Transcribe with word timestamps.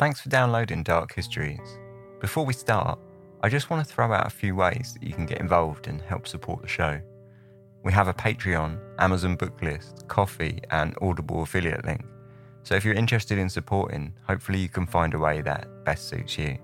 Thanks 0.00 0.18
for 0.18 0.30
downloading 0.30 0.82
Dark 0.82 1.14
Histories. 1.14 1.78
Before 2.20 2.46
we 2.46 2.54
start, 2.54 2.98
I 3.42 3.50
just 3.50 3.68
want 3.68 3.86
to 3.86 3.94
throw 3.94 4.10
out 4.14 4.26
a 4.26 4.30
few 4.30 4.54
ways 4.54 4.94
that 4.94 5.06
you 5.06 5.12
can 5.12 5.26
get 5.26 5.42
involved 5.42 5.88
and 5.88 6.00
help 6.00 6.26
support 6.26 6.62
the 6.62 6.68
show. 6.68 6.98
We 7.84 7.92
have 7.92 8.08
a 8.08 8.14
Patreon, 8.14 8.80
Amazon 8.98 9.36
book 9.36 9.60
list, 9.60 10.08
Ko-fi, 10.08 10.58
and 10.70 10.96
Audible 11.02 11.42
affiliate 11.42 11.84
link. 11.84 12.02
So 12.62 12.76
if 12.76 12.82
you're 12.82 12.94
interested 12.94 13.36
in 13.36 13.50
supporting, 13.50 14.14
hopefully 14.26 14.58
you 14.60 14.70
can 14.70 14.86
find 14.86 15.12
a 15.12 15.18
way 15.18 15.42
that 15.42 15.68
best 15.84 16.08
suits 16.08 16.38
you. 16.38 16.56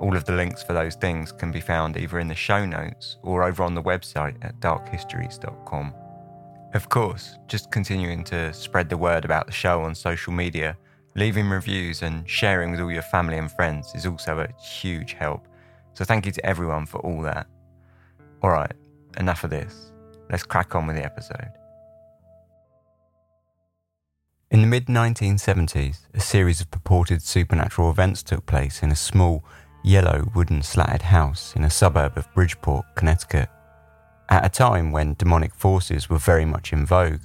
All 0.00 0.16
of 0.16 0.24
the 0.24 0.32
links 0.32 0.64
for 0.64 0.72
those 0.72 0.96
things 0.96 1.30
can 1.30 1.52
be 1.52 1.60
found 1.60 1.96
either 1.96 2.18
in 2.18 2.26
the 2.26 2.34
show 2.34 2.66
notes 2.66 3.18
or 3.22 3.44
over 3.44 3.62
on 3.62 3.76
the 3.76 3.82
website 3.84 4.34
at 4.42 4.58
darkhistories.com. 4.58 5.94
Of 6.74 6.88
course, 6.88 7.38
just 7.46 7.70
continuing 7.70 8.24
to 8.24 8.52
spread 8.52 8.88
the 8.88 8.96
word 8.96 9.24
about 9.24 9.46
the 9.46 9.52
show 9.52 9.82
on 9.82 9.94
social 9.94 10.32
media, 10.32 10.76
leaving 11.14 11.48
reviews, 11.48 12.02
and 12.02 12.28
sharing 12.28 12.70
with 12.70 12.80
all 12.80 12.90
your 12.90 13.02
family 13.02 13.38
and 13.38 13.50
friends 13.50 13.92
is 13.94 14.06
also 14.06 14.40
a 14.40 14.62
huge 14.62 15.12
help. 15.12 15.46
So 15.94 16.04
thank 16.04 16.26
you 16.26 16.32
to 16.32 16.46
everyone 16.46 16.86
for 16.86 16.98
all 16.98 17.22
that. 17.22 17.46
Alright, 18.42 18.72
enough 19.18 19.44
of 19.44 19.50
this. 19.50 19.92
Let's 20.30 20.42
crack 20.42 20.74
on 20.74 20.86
with 20.86 20.96
the 20.96 21.04
episode. 21.04 21.50
In 24.50 24.60
the 24.60 24.66
mid 24.66 24.86
1970s, 24.86 26.00
a 26.12 26.20
series 26.20 26.60
of 26.60 26.70
purported 26.70 27.22
supernatural 27.22 27.90
events 27.90 28.22
took 28.22 28.44
place 28.44 28.82
in 28.82 28.90
a 28.90 28.96
small, 28.96 29.44
yellow 29.82 30.30
wooden 30.34 30.62
slatted 30.62 31.02
house 31.02 31.54
in 31.56 31.64
a 31.64 31.70
suburb 31.70 32.16
of 32.18 32.32
Bridgeport, 32.34 32.84
Connecticut. 32.94 33.48
At 34.28 34.44
a 34.44 34.48
time 34.48 34.92
when 34.92 35.14
demonic 35.14 35.54
forces 35.54 36.10
were 36.10 36.18
very 36.18 36.44
much 36.44 36.72
in 36.72 36.84
vogue, 36.84 37.20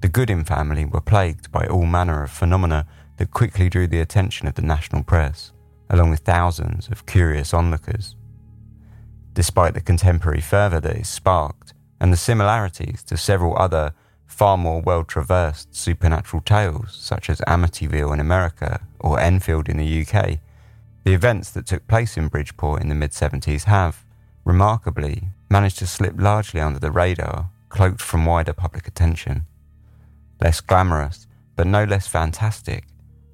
the 0.00 0.08
Goodin 0.08 0.44
family 0.44 0.84
were 0.84 1.00
plagued 1.00 1.52
by 1.52 1.66
all 1.66 1.86
manner 1.86 2.24
of 2.24 2.30
phenomena 2.30 2.86
that 3.22 3.30
quickly 3.30 3.68
drew 3.68 3.86
the 3.86 4.00
attention 4.00 4.48
of 4.48 4.54
the 4.54 4.62
national 4.62 5.04
press, 5.04 5.52
along 5.88 6.10
with 6.10 6.18
thousands 6.18 6.88
of 6.88 7.06
curious 7.06 7.54
onlookers. 7.54 8.16
Despite 9.32 9.74
the 9.74 9.80
contemporary 9.80 10.40
fervour 10.40 10.80
that 10.80 10.96
it 10.96 11.06
sparked, 11.06 11.72
and 12.00 12.12
the 12.12 12.16
similarities 12.16 13.04
to 13.04 13.16
several 13.16 13.56
other 13.56 13.94
far 14.26 14.58
more 14.58 14.82
well 14.82 15.04
traversed 15.04 15.72
supernatural 15.72 16.42
tales, 16.42 16.96
such 17.00 17.30
as 17.30 17.40
Amityville 17.42 18.12
in 18.12 18.18
America 18.18 18.80
or 18.98 19.20
Enfield 19.20 19.68
in 19.68 19.76
the 19.76 20.00
UK, 20.04 20.40
the 21.04 21.14
events 21.14 21.48
that 21.52 21.66
took 21.66 21.86
place 21.86 22.16
in 22.16 22.26
Bridgeport 22.26 22.82
in 22.82 22.88
the 22.88 22.96
mid 22.96 23.12
70s 23.12 23.64
have, 23.66 24.04
remarkably, 24.44 25.28
managed 25.48 25.78
to 25.78 25.86
slip 25.86 26.14
largely 26.20 26.60
under 26.60 26.80
the 26.80 26.90
radar, 26.90 27.50
cloaked 27.68 28.02
from 28.02 28.26
wider 28.26 28.52
public 28.52 28.88
attention. 28.88 29.46
Less 30.40 30.60
glamorous, 30.60 31.28
but 31.54 31.68
no 31.68 31.84
less 31.84 32.08
fantastic, 32.08 32.86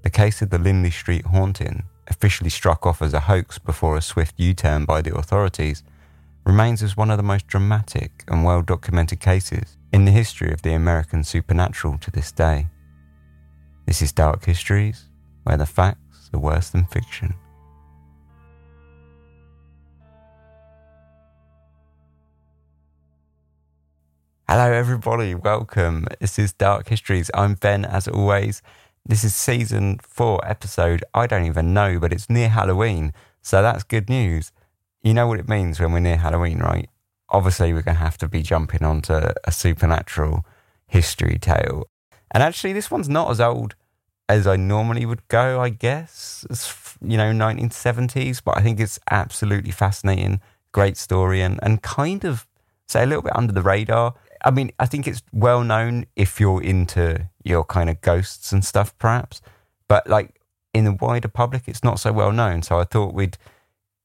the 0.08 0.12
case 0.12 0.40
of 0.40 0.48
the 0.48 0.58
Lindley 0.58 0.90
Street 0.90 1.26
haunting, 1.26 1.82
officially 2.06 2.48
struck 2.48 2.86
off 2.86 3.02
as 3.02 3.12
a 3.12 3.20
hoax 3.20 3.58
before 3.58 3.94
a 3.94 4.00
swift 4.00 4.34
U 4.38 4.54
turn 4.54 4.86
by 4.86 5.02
the 5.02 5.14
authorities, 5.14 5.82
remains 6.46 6.82
as 6.82 6.96
one 6.96 7.10
of 7.10 7.18
the 7.18 7.22
most 7.22 7.46
dramatic 7.46 8.24
and 8.26 8.42
well 8.42 8.62
documented 8.62 9.20
cases 9.20 9.76
in 9.92 10.06
the 10.06 10.10
history 10.10 10.50
of 10.50 10.62
the 10.62 10.72
American 10.72 11.22
supernatural 11.22 11.98
to 11.98 12.10
this 12.10 12.32
day. 12.32 12.68
This 13.84 14.00
is 14.00 14.10
Dark 14.10 14.46
Histories, 14.46 15.10
where 15.42 15.58
the 15.58 15.66
facts 15.66 16.30
are 16.32 16.40
worse 16.40 16.70
than 16.70 16.86
fiction. 16.86 17.34
Hello, 24.48 24.72
everybody. 24.72 25.34
Welcome. 25.34 26.06
This 26.18 26.38
is 26.38 26.54
Dark 26.54 26.88
Histories. 26.88 27.30
I'm 27.34 27.52
Ben, 27.52 27.84
as 27.84 28.08
always. 28.08 28.62
This 29.04 29.24
is 29.24 29.34
season 29.34 29.98
four 30.02 30.40
episode. 30.46 31.02
I 31.14 31.26
don't 31.26 31.46
even 31.46 31.72
know, 31.72 31.98
but 31.98 32.12
it's 32.12 32.28
near 32.28 32.48
Halloween. 32.48 33.12
So 33.40 33.62
that's 33.62 33.84
good 33.84 34.08
news. 34.08 34.52
You 35.02 35.14
know 35.14 35.26
what 35.26 35.40
it 35.40 35.48
means 35.48 35.80
when 35.80 35.92
we're 35.92 36.00
near 36.00 36.18
Halloween, 36.18 36.58
right? 36.58 36.88
Obviously, 37.30 37.72
we're 37.72 37.82
going 37.82 37.96
to 37.96 38.02
have 38.02 38.18
to 38.18 38.28
be 38.28 38.42
jumping 38.42 38.82
onto 38.82 39.14
a 39.44 39.52
supernatural 39.52 40.44
history 40.86 41.38
tale. 41.40 41.88
And 42.30 42.42
actually, 42.42 42.72
this 42.72 42.90
one's 42.90 43.08
not 43.08 43.30
as 43.30 43.40
old 43.40 43.74
as 44.28 44.46
I 44.46 44.56
normally 44.56 45.06
would 45.06 45.26
go, 45.28 45.60
I 45.60 45.70
guess. 45.70 46.44
It's, 46.50 46.96
you 47.00 47.16
know, 47.16 47.32
1970s, 47.32 48.42
but 48.44 48.58
I 48.58 48.60
think 48.60 48.80
it's 48.80 48.98
absolutely 49.10 49.70
fascinating. 49.70 50.40
Great 50.72 50.96
story 50.96 51.40
and, 51.40 51.58
and 51.62 51.82
kind 51.82 52.24
of, 52.24 52.46
say, 52.86 53.02
a 53.02 53.06
little 53.06 53.22
bit 53.22 53.36
under 53.36 53.52
the 53.52 53.62
radar. 53.62 54.14
I 54.44 54.50
mean, 54.50 54.70
I 54.78 54.86
think 54.86 55.06
it's 55.06 55.22
well 55.32 55.64
known 55.64 56.06
if 56.16 56.38
you're 56.40 56.62
into 56.62 57.28
your 57.48 57.64
kind 57.64 57.90
of 57.90 58.00
ghosts 58.00 58.52
and 58.52 58.64
stuff, 58.64 58.96
perhaps. 58.98 59.40
But 59.88 60.06
like 60.06 60.40
in 60.74 60.84
the 60.84 60.92
wider 60.92 61.28
public, 61.28 61.62
it's 61.66 61.82
not 61.82 61.98
so 61.98 62.12
well 62.12 62.32
known. 62.32 62.62
So 62.62 62.78
I 62.78 62.84
thought 62.84 63.14
we'd 63.14 63.38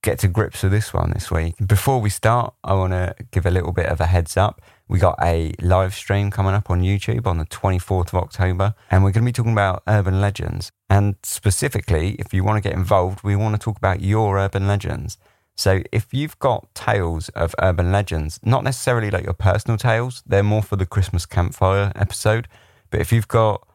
get 0.02 0.20
to 0.20 0.28
grips 0.28 0.62
with 0.62 0.72
this 0.72 0.94
one 0.94 1.12
this 1.12 1.32
week. 1.32 1.56
Before 1.66 2.00
we 2.00 2.10
start, 2.10 2.54
I 2.64 2.74
want 2.74 2.92
to 2.92 3.16
give 3.32 3.46
a 3.46 3.52
little 3.52 3.72
bit 3.72 3.88
of 3.88 4.02
a 4.02 4.06
heads 4.06 4.36
up. 4.38 4.62
We 4.88 5.00
got 5.00 5.18
a 5.22 5.54
live 5.62 5.96
stream 5.96 6.30
coming 6.30 6.54
up 6.54 6.70
on 6.70 6.82
YouTube 6.82 7.26
on 7.26 7.38
the 7.38 7.46
24th 7.46 8.10
of 8.10 8.16
October, 8.16 8.76
and 8.92 9.04
we're 9.04 9.12
going 9.12 9.24
to 9.24 9.30
be 9.30 9.32
talking 9.32 9.54
about 9.54 9.82
urban 9.88 10.20
legends. 10.20 10.72
And 10.90 11.16
specifically, 11.24 12.16
if 12.20 12.34
you 12.34 12.44
want 12.44 12.62
to 12.62 12.70
get 12.70 12.78
involved, 12.78 13.24
we 13.24 13.36
want 13.36 13.56
to 13.56 13.60
talk 13.60 13.78
about 13.78 14.02
your 14.02 14.38
urban 14.38 14.68
legends. 14.68 15.18
So 15.56 15.84
if 15.92 16.14
you've 16.14 16.38
got 16.40 16.74
tales 16.76 17.30
of 17.30 17.56
urban 17.60 17.92
legends, 17.92 18.40
not 18.44 18.64
necessarily 18.64 19.10
like 19.10 19.24
your 19.24 19.34
personal 19.34 19.78
tales, 19.78 20.22
they're 20.26 20.44
more 20.44 20.64
for 20.64 20.76
the 20.76 20.86
Christmas 20.86 21.26
campfire 21.26 21.92
episode. 21.96 22.48
But 22.94 23.02
if 23.02 23.12
you've 23.12 23.28
got 23.28 23.68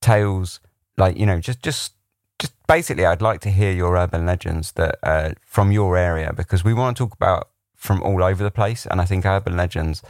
tales 0.00 0.58
like 0.96 1.16
you 1.16 1.26
know, 1.26 1.38
just 1.38 1.62
just 1.62 1.92
just 2.40 2.54
basically, 2.66 3.06
I'd 3.06 3.22
like 3.22 3.40
to 3.42 3.50
hear 3.50 3.70
your 3.70 3.96
urban 3.96 4.26
legends 4.26 4.72
that 4.72 4.98
uh, 5.04 5.34
from 5.46 5.70
your 5.70 5.96
area 5.96 6.32
because 6.36 6.64
we 6.64 6.74
want 6.74 6.96
to 6.96 7.04
talk 7.04 7.14
about 7.14 7.50
from 7.76 8.02
all 8.02 8.24
over 8.24 8.42
the 8.42 8.50
place, 8.50 8.84
and 8.84 9.00
I 9.00 9.04
think 9.04 9.24
urban 9.24 9.56
legends 9.56 10.02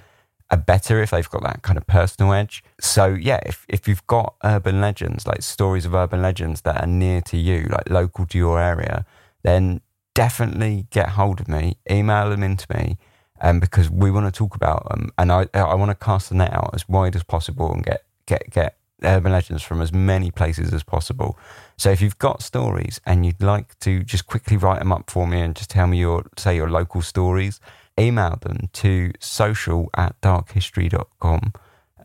are 0.51 0.57
better 0.57 1.03
if 1.03 1.11
they've 1.11 1.29
got 1.29 1.43
that 1.43 1.61
kind 1.61 1.77
of 1.77 1.87
personal 1.87 2.33
edge. 2.33 2.65
So 2.81 3.09
yeah, 3.09 3.41
if 3.45 3.67
if 3.69 3.87
you've 3.87 4.07
got 4.07 4.35
urban 4.43 4.81
legends 4.81 5.27
like 5.27 5.43
stories 5.43 5.85
of 5.85 5.95
urban 5.95 6.23
legends 6.23 6.63
that 6.63 6.83
are 6.83 6.87
near 6.87 7.21
to 7.21 7.37
you, 7.37 7.67
like 7.71 7.91
local 7.91 8.25
to 8.25 8.39
your 8.39 8.59
area, 8.59 9.05
then 9.43 9.83
definitely 10.15 10.87
get 10.89 11.11
hold 11.11 11.39
of 11.39 11.49
me, 11.49 11.77
email 11.91 12.31
them 12.31 12.43
into 12.43 12.67
me, 12.75 12.97
um, 13.43 13.61
because 13.61 13.91
we 13.91 14.11
want 14.11 14.25
to 14.25 14.33
talk 14.33 14.57
about 14.57 14.89
them, 14.89 15.11
and 15.19 15.31
I 15.31 15.49
I 15.53 15.75
want 15.75 15.91
to 15.91 16.03
cast 16.03 16.31
the 16.31 16.35
net 16.35 16.55
out 16.55 16.71
as 16.73 16.89
wide 16.89 17.15
as 17.15 17.25
possible 17.25 17.71
and 17.71 17.85
get 17.85 18.05
get 18.27 18.51
get 18.51 18.77
urban 19.03 19.33
legends 19.33 19.63
from 19.63 19.81
as 19.81 19.93
many 19.93 20.31
places 20.31 20.73
as 20.73 20.83
possible. 20.83 21.39
So 21.77 21.91
if 21.91 22.01
you've 22.01 22.19
got 22.19 22.43
stories 22.43 23.01
and 23.05 23.27
you'd 23.27 23.43
like 23.43 23.79
to 23.81 24.03
just 24.03 24.27
quickly 24.27 24.57
write 24.57 24.79
them 24.79 24.93
up 24.93 25.11
for 25.11 25.27
me 25.27 25.41
and 25.41 25.55
just 25.55 25.71
tell 25.71 25.87
me 25.87 25.99
your 25.99 26.25
say 26.39 26.57
your 26.57 26.71
local 26.71 27.03
stories, 27.03 27.61
email 27.99 28.39
them 28.41 28.69
to 28.75 29.13
social 29.21 29.91
at 29.97 30.21
darkhistories.com. 30.21 31.53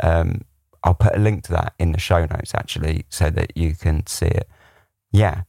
Um, 0.02 0.42
I'll 0.84 0.94
put 0.94 1.16
a 1.16 1.20
link 1.20 1.44
to 1.46 1.52
that 1.54 1.74
in 1.78 1.92
the 1.92 2.00
show 2.00 2.22
notes 2.26 2.54
actually 2.56 3.06
so 3.10 3.30
that 3.30 3.56
you 3.56 3.76
can 3.76 4.06
see 4.08 4.28
it. 4.28 4.48
Yeah. 5.12 5.44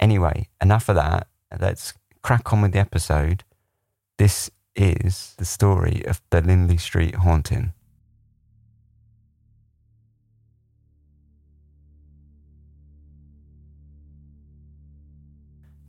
Anyway, 0.00 0.48
enough 0.60 0.88
of 0.88 0.96
that. 0.96 1.28
Let's 1.60 1.94
crack 2.22 2.52
on 2.52 2.62
with 2.62 2.72
the 2.72 2.80
episode. 2.80 3.44
This 4.18 4.50
is 4.74 5.34
the 5.38 5.44
story 5.44 6.02
of 6.06 6.20
the 6.30 6.40
Lindley 6.40 6.78
Street 6.78 7.16
haunting. 7.16 7.72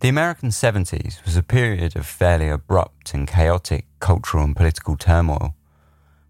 The 0.04 0.10
American 0.10 0.50
70s 0.50 1.24
was 1.24 1.38
a 1.38 1.42
period 1.42 1.96
of 1.96 2.06
fairly 2.06 2.50
abrupt 2.50 3.14
and 3.14 3.26
chaotic 3.26 3.86
cultural 4.02 4.44
and 4.44 4.54
political 4.54 4.98
turmoil. 4.98 5.56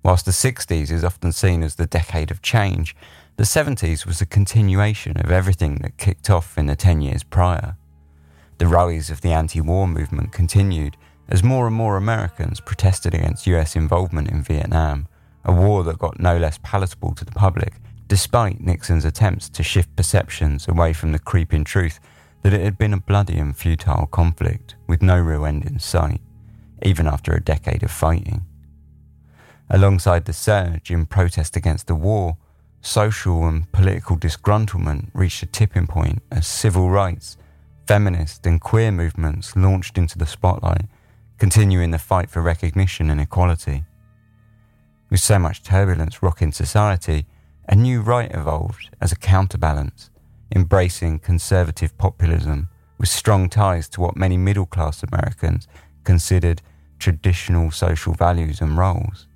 Whilst 0.03 0.25
the 0.25 0.31
60s 0.31 0.91
is 0.91 1.03
often 1.03 1.31
seen 1.31 1.63
as 1.63 1.73
the 1.73 1.87
decade 1.87 2.29
of 2.29 2.43
change, 2.43 2.95
the 3.35 3.45
70s 3.45 4.05
was 4.05 4.21
a 4.21 4.27
continuation 4.27 5.17
of 5.17 5.31
everything 5.31 5.77
that 5.77 5.97
kicked 5.97 6.29
off 6.29 6.55
in 6.55 6.67
the 6.67 6.75
10 6.75 7.01
years 7.01 7.23
prior. 7.23 7.75
The 8.59 8.67
rise 8.67 9.09
of 9.09 9.21
the 9.21 9.33
anti 9.33 9.59
war 9.59 9.87
movement 9.87 10.33
continued 10.33 10.95
as 11.27 11.41
more 11.41 11.65
and 11.65 11.75
more 11.75 11.97
Americans 11.97 12.59
protested 12.59 13.15
against 13.15 13.47
US 13.47 13.75
involvement 13.75 14.29
in 14.29 14.43
Vietnam, 14.43 15.07
a 15.43 15.51
war 15.51 15.83
that 15.85 15.97
got 15.97 16.19
no 16.19 16.37
less 16.37 16.59
palatable 16.61 17.15
to 17.15 17.25
the 17.25 17.31
public, 17.31 17.73
despite 18.07 18.61
Nixon's 18.61 19.03
attempts 19.03 19.49
to 19.49 19.63
shift 19.63 19.95
perceptions 19.95 20.67
away 20.67 20.93
from 20.93 21.11
the 21.11 21.17
creeping 21.17 21.63
truth 21.63 21.99
that 22.43 22.53
it 22.53 22.61
had 22.61 22.77
been 22.77 22.93
a 22.93 22.99
bloody 22.99 23.37
and 23.37 23.55
futile 23.55 24.05
conflict 24.05 24.75
with 24.87 25.01
no 25.01 25.19
real 25.19 25.45
end 25.45 25.65
in 25.65 25.79
sight, 25.79 26.21
even 26.83 27.07
after 27.07 27.33
a 27.33 27.43
decade 27.43 27.83
of 27.83 27.91
fighting. 27.91 28.45
Alongside 29.69 30.25
the 30.25 30.33
surge 30.33 30.91
in 30.91 31.05
protest 31.05 31.55
against 31.55 31.87
the 31.87 31.95
war, 31.95 32.37
social 32.81 33.47
and 33.47 33.71
political 33.71 34.17
disgruntlement 34.17 35.09
reached 35.13 35.41
a 35.41 35.47
tipping 35.47 35.87
point 35.87 36.21
as 36.31 36.45
civil 36.45 36.89
rights 36.89 37.37
feminist 37.87 38.45
and 38.45 38.61
queer 38.61 38.91
movements 38.91 39.55
launched 39.55 39.97
into 39.97 40.17
the 40.17 40.25
spotlight, 40.25 40.85
continuing 41.37 41.91
the 41.91 41.99
fight 41.99 42.29
for 42.29 42.41
recognition 42.41 43.09
and 43.09 43.19
equality. 43.19 43.83
With 45.09 45.19
so 45.19 45.39
much 45.39 45.63
turbulence 45.63 46.23
rocking 46.23 46.51
society, 46.51 47.25
a 47.67 47.75
new 47.75 48.01
right 48.01 48.31
evolved 48.33 48.89
as 49.01 49.11
a 49.11 49.17
counterbalance, 49.17 50.09
embracing 50.55 51.19
conservative 51.19 51.97
populism 51.97 52.67
with 52.97 53.09
strong 53.09 53.49
ties 53.49 53.89
to 53.89 54.01
what 54.01 54.15
many 54.15 54.37
middle 54.37 54.65
class 54.65 55.03
Americans 55.03 55.67
considered 56.03 56.61
traditional 56.99 57.71
social 57.71 58.13
values 58.13 58.61
and 58.61 58.77
roles. 58.77 59.27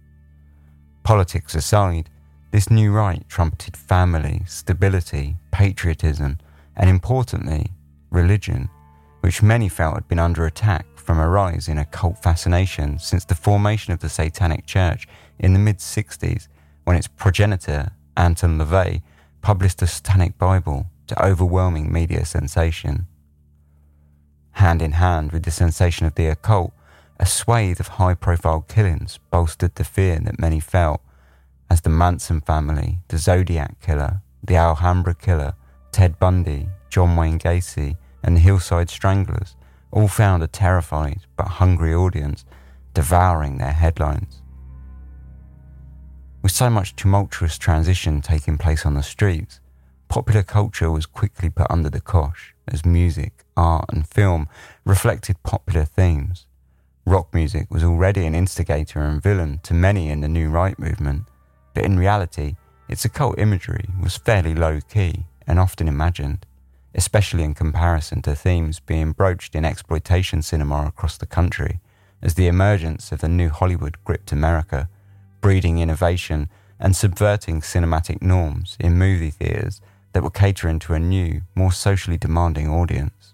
Politics 1.03 1.55
aside, 1.55 2.09
this 2.51 2.69
new 2.69 2.91
right 2.91 3.27
trumpeted 3.27 3.75
family, 3.75 4.41
stability, 4.45 5.35
patriotism, 5.51 6.37
and 6.75 6.89
importantly, 6.89 7.71
religion, 8.09 8.69
which 9.21 9.43
many 9.43 9.67
felt 9.67 9.95
had 9.95 10.07
been 10.07 10.19
under 10.19 10.45
attack 10.45 10.85
from 10.95 11.19
a 11.19 11.27
rise 11.27 11.67
in 11.67 11.77
occult 11.77 12.21
fascination 12.21 12.99
since 12.99 13.25
the 13.25 13.35
formation 13.35 13.91
of 13.93 13.99
the 13.99 14.09
Satanic 14.09 14.65
Church 14.65 15.07
in 15.39 15.53
the 15.53 15.59
mid 15.59 15.79
60s 15.79 16.47
when 16.83 16.95
its 16.95 17.07
progenitor, 17.07 17.91
Anton 18.15 18.57
LaVey, 18.57 19.01
published 19.41 19.79
the 19.79 19.87
Satanic 19.87 20.37
Bible 20.37 20.85
to 21.07 21.25
overwhelming 21.25 21.91
media 21.91 22.25
sensation. 22.25 23.07
Hand 24.51 24.81
in 24.81 24.93
hand 24.93 25.31
with 25.31 25.43
the 25.43 25.51
sensation 25.51 26.05
of 26.05 26.15
the 26.15 26.27
occult, 26.27 26.73
a 27.19 27.25
swathe 27.25 27.79
of 27.79 27.87
high 27.87 28.13
profile 28.13 28.61
killings 28.67 29.19
bolstered 29.31 29.75
the 29.75 29.83
fear 29.83 30.19
that 30.19 30.39
many 30.39 30.59
felt 30.59 31.01
as 31.69 31.81
the 31.81 31.89
Manson 31.89 32.41
family, 32.41 32.99
the 33.07 33.17
Zodiac 33.17 33.79
killer, 33.81 34.21
the 34.43 34.55
Alhambra 34.55 35.13
killer, 35.13 35.53
Ted 35.91 36.19
Bundy, 36.19 36.69
John 36.89 37.15
Wayne 37.15 37.39
Gacy, 37.39 37.97
and 38.23 38.35
the 38.35 38.41
Hillside 38.41 38.89
Stranglers 38.89 39.55
all 39.91 40.07
found 40.07 40.43
a 40.43 40.47
terrified 40.47 41.21
but 41.35 41.47
hungry 41.47 41.93
audience 41.93 42.45
devouring 42.93 43.57
their 43.57 43.73
headlines. 43.73 44.41
With 46.41 46.51
so 46.51 46.69
much 46.69 46.95
tumultuous 46.95 47.57
transition 47.57 48.21
taking 48.21 48.57
place 48.57 48.85
on 48.85 48.93
the 48.93 49.03
streets, 49.03 49.59
popular 50.07 50.43
culture 50.43 50.91
was 50.91 51.05
quickly 51.05 51.49
put 51.49 51.69
under 51.69 51.89
the 51.89 52.01
cosh 52.01 52.53
as 52.67 52.85
music, 52.85 53.43
art, 53.55 53.85
and 53.89 54.07
film 54.07 54.47
reflected 54.85 55.41
popular 55.43 55.85
themes. 55.85 56.45
Rock 57.05 57.33
music 57.33 57.71
was 57.71 57.83
already 57.83 58.25
an 58.25 58.35
instigator 58.35 58.99
and 58.99 59.21
villain 59.21 59.59
to 59.63 59.73
many 59.73 60.09
in 60.09 60.21
the 60.21 60.27
New 60.27 60.49
Right 60.49 60.77
movement, 60.77 61.23
but 61.73 61.85
in 61.85 61.97
reality, 61.97 62.55
its 62.89 63.05
occult 63.05 63.39
imagery 63.39 63.85
was 64.01 64.17
fairly 64.17 64.53
low 64.53 64.79
key 64.81 65.25
and 65.45 65.59
often 65.59 65.87
imagined, 65.87 66.45
especially 66.93 67.43
in 67.43 67.53
comparison 67.53 68.21
to 68.23 68.35
themes 68.35 68.79
being 68.79 69.11
broached 69.11 69.55
in 69.55 69.63
exploitation 69.63 70.41
cinema 70.41 70.85
across 70.87 71.17
the 71.17 71.25
country, 71.25 71.79
as 72.21 72.33
the 72.33 72.47
emergence 72.47 73.11
of 73.11 73.21
the 73.21 73.29
new 73.29 73.49
Hollywood 73.49 73.97
gripped 74.03 74.31
America, 74.31 74.89
breeding 75.39 75.79
innovation 75.79 76.49
and 76.79 76.95
subverting 76.95 77.61
cinematic 77.61 78.21
norms 78.21 78.75
in 78.79 78.97
movie 78.97 79.31
theatres 79.31 79.81
that 80.13 80.23
were 80.23 80.29
catering 80.29 80.79
to 80.79 80.93
a 80.93 80.99
new, 80.99 81.41
more 81.55 81.71
socially 81.71 82.17
demanding 82.17 82.69
audience. 82.69 83.33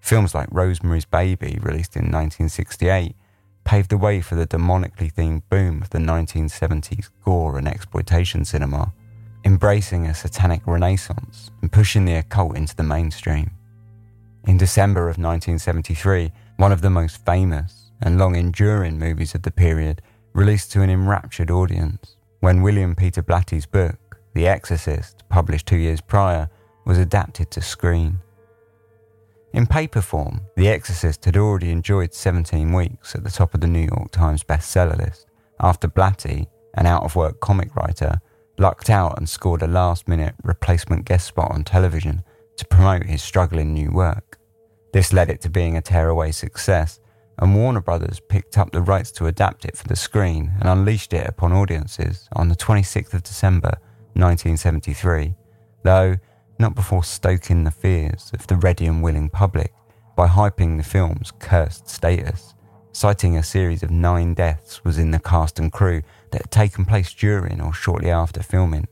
Films 0.00 0.34
like 0.34 0.48
Rosemary's 0.50 1.04
Baby, 1.04 1.58
released 1.60 1.96
in 1.96 2.04
1968, 2.04 3.16
paved 3.64 3.90
the 3.90 3.98
way 3.98 4.20
for 4.20 4.36
the 4.36 4.46
demonically 4.46 5.12
themed 5.12 5.42
boom 5.50 5.82
of 5.82 5.90
the 5.90 5.98
1970s 5.98 7.10
gore 7.24 7.58
and 7.58 7.66
exploitation 7.66 8.44
cinema, 8.44 8.92
embracing 9.44 10.06
a 10.06 10.14
satanic 10.14 10.64
renaissance 10.66 11.50
and 11.60 11.72
pushing 11.72 12.04
the 12.04 12.14
occult 12.14 12.56
into 12.56 12.76
the 12.76 12.82
mainstream. 12.82 13.50
In 14.46 14.56
December 14.56 15.02
of 15.02 15.18
1973, 15.18 16.30
one 16.56 16.70
of 16.70 16.80
the 16.80 16.90
most 16.90 17.24
famous 17.26 17.90
and 18.00 18.18
long 18.18 18.36
enduring 18.36 18.98
movies 18.98 19.34
of 19.34 19.42
the 19.42 19.50
period 19.50 20.02
released 20.32 20.70
to 20.72 20.82
an 20.82 20.90
enraptured 20.90 21.50
audience 21.50 22.16
when 22.40 22.62
William 22.62 22.94
Peter 22.94 23.22
Blatty's 23.22 23.66
book, 23.66 24.18
the 24.34 24.46
Exorcist, 24.46 25.15
published 25.28 25.66
two 25.66 25.76
years 25.76 26.00
prior, 26.00 26.48
was 26.84 26.98
adapted 26.98 27.50
to 27.50 27.60
screen. 27.60 28.20
In 29.52 29.66
paper 29.66 30.02
form, 30.02 30.42
The 30.56 30.68
Exorcist 30.68 31.24
had 31.24 31.36
already 31.36 31.70
enjoyed 31.70 32.12
17 32.12 32.72
weeks 32.72 33.14
at 33.14 33.24
the 33.24 33.30
top 33.30 33.54
of 33.54 33.60
the 33.60 33.66
New 33.66 33.88
York 33.90 34.10
Times 34.10 34.44
bestseller 34.44 34.98
list 34.98 35.26
after 35.60 35.88
Blatty, 35.88 36.46
an 36.74 36.86
out 36.86 37.04
of 37.04 37.16
work 37.16 37.40
comic 37.40 37.74
writer, 37.74 38.20
lucked 38.58 38.90
out 38.90 39.16
and 39.16 39.28
scored 39.28 39.62
a 39.62 39.66
last 39.66 40.08
minute 40.08 40.34
replacement 40.42 41.04
guest 41.04 41.26
spot 41.26 41.52
on 41.52 41.64
television 41.64 42.22
to 42.56 42.66
promote 42.66 43.04
his 43.04 43.22
struggling 43.22 43.72
new 43.72 43.90
work. 43.90 44.38
This 44.92 45.12
led 45.12 45.30
it 45.30 45.40
to 45.42 45.50
being 45.50 45.76
a 45.76 45.82
tearaway 45.82 46.32
success, 46.32 47.00
and 47.38 47.54
Warner 47.54 47.80
Brothers 47.80 48.20
picked 48.20 48.56
up 48.56 48.72
the 48.72 48.80
rights 48.80 49.10
to 49.12 49.26
adapt 49.26 49.64
it 49.64 49.76
for 49.76 49.86
the 49.88 49.96
screen 49.96 50.52
and 50.60 50.68
unleashed 50.68 51.12
it 51.12 51.26
upon 51.26 51.52
audiences 51.52 52.28
on 52.32 52.48
the 52.48 52.56
26th 52.56 53.12
of 53.12 53.22
December 53.22 53.78
1973, 54.16 55.34
though 55.82 56.16
not 56.58 56.74
before 56.74 57.04
stoking 57.04 57.64
the 57.64 57.70
fears 57.70 58.30
of 58.32 58.46
the 58.46 58.56
ready 58.56 58.86
and 58.86 59.02
willing 59.02 59.28
public 59.28 59.72
by 60.16 60.26
hyping 60.26 60.76
the 60.76 60.82
film's 60.82 61.32
cursed 61.38 61.88
status, 61.88 62.54
citing 62.92 63.36
a 63.36 63.42
series 63.42 63.82
of 63.82 63.90
nine 63.90 64.32
deaths 64.32 64.82
was 64.84 64.98
in 64.98 65.10
the 65.10 65.18
cast 65.18 65.58
and 65.58 65.72
crew 65.72 66.02
that 66.30 66.42
had 66.42 66.50
taken 66.50 66.84
place 66.84 67.12
during 67.12 67.60
or 67.60 67.72
shortly 67.72 68.10
after 68.10 68.42
filming. 68.42 68.88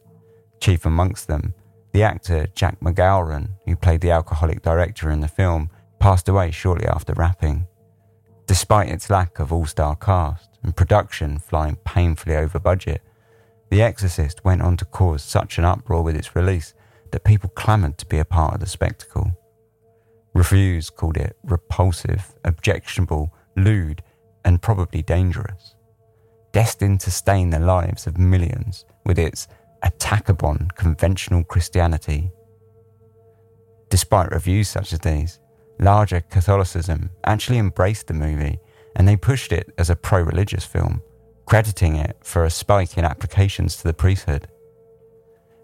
Chief 0.60 0.84
amongst 0.84 1.26
them, 1.26 1.54
the 1.92 2.02
actor 2.02 2.46
Jack 2.54 2.80
McGowran, 2.80 3.48
who 3.66 3.76
played 3.76 4.00
the 4.02 4.10
alcoholic 4.10 4.62
director 4.62 5.10
in 5.10 5.20
the 5.20 5.28
film, 5.28 5.70
passed 5.98 6.28
away 6.28 6.50
shortly 6.50 6.86
after 6.86 7.14
wrapping. 7.14 7.66
Despite 8.46 8.90
its 8.90 9.08
lack 9.08 9.38
of 9.38 9.52
all 9.52 9.64
star 9.64 9.96
cast 9.96 10.58
and 10.62 10.76
production 10.76 11.38
flying 11.38 11.76
painfully 11.76 12.36
over 12.36 12.58
budget, 12.58 13.00
the 13.74 13.82
Exorcist 13.82 14.44
went 14.44 14.62
on 14.62 14.76
to 14.76 14.84
cause 14.84 15.20
such 15.20 15.58
an 15.58 15.64
uproar 15.64 16.00
with 16.00 16.14
its 16.14 16.36
release 16.36 16.74
that 17.10 17.24
people 17.24 17.50
clamoured 17.56 17.98
to 17.98 18.06
be 18.06 18.20
a 18.20 18.24
part 18.24 18.54
of 18.54 18.60
the 18.60 18.68
spectacle. 18.68 19.32
Reviews 20.32 20.90
called 20.90 21.16
it 21.16 21.36
repulsive, 21.42 22.34
objectionable, 22.44 23.34
lewd, 23.56 24.00
and 24.44 24.62
probably 24.62 25.02
dangerous. 25.02 25.74
Destined 26.52 27.00
to 27.00 27.10
stain 27.10 27.50
the 27.50 27.58
lives 27.58 28.06
of 28.06 28.16
millions 28.16 28.84
with 29.06 29.18
its 29.18 29.48
attack 29.82 30.28
upon 30.28 30.68
conventional 30.76 31.42
Christianity. 31.42 32.30
Despite 33.90 34.30
reviews 34.30 34.68
such 34.68 34.92
as 34.92 35.00
these, 35.00 35.40
larger 35.80 36.20
Catholicism 36.20 37.10
actually 37.24 37.58
embraced 37.58 38.06
the 38.06 38.14
movie 38.14 38.60
and 38.94 39.08
they 39.08 39.16
pushed 39.16 39.50
it 39.50 39.74
as 39.78 39.90
a 39.90 39.96
pro 39.96 40.22
religious 40.22 40.64
film 40.64 41.02
crediting 41.46 41.96
it 41.96 42.16
for 42.22 42.44
a 42.44 42.50
spike 42.50 42.96
in 42.96 43.04
applications 43.04 43.76
to 43.76 43.84
the 43.84 43.94
priesthood. 43.94 44.48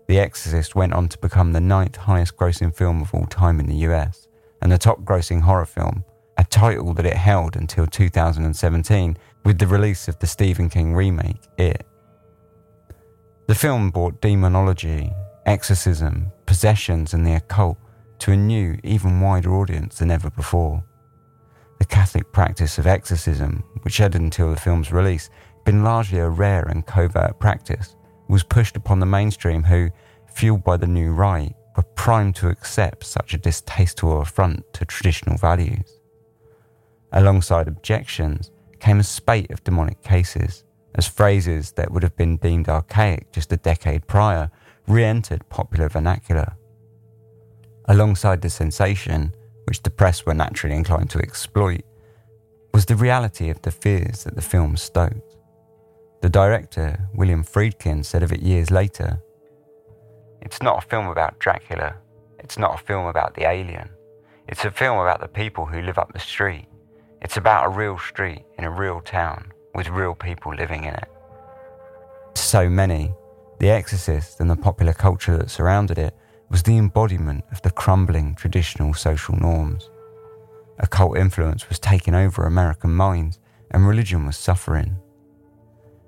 The 0.08 0.18
Exorcist 0.18 0.74
went 0.74 0.92
on 0.92 1.08
to 1.08 1.18
become 1.18 1.52
the 1.52 1.60
ninth 1.60 1.96
highest 1.96 2.36
grossing 2.36 2.74
film 2.74 3.00
of 3.00 3.14
all 3.14 3.26
time 3.26 3.60
in 3.60 3.66
the 3.66 3.86
US 3.88 4.26
and 4.60 4.70
the 4.70 4.78
top 4.78 5.02
grossing 5.02 5.40
horror 5.40 5.66
film, 5.66 6.04
a 6.36 6.44
title 6.44 6.92
that 6.94 7.06
it 7.06 7.16
held 7.16 7.56
until 7.56 7.86
2017 7.86 9.16
with 9.44 9.58
the 9.58 9.66
release 9.66 10.08
of 10.08 10.18
the 10.18 10.26
Stephen 10.26 10.68
King 10.68 10.94
remake, 10.94 11.48
It. 11.56 11.86
The 13.46 13.54
film 13.54 13.90
brought 13.90 14.20
demonology, 14.20 15.12
exorcism, 15.46 16.30
possessions, 16.46 17.14
and 17.14 17.26
the 17.26 17.34
occult 17.34 17.78
to 18.20 18.32
a 18.32 18.36
new, 18.36 18.78
even 18.84 19.20
wider 19.20 19.54
audience 19.54 19.98
than 19.98 20.10
ever 20.10 20.30
before. 20.30 20.84
The 21.78 21.86
Catholic 21.86 22.30
practice 22.32 22.78
of 22.78 22.86
exorcism, 22.86 23.64
which 23.82 23.96
had 23.96 24.14
until 24.14 24.50
the 24.50 24.60
film's 24.60 24.92
release 24.92 25.30
been 25.70 25.84
largely 25.84 26.18
a 26.18 26.28
rare 26.28 26.64
and 26.64 26.84
covert 26.84 27.38
practice, 27.38 27.94
was 28.28 28.42
pushed 28.42 28.76
upon 28.76 28.98
the 28.98 29.06
mainstream 29.06 29.62
who, 29.62 29.88
fueled 30.26 30.64
by 30.64 30.76
the 30.76 30.84
new 30.84 31.12
right, 31.12 31.54
were 31.76 31.84
primed 31.94 32.34
to 32.34 32.48
accept 32.48 33.04
such 33.04 33.34
a 33.34 33.38
distasteful 33.38 34.20
affront 34.20 34.64
to 34.72 34.84
traditional 34.84 35.36
values. 35.36 36.00
Alongside 37.12 37.68
objections 37.68 38.50
came 38.80 38.98
a 38.98 39.04
spate 39.04 39.52
of 39.52 39.62
demonic 39.62 40.02
cases, 40.02 40.64
as 40.96 41.06
phrases 41.06 41.70
that 41.74 41.92
would 41.92 42.02
have 42.02 42.16
been 42.16 42.36
deemed 42.38 42.68
archaic 42.68 43.30
just 43.30 43.52
a 43.52 43.56
decade 43.56 44.08
prior 44.08 44.50
re 44.88 45.04
entered 45.04 45.48
popular 45.50 45.88
vernacular. 45.88 46.56
Alongside 47.84 48.42
the 48.42 48.50
sensation, 48.50 49.32
which 49.68 49.84
the 49.84 49.90
press 49.90 50.26
were 50.26 50.34
naturally 50.34 50.74
inclined 50.74 51.10
to 51.10 51.20
exploit, 51.20 51.84
was 52.74 52.86
the 52.86 52.96
reality 52.96 53.50
of 53.50 53.62
the 53.62 53.70
fears 53.70 54.24
that 54.24 54.34
the 54.34 54.42
film 54.42 54.76
stoked. 54.76 55.29
The 56.22 56.28
director, 56.28 57.08
William 57.14 57.42
Friedkin, 57.42 58.04
said 58.04 58.22
of 58.22 58.32
it 58.32 58.40
years 58.42 58.70
later 58.70 59.22
It's 60.42 60.62
not 60.62 60.84
a 60.84 60.86
film 60.86 61.06
about 61.06 61.38
Dracula. 61.38 61.96
It's 62.38 62.58
not 62.58 62.74
a 62.74 62.84
film 62.84 63.06
about 63.06 63.34
the 63.34 63.48
alien. 63.48 63.88
It's 64.48 64.64
a 64.64 64.70
film 64.70 64.98
about 64.98 65.20
the 65.20 65.28
people 65.28 65.64
who 65.64 65.80
live 65.80 65.98
up 65.98 66.12
the 66.12 66.18
street. 66.18 66.66
It's 67.22 67.36
about 67.36 67.66
a 67.66 67.68
real 67.70 67.98
street 67.98 68.44
in 68.58 68.64
a 68.64 68.70
real 68.70 69.00
town 69.00 69.52
with 69.74 69.88
real 69.88 70.14
people 70.14 70.54
living 70.54 70.84
in 70.84 70.94
it. 70.94 71.08
To 72.34 72.42
So 72.42 72.68
many, 72.68 73.14
The 73.58 73.70
Exorcist 73.70 74.40
and 74.40 74.50
the 74.50 74.56
popular 74.56 74.92
culture 74.92 75.36
that 75.36 75.50
surrounded 75.50 75.98
it 75.98 76.14
was 76.50 76.62
the 76.62 76.76
embodiment 76.76 77.44
of 77.52 77.62
the 77.62 77.70
crumbling 77.70 78.34
traditional 78.34 78.92
social 78.92 79.36
norms. 79.36 79.88
Occult 80.80 81.16
influence 81.16 81.68
was 81.68 81.78
taking 81.78 82.14
over 82.14 82.44
American 82.44 82.94
minds, 82.94 83.38
and 83.70 83.86
religion 83.86 84.26
was 84.26 84.36
suffering. 84.36 84.96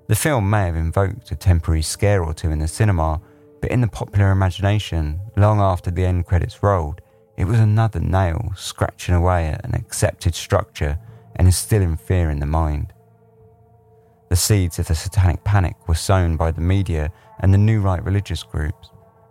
The 0.07 0.15
film 0.15 0.49
may 0.49 0.65
have 0.65 0.75
invoked 0.75 1.31
a 1.31 1.35
temporary 1.35 1.81
scare 1.81 2.23
or 2.23 2.33
two 2.33 2.51
in 2.51 2.59
the 2.59 2.67
cinema, 2.67 3.21
but 3.61 3.71
in 3.71 3.79
the 3.79 3.87
popular 3.87 4.31
imagination, 4.31 5.21
long 5.37 5.61
after 5.61 5.91
the 5.91 6.05
end 6.05 6.25
credits 6.25 6.61
rolled, 6.61 6.99
it 7.37 7.45
was 7.45 7.59
another 7.59 8.01
nail 8.01 8.51
scratching 8.57 9.15
away 9.15 9.47
at 9.47 9.65
an 9.65 9.73
accepted 9.73 10.35
structure 10.35 10.99
and 11.37 11.47
instilling 11.47 11.95
fear 11.95 12.29
in 12.29 12.39
the 12.39 12.45
mind. 12.45 12.91
The 14.29 14.35
seeds 14.35 14.77
of 14.77 14.87
the 14.87 14.95
satanic 14.95 15.43
panic 15.45 15.87
were 15.87 15.95
sown 15.95 16.35
by 16.35 16.51
the 16.51 16.61
media 16.61 17.11
and 17.39 17.53
the 17.53 17.57
new 17.57 17.79
right 17.79 18.03
religious 18.03 18.43
groups. 18.43 18.89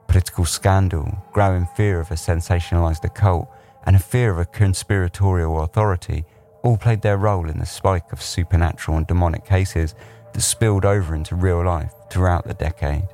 Political 0.08 0.46
scandal, 0.46 1.22
growing 1.32 1.66
fear 1.76 2.00
of 2.00 2.10
a 2.10 2.14
sensationalized 2.14 3.04
occult, 3.04 3.48
and 3.84 3.94
a 3.94 3.98
fear 3.98 4.30
of 4.30 4.38
a 4.38 4.46
conspiratorial 4.46 5.62
authority 5.62 6.24
all 6.62 6.76
played 6.76 7.02
their 7.02 7.18
role 7.18 7.48
in 7.50 7.58
the 7.58 7.66
spike 7.66 8.12
of 8.12 8.22
supernatural 8.22 8.96
and 8.96 9.06
demonic 9.06 9.44
cases 9.44 9.94
that 10.32 10.40
spilled 10.40 10.84
over 10.84 11.14
into 11.14 11.34
real 11.34 11.64
life 11.64 11.92
throughout 12.10 12.46
the 12.46 12.54
decade. 12.54 13.08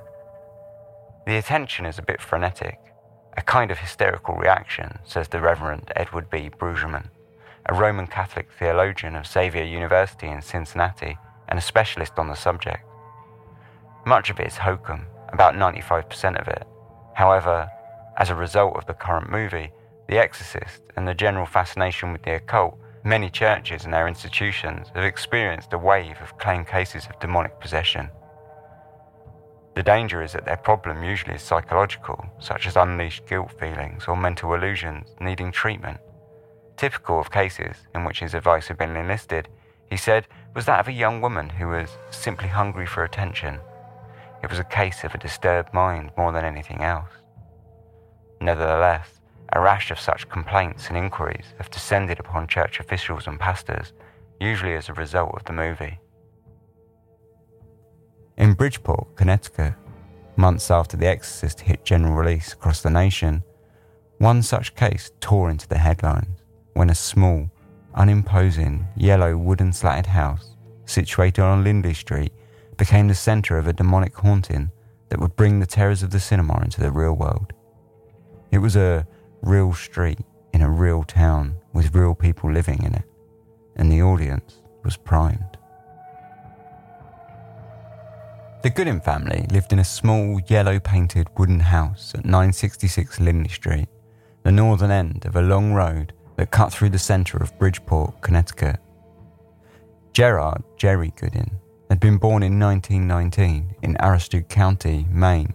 The 1.27 1.37
attention 1.37 1.87
is 1.87 1.99
a 1.99 2.03
bit 2.03 2.21
frenetic, 2.21 2.79
a 3.37 3.43
kind 3.43 3.71
of 3.71 3.79
hysterical 3.79 4.35
reaction, 4.37 4.99
says 5.05 5.29
the 5.29 5.41
Reverend 5.41 5.93
Edward 5.95 6.31
B. 6.31 6.51
Brueggemann, 6.51 7.09
a 7.67 7.75
Roman 7.75 8.07
Catholic 8.07 8.49
theologian 8.59 9.15
of 9.15 9.27
Xavier 9.27 9.65
University 9.65 10.27
in 10.27 10.41
Cincinnati 10.41 11.19
and 11.49 11.59
a 11.59 11.63
specialist 11.63 12.19
on 12.19 12.29
the 12.29 12.35
subject. 12.35 12.85
Much 14.07 14.31
of 14.31 14.41
it 14.41 14.47
is 14.47 14.57
hokum, 14.57 15.07
about 15.33 15.55
95% 15.55 16.41
of 16.41 16.49
it. 16.49 16.67
However, 17.15 17.71
as 18.17 18.31
a 18.31 18.35
result 18.35 18.77
of 18.77 18.87
the 18.87 18.95
current 18.95 19.31
movie, 19.31 19.71
The 20.09 20.19
Exorcist, 20.19 20.83
and 20.97 21.07
the 21.07 21.15
general 21.15 21.47
fascination 21.47 22.13
with 22.13 22.23
the 22.23 22.37
occult, 22.37 22.79
many 23.09 23.31
churches 23.31 23.85
and 23.85 23.95
their 23.95 24.07
institutions 24.07 24.89
have 24.95 25.05
experienced 25.05 25.73
a 25.73 25.79
wave 25.79 26.17
of 26.21 26.37
claimed 26.37 26.67
cases 26.67 27.07
of 27.07 27.19
demonic 27.21 27.59
possession. 27.59 28.11
The 29.75 29.83
danger 29.83 30.23
is 30.23 30.33
that 30.33 30.45
their 30.45 30.59
problem 30.59 31.03
usually 31.03 31.37
is 31.37 31.43
psychological, 31.43 32.23
such 32.39 32.67
as 32.67 32.77
unleashed 32.77 33.27
guilt 33.27 33.59
feelings 33.59 34.05
or 34.07 34.17
mental 34.17 34.53
illusions 34.53 35.15
needing 35.21 35.51
treatment. 35.51 35.99
Typical 36.77 37.19
of 37.19 37.31
cases 37.31 37.77
in 37.95 38.05
which 38.05 38.21
his 38.21 38.35
advice 38.35 38.69
had 38.69 38.77
been 38.77 38.95
enlisted, 38.95 39.49
he 39.89 39.97
said, 39.97 40.29
was 40.55 40.67
that 40.67 40.81
of 40.81 40.89
a 40.89 40.93
young 40.93 41.23
woman 41.23 41.49
who 41.49 41.69
was 41.69 41.89
simply 42.11 42.49
hungry 42.49 42.87
for 42.87 43.05
attention. 43.05 43.59
It 44.43 44.51
was 44.51 44.59
a 44.59 44.65
case 44.65 45.03
of 45.03 45.15
a 45.15 45.19
disturbed 45.19 45.73
mind 45.73 46.11
more 46.19 46.33
than 46.33 46.45
anything 46.45 46.83
else. 46.83 47.11
Nevertheless, 48.41 49.18
a 49.53 49.61
rash 49.61 49.91
of 49.91 50.01
such 50.01 50.29
complaints 50.29 50.89
and 50.89 50.97
inquiries 50.97 51.47
have 51.57 51.71
descended 51.71 52.21
upon 52.21 52.47
church 52.47 52.81
officials 52.81 53.27
and 53.27 53.39
pastors, 53.39 53.93
usually 54.41 54.75
as 54.75 54.89
a 54.89 54.95
result 54.95 55.35
of 55.35 55.45
the 55.45 55.53
movie. 55.53 55.99
In 58.37 58.55
Bridgeport, 58.55 59.17
Connecticut, 59.17 59.75
months 60.37 60.71
after 60.71 60.97
The 60.97 61.09
Exorcist 61.09 61.61
hit 61.61 61.85
general 61.85 62.15
release 62.15 62.53
across 62.53 62.83
the 62.83 62.91
nation, 62.91 63.43
one 64.19 64.43
such 64.43 64.75
case 64.75 65.11
tore 65.21 65.51
into 65.51 65.69
the 65.69 65.79
headlines 65.79 66.43
when 66.75 66.91
a 66.91 66.95
small, 66.95 67.51
unimposing, 67.95 68.87
yellow 68.97 69.37
wooden 69.37 69.73
slatted 69.73 70.07
house 70.07 70.57
situated 70.87 71.43
on 71.43 71.65
Lindley 71.65 71.95
Street 71.95 72.33
became 72.77 73.09
the 73.09 73.15
centre 73.15 73.59
of 73.59 73.67
a 73.67 73.73
demonic 73.73 74.15
haunting 74.17 74.71
that 75.09 75.19
would 75.19 75.35
bring 75.37 75.59
the 75.59 75.67
terrors 75.67 76.03
of 76.03 76.11
the 76.11 76.21
cinema 76.21 76.61
into 76.63 76.81
the 76.81 76.91
real 76.91 77.15
world. 77.15 77.53
It 78.51 78.59
was 78.59 78.77
a 78.77 79.07
real 79.43 79.73
street 79.73 80.21
in 80.53 80.63
a 80.63 80.71
real 80.71 81.05
town 81.05 81.57
with 81.73 81.95
real 81.95 82.15
people 82.15 82.53
living 82.53 82.83
in 82.83 82.95
it, 82.95 83.05
and 83.77 83.91
the 83.91 84.03
audience 84.03 84.63
was 84.85 84.97
primed. 84.97 85.57
The 88.63 88.71
Goodin 88.71 89.01
family 89.01 89.47
lived 89.53 89.73
in 89.73 89.79
a 89.79 89.85
small, 89.85 90.41
yellow 90.49 90.81
painted 90.81 91.29
wooden 91.39 91.61
house 91.61 92.13
at 92.15 92.25
966 92.25 93.21
Lindley 93.21 93.49
Street, 93.49 93.89
the 94.43 94.51
northern 94.51 94.91
end 94.91 95.25
of 95.27 95.37
a 95.37 95.43
long 95.43 95.73
road 95.73 96.13
that 96.37 96.51
cut 96.51 96.73
through 96.73 96.91
the 96.91 96.99
centre 96.99 97.39
of 97.39 97.57
Bridgeport, 97.59 98.21
Connecticut. 98.21 98.81
Gerard 100.13 100.63
Jerry 100.77 101.13
Goodin 101.17 101.59
had 101.89 102.01
been 102.01 102.19
born 102.19 102.43
in 102.43 102.59
1919 102.59 103.77
in 103.83 103.95
Aroostook 103.95 104.49
County, 104.49 105.07
Maine. 105.11 105.55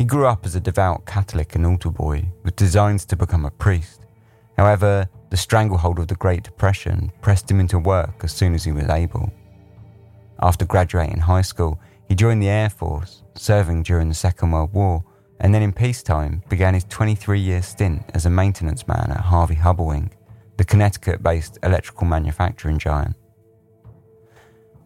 He 0.00 0.06
grew 0.06 0.26
up 0.26 0.46
as 0.46 0.54
a 0.54 0.60
devout 0.60 1.04
Catholic 1.04 1.54
and 1.54 1.66
altar 1.66 1.90
boy 1.90 2.24
with 2.42 2.56
designs 2.56 3.04
to 3.04 3.16
become 3.16 3.44
a 3.44 3.50
priest. 3.50 4.06
However, 4.56 5.06
the 5.28 5.36
stranglehold 5.36 5.98
of 5.98 6.08
the 6.08 6.14
Great 6.14 6.42
Depression 6.42 7.12
pressed 7.20 7.50
him 7.50 7.60
into 7.60 7.78
work 7.78 8.24
as 8.24 8.32
soon 8.32 8.54
as 8.54 8.64
he 8.64 8.72
was 8.72 8.88
able. 8.88 9.30
After 10.40 10.64
graduating 10.64 11.18
high 11.18 11.42
school, 11.42 11.78
he 12.08 12.14
joined 12.14 12.42
the 12.42 12.48
Air 12.48 12.70
Force, 12.70 13.24
serving 13.34 13.82
during 13.82 14.08
the 14.08 14.14
Second 14.14 14.52
World 14.52 14.72
War, 14.72 15.04
and 15.38 15.54
then 15.54 15.60
in 15.60 15.70
peacetime 15.70 16.42
began 16.48 16.72
his 16.72 16.84
23 16.84 17.38
year 17.38 17.60
stint 17.60 18.02
as 18.14 18.24
a 18.24 18.30
maintenance 18.30 18.88
man 18.88 19.10
at 19.10 19.20
Harvey 19.20 19.56
Hubbell 19.56 20.08
the 20.56 20.64
Connecticut 20.64 21.22
based 21.22 21.58
electrical 21.62 22.06
manufacturing 22.06 22.78
giant. 22.78 23.16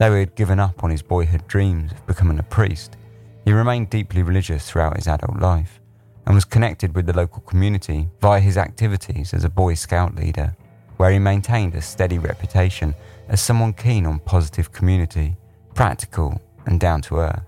Though 0.01 0.15
he 0.15 0.19
had 0.19 0.35
given 0.35 0.59
up 0.59 0.83
on 0.83 0.91
his 0.91 1.03
boyhood 1.03 1.47
dreams 1.47 1.93
of 1.93 2.05
becoming 2.05 2.41
a 2.41 2.43
priest, 2.43 2.97
he 3.45 3.53
remained 3.53 3.91
deeply 3.91 4.23
religious 4.23 4.69
throughout 4.69 4.97
his 4.97 5.07
adult 5.07 5.39
life 5.39 5.81
and 6.27 6.35
was 6.35 6.45
connected 6.45 6.95
with 6.95 7.07
the 7.07 7.17
local 7.17 7.43
community 7.43 8.09
via 8.21 8.41
his 8.41 8.57
activities 8.57 9.35
as 9.35 9.45
a 9.45 9.51
Boy 9.51 9.75
Scout 9.75 10.15
leader, 10.15 10.57
where 10.97 11.11
he 11.11 11.19
maintained 11.19 11.75
a 11.75 11.83
steady 11.83 12.19
reputation 12.19 12.95
as 13.29 13.41
someone 13.41 13.73
keen 13.73 14.07
on 14.07 14.19
positive 14.21 14.73
community 14.73 15.37
practical, 15.75 16.41
and 16.67 16.81
down 16.81 17.03
to 17.03 17.19
earth. 17.19 17.43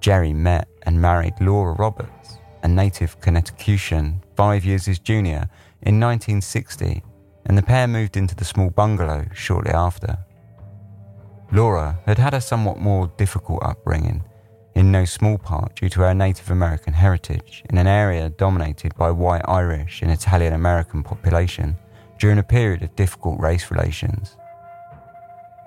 Jerry 0.00 0.32
met 0.32 0.68
and 0.82 1.00
married 1.00 1.34
Laura 1.40 1.74
Roberts, 1.74 2.38
a 2.62 2.68
native 2.68 3.20
Connecticutian, 3.20 4.20
five 4.36 4.64
years 4.64 4.84
his 4.84 4.98
junior, 4.98 5.48
in 5.82 6.00
1960, 6.00 7.02
and 7.46 7.56
the 7.56 7.62
pair 7.62 7.86
moved 7.86 8.16
into 8.16 8.34
the 8.34 8.44
small 8.44 8.70
bungalow 8.70 9.26
shortly 9.32 9.72
after. 9.72 10.18
Laura 11.52 11.98
had 12.06 12.18
had 12.18 12.34
a 12.34 12.40
somewhat 12.40 12.78
more 12.78 13.12
difficult 13.16 13.62
upbringing, 13.62 14.24
in 14.74 14.90
no 14.90 15.04
small 15.04 15.38
part 15.38 15.76
due 15.76 15.88
to 15.90 16.00
her 16.00 16.14
Native 16.14 16.50
American 16.50 16.94
heritage 16.94 17.62
in 17.68 17.76
an 17.78 17.86
area 17.86 18.30
dominated 18.30 18.94
by 18.96 19.10
white 19.10 19.42
Irish 19.46 20.02
and 20.02 20.10
Italian 20.10 20.54
American 20.54 21.02
population 21.02 21.76
during 22.18 22.38
a 22.38 22.42
period 22.42 22.82
of 22.82 22.96
difficult 22.96 23.38
race 23.38 23.70
relations. 23.70 24.36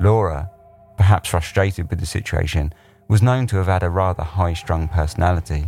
Laura 0.01 0.49
perhaps 0.97 1.29
frustrated 1.29 1.89
with 1.89 1.99
the 1.99 2.05
situation, 2.05 2.73
was 3.07 3.21
known 3.21 3.47
to 3.47 3.57
have 3.57 3.67
had 3.67 3.83
a 3.83 3.89
rather 3.89 4.23
high 4.23 4.53
strung 4.53 4.87
personality, 4.87 5.65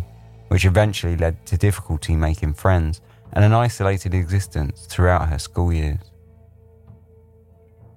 which 0.47 0.65
eventually 0.65 1.17
led 1.17 1.45
to 1.45 1.57
difficulty 1.57 2.15
making 2.15 2.53
friends 2.53 3.01
and 3.33 3.43
an 3.43 3.53
isolated 3.53 4.13
existence 4.13 4.85
throughout 4.85 5.29
her 5.29 5.37
school 5.37 5.71
years. 5.71 5.99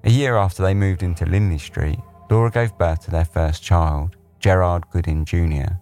A 0.04 0.10
year 0.10 0.36
after 0.36 0.62
they 0.62 0.74
moved 0.74 1.02
into 1.02 1.26
Lindley 1.26 1.58
Street, 1.58 1.98
Laura 2.30 2.50
gave 2.50 2.78
birth 2.78 3.04
to 3.04 3.10
their 3.10 3.24
first 3.24 3.60
child, 3.60 4.16
Gerard 4.38 4.88
Goodin 4.90 5.24
Jr., 5.24 5.74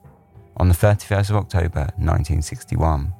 on 0.56 0.68
the 0.68 0.74
31st 0.74 1.30
of 1.30 1.36
October 1.36 1.80
1961. 1.98 3.12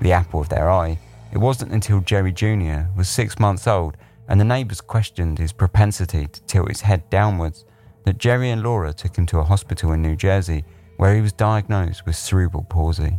The 0.00 0.12
apple 0.12 0.40
of 0.40 0.48
their 0.48 0.70
eye, 0.70 0.98
it 1.32 1.38
wasn't 1.38 1.72
until 1.72 2.00
Jerry 2.00 2.32
Jr. 2.32 2.84
was 2.96 3.08
six 3.08 3.38
months 3.38 3.66
old 3.66 3.96
and 4.28 4.40
the 4.40 4.44
neighbours 4.44 4.80
questioned 4.80 5.38
his 5.38 5.52
propensity 5.52 6.26
to 6.28 6.42
tilt 6.44 6.68
his 6.68 6.80
head 6.82 7.10
downwards, 7.10 7.64
that 8.04 8.18
Jerry 8.18 8.50
and 8.50 8.62
Laura 8.62 8.92
took 8.92 9.16
him 9.16 9.26
to 9.26 9.38
a 9.38 9.44
hospital 9.44 9.92
in 9.92 10.02
New 10.02 10.16
Jersey 10.16 10.64
where 10.96 11.14
he 11.14 11.20
was 11.20 11.32
diagnosed 11.32 12.06
with 12.06 12.16
cerebral 12.16 12.64
palsy. 12.64 13.18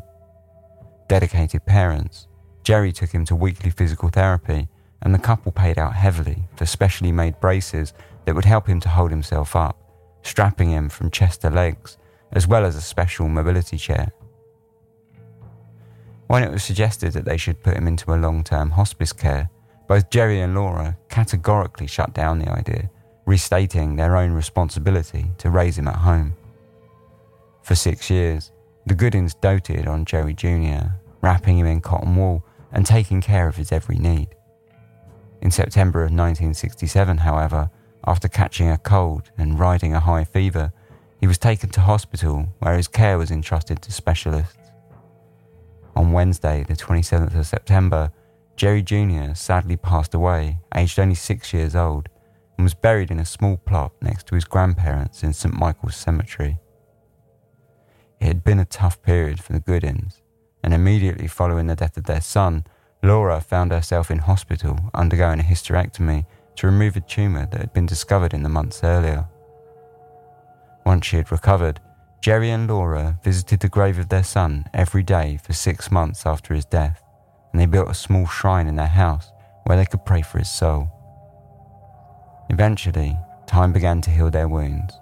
Dedicated 1.09 1.65
parents, 1.65 2.27
Jerry 2.63 2.93
took 2.93 3.11
him 3.11 3.25
to 3.25 3.35
weekly 3.35 3.69
physical 3.69 4.09
therapy, 4.09 4.69
and 5.01 5.13
the 5.13 5.19
couple 5.19 5.51
paid 5.51 5.77
out 5.77 5.93
heavily 5.93 6.47
for 6.55 6.65
specially 6.65 7.11
made 7.11 7.39
braces 7.41 7.93
that 8.25 8.35
would 8.35 8.45
help 8.45 8.67
him 8.67 8.79
to 8.81 8.89
hold 8.89 9.11
himself 9.11 9.55
up, 9.55 9.77
strapping 10.23 10.69
him 10.69 10.89
from 10.89 11.11
chest 11.11 11.41
to 11.41 11.49
legs, 11.49 11.97
as 12.31 12.47
well 12.47 12.65
as 12.65 12.75
a 12.75 12.81
special 12.81 13.27
mobility 13.27 13.77
chair. 13.77 14.11
When 16.27 16.43
it 16.43 16.51
was 16.51 16.63
suggested 16.63 17.13
that 17.13 17.25
they 17.25 17.37
should 17.37 17.61
put 17.61 17.77
him 17.77 17.87
into 17.87 18.13
a 18.13 18.17
long 18.17 18.43
term 18.43 18.71
hospice 18.71 19.13
care, 19.13 19.49
both 19.87 20.09
Jerry 20.09 20.41
and 20.41 20.55
Laura 20.55 20.97
categorically 21.09 21.87
shut 21.87 22.13
down 22.13 22.39
the 22.39 22.49
idea, 22.49 22.89
restating 23.25 23.95
their 23.95 24.15
own 24.15 24.31
responsibility 24.31 25.31
to 25.37 25.49
raise 25.49 25.77
him 25.77 25.87
at 25.87 25.97
home. 25.97 26.35
For 27.61 27.75
six 27.75 28.09
years, 28.09 28.51
the 28.85 28.95
Goodins 28.95 29.35
doted 29.35 29.87
on 29.87 30.05
Jerry 30.05 30.33
Jr., 30.33 30.87
wrapping 31.21 31.57
him 31.57 31.67
in 31.67 31.81
cotton 31.81 32.15
wool 32.15 32.43
and 32.71 32.85
taking 32.85 33.21
care 33.21 33.47
of 33.47 33.55
his 33.55 33.71
every 33.71 33.97
need. 33.97 34.29
In 35.41 35.51
September 35.51 35.99
of 35.99 36.11
1967, 36.11 37.17
however, 37.17 37.69
after 38.05 38.27
catching 38.27 38.69
a 38.69 38.77
cold 38.77 39.31
and 39.37 39.59
riding 39.59 39.93
a 39.93 39.99
high 39.99 40.23
fever, 40.23 40.73
he 41.19 41.27
was 41.27 41.37
taken 41.37 41.69
to 41.69 41.81
hospital 41.81 42.47
where 42.59 42.75
his 42.75 42.87
care 42.87 43.17
was 43.17 43.31
entrusted 43.31 43.81
to 43.81 43.91
specialists. 43.91 44.57
On 45.95 46.11
Wednesday, 46.11 46.65
the 46.67 46.75
27th 46.75 47.37
of 47.37 47.45
September, 47.45 48.11
Jerry 48.55 48.81
Jr. 48.81 49.33
sadly 49.33 49.77
passed 49.77 50.13
away, 50.13 50.59
aged 50.75 50.99
only 50.99 51.15
six 51.15 51.53
years 51.53 51.75
old, 51.75 52.09
and 52.57 52.65
was 52.65 52.73
buried 52.73 53.09
in 53.09 53.19
a 53.19 53.25
small 53.25 53.57
plot 53.57 53.93
next 54.01 54.27
to 54.27 54.35
his 54.35 54.45
grandparents 54.45 55.23
in 55.23 55.33
St. 55.33 55.57
Michael's 55.57 55.95
Cemetery. 55.95 56.59
It 58.19 58.27
had 58.27 58.43
been 58.43 58.59
a 58.59 58.65
tough 58.65 59.01
period 59.01 59.41
for 59.41 59.53
the 59.53 59.59
Goodins, 59.59 60.21
and 60.63 60.73
immediately 60.73 61.27
following 61.27 61.67
the 61.67 61.75
death 61.75 61.97
of 61.97 62.05
their 62.05 62.21
son, 62.21 62.65
Laura 63.01 63.41
found 63.41 63.71
herself 63.71 64.09
in 64.09 64.19
hospital 64.19 64.77
undergoing 64.93 65.39
a 65.39 65.43
hysterectomy 65.43 66.25
to 66.55 66.67
remove 66.67 66.95
a 66.95 67.01
tumour 67.01 67.47
that 67.47 67.59
had 67.59 67.73
been 67.73 67.85
discovered 67.85 68.33
in 68.33 68.43
the 68.43 68.49
months 68.49 68.83
earlier. 68.83 69.25
Once 70.85 71.05
she 71.05 71.17
had 71.17 71.31
recovered, 71.31 71.79
Jerry 72.21 72.51
and 72.51 72.67
Laura 72.67 73.19
visited 73.23 73.59
the 73.59 73.69
grave 73.69 73.99
of 73.99 74.09
their 74.09 74.23
son 74.23 74.65
every 74.73 75.03
day 75.03 75.39
for 75.43 75.53
six 75.53 75.91
months 75.91 76.25
after 76.25 76.53
his 76.53 76.65
death, 76.65 77.03
and 77.51 77.59
they 77.59 77.65
built 77.65 77.89
a 77.89 77.93
small 77.93 78.25
shrine 78.25 78.67
in 78.67 78.75
their 78.75 78.87
house 78.87 79.31
where 79.65 79.77
they 79.77 79.85
could 79.85 80.05
pray 80.05 80.21
for 80.21 80.39
his 80.39 80.49
soul. 80.49 80.89
Eventually, 82.49 83.17
time 83.45 83.73
began 83.73 84.01
to 84.01 84.09
heal 84.09 84.29
their 84.29 84.47
wounds, 84.47 84.93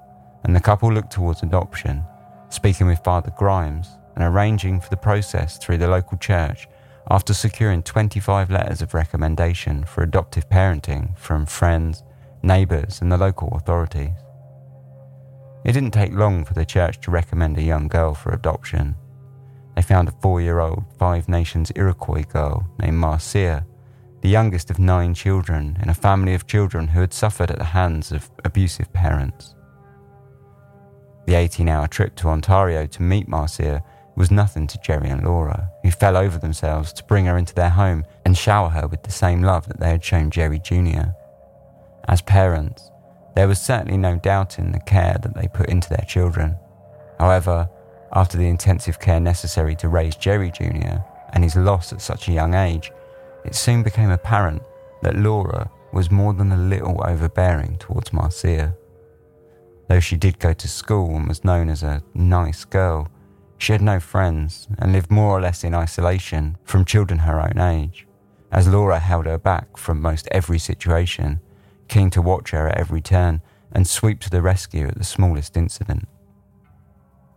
and 0.44 0.56
the 0.56 0.60
couple 0.60 0.92
looked 0.92 1.12
towards 1.12 1.44
adoption, 1.44 2.04
speaking 2.50 2.88
with 2.88 3.04
Father 3.04 3.32
Grimes 3.38 3.90
and 4.16 4.24
arranging 4.24 4.80
for 4.80 4.90
the 4.90 4.98
process 4.98 5.58
through 5.58 5.78
the 5.78 5.88
local 5.88 6.18
church 6.18 6.68
after 7.10 7.34
securing 7.34 7.84
25 7.84 8.52
letters 8.52 8.82
of 8.82 8.94
recommendation 8.94 9.84
for 9.84 10.04
adoptive 10.04 10.50
parenting 10.50 11.18
from 11.18 11.46
friends, 11.46 12.04
neighbours, 12.44 13.02
and 13.02 13.12
the 13.12 13.18
local 13.18 13.50
authorities. 13.56 14.12
It 15.64 15.74
didn't 15.74 15.92
take 15.92 16.14
long 16.14 16.46
for 16.46 16.54
the 16.54 16.66
church 16.66 17.00
to 17.02 17.12
recommend 17.12 17.58
a 17.58 17.64
young 17.64 17.88
girl 17.88 18.14
for 18.14 18.32
adoption. 18.32 18.96
They 19.76 19.82
found 19.82 20.08
a 20.08 20.14
four 20.22 20.42
year 20.42 20.60
old 20.60 20.84
Five 20.98 21.30
Nations 21.30 21.72
Iroquois 21.76 22.24
girl 22.24 22.68
named 22.80 22.98
Marcia, 22.98 23.66
the 24.22 24.30
youngest 24.30 24.70
of 24.70 24.80
nine 24.80 25.14
children 25.14 25.78
in 25.82 25.90
a 25.90 25.94
family 25.94 26.34
of 26.34 26.48
children 26.48 26.88
who 26.88 27.02
had 27.02 27.14
suffered 27.14 27.52
at 27.52 27.58
the 27.58 27.64
hands 27.64 28.12
of 28.12 28.30
abusive 28.46 28.92
parents. 28.94 29.56
The 31.26 31.36
18 31.36 31.70
hour 31.70 31.88
trip 31.88 32.16
to 32.18 32.30
Ontario 32.30 32.86
to 32.88 33.02
meet 33.02 33.28
Marcia 33.28 33.84
was 34.16 34.32
nothing 34.32 34.68
to 34.68 34.80
Jerry 34.80 35.10
and 35.10 35.24
Laura, 35.24 35.71
who 35.84 35.92
fell 35.92 36.16
over 36.16 36.38
themselves 36.38 36.94
to 36.94 37.04
bring 37.04 37.26
her 37.26 37.38
into 37.38 37.54
their 37.54 37.70
home 37.70 38.06
and 38.26 38.38
shower 38.38 38.70
her 38.70 38.88
with 38.88 39.04
the 39.04 39.12
same 39.12 39.42
love 39.42 39.68
that 39.68 39.80
they 39.80 39.90
had 39.90 40.04
shown 40.04 40.30
Jerry 40.30 40.60
Jr. 40.60 41.10
As 42.08 42.22
parents, 42.22 42.92
there 43.36 43.48
was 43.48 43.60
certainly 43.60 43.98
no 43.98 44.18
doubt 44.18 44.60
in 44.60 44.72
the 44.72 44.80
care 44.80 45.18
that 45.22 45.34
they 45.36 45.48
put 45.48 45.70
into 45.70 45.90
their 45.90 46.06
children. 46.08 46.56
However, 47.20 47.70
after 48.14 48.38
the 48.38 48.48
intensive 48.48 49.00
care 49.00 49.20
necessary 49.20 49.76
to 49.78 49.88
raise 49.88 50.16
Jerry 50.16 50.52
Jr. 50.52 51.00
and 51.34 51.44
his 51.44 51.56
loss 51.56 51.94
at 51.94 52.02
such 52.02 52.28
a 52.28 52.34
young 52.34 52.54
age, 52.54 52.92
it 53.46 53.56
soon 53.56 53.84
became 53.84 54.12
apparent 54.12 54.62
that 55.02 55.16
Laura 55.16 55.70
was 55.94 56.12
more 56.12 56.34
than 56.34 56.52
a 56.52 56.58
little 56.58 57.02
overbearing 57.06 57.78
towards 57.78 58.14
Marcia. 58.14 58.76
Though 59.88 60.00
she 60.00 60.16
did 60.16 60.40
go 60.40 60.54
to 60.54 60.68
school 60.68 61.16
and 61.16 61.28
was 61.28 61.44
known 61.44 61.70
as 61.70 61.84
a 61.84 62.04
nice 62.14 62.66
girl, 62.66 63.10
she 63.62 63.74
had 63.74 63.82
no 63.82 64.00
friends 64.00 64.68
and 64.80 64.92
lived 64.92 65.12
more 65.12 65.38
or 65.38 65.42
less 65.42 65.64
in 65.64 65.76
isolation 65.76 66.58
from 66.64 66.84
children 66.84 67.20
her 67.20 67.40
own 67.40 67.60
age, 67.60 68.08
as 68.52 68.68
Laura 68.68 68.98
held 68.98 69.28
her 69.28 69.38
back 69.38 69.78
from 69.78 70.02
most 70.02 70.28
every 70.32 70.58
situation 70.58 71.40
keen 71.88 72.10
to 72.10 72.22
watch 72.22 72.52
her 72.52 72.70
at 72.70 72.78
every 72.78 73.02
turn 73.02 73.42
and 73.72 73.88
sweep 73.88 74.20
to 74.22 74.30
the 74.30 74.42
rescue 74.42 74.88
at 74.88 74.98
the 74.98 75.04
smallest 75.04 75.56
incident. 75.56 76.08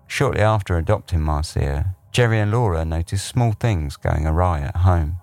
Shortly 0.06 0.40
after 0.40 0.78
adopting 0.78 1.20
Marcia, 1.20 1.96
Jerry 2.12 2.38
and 2.38 2.52
Laura 2.52 2.84
noticed 2.84 3.26
small 3.26 3.52
things 3.52 3.96
going 3.96 4.26
awry 4.26 4.60
at 4.60 4.76
home. 4.76 5.18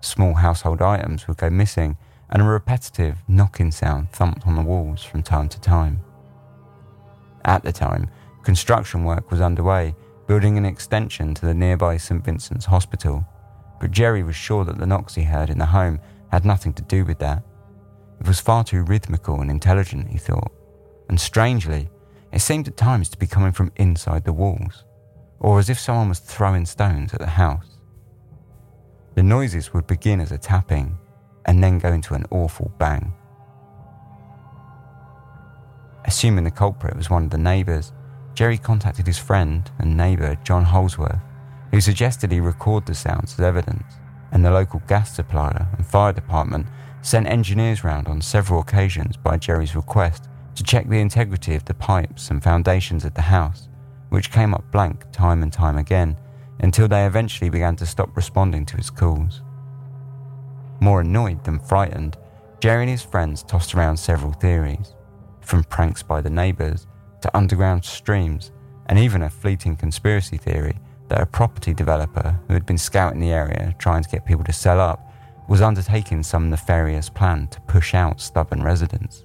Small 0.00 0.34
household 0.34 0.82
items 0.82 1.28
would 1.28 1.36
go 1.36 1.48
missing, 1.48 1.96
and 2.28 2.42
a 2.42 2.44
repetitive 2.44 3.18
knocking 3.28 3.70
sound 3.70 4.10
thumped 4.10 4.46
on 4.46 4.56
the 4.56 4.62
walls 4.62 5.04
from 5.04 5.22
time 5.22 5.48
to 5.48 5.60
time. 5.60 6.00
At 7.44 7.62
the 7.62 7.72
time, 7.72 8.10
construction 8.42 9.04
work 9.04 9.30
was 9.30 9.40
underway, 9.40 9.94
building 10.32 10.56
an 10.56 10.64
extension 10.64 11.34
to 11.34 11.44
the 11.44 11.52
nearby 11.52 11.94
St. 11.94 12.24
Vincent's 12.24 12.64
Hospital, 12.64 13.22
but 13.78 13.90
Jerry 13.90 14.22
was 14.22 14.34
sure 14.34 14.64
that 14.64 14.78
the 14.78 14.86
knocks 14.86 15.14
he 15.14 15.24
heard 15.24 15.50
in 15.50 15.58
the 15.58 15.66
home 15.66 16.00
had 16.30 16.46
nothing 16.46 16.72
to 16.72 16.82
do 16.84 17.04
with 17.04 17.18
that. 17.18 17.42
It 18.18 18.26
was 18.26 18.40
far 18.40 18.64
too 18.64 18.82
rhythmical 18.82 19.42
and 19.42 19.50
intelligent, 19.50 20.08
he 20.08 20.16
thought, 20.16 20.50
and 21.10 21.20
strangely, 21.20 21.90
it 22.32 22.38
seemed 22.38 22.66
at 22.66 22.78
times 22.78 23.10
to 23.10 23.18
be 23.18 23.26
coming 23.26 23.52
from 23.52 23.72
inside 23.76 24.24
the 24.24 24.32
walls, 24.32 24.86
or 25.38 25.58
as 25.58 25.68
if 25.68 25.78
someone 25.78 26.08
was 26.08 26.18
throwing 26.18 26.64
stones 26.64 27.12
at 27.12 27.20
the 27.20 27.26
house. 27.26 27.80
The 29.14 29.22
noises 29.22 29.74
would 29.74 29.86
begin 29.86 30.18
as 30.18 30.32
a 30.32 30.38
tapping 30.38 30.96
and 31.44 31.62
then 31.62 31.78
go 31.78 31.92
into 31.92 32.14
an 32.14 32.24
awful 32.30 32.72
bang. 32.78 33.12
Assuming 36.06 36.44
the 36.44 36.50
culprit 36.50 36.96
was 36.96 37.10
one 37.10 37.24
of 37.24 37.30
the 37.30 37.36
neighbours, 37.36 37.92
Jerry 38.34 38.56
contacted 38.58 39.06
his 39.06 39.18
friend 39.18 39.70
and 39.78 39.96
neighbour 39.96 40.36
John 40.44 40.64
Holsworth, 40.64 41.20
who 41.70 41.80
suggested 41.80 42.32
he 42.32 42.40
record 42.40 42.86
the 42.86 42.94
sounds 42.94 43.34
as 43.34 43.40
evidence, 43.40 43.94
and 44.30 44.44
the 44.44 44.50
local 44.50 44.80
gas 44.86 45.14
supplier 45.14 45.68
and 45.76 45.86
fire 45.86 46.12
department 46.12 46.66
sent 47.02 47.26
engineers 47.26 47.84
round 47.84 48.08
on 48.08 48.22
several 48.22 48.60
occasions 48.60 49.16
by 49.16 49.36
Jerry's 49.36 49.76
request 49.76 50.28
to 50.54 50.62
check 50.62 50.88
the 50.88 51.00
integrity 51.00 51.54
of 51.54 51.64
the 51.64 51.74
pipes 51.74 52.30
and 52.30 52.42
foundations 52.42 53.04
of 53.04 53.14
the 53.14 53.22
house, 53.22 53.68
which 54.08 54.30
came 54.30 54.54
up 54.54 54.70
blank 54.70 55.10
time 55.12 55.42
and 55.42 55.52
time 55.52 55.76
again 55.76 56.16
until 56.60 56.88
they 56.88 57.06
eventually 57.06 57.50
began 57.50 57.76
to 57.76 57.86
stop 57.86 58.16
responding 58.16 58.64
to 58.66 58.76
his 58.76 58.90
calls. 58.90 59.42
More 60.80 61.00
annoyed 61.00 61.44
than 61.44 61.58
frightened, 61.58 62.16
Jerry 62.60 62.82
and 62.82 62.90
his 62.90 63.02
friends 63.02 63.42
tossed 63.42 63.74
around 63.74 63.96
several 63.96 64.32
theories, 64.32 64.94
from 65.40 65.64
pranks 65.64 66.02
by 66.02 66.20
the 66.20 66.30
neighbours 66.30 66.86
to 67.22 67.36
underground 67.36 67.84
streams, 67.84 68.52
and 68.86 68.98
even 68.98 69.22
a 69.22 69.30
fleeting 69.30 69.76
conspiracy 69.76 70.36
theory 70.36 70.78
that 71.08 71.20
a 71.20 71.26
property 71.26 71.74
developer 71.74 72.38
who 72.46 72.54
had 72.54 72.66
been 72.66 72.78
scouting 72.78 73.20
the 73.20 73.32
area 73.32 73.74
trying 73.78 74.02
to 74.02 74.08
get 74.08 74.26
people 74.26 74.44
to 74.44 74.52
sell 74.52 74.80
up 74.80 75.12
was 75.48 75.60
undertaking 75.60 76.22
some 76.22 76.50
nefarious 76.50 77.08
plan 77.08 77.46
to 77.48 77.60
push 77.62 77.94
out 77.94 78.20
stubborn 78.20 78.62
residents. 78.62 79.24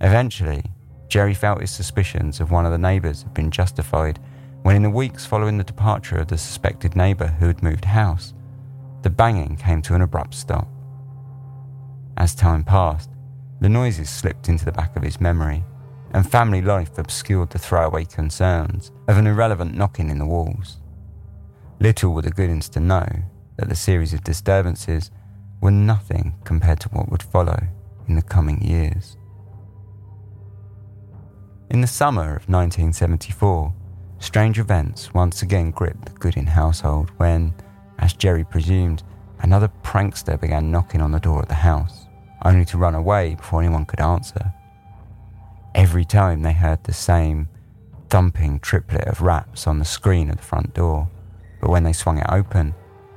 Eventually, 0.00 0.62
Jerry 1.08 1.34
felt 1.34 1.60
his 1.60 1.70
suspicions 1.70 2.40
of 2.40 2.50
one 2.50 2.66
of 2.66 2.72
the 2.72 2.78
neighbours 2.78 3.22
had 3.22 3.34
been 3.34 3.50
justified 3.50 4.18
when, 4.62 4.76
in 4.76 4.82
the 4.82 4.90
weeks 4.90 5.26
following 5.26 5.58
the 5.58 5.64
departure 5.64 6.16
of 6.16 6.28
the 6.28 6.38
suspected 6.38 6.96
neighbour 6.96 7.26
who 7.38 7.46
had 7.46 7.62
moved 7.62 7.84
house, 7.84 8.34
the 9.02 9.10
banging 9.10 9.56
came 9.56 9.82
to 9.82 9.94
an 9.94 10.00
abrupt 10.00 10.34
stop. 10.34 10.66
As 12.16 12.34
time 12.34 12.64
passed, 12.64 13.10
the 13.60 13.68
noises 13.68 14.08
slipped 14.08 14.48
into 14.48 14.64
the 14.64 14.72
back 14.72 14.96
of 14.96 15.02
his 15.02 15.20
memory, 15.20 15.62
and 16.14 16.30
family 16.30 16.62
life 16.62 16.96
obscured 16.96 17.50
the 17.50 17.58
throwaway 17.58 18.04
concerns 18.04 18.92
of 19.08 19.18
an 19.18 19.26
irrelevant 19.26 19.74
knocking 19.74 20.08
in 20.08 20.18
the 20.18 20.24
walls. 20.24 20.78
Little 21.80 22.14
were 22.14 22.22
the 22.22 22.30
Goodins 22.30 22.68
to 22.70 22.80
know 22.80 23.06
that 23.56 23.68
the 23.68 23.74
series 23.74 24.14
of 24.14 24.22
disturbances 24.22 25.10
were 25.60 25.72
nothing 25.72 26.36
compared 26.44 26.78
to 26.80 26.88
what 26.90 27.10
would 27.10 27.22
follow 27.22 27.58
in 28.06 28.14
the 28.14 28.22
coming 28.22 28.62
years. 28.62 29.16
In 31.70 31.80
the 31.80 31.88
summer 31.88 32.36
of 32.36 32.48
1974, 32.48 33.74
strange 34.20 34.60
events 34.60 35.12
once 35.12 35.42
again 35.42 35.72
gripped 35.72 36.06
the 36.06 36.12
Goodin 36.12 36.46
household 36.46 37.10
when, 37.16 37.52
as 37.98 38.12
Jerry 38.12 38.44
presumed, 38.44 39.02
another 39.40 39.68
prankster 39.82 40.40
began 40.40 40.70
knocking 40.70 41.00
on 41.00 41.10
the 41.10 41.18
door 41.18 41.42
of 41.42 41.48
the 41.48 41.54
house, 41.54 42.06
only 42.44 42.64
to 42.66 42.78
run 42.78 42.94
away 42.94 43.34
before 43.34 43.60
anyone 43.60 43.84
could 43.84 44.00
answer. 44.00 44.52
Every 45.74 46.04
time 46.04 46.42
they 46.42 46.52
heard 46.52 46.84
the 46.84 46.92
same 46.92 47.48
thumping 48.08 48.60
triplet 48.60 49.08
of 49.08 49.20
raps 49.20 49.66
on 49.66 49.80
the 49.80 49.84
screen 49.84 50.30
of 50.30 50.36
the 50.36 50.42
front 50.42 50.72
door, 50.72 51.10
but 51.60 51.70
when 51.70 51.82
they 51.82 51.92
swung 51.92 52.18
it 52.18 52.26
open, 52.28 52.74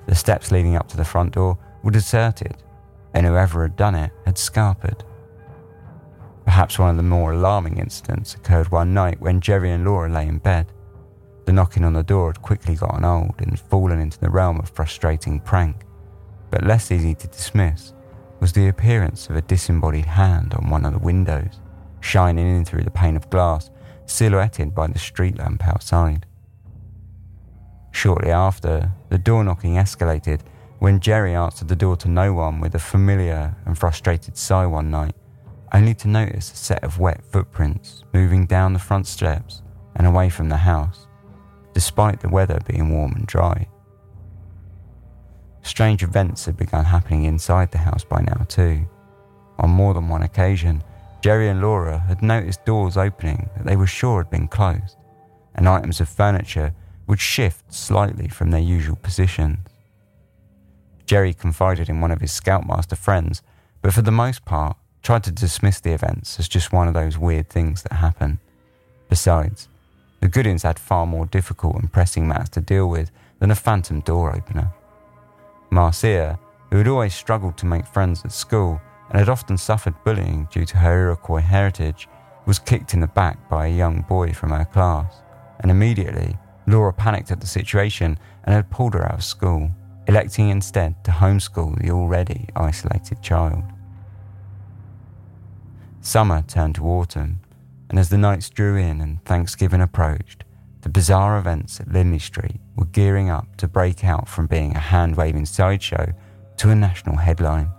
the 0.07 0.15
steps 0.15 0.51
leading 0.51 0.75
up 0.75 0.87
to 0.89 0.97
the 0.97 1.05
front 1.05 1.35
door 1.35 1.57
were 1.83 1.91
deserted, 1.91 2.55
and 3.13 3.27
whoever 3.27 3.61
had 3.61 3.75
done 3.75 3.93
it 3.93 4.11
had 4.25 4.35
scarpered. 4.35 5.03
Perhaps 6.45 6.79
one 6.79 6.89
of 6.89 6.97
the 6.97 7.03
more 7.03 7.33
alarming 7.33 7.77
incidents 7.77 8.33
occurred 8.33 8.71
one 8.71 8.93
night 8.93 9.21
when 9.21 9.39
Jerry 9.39 9.71
and 9.71 9.85
Laura 9.85 10.09
lay 10.09 10.27
in 10.27 10.39
bed. 10.39 10.71
The 11.45 11.53
knocking 11.53 11.83
on 11.83 11.93
the 11.93 12.01
door 12.01 12.29
had 12.29 12.41
quickly 12.41 12.73
gotten 12.73 13.05
old 13.05 13.35
and 13.37 13.59
fallen 13.59 13.99
into 13.99 14.19
the 14.19 14.29
realm 14.29 14.59
of 14.59 14.69
frustrating 14.69 15.39
prank, 15.41 15.85
but 16.49 16.65
less 16.65 16.91
easy 16.91 17.13
to 17.13 17.27
dismiss 17.27 17.93
was 18.39 18.51
the 18.53 18.67
appearance 18.69 19.29
of 19.29 19.35
a 19.35 19.41
disembodied 19.41 20.05
hand 20.05 20.55
on 20.55 20.69
one 20.69 20.85
of 20.85 20.93
the 20.93 20.99
windows, 20.99 21.59
shining 22.07 22.47
in 22.55 22.65
through 22.65 22.83
the 22.83 22.91
pane 22.91 23.17
of 23.17 23.29
glass, 23.29 23.69
silhouetted 24.05 24.73
by 24.73 24.87
the 24.87 24.97
street 24.97 25.37
lamp 25.37 25.67
outside. 25.67 26.25
Shortly 27.91 28.31
after, 28.31 28.91
the 29.09 29.17
door 29.17 29.43
knocking 29.43 29.75
escalated 29.75 30.41
when 30.79 30.99
Jerry 30.99 31.33
answered 31.33 31.67
the 31.67 31.75
door 31.75 31.97
to 31.97 32.07
no 32.07 32.33
one 32.33 32.59
with 32.59 32.75
a 32.75 32.79
familiar 32.79 33.55
and 33.65 33.77
frustrated 33.77 34.37
sigh 34.37 34.65
one 34.65 34.89
night, 34.89 35.15
only 35.73 35.93
to 35.95 36.07
notice 36.07 36.51
a 36.51 36.55
set 36.55 36.83
of 36.83 36.99
wet 36.99 37.23
footprints 37.25 38.03
moving 38.13 38.45
down 38.45 38.73
the 38.73 38.79
front 38.79 39.07
steps 39.07 39.63
and 39.95 40.07
away 40.07 40.29
from 40.29 40.47
the 40.47 40.57
house, 40.57 41.07
despite 41.73 42.21
the 42.21 42.29
weather 42.29 42.59
being 42.67 42.89
warm 42.89 43.13
and 43.13 43.27
dry. 43.27 43.67
Strange 45.63 46.03
events 46.03 46.45
had 46.45 46.55
begun 46.55 46.85
happening 46.85 47.25
inside 47.25 47.71
the 47.71 47.77
house 47.79 48.05
by 48.05 48.21
now, 48.21 48.45
too. 48.47 48.87
On 49.59 49.69
more 49.69 49.93
than 49.93 50.07
one 50.07 50.21
occasion, 50.21 50.83
Jerry 51.21 51.49
and 51.49 51.61
Laura 51.61 51.99
had 51.99 52.21
noticed 52.21 52.65
doors 52.65 52.97
opening 52.97 53.49
that 53.55 53.65
they 53.65 53.75
were 53.75 53.87
sure 53.87 54.21
had 54.21 54.29
been 54.29 54.47
closed 54.47 54.97
and 55.57 55.67
items 55.67 55.99
of 55.99 56.07
furniture 56.07 56.73
would 57.07 57.19
shift 57.19 57.73
slightly 57.73 58.27
from 58.27 58.51
their 58.51 58.61
usual 58.61 58.95
positions. 58.95 59.57
Jerry 61.05 61.33
confided 61.33 61.89
in 61.89 62.01
one 62.01 62.11
of 62.11 62.21
his 62.21 62.31
Scoutmaster 62.31 62.95
friends, 62.95 63.41
but 63.81 63.93
for 63.93 64.01
the 64.01 64.11
most 64.11 64.45
part 64.45 64.77
tried 65.01 65.23
to 65.23 65.31
dismiss 65.31 65.79
the 65.79 65.93
events 65.93 66.37
as 66.39 66.47
just 66.47 66.73
one 66.73 66.87
of 66.87 66.93
those 66.93 67.17
weird 67.17 67.49
things 67.49 67.83
that 67.83 67.93
happen. 67.93 68.39
Besides, 69.09 69.69
the 70.19 70.27
Goodins 70.27 70.63
had 70.63 70.77
far 70.77 71.05
more 71.05 71.25
difficult 71.25 71.77
and 71.77 71.91
pressing 71.91 72.27
matters 72.27 72.49
to 72.49 72.61
deal 72.61 72.89
with 72.89 73.09
than 73.39 73.51
a 73.51 73.55
phantom 73.55 74.01
door 74.01 74.35
opener. 74.35 74.73
Marcia, 75.69 76.37
who 76.69 76.77
had 76.77 76.87
always 76.87 77.15
struggled 77.15 77.57
to 77.57 77.65
make 77.65 77.85
friends 77.85 78.25
at 78.25 78.31
school 78.31 78.81
and 79.09 79.19
had 79.19 79.29
often 79.29 79.57
suffered 79.57 79.95
bullying 80.03 80.47
due 80.51 80.65
to 80.65 80.77
her 80.77 81.07
Iroquois 81.07 81.41
heritage, 81.41 82.07
was 82.45 82.59
kicked 82.59 82.93
in 82.93 83.01
the 83.01 83.07
back 83.07 83.49
by 83.49 83.67
a 83.67 83.75
young 83.75 84.01
boy 84.01 84.33
from 84.33 84.51
her 84.51 84.65
class, 84.65 85.21
and 85.59 85.71
immediately 85.71 86.37
Laura 86.65 86.93
panicked 86.93 87.31
at 87.31 87.41
the 87.41 87.47
situation 87.47 88.17
and 88.43 88.53
had 88.53 88.69
pulled 88.69 88.93
her 88.93 89.05
out 89.05 89.15
of 89.15 89.23
school, 89.23 89.71
electing 90.07 90.49
instead 90.49 91.03
to 91.03 91.11
homeschool 91.11 91.77
the 91.81 91.91
already 91.91 92.47
isolated 92.55 93.21
child. 93.21 93.63
Summer 96.01 96.41
turned 96.47 96.75
to 96.75 96.85
autumn, 96.85 97.39
and 97.89 97.99
as 97.99 98.09
the 98.09 98.17
nights 98.17 98.49
drew 98.49 98.77
in 98.77 99.01
and 99.01 99.23
Thanksgiving 99.25 99.81
approached, 99.81 100.43
the 100.81 100.89
bizarre 100.89 101.37
events 101.37 101.81
at 101.81 101.91
Lindley 101.91 102.19
Street 102.19 102.61
were 102.75 102.85
gearing 102.85 103.29
up 103.29 103.57
to 103.57 103.67
break 103.67 104.05
out 104.05 104.29
from 104.29 104.47
being 104.47 104.75
a 104.75 104.79
hand 104.79 105.17
waving 105.17 105.45
sideshow 105.45 106.13
to 106.57 106.69
a 106.69 106.75
national 106.75 107.17
headline. 107.17 107.69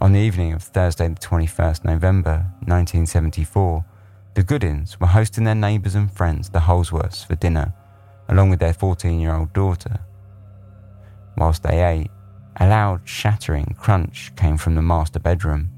On 0.00 0.12
the 0.14 0.18
evening 0.18 0.54
of 0.54 0.62
Thursday, 0.62 1.08
the 1.08 1.14
21st 1.20 1.84
November 1.84 2.46
1974, 2.60 3.84
the 4.32 4.42
Goodins 4.42 4.98
were 4.98 5.06
hosting 5.06 5.44
their 5.44 5.54
neighbours 5.54 5.94
and 5.94 6.10
friends, 6.10 6.48
the 6.48 6.60
Holsworths, 6.60 7.26
for 7.26 7.34
dinner, 7.34 7.74
along 8.26 8.48
with 8.48 8.60
their 8.60 8.72
14 8.72 9.20
year 9.20 9.34
old 9.34 9.52
daughter. 9.52 10.00
Whilst 11.36 11.62
they 11.62 11.84
ate, 11.84 12.10
a 12.56 12.66
loud 12.66 13.02
shattering 13.06 13.76
crunch 13.78 14.34
came 14.36 14.56
from 14.56 14.74
the 14.74 14.80
master 14.80 15.18
bedroom, 15.18 15.68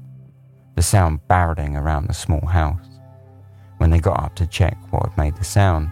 the 0.75 0.81
sound 0.81 1.19
barreling 1.29 1.75
around 1.75 2.07
the 2.07 2.13
small 2.13 2.45
house. 2.45 2.87
When 3.79 3.89
they 3.89 3.99
got 3.99 4.23
up 4.23 4.37
to 4.37 4.47
check 4.47 4.77
what 4.89 5.09
had 5.09 5.17
made 5.17 5.35
the 5.35 5.43
sound, 5.43 5.91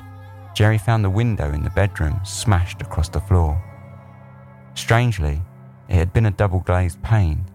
Jerry 0.55 0.77
found 0.77 1.03
the 1.03 1.09
window 1.09 1.51
in 1.51 1.63
the 1.63 1.69
bedroom 1.71 2.21
smashed 2.23 2.81
across 2.81 3.09
the 3.09 3.19
floor. 3.19 3.61
Strangely, 4.75 5.41
it 5.89 5.95
had 5.95 6.13
been 6.13 6.27
a 6.27 6.31
double 6.31 6.61
glazed 6.61 7.03
pane, 7.03 7.45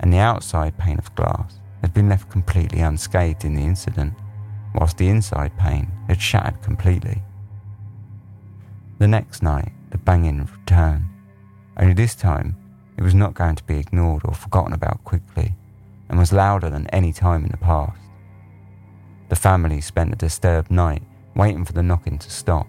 and 0.00 0.12
the 0.12 0.18
outside 0.18 0.78
pane 0.78 0.98
of 0.98 1.14
glass 1.14 1.60
had 1.82 1.94
been 1.94 2.08
left 2.08 2.30
completely 2.30 2.80
unscathed 2.80 3.44
in 3.44 3.54
the 3.54 3.64
incident 3.64 4.14
whilst 4.74 4.98
the 4.98 5.08
inside 5.08 5.56
pane 5.58 5.90
had 6.08 6.20
shattered 6.20 6.62
completely. 6.62 7.22
The 8.98 9.08
next 9.08 9.42
night, 9.42 9.72
the 9.90 9.98
banging 9.98 10.46
returned, 10.46 11.06
only 11.76 11.94
this 11.94 12.14
time 12.14 12.56
it 12.96 13.02
was 13.02 13.14
not 13.14 13.34
going 13.34 13.56
to 13.56 13.64
be 13.64 13.78
ignored 13.78 14.22
or 14.24 14.34
forgotten 14.34 14.72
about 14.72 15.04
quickly, 15.04 15.54
and 16.08 16.18
was 16.18 16.32
louder 16.32 16.70
than 16.70 16.86
any 16.88 17.12
time 17.12 17.44
in 17.44 17.50
the 17.50 17.56
past. 17.58 18.00
The 19.28 19.36
family 19.36 19.80
spent 19.80 20.12
a 20.12 20.16
disturbed 20.16 20.70
night 20.70 21.02
waiting 21.34 21.64
for 21.64 21.72
the 21.72 21.82
knocking 21.82 22.18
to 22.18 22.30
stop, 22.30 22.66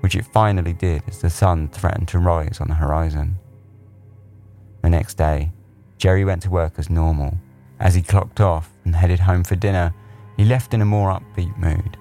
which 0.00 0.14
it 0.14 0.26
finally 0.26 0.72
did 0.72 1.02
as 1.08 1.20
the 1.20 1.30
sun 1.30 1.68
threatened 1.68 2.08
to 2.08 2.18
rise 2.18 2.60
on 2.60 2.68
the 2.68 2.74
horizon. 2.74 3.38
The 4.82 4.90
next 4.90 5.14
day, 5.14 5.52
Jerry 5.98 6.24
went 6.24 6.42
to 6.42 6.50
work 6.50 6.74
as 6.78 6.90
normal. 6.90 7.38
As 7.80 7.94
he 7.94 8.02
clocked 8.02 8.40
off 8.40 8.70
and 8.84 8.94
headed 8.94 9.20
home 9.20 9.44
for 9.44 9.56
dinner, 9.56 9.94
he 10.36 10.44
left 10.44 10.74
in 10.74 10.82
a 10.82 10.86
more 10.86 11.10
upbeat 11.10 11.56
mood. 11.56 11.96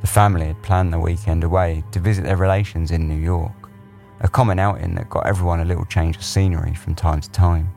The 0.00 0.06
family 0.06 0.46
had 0.46 0.62
planned 0.62 0.92
the 0.92 0.98
weekend 0.98 1.44
away 1.44 1.84
to 1.92 2.00
visit 2.00 2.24
their 2.24 2.36
relations 2.36 2.90
in 2.90 3.08
New 3.08 3.20
York, 3.20 3.70
a 4.20 4.28
common 4.28 4.58
outing 4.58 4.94
that 4.94 5.10
got 5.10 5.26
everyone 5.26 5.60
a 5.60 5.64
little 5.64 5.84
change 5.84 6.16
of 6.16 6.24
scenery 6.24 6.74
from 6.74 6.94
time 6.94 7.20
to 7.20 7.30
time. 7.30 7.72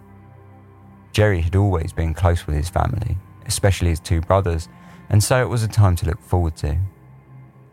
Jerry 1.12 1.42
had 1.42 1.56
always 1.56 1.94
been 1.94 2.14
close 2.14 2.46
with 2.46 2.56
his 2.56 2.70
family, 2.70 3.18
especially 3.46 3.90
his 3.90 4.00
two 4.00 4.22
brothers, 4.22 4.70
and 5.10 5.24
so 5.24 5.42
it 5.42 5.50
was 5.50 5.64
a 5.64 5.68
time 5.68 5.96
to 5.98 6.06
look 6.06 6.22
forward 6.22 6.56
to. 6.58 6.78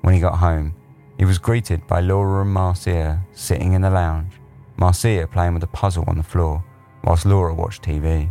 When 0.03 0.15
he 0.15 0.21
got 0.21 0.39
home, 0.39 0.75
he 1.19 1.25
was 1.25 1.39
greeted 1.39 1.87
by 1.87 2.01
Laura 2.01 2.43
and 2.43 2.53
Marcia 2.53 3.23
sitting 3.33 3.73
in 3.73 3.83
the 3.83 3.91
lounge, 3.91 4.33
Marcia 4.77 5.29
playing 5.31 5.55
with 5.55 5.63
a 5.63 5.69
puzzle 5.69 6.05
on 6.09 6.17
the 6.17 6.23
floor, 6.23 6.65
whilst 7.05 7.27
Laura 7.27 7.55
watched 7.55 7.83
TV. 7.83 8.31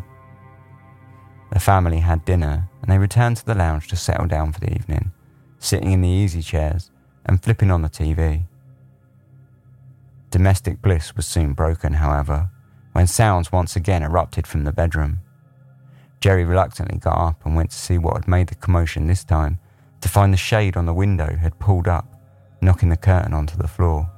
The 1.51 1.59
family 1.59 1.99
had 1.99 2.25
dinner 2.25 2.69
and 2.81 2.91
they 2.91 2.97
returned 2.97 3.37
to 3.37 3.45
the 3.45 3.55
lounge 3.55 3.87
to 3.89 3.95
settle 3.95 4.27
down 4.27 4.51
for 4.53 4.59
the 4.59 4.73
evening, 4.73 5.11
sitting 5.59 5.91
in 5.91 6.01
the 6.01 6.09
easy 6.09 6.41
chairs 6.41 6.91
and 7.25 7.41
flipping 7.41 7.71
on 7.71 7.81
the 7.81 7.89
TV. 7.89 8.45
Domestic 10.29 10.81
bliss 10.81 11.15
was 11.15 11.25
soon 11.25 11.53
broken, 11.53 11.93
however, 11.93 12.49
when 12.93 13.05
sounds 13.07 13.51
once 13.51 13.75
again 13.75 14.03
erupted 14.03 14.47
from 14.47 14.63
the 14.63 14.71
bedroom. 14.71 15.19
Jerry 16.21 16.45
reluctantly 16.45 16.99
got 16.99 17.17
up 17.17 17.45
and 17.45 17.55
went 17.55 17.71
to 17.71 17.77
see 17.77 17.97
what 17.97 18.15
had 18.15 18.27
made 18.27 18.47
the 18.47 18.55
commotion 18.55 19.07
this 19.07 19.23
time, 19.23 19.59
to 19.99 20.09
find 20.09 20.33
the 20.33 20.37
shade 20.37 20.77
on 20.77 20.85
the 20.85 20.93
window 20.93 21.35
had 21.35 21.59
pulled 21.59 21.87
up, 21.87 22.15
knocking 22.61 22.89
the 22.89 22.97
curtain 22.97 23.33
onto 23.33 23.57
the 23.57 23.67
floor. 23.67 24.09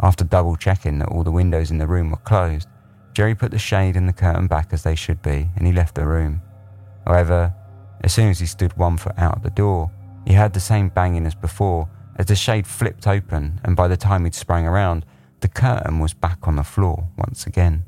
After 0.00 0.24
double 0.24 0.56
checking 0.56 0.98
that 0.98 1.08
all 1.08 1.22
the 1.22 1.32
windows 1.32 1.70
in 1.70 1.78
the 1.78 1.86
room 1.86 2.10
were 2.10 2.16
closed, 2.18 2.68
Jerry 3.16 3.34
put 3.34 3.50
the 3.50 3.58
shade 3.58 3.96
and 3.96 4.06
the 4.06 4.12
curtain 4.12 4.46
back 4.46 4.74
as 4.74 4.82
they 4.82 4.94
should 4.94 5.22
be, 5.22 5.48
and 5.56 5.66
he 5.66 5.72
left 5.72 5.94
the 5.94 6.06
room. 6.06 6.42
However, 7.06 7.54
as 8.02 8.12
soon 8.12 8.28
as 8.28 8.40
he 8.40 8.44
stood 8.44 8.76
one 8.76 8.98
foot 8.98 9.14
out 9.16 9.36
of 9.36 9.42
the 9.42 9.48
door, 9.48 9.90
he 10.26 10.34
heard 10.34 10.52
the 10.52 10.60
same 10.60 10.90
banging 10.90 11.24
as 11.24 11.34
before 11.34 11.88
as 12.16 12.26
the 12.26 12.36
shade 12.36 12.66
flipped 12.66 13.06
open, 13.06 13.58
and 13.64 13.74
by 13.74 13.88
the 13.88 13.96
time 13.96 14.24
he'd 14.24 14.34
sprang 14.34 14.66
around, 14.66 15.06
the 15.40 15.48
curtain 15.48 15.98
was 15.98 16.12
back 16.12 16.46
on 16.46 16.56
the 16.56 16.62
floor 16.62 17.08
once 17.16 17.46
again. 17.46 17.84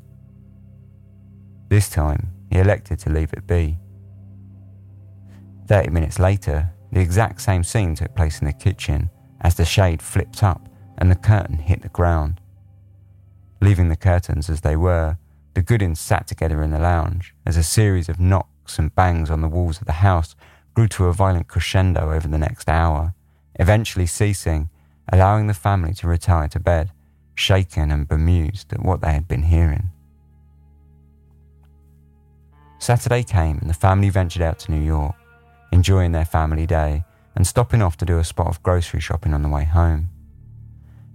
This 1.67 1.91
time, 1.91 2.31
he 2.49 2.57
elected 2.57 2.97
to 3.01 3.11
leave 3.11 3.31
it 3.33 3.45
be. 3.45 3.77
Thirty 5.67 5.91
minutes 5.91 6.17
later, 6.17 6.71
the 6.91 7.01
exact 7.01 7.39
same 7.41 7.63
scene 7.63 7.93
took 7.93 8.15
place 8.15 8.39
in 8.39 8.47
the 8.47 8.53
kitchen 8.53 9.11
as 9.41 9.53
the 9.53 9.63
shade 9.63 10.01
flipped 10.01 10.41
up 10.41 10.67
and 10.97 11.11
the 11.11 11.15
curtain 11.15 11.59
hit 11.59 11.83
the 11.83 11.89
ground. 11.89 12.41
Leaving 13.61 13.89
the 13.89 13.95
curtains 13.95 14.49
as 14.49 14.61
they 14.61 14.75
were, 14.75 15.17
the 15.53 15.61
Goodins 15.61 15.99
sat 15.99 16.27
together 16.27 16.63
in 16.63 16.71
the 16.71 16.79
lounge 16.79 17.33
as 17.45 17.57
a 17.57 17.63
series 17.63 18.07
of 18.07 18.19
knocks 18.19 18.79
and 18.79 18.95
bangs 18.95 19.29
on 19.29 19.41
the 19.41 19.47
walls 19.47 19.81
of 19.81 19.87
the 19.87 19.93
house 19.93 20.35
grew 20.73 20.87
to 20.87 21.07
a 21.07 21.13
violent 21.13 21.47
crescendo 21.47 22.11
over 22.13 22.27
the 22.27 22.37
next 22.37 22.69
hour, 22.69 23.13
eventually 23.55 24.05
ceasing, 24.05 24.69
allowing 25.11 25.47
the 25.47 25.53
family 25.53 25.93
to 25.93 26.07
retire 26.07 26.47
to 26.47 26.59
bed, 26.59 26.91
shaken 27.35 27.91
and 27.91 28.07
bemused 28.07 28.71
at 28.71 28.83
what 28.83 29.01
they 29.01 29.11
had 29.11 29.27
been 29.27 29.43
hearing. 29.43 29.89
Saturday 32.77 33.23
came 33.23 33.57
and 33.57 33.69
the 33.69 33.73
family 33.73 34.09
ventured 34.09 34.41
out 34.41 34.59
to 34.59 34.71
New 34.71 34.81
York, 34.81 35.15
enjoying 35.73 36.13
their 36.13 36.25
family 36.25 36.65
day 36.65 37.03
and 37.35 37.45
stopping 37.45 37.81
off 37.81 37.97
to 37.97 38.05
do 38.05 38.19
a 38.19 38.23
spot 38.23 38.47
of 38.47 38.63
grocery 38.63 39.01
shopping 39.01 39.33
on 39.33 39.41
the 39.41 39.49
way 39.49 39.65
home. 39.65 40.09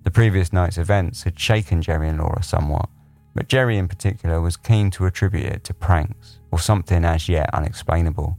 The 0.05 0.11
previous 0.11 0.53
night's 0.53 0.77
events 0.77 1.23
had 1.23 1.41
shaken 1.41 1.81
Jerry 1.81 2.11
and 2.11 2.19
Laura 2.19 2.43
somewhat, 2.43 2.91
but 3.35 3.49
Jerry 3.49 3.79
in 3.79 3.89
particular 3.89 4.39
was 4.39 4.59
keen 4.59 4.91
to 4.93 5.07
attribute 5.07 5.47
it 5.47 5.65
to 5.65 5.75
pranks 5.75 6.41
or 6.51 6.59
something 6.59 7.07
as 7.07 7.27
yet 7.27 7.49
unexplainable. 7.55 8.37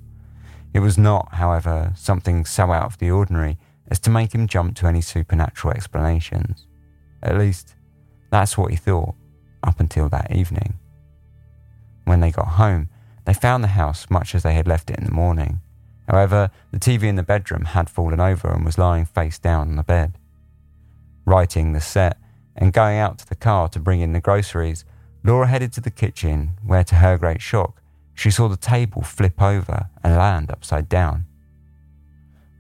It 0.76 0.80
was 0.82 1.00
not, 1.00 1.34
however, 1.34 1.92
something 1.96 2.46
so 2.46 2.72
out 2.72 2.86
of 2.86 3.00
the 3.00 3.10
ordinary 3.10 3.58
as 3.88 4.00
to 4.02 4.12
make 4.12 4.36
him 4.36 4.48
jump 4.48 4.76
to 4.76 4.86
any 4.86 5.02
supernatural 5.02 5.74
explanations. 5.74 6.68
At 7.24 7.40
least, 7.40 7.76
that's 8.30 8.60
what 8.60 8.70
he 8.70 8.78
thought 8.78 9.16
up 9.64 9.80
until 9.80 10.08
that 10.10 10.32
evening. 10.32 10.76
When 12.04 12.20
they 12.20 12.30
got 12.30 12.48
home, 12.48 12.90
they 13.26 13.34
found 13.34 13.64
the 13.64 13.70
house 13.70 14.06
much 14.12 14.36
as 14.36 14.44
they 14.44 14.54
had 14.54 14.68
left 14.68 14.92
it 14.92 15.00
in 15.00 15.06
the 15.06 15.12
morning. 15.12 15.62
However, 16.08 16.52
the 16.70 16.78
TV 16.78 17.06
in 17.06 17.16
the 17.16 17.24
bedroom 17.24 17.66
had 17.66 17.90
fallen 17.90 18.20
over 18.20 18.50
and 18.50 18.64
was 18.64 18.78
lying 18.78 19.06
face 19.06 19.40
down 19.40 19.70
on 19.70 19.76
the 19.78 19.84
bed 19.84 20.20
writing 21.26 21.74
the 21.74 21.82
set, 21.82 22.18
and 22.56 22.74
going 22.74 22.98
out 22.98 23.18
to 23.20 23.28
the 23.28 23.36
car 23.36 23.68
to 23.70 23.80
bring 23.80 24.02
in 24.02 24.14
the 24.14 24.22
groceries, 24.22 24.86
Laura 25.24 25.48
headed 25.48 25.74
to 25.74 25.82
the 25.82 25.92
kitchen, 25.92 26.52
where 26.64 26.84
to 26.84 26.96
her 26.96 27.18
great 27.18 27.42
shock, 27.42 27.82
she 28.14 28.32
saw 28.32 28.48
the 28.48 28.58
table 28.58 29.02
flip 29.02 29.42
over 29.42 29.90
and 30.04 30.16
land 30.16 30.50
upside 30.50 30.88
down. 30.88 31.26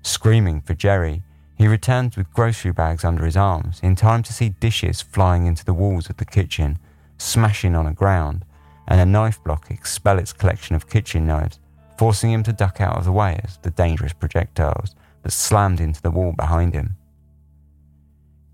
Screaming 0.01 0.61
for 0.61 0.73
Jerry, 0.73 1.23
he 1.55 1.67
returned 1.67 2.15
with 2.15 2.33
grocery 2.33 2.71
bags 2.71 3.05
under 3.05 3.23
his 3.23 3.37
arms 3.37 3.79
in 3.81 3.95
time 3.95 4.21
to 4.23 4.33
see 4.33 4.49
dishes 4.49 5.01
flying 5.01 5.45
into 5.45 5.63
the 5.63 5.73
walls 5.73 6.09
of 6.09 6.17
the 6.17 6.25
kitchen, 6.25 6.77
smashing 7.17 7.75
on 7.75 7.85
the 7.85 7.91
ground, 7.91 8.43
and 8.87 8.99
a 8.99 9.05
knife 9.05 9.41
block 9.43 9.71
expel 9.71 10.19
its 10.19 10.33
collection 10.33 10.75
of 10.75 10.89
kitchen 10.89 11.25
knives, 11.25 11.59
forcing 11.97 12.31
him 12.31 12.43
to 12.43 12.53
duck 12.53 12.81
out 12.81 12.97
of 12.97 13.05
the 13.05 13.11
way 13.11 13.39
as 13.43 13.57
the 13.57 13.71
dangerous 13.71 14.13
projectiles 14.13 14.95
that 15.23 15.31
slammed 15.31 15.79
into 15.79 16.01
the 16.01 16.11
wall 16.11 16.33
behind 16.33 16.73
him. 16.73 16.97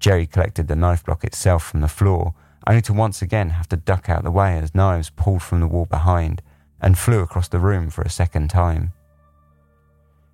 Jerry 0.02 0.26
collected 0.26 0.68
the 0.68 0.76
knife 0.76 1.06
block 1.06 1.24
itself 1.24 1.64
from 1.64 1.82
the 1.82 1.88
floor, 1.88 2.34
only 2.66 2.82
to 2.82 2.92
once 2.92 3.22
again 3.22 3.52
have 3.52 3.70
to 3.70 3.78
duck 3.78 4.10
out 4.10 4.24
the 4.24 4.32
way 4.32 4.58
as 4.58 4.74
knives 4.74 5.12
pulled 5.12 5.44
from 5.44 5.60
the 5.60 5.68
wall 5.68 5.86
behind 5.86 6.42
and 6.82 6.98
flew 6.98 7.20
across 7.20 7.48
the 7.48 7.60
room 7.60 7.92
for 7.92 8.02
a 8.02 8.10
second 8.10 8.50
time. 8.50 8.94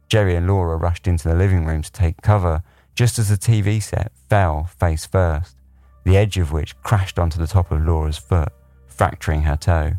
Jerry 0.08 0.36
and 0.36 0.48
Laura 0.48 0.78
rushed 0.78 1.06
into 1.06 1.28
the 1.28 1.36
living 1.36 1.66
room 1.66 1.82
to 1.82 1.92
take 1.92 2.22
cover 2.22 2.64
just 2.96 3.20
as 3.20 3.28
the 3.28 3.36
TV 3.36 3.84
set 3.84 4.14
fell 4.30 4.64
face 4.80 5.06
first, 5.06 5.58
the 6.06 6.16
edge 6.16 6.38
of 6.38 6.54
which 6.54 6.82
crashed 6.82 7.20
onto 7.20 7.38
the 7.38 7.46
top 7.46 7.70
of 7.70 7.86
Laura's 7.86 8.18
foot, 8.18 8.54
fracturing 8.88 9.42
her 9.42 9.58
toe. 9.58 9.96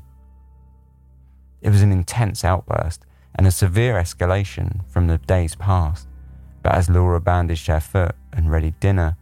It 1.60 1.68
was 1.68 1.82
an 1.82 1.92
intense 1.92 2.42
outburst 2.42 3.04
and 3.34 3.46
a 3.46 3.50
severe 3.50 3.96
escalation 3.96 4.88
from 4.88 5.08
the 5.08 5.18
days 5.18 5.54
past, 5.54 6.08
but 6.62 6.72
as 6.72 6.88
Laura 6.88 7.20
bandaged 7.20 7.66
her 7.66 7.80
foot 7.80 8.14
and 8.32 8.50
readied 8.50 8.80
dinner, 8.80 9.17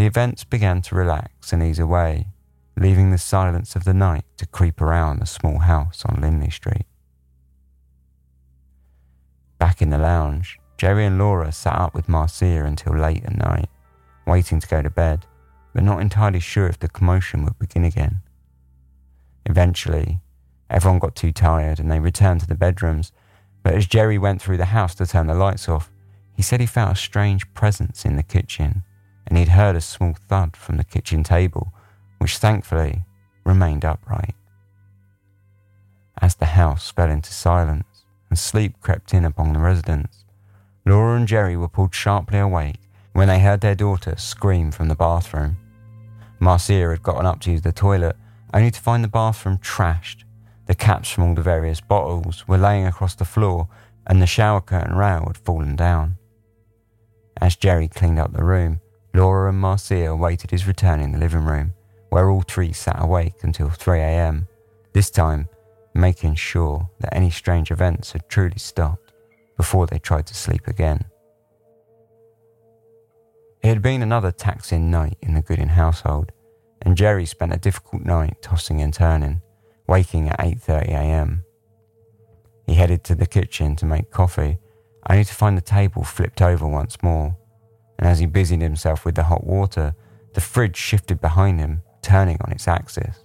the 0.00 0.06
events 0.06 0.44
began 0.44 0.80
to 0.80 0.94
relax 0.94 1.52
and 1.52 1.62
ease 1.62 1.78
away, 1.78 2.26
leaving 2.74 3.10
the 3.10 3.18
silence 3.18 3.76
of 3.76 3.84
the 3.84 3.92
night 3.92 4.24
to 4.38 4.46
creep 4.46 4.80
around 4.80 5.18
the 5.18 5.26
small 5.26 5.58
house 5.58 6.06
on 6.06 6.22
Lindley 6.22 6.48
Street. 6.48 6.86
Back 9.58 9.82
in 9.82 9.90
the 9.90 9.98
lounge, 9.98 10.58
Jerry 10.78 11.04
and 11.04 11.18
Laura 11.18 11.52
sat 11.52 11.78
up 11.78 11.92
with 11.92 12.08
Marcia 12.08 12.64
until 12.64 12.96
late 12.96 13.26
at 13.26 13.36
night, 13.36 13.68
waiting 14.26 14.58
to 14.58 14.66
go 14.66 14.80
to 14.80 14.88
bed, 14.88 15.26
but 15.74 15.84
not 15.84 16.00
entirely 16.00 16.40
sure 16.40 16.66
if 16.66 16.78
the 16.78 16.88
commotion 16.88 17.44
would 17.44 17.58
begin 17.58 17.84
again. 17.84 18.22
Eventually, 19.44 20.22
everyone 20.70 20.98
got 20.98 21.14
too 21.14 21.30
tired 21.30 21.78
and 21.78 21.90
they 21.90 22.00
returned 22.00 22.40
to 22.40 22.46
the 22.46 22.54
bedrooms, 22.54 23.12
but 23.62 23.74
as 23.74 23.86
Jerry 23.86 24.16
went 24.16 24.40
through 24.40 24.56
the 24.56 24.72
house 24.76 24.94
to 24.94 25.04
turn 25.04 25.26
the 25.26 25.34
lights 25.34 25.68
off, 25.68 25.90
he 26.32 26.40
said 26.40 26.60
he 26.60 26.64
felt 26.64 26.92
a 26.92 26.96
strange 26.96 27.52
presence 27.52 28.06
in 28.06 28.16
the 28.16 28.22
kitchen 28.22 28.82
and 29.30 29.38
he'd 29.38 29.48
heard 29.48 29.76
a 29.76 29.80
small 29.80 30.12
thud 30.28 30.56
from 30.56 30.76
the 30.76 30.84
kitchen 30.84 31.22
table, 31.22 31.72
which 32.18 32.36
thankfully 32.36 33.04
remained 33.44 33.84
upright. 33.84 34.34
As 36.20 36.34
the 36.34 36.46
house 36.46 36.90
fell 36.90 37.08
into 37.08 37.32
silence 37.32 38.04
and 38.28 38.38
sleep 38.38 38.80
crept 38.80 39.14
in 39.14 39.24
upon 39.24 39.54
the 39.54 39.60
residents, 39.60 40.24
Laura 40.84 41.16
and 41.16 41.28
Jerry 41.28 41.56
were 41.56 41.68
pulled 41.68 41.94
sharply 41.94 42.38
awake 42.38 42.80
when 43.12 43.28
they 43.28 43.38
heard 43.40 43.60
their 43.60 43.74
daughter 43.74 44.16
scream 44.18 44.70
from 44.70 44.88
the 44.88 44.94
bathroom. 44.94 45.56
Marcia 46.40 46.90
had 46.90 47.02
gotten 47.02 47.26
up 47.26 47.40
to 47.40 47.50
use 47.52 47.62
the 47.62 47.72
toilet, 47.72 48.16
only 48.52 48.70
to 48.70 48.80
find 48.80 49.04
the 49.04 49.08
bathroom 49.08 49.58
trashed. 49.58 50.24
The 50.66 50.74
caps 50.74 51.10
from 51.10 51.24
all 51.24 51.34
the 51.34 51.42
various 51.42 51.80
bottles 51.80 52.46
were 52.48 52.58
laying 52.58 52.86
across 52.86 53.14
the 53.14 53.24
floor, 53.24 53.68
and 54.06 54.20
the 54.20 54.26
shower 54.26 54.60
curtain 54.60 54.96
rail 54.96 55.24
had 55.26 55.38
fallen 55.38 55.76
down. 55.76 56.16
As 57.40 57.56
Jerry 57.56 57.88
cleaned 57.88 58.18
up 58.18 58.32
the 58.32 58.44
room, 58.44 58.80
Laura 59.12 59.48
and 59.48 59.58
Marcia 59.58 60.06
awaited 60.06 60.50
his 60.50 60.66
return 60.66 61.00
in 61.00 61.12
the 61.12 61.18
living 61.18 61.44
room, 61.44 61.72
where 62.10 62.30
all 62.30 62.42
three 62.42 62.72
sat 62.72 63.02
awake 63.02 63.42
until 63.42 63.68
3 63.68 63.98
a.m., 63.98 64.46
this 64.92 65.10
time 65.10 65.48
making 65.94 66.34
sure 66.34 66.88
that 67.00 67.14
any 67.14 67.30
strange 67.30 67.70
events 67.70 68.12
had 68.12 68.28
truly 68.28 68.58
stopped 68.58 69.12
before 69.56 69.86
they 69.86 69.98
tried 69.98 70.26
to 70.26 70.34
sleep 70.34 70.66
again. 70.68 71.04
It 73.62 73.68
had 73.68 73.82
been 73.82 74.02
another 74.02 74.30
taxing 74.30 74.90
night 74.90 75.18
in 75.20 75.34
the 75.34 75.42
Goodin 75.42 75.68
household, 75.68 76.32
and 76.82 76.96
Jerry 76.96 77.26
spent 77.26 77.52
a 77.52 77.58
difficult 77.58 78.04
night 78.04 78.40
tossing 78.40 78.80
and 78.80 78.94
turning, 78.94 79.42
waking 79.86 80.28
at 80.28 80.38
8:30 80.38 80.88
a.m. 80.88 81.44
He 82.66 82.74
headed 82.74 83.04
to 83.04 83.14
the 83.14 83.26
kitchen 83.26 83.76
to 83.76 83.84
make 83.84 84.10
coffee, 84.10 84.58
only 85.08 85.24
to 85.24 85.34
find 85.34 85.56
the 85.56 85.62
table 85.62 86.04
flipped 86.04 86.40
over 86.40 86.66
once 86.66 87.02
more 87.02 87.36
and 88.00 88.08
as 88.08 88.18
he 88.18 88.26
busied 88.26 88.62
himself 88.62 89.04
with 89.04 89.14
the 89.14 89.24
hot 89.24 89.46
water, 89.46 89.94
the 90.32 90.40
fridge 90.40 90.76
shifted 90.76 91.20
behind 91.20 91.60
him, 91.60 91.82
turning 92.00 92.38
on 92.40 92.50
its 92.50 92.66
axis. 92.66 93.24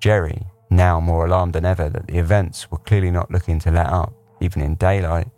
Jerry, 0.00 0.46
now 0.70 1.00
more 1.00 1.26
alarmed 1.26 1.54
than 1.54 1.64
ever 1.64 1.90
that 1.90 2.06
the 2.06 2.18
events 2.18 2.70
were 2.70 2.78
clearly 2.78 3.10
not 3.10 3.32
looking 3.32 3.58
to 3.58 3.72
let 3.72 3.88
up, 3.88 4.14
even 4.40 4.62
in 4.62 4.76
daylight, 4.76 5.28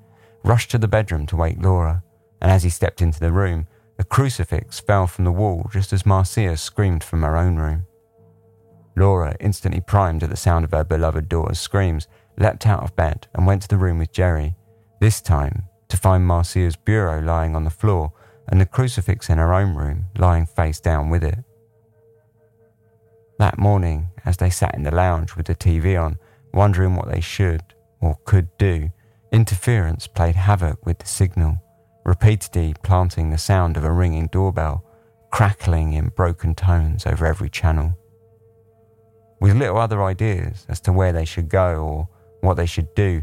rushed 0.44 0.70
to 0.70 0.78
the 0.78 0.86
bedroom 0.86 1.24
to 1.26 1.36
wake 1.36 1.56
Laura, 1.58 2.04
and 2.42 2.50
as 2.50 2.62
he 2.62 2.68
stepped 2.68 3.00
into 3.00 3.20
the 3.20 3.32
room, 3.32 3.66
a 3.98 4.04
crucifix 4.04 4.80
fell 4.80 5.06
from 5.06 5.24
the 5.24 5.32
wall 5.32 5.66
just 5.72 5.90
as 5.94 6.04
Marcia 6.04 6.58
screamed 6.58 7.02
from 7.02 7.22
her 7.22 7.38
own 7.38 7.56
room. 7.56 7.86
Laura, 8.96 9.34
instantly 9.40 9.80
primed 9.80 10.22
at 10.22 10.28
the 10.28 10.36
sound 10.36 10.66
of 10.66 10.72
her 10.72 10.84
beloved 10.84 11.26
daughter's 11.26 11.58
screams, 11.58 12.06
leapt 12.36 12.66
out 12.66 12.82
of 12.82 12.94
bed 12.96 13.28
and 13.34 13.46
went 13.46 13.62
to 13.62 13.68
the 13.68 13.78
room 13.78 13.98
with 13.98 14.12
Jerry, 14.12 14.56
this 15.00 15.22
time 15.22 15.68
to 15.94 16.00
find 16.00 16.26
Marcia's 16.26 16.74
bureau 16.74 17.20
lying 17.20 17.54
on 17.54 17.62
the 17.62 17.70
floor 17.70 18.12
and 18.48 18.60
the 18.60 18.66
crucifix 18.66 19.30
in 19.30 19.38
her 19.38 19.54
own 19.54 19.76
room 19.76 20.06
lying 20.18 20.44
face 20.44 20.80
down 20.80 21.08
with 21.08 21.22
it. 21.22 21.38
That 23.38 23.58
morning, 23.58 24.10
as 24.24 24.36
they 24.36 24.50
sat 24.50 24.74
in 24.74 24.82
the 24.82 24.94
lounge 24.94 25.36
with 25.36 25.46
the 25.46 25.54
TV 25.54 26.00
on, 26.00 26.18
wondering 26.52 26.96
what 26.96 27.08
they 27.08 27.20
should 27.20 27.62
or 28.00 28.18
could 28.24 28.48
do, 28.58 28.90
interference 29.30 30.08
played 30.08 30.34
havoc 30.34 30.84
with 30.84 30.98
the 30.98 31.06
signal, 31.06 31.62
repeatedly 32.04 32.74
planting 32.82 33.30
the 33.30 33.38
sound 33.38 33.76
of 33.76 33.84
a 33.84 33.92
ringing 33.92 34.26
doorbell, 34.26 34.84
crackling 35.30 35.92
in 35.92 36.08
broken 36.08 36.56
tones 36.56 37.06
over 37.06 37.24
every 37.24 37.48
channel. 37.48 37.96
With 39.40 39.56
little 39.56 39.78
other 39.78 40.02
ideas 40.02 40.66
as 40.68 40.80
to 40.80 40.92
where 40.92 41.12
they 41.12 41.24
should 41.24 41.48
go 41.48 41.76
or 41.76 42.08
what 42.40 42.54
they 42.54 42.66
should 42.66 42.92
do, 42.96 43.22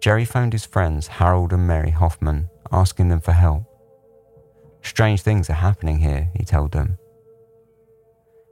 Jerry 0.00 0.24
phoned 0.24 0.52
his 0.52 0.66
friends 0.66 1.06
Harold 1.06 1.52
and 1.52 1.66
Mary 1.66 1.90
Hoffman, 1.90 2.48
asking 2.70 3.08
them 3.08 3.20
for 3.20 3.32
help. 3.32 3.64
Strange 4.82 5.22
things 5.22 5.50
are 5.50 5.54
happening 5.54 5.98
here, 5.98 6.30
he 6.36 6.44
told 6.44 6.72
them. 6.72 6.98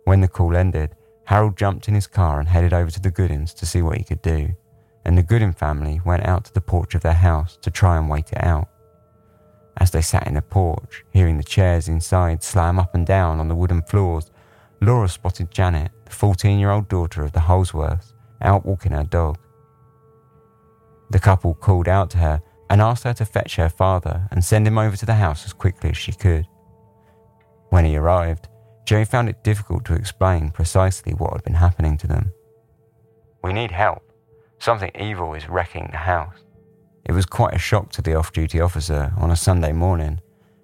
When 0.05 0.21
the 0.21 0.29
call 0.29 0.57
ended, 0.57 0.97
Harold 1.27 1.57
jumped 1.57 1.89
in 1.89 1.95
his 1.95 2.07
car 2.07 2.39
and 2.39 2.49
headed 2.49 2.73
over 2.73 2.91
to 2.91 3.01
the 3.01 3.11
Goodins 3.11 3.55
to 3.55 3.67
see 3.67 3.83
what 3.83 3.97
he 3.97 4.05
could 4.05 4.21
do, 4.21 4.51
and 5.05 5.17
the 5.17 5.23
Goodin 5.23 5.53
family 5.53 6.01
went 6.05 6.27
out 6.27 6.45
to 6.47 6.53
the 6.53 6.61
porch 6.61 6.95
of 6.95 7.03
their 7.03 7.13
house 7.13 7.57
to 7.63 7.71
try 7.71 7.97
and 7.97 8.09
wait 8.09 8.33
it 8.33 8.43
out. 8.43 8.69
As 9.77 9.91
they 9.91 10.03
sat 10.03 10.27
in 10.27 10.35
the 10.35 10.43
porch, 10.43 11.05
hearing 11.11 11.37
the 11.37 11.45
chairs 11.45 11.89
inside 11.89 12.43
slam 12.43 12.79
up 12.79 12.95
and 12.95 13.07
down 13.07 13.41
on 13.41 13.49
the 13.49 13.55
wooden 13.55 13.83
floors, 13.83 14.31
Laura 14.81 15.09
spotted 15.09 15.51
Janet, 15.51 15.93
the 16.05 16.13
14 16.13 16.59
year 16.59 16.71
old 16.71 16.89
daughter 16.89 17.23
of 17.23 17.33
the 17.33 17.41
Holsworths, 17.41 18.13
out 18.43 18.67
walking 18.67 18.93
her 18.93 19.05
dog. 19.05 19.39
The 21.11 21.19
couple 21.19 21.55
called 21.55 21.89
out 21.89 22.11
to 22.11 22.19
her 22.19 22.43
and 22.71 22.81
asked 22.81 23.05
her 23.05 23.15
to 23.15 23.25
fetch 23.25 23.57
her 23.57 23.69
father 23.69 24.27
and 24.31 24.45
send 24.45 24.67
him 24.67 24.79
over 24.79 24.97
to 24.97 25.07
the 25.07 25.15
house 25.15 25.45
as 25.45 25.53
quickly 25.53 25.91
as 25.91 25.97
she 25.97 26.13
could. 26.13 26.47
When 27.71 27.85
he 27.85 27.97
arrived, 27.97 28.49
Jerry 28.85 29.05
found 29.05 29.29
it 29.29 29.45
difficult 29.45 29.85
to 29.87 29.95
explain 29.95 30.51
precisely 30.51 31.13
what 31.13 31.33
had 31.33 31.45
been 31.45 31.55
happening 31.55 31.97
to 31.99 32.07
them. 32.07 32.33
We 33.43 33.53
need 33.53 33.71
help. 33.71 34.03
Something 34.59 34.91
evil 34.99 35.35
is 35.35 35.49
wrecking 35.49 35.89
the 35.91 35.99
house. 35.99 36.45
It 37.05 37.13
was 37.13 37.27
quite 37.27 37.55
a 37.55 37.59
shock 37.59 37.91
to 37.93 38.03
the 38.03 38.15
off 38.15 38.33
duty 38.33 38.61
officer 38.61 39.13
on 39.19 39.31
a 39.31 39.37
Sunday 39.37 39.73
morning, 39.73 40.21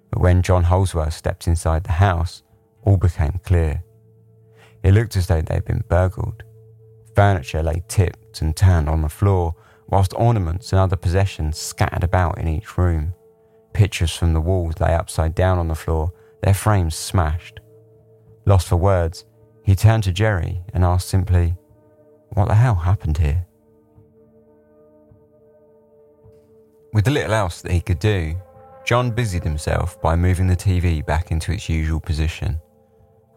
but 0.09 0.21
when 0.21 0.41
John 0.41 0.63
Holsworth 0.63 1.13
stepped 1.13 1.47
inside 1.47 1.83
the 1.83 1.91
house, 1.93 2.41
all 2.83 2.97
became 2.97 3.39
clear. 3.43 3.83
It 4.83 4.93
looked 4.93 5.15
as 5.15 5.27
though 5.27 5.41
they'd 5.41 5.65
been 5.65 5.83
burgled. 5.87 6.43
Furniture 7.15 7.61
lay 7.61 7.83
tipped 7.87 8.41
and 8.41 8.55
turned 8.55 8.89
on 8.89 9.01
the 9.01 9.09
floor, 9.09 9.53
whilst 9.91 10.13
ornaments 10.15 10.71
and 10.71 10.79
other 10.79 10.95
possessions 10.95 11.57
scattered 11.57 12.03
about 12.03 12.39
in 12.39 12.47
each 12.47 12.77
room. 12.77 13.13
Pictures 13.73 14.15
from 14.15 14.33
the 14.33 14.41
walls 14.41 14.79
lay 14.79 14.93
upside 14.93 15.35
down 15.35 15.59
on 15.59 15.67
the 15.67 15.75
floor, 15.75 16.11
their 16.41 16.53
frames 16.53 16.95
smashed. 16.95 17.59
Lost 18.45 18.67
for 18.67 18.77
words, 18.77 19.25
he 19.63 19.75
turned 19.75 20.03
to 20.03 20.11
Jerry 20.11 20.61
and 20.73 20.83
asked 20.83 21.09
simply, 21.09 21.55
What 22.29 22.47
the 22.47 22.55
hell 22.55 22.75
happened 22.75 23.17
here? 23.17 23.45
With 26.93 27.05
the 27.05 27.11
little 27.11 27.33
else 27.33 27.61
that 27.61 27.71
he 27.71 27.79
could 27.79 27.99
do, 27.99 28.35
John 28.85 29.11
busied 29.11 29.43
himself 29.43 30.01
by 30.01 30.15
moving 30.15 30.47
the 30.47 30.55
TV 30.55 31.05
back 31.05 31.31
into 31.31 31.51
its 31.51 31.69
usual 31.69 31.99
position, 31.99 32.59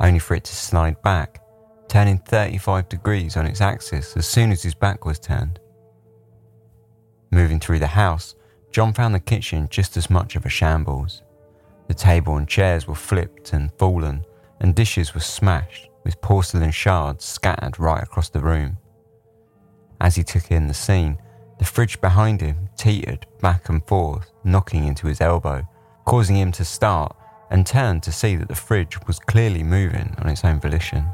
only 0.01 0.19
for 0.19 0.35
it 0.35 0.45
to 0.45 0.55
slide 0.55 1.01
back, 1.03 1.41
turning 1.89 2.19
35 2.19 2.89
degrees 2.89 3.37
on 3.37 3.47
its 3.47 3.61
axis 3.61 4.17
as 4.17 4.27
soon 4.27 4.51
as 4.51 4.63
his 4.63 4.75
back 4.75 5.05
was 5.05 5.19
turned. 5.19 5.61
Moving 7.35 7.59
through 7.59 7.81
the 7.81 7.89
house, 7.89 8.37
John 8.71 8.93
found 8.93 9.13
the 9.13 9.19
kitchen 9.19 9.67
just 9.69 9.97
as 9.97 10.09
much 10.09 10.37
of 10.37 10.47
a 10.47 10.49
shambles. 10.49 11.23
The 11.89 11.95
table 11.95 12.37
and 12.37 12.47
chairs 12.47 12.87
were 12.87 12.95
flipped 12.95 13.53
and 13.53 13.73
fallen, 13.73 14.25
and 14.61 14.73
dishes 14.73 15.15
were 15.15 15.21
smashed, 15.21 15.91
with 16.05 16.21
porcelain 16.21 16.71
shards 16.71 17.25
scattered 17.25 17.81
right 17.81 18.05
across 18.05 18.29
the 18.29 18.39
room. 18.39 18.79
As 20.01 20.15
he 20.15 20.23
took 20.23 20.53
in 20.53 20.69
the 20.69 20.75
scene, 20.75 21.19
the 21.59 21.65
fridge 21.65 22.01
behind 22.01 22.41
him 22.41 22.69
teetered 22.77 23.27
back 23.41 23.69
and 23.69 23.85
forth, 23.85 24.31
knocking 24.45 24.85
into 24.85 25.09
his 25.09 25.21
elbow, 25.21 25.67
causing 26.05 26.37
him 26.37 26.53
to 26.53 26.65
start 26.65 27.17
and 27.51 27.67
turn 27.67 28.01
to 28.03 28.13
see 28.13 28.37
that 28.37 28.47
the 28.47 28.55
fridge 28.55 28.97
was 29.09 29.19
clearly 29.19 29.65
moving 29.65 30.15
on 30.19 30.29
its 30.29 30.45
own 30.45 30.61
volition. 30.61 31.05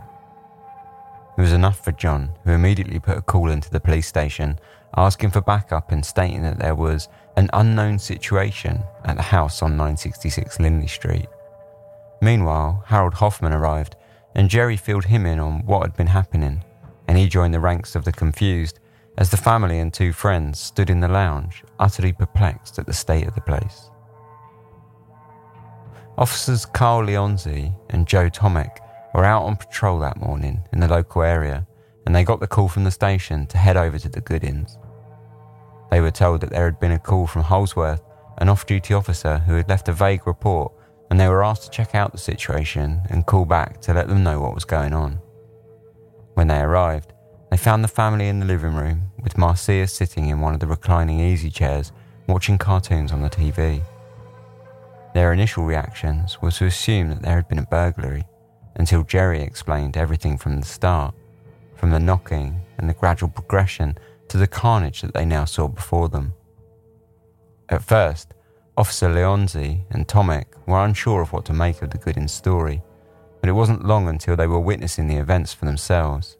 It 1.38 1.40
was 1.40 1.54
enough 1.54 1.82
for 1.82 1.92
John, 1.92 2.32
who 2.44 2.50
immediately 2.50 3.00
put 3.00 3.16
a 3.16 3.22
call 3.22 3.48
into 3.48 3.70
the 3.70 3.80
police 3.80 4.06
station 4.06 4.58
asking 4.96 5.30
for 5.30 5.40
backup 5.40 5.92
and 5.92 6.04
stating 6.04 6.42
that 6.42 6.58
there 6.58 6.74
was 6.74 7.08
an 7.36 7.48
unknown 7.52 7.98
situation 7.98 8.82
at 9.04 9.16
the 9.16 9.22
house 9.22 9.62
on 9.62 9.76
966 9.76 10.58
Lindley 10.60 10.88
Street. 10.88 11.26
Meanwhile, 12.20 12.84
Harold 12.86 13.14
Hoffman 13.14 13.52
arrived, 13.52 13.96
and 14.34 14.50
Jerry 14.50 14.76
filled 14.76 15.06
him 15.06 15.26
in 15.26 15.38
on 15.38 15.64
what 15.66 15.82
had 15.82 15.96
been 15.96 16.08
happening, 16.08 16.64
and 17.08 17.16
he 17.16 17.28
joined 17.28 17.54
the 17.54 17.60
ranks 17.60 17.94
of 17.94 18.04
the 18.04 18.12
confused 18.12 18.78
as 19.16 19.30
the 19.30 19.36
family 19.36 19.78
and 19.78 19.92
two 19.92 20.12
friends 20.12 20.60
stood 20.60 20.90
in 20.90 21.00
the 21.00 21.08
lounge, 21.08 21.62
utterly 21.78 22.12
perplexed 22.12 22.78
at 22.78 22.86
the 22.86 22.92
state 22.92 23.26
of 23.26 23.34
the 23.34 23.40
place. 23.40 23.90
Officers 26.18 26.66
Carl 26.66 27.06
Leonzi 27.06 27.74
and 27.90 28.06
Joe 28.06 28.28
Tomek 28.28 28.78
were 29.14 29.24
out 29.24 29.44
on 29.44 29.56
patrol 29.56 29.98
that 30.00 30.18
morning 30.18 30.62
in 30.72 30.80
the 30.80 30.88
local 30.88 31.22
area 31.22 31.66
and 32.06 32.14
they 32.14 32.24
got 32.24 32.40
the 32.40 32.46
call 32.46 32.68
from 32.68 32.84
the 32.84 32.90
station 32.90 33.46
to 33.46 33.58
head 33.58 33.76
over 33.76 33.98
to 33.98 34.08
the 34.08 34.20
Goodins. 34.20 34.78
They 35.90 36.00
were 36.00 36.10
told 36.10 36.40
that 36.40 36.50
there 36.50 36.64
had 36.64 36.78
been 36.78 36.92
a 36.92 36.98
call 36.98 37.26
from 37.26 37.42
Holsworth, 37.42 38.02
an 38.38 38.48
off 38.48 38.64
duty 38.66 38.94
officer 38.94 39.38
who 39.38 39.54
had 39.54 39.68
left 39.68 39.88
a 39.88 39.92
vague 39.92 40.26
report, 40.26 40.72
and 41.10 41.18
they 41.18 41.28
were 41.28 41.44
asked 41.44 41.64
to 41.64 41.70
check 41.70 41.94
out 41.94 42.12
the 42.12 42.18
situation 42.18 43.02
and 43.10 43.26
call 43.26 43.44
back 43.44 43.80
to 43.82 43.92
let 43.92 44.08
them 44.08 44.22
know 44.22 44.40
what 44.40 44.54
was 44.54 44.64
going 44.64 44.92
on. 44.92 45.20
When 46.34 46.46
they 46.46 46.60
arrived, 46.60 47.12
they 47.50 47.56
found 47.56 47.82
the 47.82 47.88
family 47.88 48.28
in 48.28 48.38
the 48.38 48.46
living 48.46 48.74
room, 48.74 49.10
with 49.20 49.36
Marcia 49.36 49.86
sitting 49.88 50.28
in 50.28 50.40
one 50.40 50.54
of 50.54 50.60
the 50.60 50.68
reclining 50.68 51.18
easy 51.18 51.50
chairs 51.50 51.90
watching 52.28 52.56
cartoons 52.56 53.10
on 53.10 53.22
the 53.22 53.28
TV. 53.28 53.82
Their 55.14 55.32
initial 55.32 55.64
reactions 55.64 56.40
were 56.40 56.52
to 56.52 56.66
assume 56.66 57.08
that 57.08 57.22
there 57.22 57.34
had 57.34 57.48
been 57.48 57.58
a 57.58 57.66
burglary, 57.66 58.24
until 58.76 59.02
Jerry 59.02 59.42
explained 59.42 59.96
everything 59.96 60.38
from 60.38 60.60
the 60.60 60.66
start, 60.66 61.14
from 61.74 61.90
the 61.90 61.98
knocking 61.98 62.60
and 62.78 62.88
the 62.88 62.94
gradual 62.94 63.28
progression 63.28 63.98
to 64.30 64.38
the 64.38 64.46
carnage 64.46 65.02
that 65.02 65.12
they 65.12 65.24
now 65.24 65.44
saw 65.44 65.66
before 65.68 66.08
them. 66.08 66.32
At 67.68 67.82
first, 67.82 68.32
Officer 68.76 69.08
Leonzi 69.08 69.82
and 69.90 70.06
Tomek 70.06 70.46
were 70.66 70.84
unsure 70.84 71.20
of 71.20 71.32
what 71.32 71.44
to 71.46 71.52
make 71.52 71.82
of 71.82 71.90
the 71.90 71.98
Goodins 71.98 72.32
story, 72.32 72.80
but 73.40 73.48
it 73.48 73.54
wasn't 73.54 73.84
long 73.84 74.08
until 74.08 74.36
they 74.36 74.46
were 74.46 74.60
witnessing 74.60 75.08
the 75.08 75.16
events 75.16 75.52
for 75.52 75.64
themselves. 75.64 76.36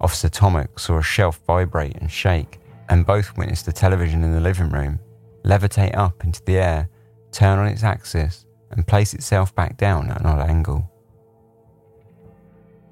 Officer 0.00 0.30
Tomek 0.30 0.80
saw 0.80 0.98
a 0.98 1.02
shelf 1.02 1.40
vibrate 1.46 1.96
and 1.96 2.10
shake, 2.10 2.60
and 2.88 3.04
both 3.04 3.36
witnessed 3.36 3.66
the 3.66 3.72
television 3.72 4.24
in 4.24 4.32
the 4.32 4.40
living 4.40 4.70
room 4.70 4.98
levitate 5.44 5.96
up 5.96 6.24
into 6.24 6.42
the 6.44 6.56
air, 6.56 6.88
turn 7.30 7.58
on 7.58 7.68
its 7.68 7.84
axis, 7.84 8.46
and 8.70 8.86
place 8.86 9.12
itself 9.14 9.54
back 9.54 9.76
down 9.76 10.10
at 10.10 10.20
an 10.20 10.26
odd 10.26 10.48
angle. 10.48 10.90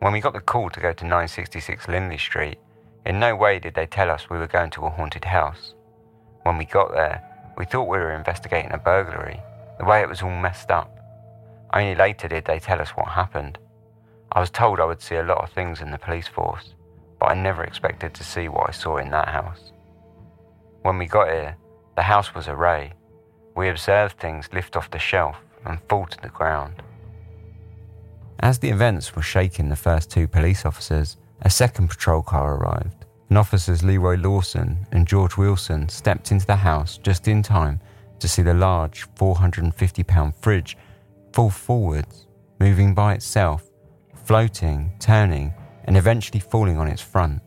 When 0.00 0.12
we 0.12 0.20
got 0.20 0.34
the 0.34 0.40
call 0.40 0.68
to 0.70 0.80
go 0.80 0.92
to 0.92 1.04
966 1.04 1.88
Lindley 1.88 2.18
Street, 2.18 2.58
in 3.06 3.20
no 3.20 3.36
way 3.36 3.58
did 3.58 3.74
they 3.74 3.86
tell 3.86 4.10
us 4.10 4.30
we 4.30 4.38
were 4.38 4.46
going 4.46 4.70
to 4.70 4.86
a 4.86 4.90
haunted 4.90 5.24
house. 5.24 5.74
When 6.42 6.58
we 6.58 6.64
got 6.64 6.92
there, 6.92 7.22
we 7.56 7.64
thought 7.64 7.88
we 7.88 7.98
were 7.98 8.12
investigating 8.12 8.72
a 8.72 8.78
burglary, 8.78 9.40
the 9.78 9.84
way 9.84 10.00
it 10.00 10.08
was 10.08 10.22
all 10.22 10.30
messed 10.30 10.70
up. 10.70 10.90
Only 11.72 11.94
later 11.94 12.28
did 12.28 12.44
they 12.44 12.58
tell 12.58 12.80
us 12.80 12.90
what 12.90 13.08
happened. 13.08 13.58
I 14.32 14.40
was 14.40 14.50
told 14.50 14.80
I 14.80 14.84
would 14.84 15.02
see 15.02 15.16
a 15.16 15.22
lot 15.22 15.42
of 15.42 15.50
things 15.50 15.80
in 15.80 15.90
the 15.90 15.98
police 15.98 16.28
force, 16.28 16.74
but 17.20 17.26
I 17.26 17.34
never 17.34 17.64
expected 17.64 18.14
to 18.14 18.24
see 18.24 18.48
what 18.48 18.68
I 18.68 18.72
saw 18.72 18.96
in 18.96 19.10
that 19.10 19.28
house. 19.28 19.72
When 20.82 20.98
we 20.98 21.06
got 21.06 21.28
here, 21.28 21.56
the 21.96 22.02
house 22.02 22.34
was 22.34 22.48
a 22.48 22.56
ray. 22.56 22.92
We 23.54 23.68
observed 23.68 24.18
things 24.18 24.48
lift 24.52 24.76
off 24.76 24.90
the 24.90 24.98
shelf 24.98 25.36
and 25.64 25.78
fall 25.88 26.06
to 26.06 26.20
the 26.20 26.28
ground. 26.28 26.82
As 28.40 28.58
the 28.58 28.70
events 28.70 29.14
were 29.14 29.22
shaking 29.22 29.68
the 29.68 29.76
first 29.76 30.10
two 30.10 30.26
police 30.26 30.66
officers, 30.66 31.16
a 31.44 31.50
second 31.50 31.88
patrol 31.88 32.22
car 32.22 32.56
arrived, 32.56 33.04
and 33.28 33.36
officers 33.36 33.84
Leroy 33.84 34.16
Lawson 34.16 34.86
and 34.92 35.06
George 35.06 35.36
Wilson 35.36 35.88
stepped 35.88 36.32
into 36.32 36.46
the 36.46 36.56
house 36.56 36.98
just 36.98 37.28
in 37.28 37.42
time 37.42 37.80
to 38.18 38.26
see 38.26 38.42
the 38.42 38.54
large 38.54 39.06
450 39.16 40.02
pound 40.04 40.34
fridge 40.36 40.76
fall 41.32 41.50
forwards, 41.50 42.26
moving 42.58 42.94
by 42.94 43.12
itself, 43.12 43.68
floating, 44.24 44.92
turning, 45.00 45.52
and 45.84 45.96
eventually 45.96 46.40
falling 46.40 46.78
on 46.78 46.88
its 46.88 47.02
front. 47.02 47.42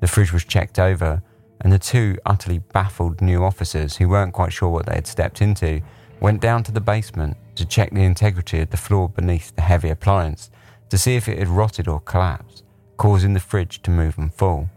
The 0.00 0.06
fridge 0.06 0.32
was 0.32 0.44
checked 0.44 0.78
over, 0.78 1.20
and 1.62 1.72
the 1.72 1.78
two 1.80 2.16
utterly 2.24 2.58
baffled 2.58 3.20
new 3.20 3.42
officers 3.42 3.96
who 3.96 4.08
weren't 4.08 4.34
quite 4.34 4.52
sure 4.52 4.68
what 4.68 4.86
they 4.86 4.94
had 4.94 5.08
stepped 5.08 5.42
into 5.42 5.80
went 6.20 6.40
down 6.40 6.62
to 6.62 6.72
the 6.72 6.80
basement 6.80 7.36
to 7.56 7.64
check 7.64 7.90
the 7.90 8.04
integrity 8.04 8.60
of 8.60 8.70
the 8.70 8.76
floor 8.76 9.08
beneath 9.08 9.54
the 9.56 9.62
heavy 9.62 9.88
appliance 9.88 10.50
to 10.90 10.98
see 10.98 11.16
if 11.16 11.28
it 11.28 11.38
had 11.38 11.48
rotted 11.48 11.88
or 11.88 12.00
collapsed 12.00 12.57
causing 12.98 13.32
the 13.32 13.40
fridge 13.40 13.80
to 13.82 13.90
move 13.90 14.18
and 14.18 14.34
fall, 14.34 14.68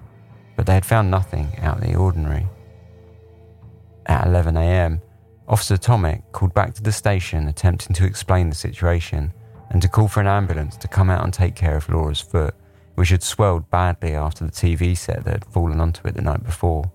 but 0.55 0.65
they 0.65 0.73
had 0.73 0.86
found 0.86 1.12
nothing 1.12 1.57
out 1.60 1.79
of 1.79 1.84
the 1.84 1.95
ordinary. 1.95 2.47
At 4.05 4.27
11am, 4.27 5.01
Officer 5.47 5.75
Tomek 5.75 6.23
called 6.31 6.53
back 6.53 6.73
to 6.75 6.84
the 6.84 6.91
station 6.91 7.47
attempting 7.47 7.93
to 7.95 8.05
explain 8.05 8.49
the 8.49 8.55
situation 8.55 9.34
and 9.71 9.81
to 9.81 9.89
call 9.89 10.07
for 10.07 10.21
an 10.21 10.27
ambulance 10.27 10.77
to 10.77 10.88
come 10.88 11.10
out 11.10 11.23
and 11.23 11.34
take 11.34 11.55
care 11.55 11.75
of 11.75 11.89
Laura's 11.89 12.21
foot, 12.21 12.53
which 12.95 13.10
had 13.10 13.23
swelled 13.23 13.69
badly 13.69 14.13
after 14.13 14.45
the 14.45 14.51
TV 14.51 14.95
set 14.97 15.23
that 15.25 15.34
had 15.34 15.45
fallen 15.45 15.81
onto 15.81 16.07
it 16.07 16.15
the 16.15 16.21
night 16.21 16.43
before. 16.43 16.91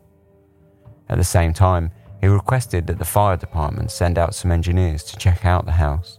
At 1.09 1.19
the 1.19 1.25
same 1.25 1.53
time, 1.53 1.91
he 2.21 2.29
requested 2.29 2.87
that 2.87 2.99
the 2.99 3.05
fire 3.05 3.37
department 3.37 3.91
send 3.91 4.19
out 4.19 4.35
some 4.35 4.51
engineers 4.51 5.03
to 5.05 5.17
check 5.17 5.45
out 5.45 5.67
the 5.67 5.73
house. 5.73 6.19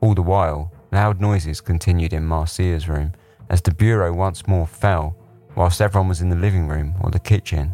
All 0.00 0.14
the 0.14 0.22
while, 0.22 0.72
loud 0.90 1.20
noises 1.20 1.60
continued 1.60 2.12
in 2.12 2.24
Marcia's 2.24 2.88
room 2.88 3.12
as 3.52 3.60
the 3.60 3.74
bureau 3.74 4.12
once 4.12 4.48
more 4.48 4.66
fell 4.66 5.14
whilst 5.54 5.82
everyone 5.82 6.08
was 6.08 6.22
in 6.22 6.30
the 6.30 6.36
living 6.36 6.66
room 6.66 6.94
or 7.02 7.10
the 7.10 7.20
kitchen. 7.20 7.72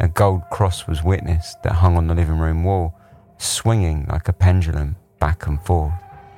A 0.00 0.08
gold 0.08 0.42
cross 0.50 0.86
was 0.88 1.04
witnessed 1.04 1.62
that 1.62 1.74
hung 1.74 1.96
on 1.96 2.08
the 2.08 2.14
living 2.14 2.38
room 2.38 2.64
wall, 2.64 2.98
swinging 3.38 4.06
like 4.10 4.28
a 4.28 4.32
pendulum 4.32 4.96
back 5.20 5.46
and 5.46 5.62
forth 5.62 5.94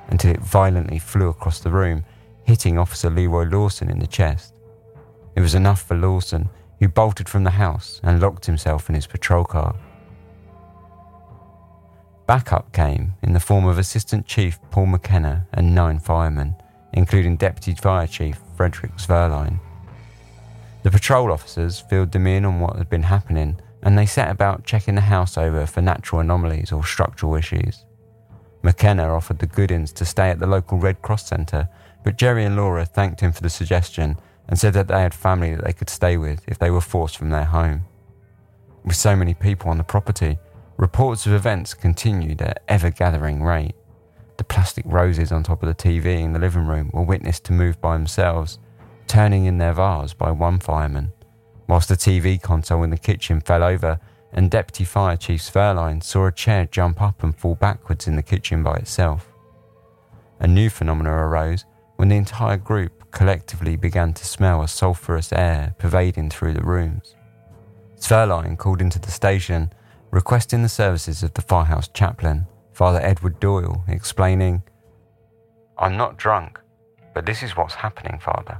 until 0.09 0.31
it 0.31 0.39
violently 0.39 0.99
flew 0.99 1.29
across 1.29 1.59
the 1.59 1.71
room, 1.71 2.05
hitting 2.43 2.77
Officer 2.77 3.09
Leroy 3.09 3.45
Lawson 3.45 3.89
in 3.89 3.99
the 3.99 4.07
chest. 4.07 4.53
It 5.35 5.41
was 5.41 5.55
enough 5.55 5.81
for 5.81 5.97
Lawson, 5.97 6.49
who 6.79 6.87
bolted 6.87 7.27
from 7.27 7.43
the 7.43 7.51
house 7.51 7.99
and 8.03 8.21
locked 8.21 8.45
himself 8.45 8.87
in 8.89 8.95
his 8.95 9.07
patrol 9.07 9.45
car. 9.45 9.75
Backup 12.27 12.71
came 12.71 13.15
in 13.23 13.33
the 13.33 13.39
form 13.39 13.65
of 13.65 13.79
Assistant 13.79 14.27
Chief 14.27 14.59
Paul 14.69 14.85
McKenna 14.87 15.47
and 15.53 15.73
nine 15.73 15.99
firemen, 15.99 16.55
including 16.93 17.37
Deputy 17.37 17.73
Fire 17.73 18.07
Chief 18.07 18.39
Frederick 18.55 18.93
Sverline. 18.97 19.59
The 20.83 20.91
patrol 20.91 21.31
officers 21.31 21.79
filled 21.79 22.11
them 22.11 22.27
in 22.27 22.45
on 22.45 22.59
what 22.59 22.75
had 22.75 22.89
been 22.89 23.03
happening, 23.03 23.57
and 23.81 23.97
they 23.97 24.05
set 24.05 24.29
about 24.29 24.65
checking 24.65 24.95
the 24.95 25.01
house 25.01 25.37
over 25.37 25.65
for 25.65 25.81
natural 25.81 26.21
anomalies 26.21 26.71
or 26.71 26.85
structural 26.85 27.35
issues. 27.35 27.85
McKenna 28.61 29.13
offered 29.13 29.39
the 29.39 29.47
Goodins 29.47 29.91
to 29.93 30.05
stay 30.05 30.29
at 30.29 30.39
the 30.39 30.47
local 30.47 30.77
Red 30.77 31.01
Cross 31.01 31.27
Centre, 31.27 31.67
but 32.03 32.17
Jerry 32.17 32.45
and 32.45 32.55
Laura 32.55 32.85
thanked 32.85 33.21
him 33.21 33.31
for 33.31 33.41
the 33.41 33.49
suggestion 33.49 34.17
and 34.47 34.57
said 34.59 34.73
that 34.73 34.87
they 34.87 35.01
had 35.01 35.13
family 35.13 35.55
that 35.55 35.63
they 35.63 35.73
could 35.73 35.89
stay 35.89 36.17
with 36.17 36.41
if 36.47 36.59
they 36.59 36.69
were 36.71 36.81
forced 36.81 37.17
from 37.17 37.29
their 37.29 37.45
home. 37.45 37.85
With 38.83 38.95
so 38.95 39.15
many 39.15 39.33
people 39.33 39.69
on 39.69 39.77
the 39.77 39.83
property, 39.83 40.37
reports 40.77 41.25
of 41.25 41.33
events 41.33 41.73
continued 41.73 42.41
at 42.41 42.61
ever 42.67 42.89
gathering 42.89 43.43
rate. 43.43 43.75
The 44.37 44.43
plastic 44.43 44.85
roses 44.87 45.31
on 45.31 45.43
top 45.43 45.63
of 45.63 45.69
the 45.69 45.75
TV 45.75 46.21
in 46.21 46.33
the 46.33 46.39
living 46.39 46.65
room 46.65 46.89
were 46.93 47.03
witnessed 47.03 47.43
to 47.45 47.53
move 47.53 47.79
by 47.81 47.93
themselves, 47.93 48.59
turning 49.07 49.45
in 49.45 49.57
their 49.57 49.73
vase 49.73 50.13
by 50.13 50.31
one 50.31 50.59
fireman, 50.59 51.11
whilst 51.67 51.89
the 51.89 51.95
TV 51.95 52.41
console 52.41 52.83
in 52.83 52.89
the 52.89 52.97
kitchen 52.97 53.41
fell 53.41 53.63
over 53.63 53.99
and 54.33 54.49
Deputy 54.49 54.83
Fire 54.83 55.15
Chief 55.15 55.41
Sverline 55.41 56.03
saw 56.03 56.25
a 56.25 56.31
chair 56.31 56.65
jump 56.65 57.01
up 57.01 57.23
and 57.23 57.35
fall 57.35 57.55
backwards 57.55 58.07
in 58.07 58.15
the 58.15 58.23
kitchen 58.23 58.63
by 58.63 58.75
itself. 58.75 59.31
A 60.39 60.47
new 60.47 60.69
phenomenon 60.69 61.13
arose 61.13 61.65
when 61.97 62.09
the 62.09 62.17
entire 62.17 62.57
group 62.57 63.11
collectively 63.11 63.75
began 63.75 64.11
to 64.13 64.25
smell 64.25 64.63
a 64.63 64.67
sulphurous 64.67 65.31
air 65.31 65.75
pervading 65.77 66.31
through 66.31 66.53
the 66.53 66.63
rooms. 66.63 67.15
Sverline 67.99 68.57
called 68.57 68.81
into 68.81 68.99
the 68.99 69.11
station, 69.11 69.71
requesting 70.09 70.63
the 70.63 70.69
services 70.69 71.21
of 71.21 71.33
the 71.35 71.41
firehouse 71.41 71.87
chaplain, 71.87 72.47
Father 72.73 72.99
Edward 73.01 73.39
Doyle, 73.39 73.83
explaining, 73.87 74.63
I'm 75.77 75.95
not 75.95 76.17
drunk, 76.17 76.59
but 77.13 77.25
this 77.25 77.43
is 77.43 77.55
what's 77.55 77.75
happening, 77.75 78.19
Father. 78.19 78.59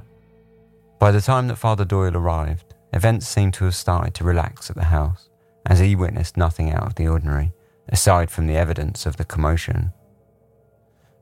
By 1.00 1.10
the 1.10 1.20
time 1.20 1.48
that 1.48 1.56
Father 1.56 1.84
Doyle 1.84 2.16
arrived, 2.16 2.74
events 2.92 3.26
seemed 3.26 3.54
to 3.54 3.64
have 3.64 3.74
started 3.74 4.14
to 4.14 4.24
relax 4.24 4.70
at 4.70 4.76
the 4.76 4.84
house, 4.84 5.28
as 5.66 5.80
he 5.80 5.96
witnessed 5.96 6.36
nothing 6.36 6.70
out 6.70 6.86
of 6.86 6.94
the 6.94 7.08
ordinary, 7.08 7.52
aside 7.88 8.30
from 8.30 8.46
the 8.46 8.56
evidence 8.56 9.04
of 9.04 9.16
the 9.16 9.24
commotion. 9.24 9.92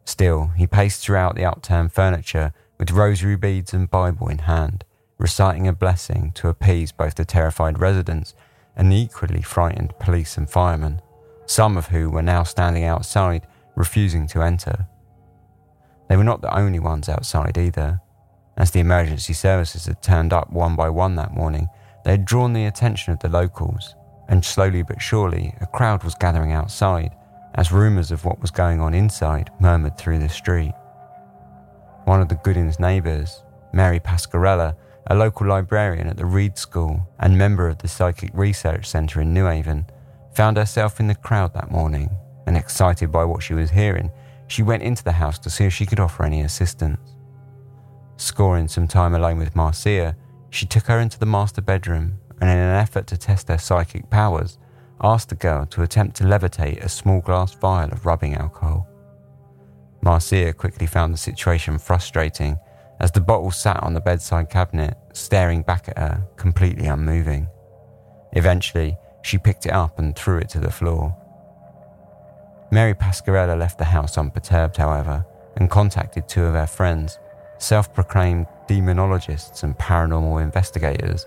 Still, 0.05 0.49
he 0.57 0.67
paced 0.67 1.03
throughout 1.03 1.35
the 1.35 1.47
upturned 1.47 1.95
furniture 1.95 2.53
with 2.79 2.91
rosary 2.91 3.37
beads 3.37 3.73
and 3.73 3.91
Bible 3.91 4.29
in 4.29 4.39
hand, 4.39 4.85
reciting 5.17 5.67
a 5.67 5.73
blessing 5.73 6.31
to 6.35 6.49
appease 6.49 6.93
both 6.93 7.15
the 7.15 7.25
terrified 7.25 7.79
residents 7.79 8.35
and 8.77 8.93
the 8.93 8.97
equally 8.97 9.41
frightened 9.41 9.99
police 9.99 10.37
and 10.37 10.51
firemen 10.51 11.01
some 11.53 11.77
of 11.77 11.89
who 11.89 12.09
were 12.09 12.23
now 12.23 12.43
standing 12.43 12.85
outside, 12.85 13.47
refusing 13.77 14.27
to 14.27 14.43
enter. 14.43 14.87
They 16.09 16.17
were 16.17 16.25
not 16.25 16.41
the 16.41 16.57
only 16.57 16.79
ones 16.79 17.11
outside 17.11 17.59
either. 17.59 18.01
As 18.57 18.71
the 18.71 18.81
emergency 18.81 19.35
services 19.35 19.85
had 19.87 20.03
turned 20.03 20.33
up 20.33 20.51
one 20.51 20.77
by 20.77 20.89
one 20.89 21.15
that 21.17 21.35
morning, 21.35 21.69
they 22.05 22.13
had 22.13 22.25
drawn 22.25 22.55
the 22.55 22.65
attention 22.65 23.13
of 23.13 23.19
the 23.21 23.29
locals, 23.29 23.95
and 24.29 24.43
slowly 24.45 24.83
but 24.83 25.01
surely 25.03 25.55
a 25.61 25.67
crowd 25.67 26.03
was 26.05 26.15
gathering 26.15 26.53
outside 26.53 27.15
as 27.55 27.71
rumours 27.71 28.11
of 28.11 28.25
what 28.25 28.41
was 28.41 28.51
going 28.51 28.81
on 28.81 28.95
inside 28.95 29.51
murmured 29.61 29.99
through 29.99 30.19
the 30.19 30.29
street. 30.29 30.73
One 32.05 32.23
of 32.23 32.29
the 32.29 32.37
Goodins' 32.37 32.81
neighbours, 32.81 33.45
Mary 33.75 34.01
Pascarella, 34.01 34.75
a 35.07 35.15
local 35.15 35.47
librarian 35.47 36.09
at 36.09 36.17
the 36.17 36.25
Reed 36.25 36.57
School 36.57 37.07
and 37.19 37.37
member 37.37 37.69
of 37.69 37.79
the 37.79 37.89
Psychic 37.89 38.31
Research 38.33 38.87
Centre 38.87 39.21
in 39.21 39.35
New 39.35 39.45
Haven, 39.45 39.87
found 40.35 40.57
herself 40.57 41.01
in 41.01 41.07
the 41.07 41.15
crowd 41.15 41.55
that 41.55 41.71
morning 41.71 42.11
and 42.47 42.57
excited 42.57 43.13
by 43.13 43.25
what 43.25 43.43
she 43.43 43.55
was 43.55 43.71
hearing, 43.71 44.11
she 44.47 44.63
went 44.63 44.83
into 44.83 45.05
the 45.05 45.13
house 45.13 45.39
to 45.41 45.51
see 45.51 45.65
if 45.65 45.73
she 45.73 45.87
could 45.87 46.01
offer 46.01 46.25
any 46.25 46.43
assistance. 46.43 47.17
Scoring 48.17 48.69
some 48.69 48.87
time 48.87 49.15
alone 49.15 49.39
with 49.39 49.57
Marcia, 49.57 50.17
she 50.51 50.67
took 50.67 50.85
her 50.85 51.01
into 51.01 51.19
the 51.19 51.27
master 51.27 51.63
bedroom 51.63 52.19
and, 52.41 52.51
in 52.51 52.57
an 52.57 52.77
effort 52.77 53.07
to 53.09 53.17
test 53.17 53.49
her 53.49 53.59
psychic 53.59 54.09
powers, 54.11 54.59
asked 55.01 55.31
the 55.31 55.35
girl 55.35 55.67
to 55.67 55.83
attempt 55.83 56.17
to 56.17 56.25
levitate 56.25 56.83
a 56.85 56.89
small 56.89 57.21
glass 57.21 57.55
vial 57.55 57.91
of 57.91 58.07
rubbing 58.07 58.35
alcohol. 58.35 58.87
Marcia 60.03 60.53
quickly 60.53 60.87
found 60.87 61.15
the 61.15 61.19
situation 61.19 61.79
frustrating 61.79 62.59
as 63.01 63.11
the 63.11 63.21
bottle 63.21 63.51
sat 63.51 63.83
on 63.83 63.95
the 63.95 64.01
bedside 64.01 64.49
cabinet, 64.51 64.97
staring 65.13 65.63
back 65.63 65.89
at 65.89 65.99
her, 65.99 66.27
completely 66.37 66.87
unmoving. 66.87 67.49
Eventually, 68.33 68.97
she 69.23 69.39
picked 69.39 69.67
it 69.67 69.73
up 69.73 69.99
and 69.99 70.15
threw 70.15 70.39
it 70.39 70.49
to 70.51 70.59
the 70.59 70.71
floor. 70.71 71.17
Mary 72.71 72.95
Pasquarella 72.95 73.59
left 73.59 73.79
the 73.79 73.85
house 73.85 74.17
unperturbed, 74.17 74.77
however, 74.77 75.25
and 75.57 75.71
contacted 75.71 76.29
two 76.29 76.45
of 76.45 76.55
her 76.55 76.67
friends, 76.67 77.19
self 77.59 77.93
proclaimed 77.95 78.47
demonologists 78.69 79.63
and 79.63 79.77
paranormal 79.79 80.43
investigators, 80.43 81.27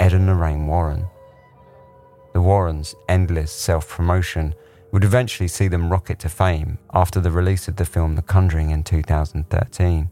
Ed 0.00 0.12
and 0.12 0.26
Lorraine 0.26 0.66
Warren. 0.66 1.06
The 2.32 2.40
Warrens' 2.40 2.94
endless 3.08 3.52
self 3.52 3.88
promotion 3.88 4.54
would 4.92 5.04
eventually 5.04 5.48
see 5.48 5.66
them 5.66 5.90
rocket 5.90 6.20
to 6.20 6.28
fame 6.28 6.78
after 6.92 7.20
the 7.20 7.30
release 7.30 7.66
of 7.66 7.76
the 7.76 7.84
film 7.84 8.14
The 8.14 8.22
Conjuring 8.22 8.70
in 8.70 8.84
2013. 8.84 10.08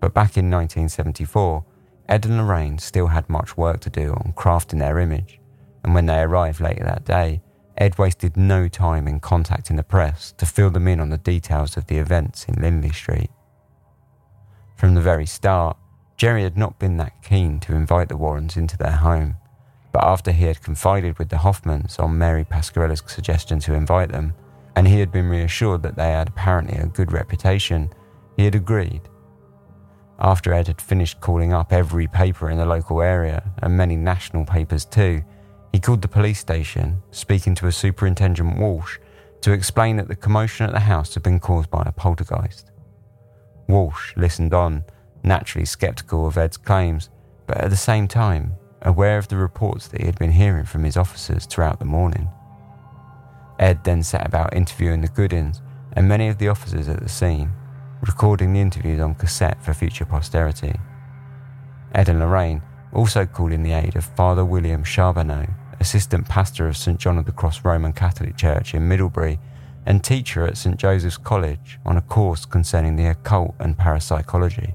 But 0.00 0.14
back 0.14 0.36
in 0.36 0.50
1974, 0.50 1.64
Ed 2.08 2.24
and 2.24 2.38
Lorraine 2.38 2.78
still 2.78 3.08
had 3.08 3.28
much 3.28 3.56
work 3.56 3.80
to 3.80 3.90
do 3.90 4.12
on 4.12 4.32
crafting 4.36 4.78
their 4.78 5.00
image, 5.00 5.37
and 5.88 5.94
when 5.94 6.04
they 6.04 6.20
arrived 6.20 6.60
later 6.60 6.84
that 6.84 7.06
day, 7.06 7.40
Ed 7.78 7.96
wasted 7.96 8.36
no 8.36 8.68
time 8.68 9.08
in 9.08 9.20
contacting 9.20 9.76
the 9.76 9.82
press 9.82 10.32
to 10.32 10.44
fill 10.44 10.68
them 10.68 10.86
in 10.86 11.00
on 11.00 11.08
the 11.08 11.16
details 11.16 11.78
of 11.78 11.86
the 11.86 11.96
events 11.96 12.44
in 12.44 12.60
Lindley 12.60 12.92
Street. 12.92 13.30
From 14.76 14.94
the 14.94 15.00
very 15.00 15.24
start, 15.24 15.78
Jerry 16.18 16.42
had 16.42 16.58
not 16.58 16.78
been 16.78 16.98
that 16.98 17.22
keen 17.22 17.58
to 17.60 17.74
invite 17.74 18.10
the 18.10 18.18
Warrens 18.18 18.54
into 18.54 18.76
their 18.76 18.98
home, 18.98 19.38
but 19.90 20.04
after 20.04 20.30
he 20.30 20.44
had 20.44 20.60
confided 20.60 21.18
with 21.18 21.30
the 21.30 21.36
Hoffmans 21.36 21.98
on 21.98 22.18
Mary 22.18 22.44
Pasquarella's 22.44 23.02
suggestion 23.06 23.58
to 23.60 23.72
invite 23.72 24.12
them, 24.12 24.34
and 24.76 24.86
he 24.86 25.00
had 25.00 25.10
been 25.10 25.30
reassured 25.30 25.82
that 25.84 25.96
they 25.96 26.10
had 26.10 26.28
apparently 26.28 26.76
a 26.76 26.84
good 26.84 27.12
reputation, 27.12 27.88
he 28.36 28.44
had 28.44 28.54
agreed. 28.54 29.08
After 30.18 30.52
Ed 30.52 30.66
had 30.66 30.82
finished 30.82 31.22
calling 31.22 31.54
up 31.54 31.72
every 31.72 32.08
paper 32.08 32.50
in 32.50 32.58
the 32.58 32.66
local 32.66 33.00
area, 33.00 33.42
and 33.62 33.74
many 33.74 33.96
national 33.96 34.44
papers 34.44 34.84
too, 34.84 35.22
he 35.72 35.80
called 35.80 36.02
the 36.02 36.08
police 36.08 36.38
station, 36.38 37.02
speaking 37.10 37.54
to 37.56 37.66
a 37.66 37.72
Superintendent 37.72 38.58
Walsh, 38.58 38.98
to 39.42 39.52
explain 39.52 39.96
that 39.96 40.08
the 40.08 40.16
commotion 40.16 40.66
at 40.66 40.72
the 40.72 40.80
house 40.80 41.14
had 41.14 41.22
been 41.22 41.40
caused 41.40 41.70
by 41.70 41.82
a 41.86 41.92
poltergeist. 41.92 42.70
Walsh 43.68 44.16
listened 44.16 44.54
on, 44.54 44.84
naturally 45.22 45.66
sceptical 45.66 46.26
of 46.26 46.38
Ed's 46.38 46.56
claims, 46.56 47.10
but 47.46 47.58
at 47.58 47.70
the 47.70 47.76
same 47.76 48.08
time 48.08 48.54
aware 48.82 49.18
of 49.18 49.28
the 49.28 49.36
reports 49.36 49.88
that 49.88 50.00
he 50.00 50.06
had 50.06 50.18
been 50.18 50.32
hearing 50.32 50.64
from 50.64 50.84
his 50.84 50.96
officers 50.96 51.46
throughout 51.46 51.78
the 51.78 51.84
morning. 51.84 52.28
Ed 53.58 53.82
then 53.84 54.02
set 54.02 54.26
about 54.26 54.54
interviewing 54.54 55.00
the 55.00 55.08
Goodins 55.08 55.60
and 55.92 56.08
many 56.08 56.28
of 56.28 56.38
the 56.38 56.48
officers 56.48 56.88
at 56.88 57.00
the 57.00 57.08
scene, 57.08 57.50
recording 58.02 58.52
the 58.52 58.60
interviews 58.60 59.00
on 59.00 59.14
cassette 59.14 59.62
for 59.64 59.74
future 59.74 60.04
posterity. 60.04 60.74
Ed 61.92 62.08
and 62.08 62.20
Lorraine 62.20 62.62
also 62.92 63.26
called 63.26 63.52
in 63.52 63.62
the 63.62 63.72
aid 63.72 63.96
of 63.96 64.04
Father 64.04 64.44
William 64.44 64.84
Charbonneau, 64.84 65.46
assistant 65.80 66.28
pastor 66.28 66.66
of 66.68 66.76
St 66.76 66.98
John 66.98 67.18
of 67.18 67.26
the 67.26 67.32
Cross 67.32 67.64
Roman 67.64 67.92
Catholic 67.92 68.36
Church 68.36 68.74
in 68.74 68.88
Middlebury 68.88 69.38
and 69.86 70.02
teacher 70.02 70.44
at 70.44 70.56
St 70.56 70.76
Joseph's 70.76 71.16
College 71.16 71.78
on 71.86 71.96
a 71.96 72.02
course 72.02 72.44
concerning 72.44 72.96
the 72.96 73.06
occult 73.06 73.54
and 73.58 73.76
parapsychology. 73.76 74.74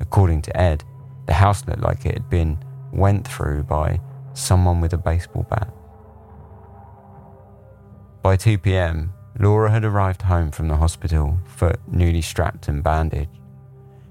According 0.00 0.42
to 0.42 0.56
Ed, 0.56 0.84
the 1.26 1.34
house 1.34 1.66
looked 1.66 1.80
like 1.80 2.04
it 2.04 2.14
had 2.14 2.28
been 2.28 2.58
went 2.92 3.26
through 3.26 3.62
by 3.64 4.00
someone 4.34 4.80
with 4.80 4.92
a 4.92 4.98
baseball 4.98 5.46
bat. 5.48 5.72
By 8.22 8.36
2 8.36 8.58
pm, 8.58 9.12
Laura 9.38 9.70
had 9.70 9.84
arrived 9.84 10.22
home 10.22 10.50
from 10.50 10.68
the 10.68 10.76
hospital, 10.76 11.38
foot 11.46 11.80
newly 11.86 12.20
strapped 12.20 12.68
and 12.68 12.82
bandaged. 12.82 13.30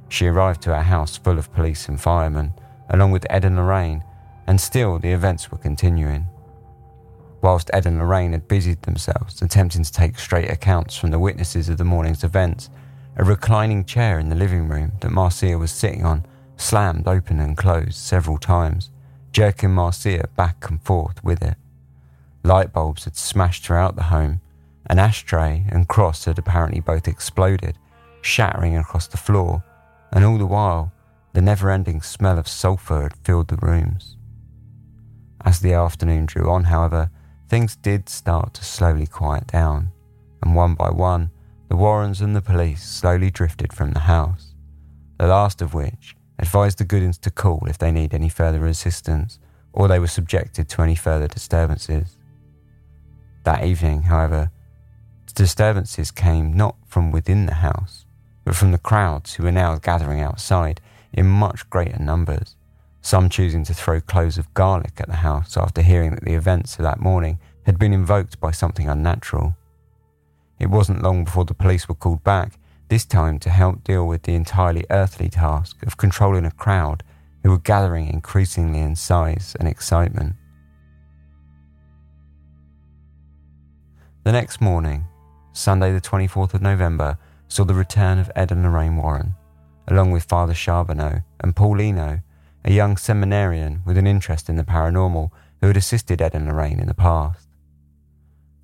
She 0.07 0.25
arrived 0.25 0.61
to 0.63 0.73
her 0.73 0.81
house 0.81 1.17
full 1.17 1.37
of 1.37 1.53
police 1.53 1.87
and 1.87 2.01
firemen, 2.01 2.53
along 2.89 3.11
with 3.11 3.25
Ed 3.29 3.45
and 3.45 3.55
Lorraine, 3.55 4.03
and 4.47 4.59
still 4.59 4.99
the 4.99 5.11
events 5.11 5.51
were 5.51 5.57
continuing. 5.57 6.27
Whilst 7.41 7.69
Ed 7.73 7.85
and 7.85 7.99
Lorraine 7.99 8.33
had 8.33 8.47
busied 8.47 8.81
themselves 8.81 9.41
attempting 9.41 9.83
to 9.83 9.91
take 9.91 10.19
straight 10.19 10.51
accounts 10.51 10.97
from 10.97 11.11
the 11.11 11.19
witnesses 11.19 11.69
of 11.69 11.77
the 11.77 11.85
morning's 11.85 12.23
events, 12.23 12.69
a 13.15 13.23
reclining 13.23 13.85
chair 13.85 14.19
in 14.19 14.29
the 14.29 14.35
living 14.35 14.67
room 14.67 14.93
that 15.01 15.11
Marcia 15.11 15.57
was 15.57 15.71
sitting 15.71 16.05
on 16.05 16.25
slammed 16.57 17.07
open 17.07 17.39
and 17.39 17.55
closed 17.57 17.95
several 17.95 18.37
times, 18.37 18.89
jerking 19.31 19.71
Marcia 19.71 20.27
back 20.35 20.69
and 20.69 20.81
forth 20.81 21.23
with 21.23 21.41
it. 21.41 21.55
Light 22.43 22.73
bulbs 22.73 23.05
had 23.05 23.15
smashed 23.15 23.65
throughout 23.65 23.95
the 23.95 24.03
home. 24.03 24.41
An 24.87 24.99
ashtray 24.99 25.65
and 25.69 25.87
cross 25.87 26.25
had 26.25 26.39
apparently 26.39 26.79
both 26.79 27.07
exploded, 27.07 27.77
shattering 28.21 28.75
across 28.75 29.07
the 29.07 29.17
floor, 29.17 29.63
and 30.11 30.25
all 30.25 30.37
the 30.37 30.45
while, 30.45 30.91
the 31.39 31.45
never 31.45 31.71
ending 31.71 32.01
smell 32.01 32.37
of 32.37 32.49
sulphur 32.49 33.03
had 33.03 33.15
filled 33.23 33.47
the 33.47 33.65
rooms. 33.65 34.17
As 35.45 35.61
the 35.61 35.71
afternoon 35.71 36.25
drew 36.25 36.49
on, 36.49 36.65
however, 36.65 37.09
things 37.47 37.77
did 37.77 38.09
start 38.09 38.53
to 38.55 38.65
slowly 38.65 39.07
quiet 39.07 39.47
down, 39.47 39.89
and 40.43 40.53
one 40.53 40.75
by 40.75 40.89
one, 40.89 41.31
the 41.69 41.77
Warrens 41.77 42.19
and 42.19 42.35
the 42.35 42.41
police 42.41 42.83
slowly 42.83 43.31
drifted 43.31 43.71
from 43.71 43.91
the 43.91 44.01
house, 44.01 44.53
the 45.17 45.27
last 45.27 45.61
of 45.61 45.73
which 45.73 46.13
advised 46.39 46.77
the 46.77 46.83
Goodins 46.83 47.17
to 47.19 47.31
call 47.31 47.65
if 47.69 47.77
they 47.77 47.93
need 47.93 48.13
any 48.13 48.27
further 48.27 48.65
assistance 48.65 49.39
or 49.71 49.87
they 49.87 49.99
were 49.99 50.07
subjected 50.07 50.67
to 50.67 50.81
any 50.81 50.95
further 50.95 51.29
disturbances. 51.29 52.17
That 53.45 53.63
evening, 53.63 54.01
however, 54.01 54.51
the 55.27 55.33
disturbances 55.35 56.11
came 56.11 56.51
not 56.51 56.75
from 56.85 57.11
within 57.11 57.45
the 57.45 57.53
house, 57.53 58.05
but 58.43 58.57
from 58.57 58.73
the 58.73 58.77
crowds 58.77 59.35
who 59.35 59.43
were 59.43 59.53
now 59.53 59.77
gathering 59.77 60.19
outside 60.19 60.81
in 61.13 61.27
much 61.27 61.69
greater 61.69 61.99
numbers, 61.99 62.55
some 63.01 63.29
choosing 63.29 63.63
to 63.65 63.73
throw 63.73 64.01
cloves 64.01 64.37
of 64.37 64.53
garlic 64.53 64.93
at 64.99 65.07
the 65.07 65.17
house 65.17 65.57
after 65.57 65.81
hearing 65.81 66.11
that 66.11 66.25
the 66.25 66.33
events 66.33 66.77
of 66.77 66.83
that 66.83 66.99
morning 66.99 67.39
had 67.65 67.79
been 67.79 67.93
invoked 67.93 68.39
by 68.39 68.51
something 68.51 68.89
unnatural. 68.89 69.55
It 70.59 70.69
wasn't 70.69 71.03
long 71.03 71.23
before 71.23 71.45
the 71.45 71.53
police 71.53 71.87
were 71.87 71.95
called 71.95 72.23
back 72.23 72.59
this 72.89 73.05
time 73.05 73.39
to 73.39 73.49
help 73.49 73.83
deal 73.83 74.07
with 74.07 74.23
the 74.23 74.33
entirely 74.33 74.83
earthly 74.89 75.29
task 75.29 75.81
of 75.83 75.97
controlling 75.97 76.45
a 76.45 76.51
crowd 76.51 77.03
who 77.43 77.51
were 77.51 77.59
gathering 77.59 78.07
increasingly 78.07 78.79
in 78.79 78.95
size 78.95 79.55
and 79.59 79.67
excitement. 79.67 80.35
The 84.23 84.31
next 84.31 84.59
morning, 84.59 85.05
Sunday 85.53 85.93
the 85.93 86.01
24th 86.01 86.53
of 86.53 86.61
November, 86.61 87.17
saw 87.47 87.63
the 87.63 87.73
return 87.73 88.19
of 88.19 88.31
Ed 88.35 88.51
and 88.51 88.63
Lorraine 88.63 88.97
Warren, 88.97 89.35
along 89.89 90.11
with 90.11 90.23
Father 90.23 90.53
Charbonneau 90.53 91.21
and 91.39 91.55
Paul 91.55 91.81
Eno, 91.81 92.21
a 92.63 92.71
young 92.71 92.97
seminarian 92.97 93.81
with 93.85 93.97
an 93.97 94.07
interest 94.07 94.49
in 94.49 94.55
the 94.55 94.63
paranormal 94.63 95.31
who 95.61 95.67
had 95.67 95.77
assisted 95.77 96.21
Ed 96.21 96.35
and 96.35 96.47
Lorraine 96.47 96.79
in 96.79 96.87
the 96.87 96.93
past. 96.93 97.47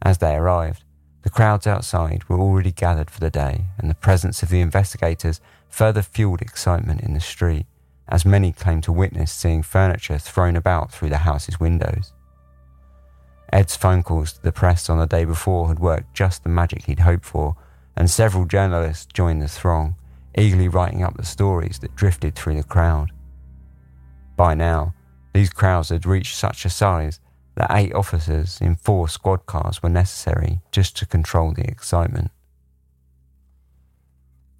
As 0.01 0.19
they 0.19 0.36
arrived, 0.36 0.84
the 1.23 1.30
crowds 1.32 1.65
outside 1.65 2.23
were 2.30 2.39
already 2.39 2.71
gathered 2.71 3.09
for 3.09 3.19
the 3.19 3.32
day, 3.32 3.65
and 3.80 3.89
the 3.89 3.95
presence 3.95 4.43
of 4.43 4.49
the 4.49 4.61
investigators 4.61 5.41
further 5.69 6.03
fueled 6.03 6.41
excitement 6.41 7.01
in 7.01 7.15
the 7.15 7.19
street, 7.19 7.65
as 8.07 8.26
many 8.26 8.51
claimed 8.51 8.84
to 8.84 8.91
witness 8.91 9.32
seeing 9.32 9.63
furniture 9.63 10.19
thrown 10.19 10.55
about 10.55 10.91
through 10.91 11.09
the 11.09 11.17
house's 11.17 11.59
windows. 11.59 12.13
Ed's 13.51 13.76
phone 13.76 14.03
calls 14.03 14.34
to 14.34 14.43
the 14.43 14.51
press 14.51 14.89
on 14.89 14.99
the 14.99 15.07
day 15.07 15.26
before 15.26 15.67
had 15.67 15.80
worked 15.80 16.13
just 16.13 16.43
the 16.43 16.49
magic 16.49 16.84
he'd 16.84 16.99
hoped 16.99 17.26
for, 17.26 17.55
and 17.95 18.09
several 18.09 18.45
journalists 18.45 19.07
joined 19.11 19.41
the 19.41 19.47
throng, 19.47 19.95
eagerly 20.38 20.67
writing 20.67 21.03
up 21.03 21.17
the 21.17 21.25
stories 21.25 21.79
that 21.79 21.95
drifted 21.95 22.36
through 22.36 22.55
the 22.55 22.63
crowd. 22.63 23.11
By 24.36 24.53
now, 24.53 24.93
these 25.33 25.49
crowds 25.49 25.89
had 25.89 26.05
reached 26.05 26.36
such 26.36 26.65
a 26.65 26.69
size 26.69 27.19
that 27.55 27.71
eight 27.71 27.93
officers 27.93 28.59
in 28.61 28.75
four 28.75 29.07
squad 29.07 29.45
cars 29.45 29.81
were 29.81 29.89
necessary 29.89 30.59
just 30.71 30.97
to 30.97 31.05
control 31.05 31.53
the 31.53 31.65
excitement. 31.65 32.31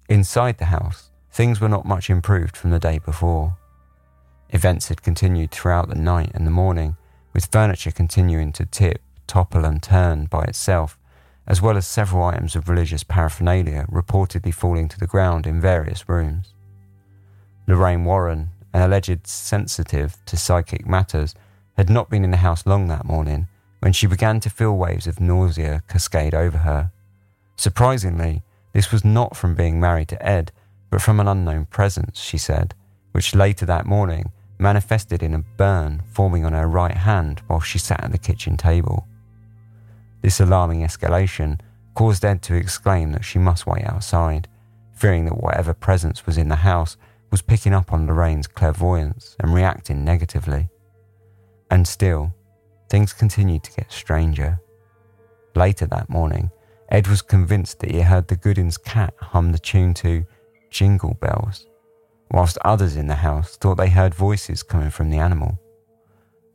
Inside 0.08 0.58
the 0.58 0.66
house, 0.66 1.10
things 1.30 1.60
were 1.60 1.68
not 1.68 1.84
much 1.84 2.08
improved 2.08 2.56
from 2.56 2.70
the 2.70 2.78
day 2.78 2.98
before. 2.98 3.56
Events 4.50 4.88
had 4.88 5.02
continued 5.02 5.50
throughout 5.50 5.88
the 5.88 5.94
night 5.94 6.30
and 6.34 6.46
the 6.46 6.50
morning, 6.50 6.96
with 7.34 7.50
furniture 7.50 7.90
continuing 7.90 8.52
to 8.52 8.64
tip, 8.64 9.02
topple, 9.26 9.64
and 9.64 9.82
turn 9.82 10.26
by 10.26 10.44
itself, 10.44 10.98
as 11.46 11.62
well 11.62 11.76
as 11.76 11.86
several 11.86 12.24
items 12.24 12.56
of 12.56 12.68
religious 12.68 13.04
paraphernalia 13.04 13.86
reportedly 13.90 14.52
falling 14.52 14.88
to 14.88 14.98
the 14.98 15.06
ground 15.06 15.46
in 15.46 15.60
various 15.60 16.08
rooms. 16.08 16.54
Lorraine 17.66 18.04
Warren 18.04 18.50
an 18.76 18.82
alleged 18.82 19.26
sensitive 19.26 20.18
to 20.26 20.36
psychic 20.36 20.86
matters, 20.86 21.34
had 21.78 21.88
not 21.88 22.10
been 22.10 22.24
in 22.24 22.30
the 22.30 22.36
house 22.36 22.66
long 22.66 22.88
that 22.88 23.06
morning 23.06 23.48
when 23.80 23.90
she 23.90 24.06
began 24.06 24.38
to 24.38 24.50
feel 24.50 24.76
waves 24.76 25.06
of 25.06 25.18
nausea 25.18 25.82
cascade 25.88 26.34
over 26.34 26.58
her. 26.58 26.90
Surprisingly, 27.56 28.42
this 28.74 28.92
was 28.92 29.02
not 29.02 29.34
from 29.34 29.54
being 29.54 29.80
married 29.80 30.08
to 30.08 30.22
Ed, 30.22 30.52
but 30.90 31.00
from 31.00 31.20
an 31.20 31.26
unknown 31.26 31.64
presence, 31.64 32.20
she 32.20 32.36
said, 32.36 32.74
which 33.12 33.34
later 33.34 33.64
that 33.64 33.86
morning 33.86 34.30
manifested 34.58 35.22
in 35.22 35.32
a 35.32 35.44
burn 35.56 36.02
forming 36.12 36.44
on 36.44 36.52
her 36.52 36.66
right 36.66 36.98
hand 36.98 37.40
while 37.46 37.60
she 37.60 37.78
sat 37.78 38.04
at 38.04 38.12
the 38.12 38.18
kitchen 38.18 38.58
table. 38.58 39.06
This 40.26 40.40
alarming 40.40 40.80
escalation 40.80 41.60
caused 41.94 42.24
Ed 42.24 42.42
to 42.42 42.56
exclaim 42.56 43.12
that 43.12 43.24
she 43.24 43.38
must 43.38 43.64
wait 43.64 43.84
outside, 43.84 44.48
fearing 44.92 45.24
that 45.26 45.40
whatever 45.40 45.72
presence 45.72 46.26
was 46.26 46.36
in 46.36 46.48
the 46.48 46.56
house 46.56 46.96
was 47.30 47.42
picking 47.42 47.72
up 47.72 47.92
on 47.92 48.08
Lorraine's 48.08 48.48
clairvoyance 48.48 49.36
and 49.38 49.54
reacting 49.54 50.04
negatively. 50.04 50.68
And 51.70 51.86
still, 51.86 52.34
things 52.90 53.12
continued 53.12 53.62
to 53.62 53.72
get 53.76 53.92
stranger. 53.92 54.60
Later 55.54 55.86
that 55.86 56.10
morning, 56.10 56.50
Ed 56.88 57.06
was 57.06 57.22
convinced 57.22 57.78
that 57.78 57.92
he 57.92 58.00
heard 58.00 58.26
the 58.26 58.34
Goodins' 58.34 58.78
cat 58.78 59.14
hum 59.20 59.52
the 59.52 59.60
tune 59.60 59.94
to 59.94 60.24
Jingle 60.70 61.14
Bells, 61.14 61.68
whilst 62.32 62.58
others 62.64 62.96
in 62.96 63.06
the 63.06 63.14
house 63.14 63.56
thought 63.56 63.76
they 63.76 63.90
heard 63.90 64.12
voices 64.12 64.64
coming 64.64 64.90
from 64.90 65.10
the 65.10 65.18
animal. 65.18 65.60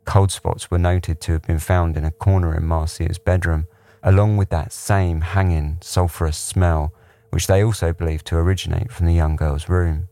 Cold 0.04 0.32
spots 0.32 0.70
were 0.70 0.78
noted 0.78 1.20
to 1.20 1.32
have 1.32 1.42
been 1.42 1.58
found 1.58 1.96
in 1.96 2.04
a 2.04 2.10
corner 2.10 2.54
in 2.56 2.66
Marcia's 2.66 3.18
bedroom, 3.18 3.66
along 4.02 4.36
with 4.36 4.50
that 4.50 4.72
same 4.72 5.20
hanging, 5.20 5.78
sulphurous 5.80 6.36
smell, 6.36 6.92
which 7.30 7.46
they 7.46 7.62
also 7.62 7.92
believed 7.92 8.26
to 8.26 8.36
originate 8.36 8.90
from 8.90 9.06
the 9.06 9.14
young 9.14 9.36
girl's 9.36 9.68
room. 9.68 10.08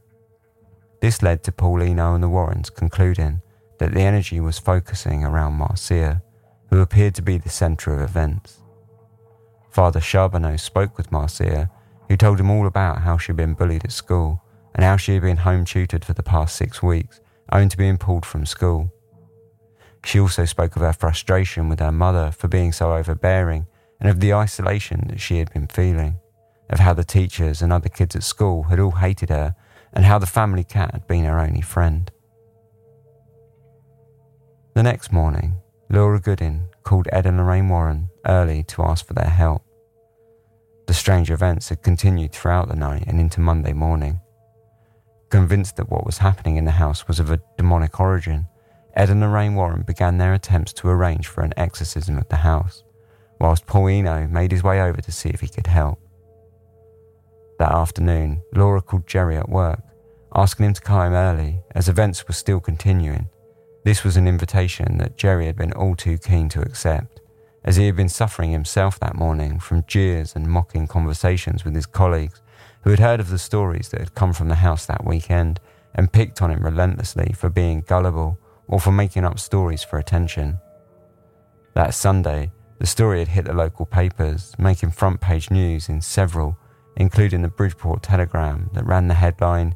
This 1.00 1.22
led 1.22 1.42
to 1.44 1.52
Paul 1.52 1.82
Eno 1.82 2.14
and 2.14 2.22
the 2.22 2.28
Warrens 2.28 2.70
concluding 2.70 3.42
that 3.78 3.92
the 3.92 4.00
energy 4.00 4.38
was 4.40 4.58
focusing 4.58 5.24
around 5.24 5.54
Marcia, 5.54 6.22
who 6.68 6.80
appeared 6.80 7.14
to 7.16 7.22
be 7.22 7.38
the 7.38 7.48
centre 7.48 7.94
of 7.94 8.00
events. 8.00 8.58
Father 9.70 10.00
Charbonneau 10.00 10.56
spoke 10.56 10.96
with 10.96 11.10
Marcia, 11.10 11.70
who 12.08 12.16
told 12.16 12.38
him 12.38 12.50
all 12.50 12.66
about 12.66 13.02
how 13.02 13.16
she'd 13.16 13.36
been 13.36 13.54
bullied 13.54 13.84
at 13.84 13.92
school 13.92 14.42
and 14.74 14.84
how 14.84 14.96
she 14.96 15.14
had 15.14 15.22
been 15.22 15.38
home 15.38 15.64
tutored 15.64 16.04
for 16.04 16.12
the 16.12 16.22
past 16.22 16.56
six 16.56 16.82
weeks, 16.82 17.20
owing 17.52 17.68
to 17.68 17.76
being 17.76 17.98
pulled 17.98 18.26
from 18.26 18.46
school. 18.46 18.92
She 20.04 20.18
also 20.18 20.44
spoke 20.44 20.76
of 20.76 20.82
her 20.82 20.92
frustration 20.92 21.68
with 21.68 21.80
her 21.80 21.92
mother 21.92 22.30
for 22.32 22.48
being 22.48 22.72
so 22.72 22.92
overbearing 22.92 23.66
and 24.00 24.08
of 24.08 24.20
the 24.20 24.32
isolation 24.34 25.06
that 25.08 25.20
she 25.20 25.38
had 25.38 25.52
been 25.52 25.66
feeling, 25.66 26.16
of 26.70 26.78
how 26.78 26.94
the 26.94 27.04
teachers 27.04 27.60
and 27.60 27.72
other 27.72 27.88
kids 27.88 28.16
at 28.16 28.22
school 28.22 28.64
had 28.64 28.80
all 28.80 28.92
hated 28.92 29.28
her, 29.28 29.54
and 29.92 30.04
how 30.04 30.18
the 30.18 30.26
family 30.26 30.64
cat 30.64 30.92
had 30.92 31.06
been 31.06 31.24
her 31.24 31.38
only 31.38 31.60
friend. 31.60 32.10
The 34.74 34.82
next 34.82 35.12
morning, 35.12 35.58
Laura 35.90 36.20
Goodin 36.20 36.68
called 36.84 37.08
Ed 37.12 37.26
and 37.26 37.36
Lorraine 37.36 37.68
Warren 37.68 38.08
early 38.26 38.62
to 38.64 38.82
ask 38.82 39.04
for 39.04 39.14
their 39.14 39.28
help. 39.28 39.62
The 40.86 40.94
strange 40.94 41.30
events 41.30 41.68
had 41.68 41.82
continued 41.82 42.32
throughout 42.32 42.68
the 42.68 42.76
night 42.76 43.04
and 43.06 43.20
into 43.20 43.40
Monday 43.40 43.72
morning. 43.72 44.20
Convinced 45.28 45.76
that 45.76 45.90
what 45.90 46.06
was 46.06 46.18
happening 46.18 46.56
in 46.56 46.64
the 46.64 46.70
house 46.70 47.06
was 47.06 47.20
of 47.20 47.30
a 47.30 47.40
demonic 47.56 48.00
origin, 48.00 48.46
Ed 48.94 49.10
and 49.10 49.20
Lorraine 49.20 49.54
Warren 49.54 49.82
began 49.82 50.18
their 50.18 50.34
attempts 50.34 50.72
to 50.74 50.88
arrange 50.88 51.28
for 51.28 51.42
an 51.42 51.54
exorcism 51.56 52.18
of 52.18 52.28
the 52.28 52.36
house, 52.36 52.82
whilst 53.38 53.66
Paul 53.66 53.88
Eno 53.88 54.26
made 54.26 54.52
his 54.52 54.62
way 54.62 54.80
over 54.80 55.00
to 55.00 55.12
see 55.12 55.28
if 55.28 55.40
he 55.40 55.48
could 55.48 55.66
help. 55.66 55.98
That 57.58 57.72
afternoon, 57.72 58.42
Laura 58.54 58.82
called 58.82 59.06
Jerry 59.06 59.36
at 59.36 59.48
work, 59.48 59.82
asking 60.34 60.66
him 60.66 60.74
to 60.74 60.80
come 60.80 61.12
early 61.12 61.60
as 61.74 61.88
events 61.88 62.26
were 62.26 62.34
still 62.34 62.60
continuing. 62.60 63.28
This 63.84 64.04
was 64.04 64.16
an 64.16 64.28
invitation 64.28 64.98
that 64.98 65.16
Jerry 65.16 65.46
had 65.46 65.56
been 65.56 65.72
all 65.72 65.94
too 65.94 66.18
keen 66.18 66.48
to 66.50 66.60
accept, 66.60 67.20
as 67.64 67.76
he 67.76 67.86
had 67.86 67.96
been 67.96 68.08
suffering 68.08 68.50
himself 68.50 68.98
that 69.00 69.14
morning 69.14 69.58
from 69.58 69.84
jeers 69.86 70.34
and 70.34 70.48
mocking 70.48 70.86
conversations 70.86 71.64
with 71.64 71.74
his 71.74 71.86
colleagues 71.86 72.42
who 72.82 72.90
had 72.90 72.98
heard 72.98 73.20
of 73.20 73.30
the 73.30 73.38
stories 73.38 73.90
that 73.90 74.00
had 74.00 74.14
come 74.14 74.32
from 74.32 74.48
the 74.48 74.54
house 74.56 74.86
that 74.86 75.04
weekend 75.04 75.60
and 75.94 76.12
picked 76.12 76.40
on 76.40 76.50
him 76.50 76.64
relentlessly 76.64 77.34
for 77.36 77.50
being 77.50 77.82
gullible 77.82 78.38
or 78.70 78.80
for 78.80 78.92
making 78.92 79.24
up 79.24 79.38
stories 79.38 79.82
for 79.82 79.98
attention. 79.98 80.58
That 81.74 81.92
Sunday, 81.92 82.52
the 82.78 82.86
story 82.86 83.18
had 83.18 83.28
hit 83.28 83.44
the 83.44 83.52
local 83.52 83.84
papers, 83.84 84.54
making 84.58 84.92
front 84.92 85.20
page 85.20 85.50
news 85.50 85.88
in 85.88 86.00
several, 86.00 86.56
including 86.96 87.42
the 87.42 87.48
Bridgeport 87.48 88.02
Telegram 88.02 88.70
that 88.72 88.86
ran 88.86 89.08
the 89.08 89.14
headline 89.14 89.74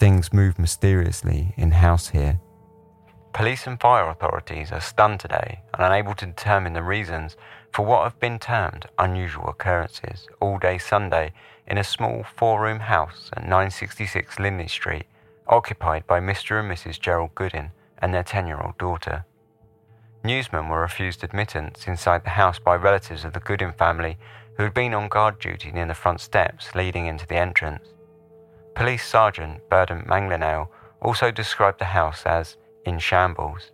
Things 0.00 0.32
Move 0.32 0.58
Mysteriously 0.58 1.54
in 1.56 1.70
House 1.70 2.08
Here. 2.08 2.40
Police 3.32 3.66
and 3.68 3.80
fire 3.80 4.08
authorities 4.08 4.72
are 4.72 4.80
stunned 4.80 5.20
today 5.20 5.60
and 5.72 5.86
unable 5.86 6.14
to 6.16 6.26
determine 6.26 6.72
the 6.72 6.82
reasons 6.82 7.36
for 7.72 7.84
what 7.84 8.02
have 8.02 8.18
been 8.18 8.38
termed 8.38 8.86
unusual 8.98 9.48
occurrences 9.48 10.26
all 10.40 10.58
day 10.58 10.78
Sunday 10.78 11.32
in 11.68 11.78
a 11.78 11.84
small 11.84 12.24
four 12.36 12.60
room 12.60 12.80
house 12.80 13.30
at 13.36 13.42
966 13.42 14.40
Lindley 14.40 14.68
Street, 14.68 15.04
occupied 15.46 16.06
by 16.06 16.18
Mr. 16.20 16.60
and 16.60 16.70
Mrs. 16.70 17.00
Gerald 17.00 17.34
Goodin 17.34 17.70
and 18.04 18.12
their 18.12 18.22
10 18.22 18.46
year 18.46 18.60
old 18.60 18.76
daughter. 18.76 19.24
Newsmen 20.22 20.68
were 20.68 20.82
refused 20.82 21.24
admittance 21.24 21.88
inside 21.88 22.22
the 22.22 22.30
house 22.30 22.58
by 22.58 22.76
relatives 22.76 23.24
of 23.24 23.32
the 23.32 23.40
Goodin 23.40 23.72
family 23.72 24.18
who 24.56 24.62
had 24.62 24.74
been 24.74 24.92
on 24.92 25.08
guard 25.08 25.38
duty 25.40 25.72
near 25.72 25.86
the 25.86 25.94
front 25.94 26.20
steps 26.20 26.74
leading 26.74 27.06
into 27.06 27.26
the 27.26 27.36
entrance. 27.36 27.88
Police 28.74 29.06
Sergeant 29.06 29.66
Burdon 29.70 30.06
Manglinale 30.06 30.68
also 31.00 31.30
described 31.30 31.80
the 31.80 31.86
house 31.86 32.24
as 32.26 32.58
in 32.84 32.98
shambles. 32.98 33.72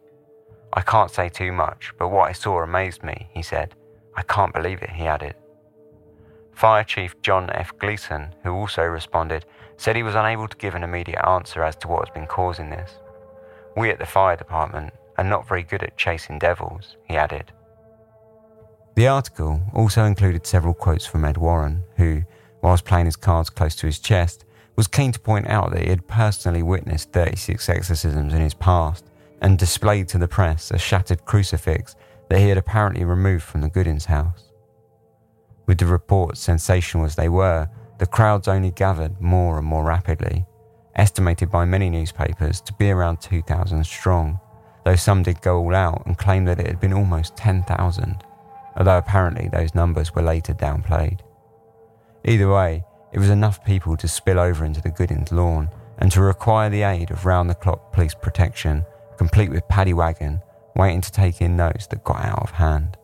I 0.73 0.83
can't 0.83 1.11
say 1.11 1.29
too 1.29 1.51
much, 1.51 1.93
but 1.99 2.11
what 2.11 2.29
I 2.29 2.33
saw 2.33 2.63
amazed 2.63 3.03
me, 3.03 3.29
he 3.35 3.43
said. 3.43 3.75
I 4.15 4.23
can't 4.23 4.55
believe 4.55 4.81
it, 4.81 4.91
he 4.91 5.07
added. 5.07 5.35
Fire 6.53 6.85
Chief 6.85 7.21
John 7.21 7.51
F. 7.51 7.77
Gleason, 7.79 8.33
who 8.45 8.53
also 8.53 8.85
responded, 8.85 9.45
said 9.77 9.97
he 9.97 10.05
was 10.05 10.15
unable 10.15 10.47
to 10.47 10.57
give 10.57 10.77
an 10.77 10.85
immediate 10.85 11.27
answer 11.27 11.65
as 11.65 11.75
to 11.77 11.89
what 11.89 12.07
has 12.07 12.15
been 12.15 12.29
causing 12.29 12.71
this. 12.71 12.93
We 13.77 13.91
at 13.91 13.99
the 13.99 14.07
fire 14.07 14.37
department 14.37 14.93
are 15.19 15.25
not 15.25 15.49
very 15.49 15.63
good 15.63 15.83
at 15.83 15.97
chasing 15.97 16.39
devils, 16.39 16.97
he 17.05 17.17
added. 17.17 17.53
The 18.97 19.09
article 19.09 19.61
also 19.75 20.05
included 20.05 20.47
several 20.47 20.75
quotes 20.75 21.07
from 21.07 21.25
Ed 21.25 21.37
Warren, 21.37 21.85
who, 21.97 22.23
whilst 22.63 22.85
playing 22.85 23.07
his 23.07 23.17
cards 23.17 23.51
close 23.51 23.77
to 23.77 23.87
his 23.87 23.99
chest, 23.99 24.45
was 24.77 24.87
keen 24.87 25.13
to 25.13 25.21
point 25.21 25.47
out 25.47 25.71
that 25.73 25.83
he 25.83 25.89
had 25.89 26.07
personally 26.09 26.63
witnessed 26.63 27.13
36 27.13 27.69
exorcisms 27.69 28.35
in 28.35 28.41
his 28.41 28.55
past 28.55 29.05
and 29.41 29.59
displayed 29.59 30.09
to 30.09 30.19
the 30.19 30.29
press 30.29 30.71
a 30.71 30.79
shattered 30.79 31.25
crucifix 31.25 31.97
that 32.29 32.39
he 32.39 32.49
had 32.49 32.59
apparently 32.59 33.05
removed 33.05 33.45
from 33.45 33.61
the 33.61 33.69
Goodins' 33.69 34.07
house. 34.07 34.51
With 35.67 35.79
the 35.79 35.87
reports 35.87 36.41
sensational 36.41 37.05
as 37.05 37.17
they 37.17 37.29
were, 37.29 37.69
the 37.99 38.07
crowds 38.07 38.49
only 38.49 38.71
gathered 38.71 39.21
more 39.21 39.59
and 39.59 39.67
more 39.67 39.85
rapidly, 39.85 40.47
estimated 40.97 41.51
by 41.51 41.65
many 41.65 41.91
newspapers 41.91 42.61
to 42.63 42.73
be 42.75 42.91
around 42.91 43.21
2,000 43.21 43.85
strong, 43.85 44.41
though 44.85 44.97
some 44.97 45.23
did 45.23 45.41
go 45.41 45.59
all 45.59 45.75
out 45.75 46.05
and 46.07 46.19
claim 46.19 46.45
that 46.45 46.61
it 46.61 46.67
had 46.67 46.81
been 46.81 46.93
almost 46.93 47.37
10,000, 47.37 48.25
although 48.77 48.99
apparently 48.99 49.49
those 49.49 49.75
numbers 49.75 50.15
were 50.15 50.23
later 50.23 50.53
downplayed. 50.55 51.21
Either 52.25 52.53
way, 52.53 52.85
it 53.13 53.19
was 53.19 53.31
enough 53.31 53.65
people 53.65 53.97
to 53.97 54.09
spill 54.09 54.39
over 54.39 54.65
into 54.65 54.81
the 54.81 54.91
Goodins' 54.91 55.33
lawn 55.33 55.69
and 55.99 56.13
to 56.13 56.21
require 56.21 56.71
the 56.71 56.83
aid 56.83 57.11
of 57.11 57.27
round 57.27 57.51
the 57.51 57.55
clock 57.55 57.93
police 57.93 58.15
protection, 58.15 58.85
complete 59.19 59.51
with 59.51 59.69
paddy 59.69 59.93
wagon, 59.93 60.41
waiting 60.77 61.01
to 61.01 61.13
take 61.13 61.41
in 61.41 61.57
those 61.57 61.87
that 61.91 62.05
got 62.05 62.25
out 62.25 62.43
of 62.43 62.51
hand. 62.53 62.97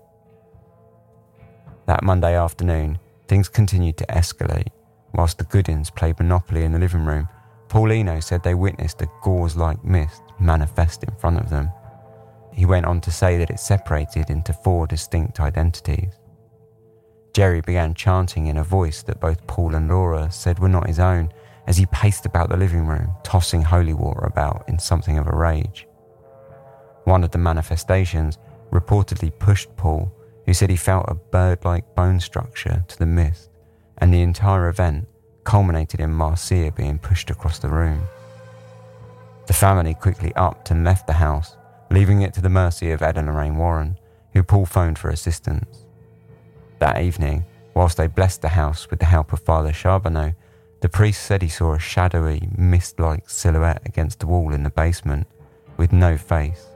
That 1.87 2.03
Monday 2.03 2.34
afternoon, 2.37 2.99
things 3.28 3.49
continued 3.49 3.97
to 3.99 4.07
escalate. 4.07 4.68
Whilst 5.12 5.39
the 5.39 5.45
Goodins 5.45 5.91
played 5.91 6.18
Monopoly 6.18 6.64
in 6.64 6.72
the 6.72 6.78
living 6.78 7.05
room, 7.05 7.28
Paul 7.69 7.93
Eno 7.93 8.21
said 8.21 8.43
they 8.43 8.55
witnessed 8.55 9.03
a 9.03 9.09
gauze 9.23 9.57
like 9.57 9.85
mist 9.85 10.23
manifest 10.39 11.03
in 11.05 11.14
front 11.17 11.41
of 11.41 11.51
them. 11.51 11.71
He 12.53 12.64
went 12.64 12.87
on 12.87 13.01
to 13.03 13.11
say 13.11 13.37
that 13.39 13.51
it 13.51 13.61
separated 13.61 14.31
into 14.31 14.53
four 14.53 14.87
distinct 14.87 15.41
identities. 15.41 16.14
Jerry 17.35 17.61
began 17.61 17.93
chanting 17.93 18.47
in 18.47 18.57
a 18.57 18.64
voice 18.64 19.03
that 19.03 19.21
both 19.21 19.47
Paul 19.47 19.75
and 19.75 19.89
Laura 19.89 20.31
said 20.31 20.59
were 20.59 20.69
not 20.69 20.87
his 20.87 20.99
own 20.99 21.31
as 21.67 21.77
he 21.77 21.87
paced 21.87 22.25
about 22.25 22.49
the 22.49 22.57
living 22.57 22.87
room, 22.87 23.14
tossing 23.23 23.61
holy 23.61 23.93
water 23.93 24.25
about 24.25 24.64
in 24.69 24.79
something 24.79 25.19
of 25.19 25.27
a 25.27 25.37
rage. 25.37 25.87
One 27.05 27.25
of 27.25 27.33
the 27.33 27.39
manifestations 27.39 28.39
reportedly 28.73 29.37
pushed 29.39 29.75
Paul, 29.77 30.12
who 30.47 30.55
said 30.55 30.71
he 30.71 30.77
felt 30.77 31.07
a 31.09 31.14
bird 31.14 31.64
like 31.64 31.95
bone 31.95 32.21
structure 32.21 32.85
to 32.89 32.99
the 32.99 33.07
mist, 33.07 33.51
and 33.99 34.14
the 34.14 34.23
entire 34.23 34.69
event 34.69 35.07
culminated 35.47 36.01
in 36.01 36.12
Marcia 36.12 36.70
being 36.76 36.99
pushed 36.99 37.30
across 37.30 37.59
the 37.59 37.68
room. 37.68 38.03
The 39.47 39.55
family 39.55 39.94
quickly 39.94 40.34
upped 40.34 40.70
and 40.70 40.84
left 40.84 41.07
the 41.07 41.14
house, 41.14 41.57
leaving 41.90 42.20
it 42.22 42.34
to 42.34 42.42
the 42.42 42.49
mercy 42.49 42.90
of 42.90 43.01
Ed 43.01 43.16
and 43.16 43.28
Lorraine 43.28 43.57
Warren, 43.57 43.97
who 44.34 44.42
Paul 44.42 44.66
phoned 44.66 44.99
for 44.99 45.09
assistance. 45.09 45.86
That 46.80 47.01
evening, 47.01 47.44
whilst 47.74 47.97
they 47.97 48.09
blessed 48.09 48.42
the 48.42 48.49
house 48.49 48.90
with 48.90 48.99
the 48.99 49.07
help 49.07 49.32
of 49.32 49.40
Father 49.40 49.72
Charbonneau, 49.72 50.34
The 50.80 50.88
priest 50.88 51.22
said 51.22 51.42
he 51.42 51.49
saw 51.49 51.74
a 51.74 51.78
shadowy, 51.78 52.49
mist 52.57 53.01
like 53.01 53.28
silhouette 53.30 53.82
against 53.86 54.20
the 54.20 54.26
wall 54.26 54.53
in 54.53 54.62
the 54.62 54.70
basement 54.70 55.26
with 55.76 55.92
no 55.92 56.16
face. 56.16 56.66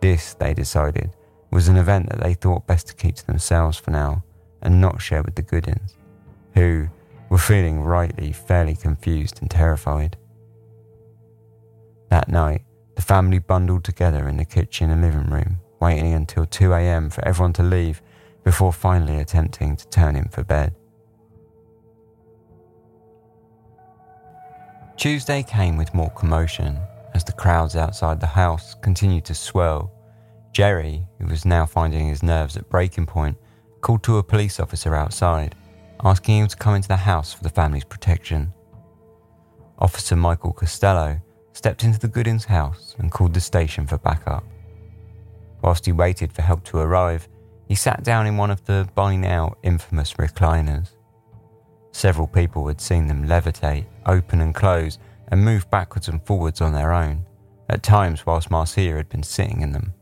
This, 0.00 0.34
they 0.34 0.54
decided, 0.54 1.10
was 1.50 1.68
an 1.68 1.76
event 1.76 2.08
that 2.08 2.20
they 2.20 2.34
thought 2.34 2.66
best 2.66 2.88
to 2.88 2.94
keep 2.94 3.14
to 3.16 3.26
themselves 3.26 3.78
for 3.78 3.90
now 3.90 4.24
and 4.62 4.80
not 4.80 5.02
share 5.02 5.22
with 5.22 5.34
the 5.34 5.42
Goodins, 5.42 5.96
who 6.54 6.88
were 7.28 7.38
feeling 7.38 7.80
rightly 7.80 8.32
fairly 8.32 8.76
confused 8.76 9.40
and 9.40 9.50
terrified. 9.50 10.16
That 12.10 12.28
night, 12.28 12.62
the 12.96 13.02
family 13.02 13.38
bundled 13.38 13.84
together 13.84 14.28
in 14.28 14.36
the 14.36 14.44
kitchen 14.44 14.90
and 14.90 15.02
living 15.02 15.30
room, 15.30 15.56
waiting 15.80 16.12
until 16.12 16.46
2 16.46 16.72
a.m. 16.72 17.10
for 17.10 17.26
everyone 17.26 17.52
to 17.54 17.62
leave 17.62 18.00
before 18.44 18.72
finally 18.72 19.18
attempting 19.18 19.76
to 19.76 19.88
turn 19.88 20.14
him 20.14 20.28
for 20.30 20.44
bed. 20.44 20.74
Tuesday 24.96 25.42
came 25.42 25.76
with 25.76 25.92
more 25.94 26.10
commotion 26.10 26.78
as 27.14 27.24
the 27.24 27.32
crowds 27.32 27.74
outside 27.74 28.20
the 28.20 28.26
house 28.26 28.74
continued 28.74 29.24
to 29.24 29.34
swell. 29.34 29.92
Jerry, 30.52 31.06
who 31.18 31.26
was 31.26 31.44
now 31.44 31.66
finding 31.66 32.08
his 32.08 32.22
nerves 32.22 32.56
at 32.56 32.68
breaking 32.68 33.06
point, 33.06 33.36
called 33.80 34.02
to 34.04 34.18
a 34.18 34.22
police 34.22 34.60
officer 34.60 34.94
outside, 34.94 35.56
asking 36.02 36.38
him 36.38 36.48
to 36.48 36.56
come 36.56 36.74
into 36.74 36.88
the 36.88 36.96
house 36.96 37.32
for 37.32 37.42
the 37.42 37.50
family's 37.50 37.84
protection. 37.84 38.52
Officer 39.78 40.16
Michael 40.16 40.52
Costello 40.52 41.20
stepped 41.52 41.84
into 41.84 41.98
the 41.98 42.08
Goodins' 42.08 42.44
house 42.44 42.94
and 42.98 43.10
called 43.10 43.34
the 43.34 43.40
station 43.40 43.86
for 43.86 43.98
backup. 43.98 44.44
Whilst 45.62 45.86
he 45.86 45.92
waited 45.92 46.32
for 46.32 46.42
help 46.42 46.64
to 46.64 46.78
arrive, 46.78 47.28
he 47.68 47.74
sat 47.74 48.02
down 48.02 48.26
in 48.26 48.36
one 48.36 48.50
of 48.50 48.64
the 48.64 48.88
by 48.94 49.16
now 49.16 49.54
infamous 49.62 50.14
recliners. 50.14 50.90
Several 51.92 52.26
people 52.26 52.66
had 52.66 52.80
seen 52.80 53.06
them 53.06 53.26
levitate, 53.26 53.86
open 54.04 54.40
and 54.40 54.54
close, 54.54 54.98
and 55.28 55.44
move 55.44 55.70
backwards 55.70 56.08
and 56.08 56.24
forwards 56.26 56.60
on 56.60 56.72
their 56.72 56.92
own, 56.92 57.24
at 57.70 57.82
times 57.82 58.26
whilst 58.26 58.50
Marcia 58.50 58.96
had 58.96 59.08
been 59.08 59.22
sitting 59.22 59.62
in 59.62 59.72
them. 59.72 59.94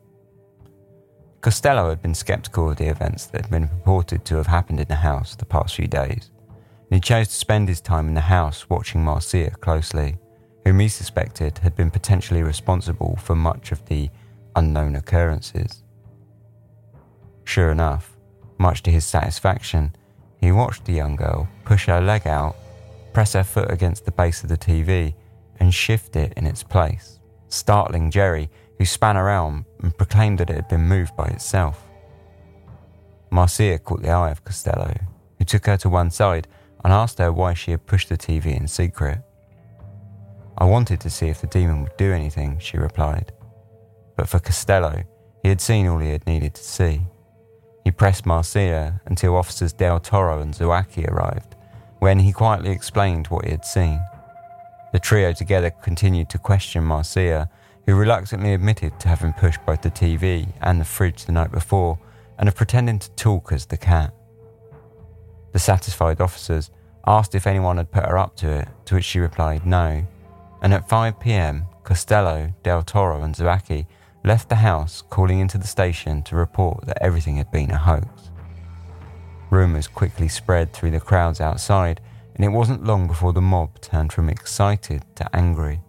Costello 1.42 1.88
had 1.88 2.00
been 2.00 2.14
sceptical 2.14 2.70
of 2.70 2.76
the 2.76 2.86
events 2.86 3.26
that 3.26 3.40
had 3.42 3.50
been 3.50 3.66
purported 3.66 4.24
to 4.24 4.36
have 4.36 4.46
happened 4.46 4.78
in 4.78 4.86
the 4.86 4.94
house 4.94 5.34
the 5.34 5.44
past 5.44 5.74
few 5.74 5.88
days, 5.88 6.30
and 6.48 6.94
he 6.94 7.00
chose 7.00 7.26
to 7.26 7.34
spend 7.34 7.68
his 7.68 7.80
time 7.80 8.06
in 8.06 8.14
the 8.14 8.20
house 8.20 8.70
watching 8.70 9.02
Marcia 9.02 9.50
closely, 9.60 10.18
whom 10.64 10.78
he 10.78 10.86
suspected 10.86 11.58
had 11.58 11.74
been 11.74 11.90
potentially 11.90 12.44
responsible 12.44 13.16
for 13.16 13.34
much 13.34 13.72
of 13.72 13.84
the 13.86 14.08
unknown 14.54 14.94
occurrences. 14.94 15.82
Sure 17.42 17.72
enough, 17.72 18.16
much 18.58 18.84
to 18.84 18.92
his 18.92 19.04
satisfaction, 19.04 19.92
he 20.40 20.52
watched 20.52 20.84
the 20.84 20.92
young 20.92 21.16
girl 21.16 21.48
push 21.64 21.86
her 21.86 22.00
leg 22.00 22.24
out, 22.24 22.54
press 23.12 23.32
her 23.32 23.42
foot 23.42 23.68
against 23.68 24.04
the 24.04 24.12
base 24.12 24.44
of 24.44 24.48
the 24.48 24.56
TV, 24.56 25.12
and 25.58 25.74
shift 25.74 26.14
it 26.14 26.34
in 26.36 26.46
its 26.46 26.62
place, 26.62 27.18
startling 27.48 28.12
Jerry, 28.12 28.48
who 28.82 28.86
span 28.86 29.16
around 29.16 29.64
and 29.80 29.96
proclaimed 29.96 30.38
that 30.38 30.50
it 30.50 30.56
had 30.56 30.66
been 30.66 30.88
moved 30.88 31.14
by 31.14 31.26
itself. 31.26 31.86
Marcia 33.30 33.78
caught 33.78 34.02
the 34.02 34.10
eye 34.10 34.32
of 34.32 34.44
Costello, 34.44 34.92
who 35.38 35.44
took 35.44 35.66
her 35.66 35.76
to 35.76 35.88
one 35.88 36.10
side 36.10 36.48
and 36.82 36.92
asked 36.92 37.18
her 37.18 37.32
why 37.32 37.54
she 37.54 37.70
had 37.70 37.86
pushed 37.86 38.08
the 38.08 38.16
TV 38.16 38.46
in 38.46 38.66
secret. 38.66 39.20
I 40.58 40.64
wanted 40.64 41.00
to 41.02 41.10
see 41.10 41.28
if 41.28 41.40
the 41.40 41.46
demon 41.46 41.82
would 41.82 41.96
do 41.96 42.10
anything, 42.12 42.58
she 42.58 42.76
replied. 42.76 43.32
But 44.16 44.28
for 44.28 44.40
Costello, 44.40 45.04
he 45.44 45.48
had 45.48 45.60
seen 45.60 45.86
all 45.86 45.98
he 45.98 46.10
had 46.10 46.26
needed 46.26 46.54
to 46.56 46.64
see. 46.64 47.02
He 47.84 47.92
pressed 47.92 48.26
Marcia 48.26 49.00
until 49.06 49.36
officers 49.36 49.72
Del 49.72 50.00
Toro 50.00 50.40
and 50.40 50.52
Zouaki 50.52 51.06
arrived, 51.06 51.54
when 52.00 52.18
he 52.18 52.32
quietly 52.32 52.72
explained 52.72 53.28
what 53.28 53.44
he 53.44 53.52
had 53.52 53.64
seen. 53.64 54.00
The 54.92 54.98
trio 54.98 55.32
together 55.32 55.70
continued 55.70 56.30
to 56.30 56.38
question 56.38 56.82
Marcia, 56.82 57.48
who 57.86 57.94
reluctantly 57.94 58.54
admitted 58.54 58.98
to 59.00 59.08
having 59.08 59.32
pushed 59.32 59.64
both 59.66 59.82
the 59.82 59.90
TV 59.90 60.48
and 60.60 60.80
the 60.80 60.84
fridge 60.84 61.24
the 61.24 61.32
night 61.32 61.50
before 61.50 61.98
and 62.38 62.48
of 62.48 62.54
pretending 62.54 62.98
to 62.98 63.10
talk 63.12 63.52
as 63.52 63.66
the 63.66 63.76
cat. 63.76 64.14
The 65.52 65.58
satisfied 65.58 66.20
officers 66.20 66.70
asked 67.06 67.34
if 67.34 67.46
anyone 67.46 67.76
had 67.76 67.90
put 67.90 68.06
her 68.06 68.18
up 68.18 68.36
to 68.36 68.48
it, 68.48 68.68
to 68.86 68.94
which 68.94 69.04
she 69.04 69.18
replied 69.18 69.66
no, 69.66 70.06
and 70.62 70.72
at 70.72 70.88
5 70.88 71.18
pm, 71.20 71.66
Costello, 71.82 72.52
Del 72.62 72.82
Toro, 72.82 73.22
and 73.22 73.34
Zouaki 73.34 73.86
left 74.24 74.48
the 74.48 74.56
house, 74.56 75.02
calling 75.02 75.40
into 75.40 75.58
the 75.58 75.66
station 75.66 76.22
to 76.22 76.36
report 76.36 76.86
that 76.86 77.02
everything 77.02 77.36
had 77.36 77.50
been 77.50 77.70
a 77.70 77.76
hoax. 77.76 78.30
Rumours 79.50 79.88
quickly 79.88 80.28
spread 80.28 80.72
through 80.72 80.92
the 80.92 81.00
crowds 81.00 81.40
outside, 81.40 82.00
and 82.36 82.44
it 82.44 82.48
wasn't 82.48 82.84
long 82.84 83.08
before 83.08 83.32
the 83.32 83.40
mob 83.40 83.80
turned 83.80 84.12
from 84.12 84.28
excited 84.28 85.04
to 85.16 85.36
angry, 85.36 85.80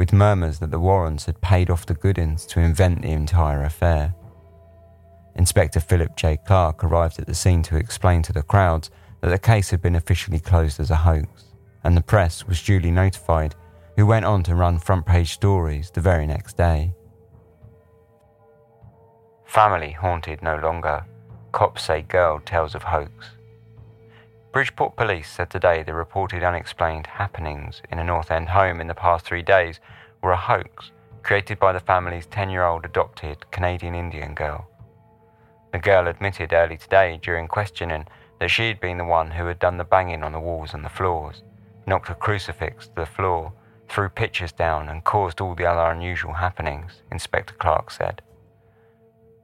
with 0.00 0.14
murmurs 0.14 0.60
that 0.60 0.70
the 0.70 0.80
Warrens 0.80 1.26
had 1.26 1.38
paid 1.42 1.68
off 1.68 1.84
the 1.84 1.92
Goodins 1.92 2.46
to 2.46 2.58
invent 2.58 3.02
the 3.02 3.10
entire 3.10 3.64
affair. 3.64 4.14
Inspector 5.34 5.78
Philip 5.78 6.16
J. 6.16 6.38
Clark 6.46 6.82
arrived 6.82 7.18
at 7.18 7.26
the 7.26 7.34
scene 7.34 7.62
to 7.64 7.76
explain 7.76 8.22
to 8.22 8.32
the 8.32 8.42
crowds 8.42 8.90
that 9.20 9.28
the 9.28 9.38
case 9.38 9.68
had 9.68 9.82
been 9.82 9.96
officially 9.96 10.38
closed 10.38 10.80
as 10.80 10.90
a 10.90 10.96
hoax, 10.96 11.52
and 11.84 11.94
the 11.94 12.00
press 12.00 12.46
was 12.46 12.62
duly 12.62 12.90
notified, 12.90 13.54
who 13.94 14.06
went 14.06 14.24
on 14.24 14.42
to 14.44 14.54
run 14.54 14.78
front 14.78 15.04
page 15.04 15.34
stories 15.34 15.90
the 15.90 16.00
very 16.00 16.26
next 16.26 16.56
day. 16.56 16.94
Family 19.44 19.90
haunted 19.90 20.40
no 20.40 20.56
longer. 20.56 21.04
Cops 21.52 21.82
say 21.82 22.00
girl 22.00 22.40
tells 22.46 22.74
of 22.74 22.84
hoax. 22.84 23.32
Bridgeport 24.52 24.96
police 24.96 25.30
said 25.30 25.48
today 25.48 25.84
the 25.84 25.94
reported 25.94 26.42
unexplained 26.42 27.06
happenings 27.06 27.82
in 27.88 28.00
a 28.00 28.04
North 28.04 28.32
End 28.32 28.48
home 28.48 28.80
in 28.80 28.88
the 28.88 28.94
past 28.94 29.24
three 29.24 29.42
days 29.42 29.78
were 30.22 30.32
a 30.32 30.36
hoax 30.36 30.90
created 31.22 31.60
by 31.60 31.72
the 31.72 31.78
family's 31.78 32.26
10 32.26 32.50
year 32.50 32.64
old 32.64 32.84
adopted 32.84 33.48
Canadian 33.52 33.94
Indian 33.94 34.34
girl. 34.34 34.66
The 35.72 35.78
girl 35.78 36.08
admitted 36.08 36.52
early 36.52 36.76
today 36.76 37.20
during 37.22 37.46
questioning 37.46 38.06
that 38.40 38.50
she 38.50 38.66
had 38.66 38.80
been 38.80 38.98
the 38.98 39.04
one 39.04 39.30
who 39.30 39.46
had 39.46 39.60
done 39.60 39.76
the 39.76 39.84
banging 39.84 40.24
on 40.24 40.32
the 40.32 40.40
walls 40.40 40.74
and 40.74 40.84
the 40.84 40.88
floors, 40.88 41.44
knocked 41.86 42.10
a 42.10 42.14
crucifix 42.16 42.88
to 42.88 42.94
the 42.96 43.06
floor, 43.06 43.52
threw 43.88 44.08
pictures 44.08 44.50
down, 44.50 44.88
and 44.88 45.04
caused 45.04 45.40
all 45.40 45.54
the 45.54 45.66
other 45.66 45.92
unusual 45.92 46.32
happenings, 46.32 47.02
Inspector 47.12 47.54
Clark 47.58 47.92
said. 47.92 48.20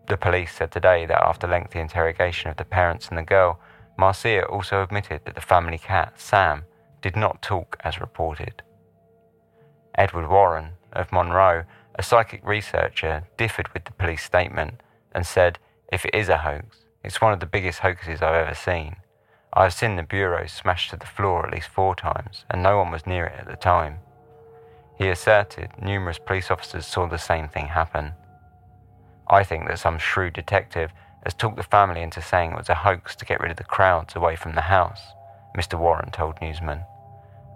The 0.08 0.16
police 0.16 0.52
said 0.52 0.72
today 0.72 1.06
that 1.06 1.22
after 1.22 1.46
lengthy 1.46 1.78
interrogation 1.78 2.50
of 2.50 2.56
the 2.56 2.64
parents 2.64 3.08
and 3.08 3.18
the 3.18 3.22
girl, 3.22 3.60
Marcia 3.96 4.44
also 4.46 4.82
admitted 4.82 5.22
that 5.24 5.34
the 5.34 5.40
family 5.40 5.78
cat, 5.78 6.20
Sam, 6.20 6.64
did 7.00 7.16
not 7.16 7.42
talk 7.42 7.76
as 7.82 8.00
reported. 8.00 8.62
Edward 9.94 10.28
Warren 10.28 10.72
of 10.92 11.12
Monroe, 11.12 11.64
a 11.94 12.02
psychic 12.02 12.46
researcher, 12.46 13.24
differed 13.38 13.72
with 13.72 13.84
the 13.84 13.92
police 13.92 14.22
statement 14.22 14.80
and 15.12 15.26
said, 15.26 15.58
If 15.90 16.04
it 16.04 16.14
is 16.14 16.28
a 16.28 16.38
hoax, 16.38 16.78
it's 17.02 17.20
one 17.20 17.32
of 17.32 17.40
the 17.40 17.46
biggest 17.46 17.78
hoaxes 17.78 18.20
I've 18.20 18.46
ever 18.46 18.54
seen. 18.54 18.96
I 19.52 19.62
have 19.62 19.72
seen 19.72 19.96
the 19.96 20.02
bureau 20.02 20.46
smashed 20.46 20.90
to 20.90 20.96
the 20.96 21.06
floor 21.06 21.46
at 21.46 21.52
least 21.54 21.68
four 21.68 21.94
times, 21.94 22.44
and 22.50 22.62
no 22.62 22.76
one 22.76 22.90
was 22.90 23.06
near 23.06 23.24
it 23.26 23.40
at 23.40 23.46
the 23.46 23.56
time. 23.56 24.00
He 24.98 25.08
asserted 25.08 25.70
numerous 25.80 26.18
police 26.18 26.50
officers 26.50 26.86
saw 26.86 27.06
the 27.06 27.18
same 27.18 27.48
thing 27.48 27.68
happen. 27.68 28.12
I 29.28 29.44
think 29.44 29.66
that 29.68 29.78
some 29.78 29.98
shrewd 29.98 30.34
detective 30.34 30.90
has 31.26 31.34
talked 31.34 31.56
the 31.56 31.62
family 31.64 32.02
into 32.02 32.22
saying 32.22 32.52
it 32.52 32.56
was 32.56 32.68
a 32.68 32.74
hoax 32.76 33.16
to 33.16 33.24
get 33.24 33.40
rid 33.40 33.50
of 33.50 33.56
the 33.56 33.64
crowds 33.64 34.14
away 34.14 34.36
from 34.36 34.54
the 34.54 34.60
house, 34.60 35.00
Mr. 35.58 35.76
Warren 35.76 36.12
told 36.12 36.40
newsmen. 36.40 36.84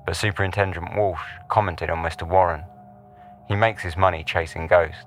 But 0.04 0.16
Superintendent 0.16 0.96
Walsh 0.96 1.22
commented 1.48 1.88
on 1.88 2.02
Mr. 2.02 2.26
Warren. 2.26 2.64
He 3.46 3.54
makes 3.54 3.84
his 3.84 3.96
money 3.96 4.24
chasing 4.24 4.66
ghosts. 4.66 5.04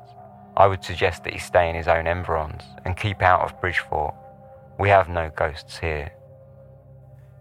I 0.55 0.67
would 0.67 0.81
suggest 0.81 1.25
that 1.25 1.33
he 1.33 1.39
stay 1.39 1.69
in 1.69 1.75
his 1.75 1.89
own 1.89 2.07
environs 2.07 2.63
and 2.85 2.95
keep 2.95 3.21
out 3.21 3.41
of 3.41 3.59
Bridgeport. 3.59 4.15
We 4.79 4.87
have 4.87 5.09
no 5.09 5.29
ghosts 5.35 5.77
here. 5.77 6.13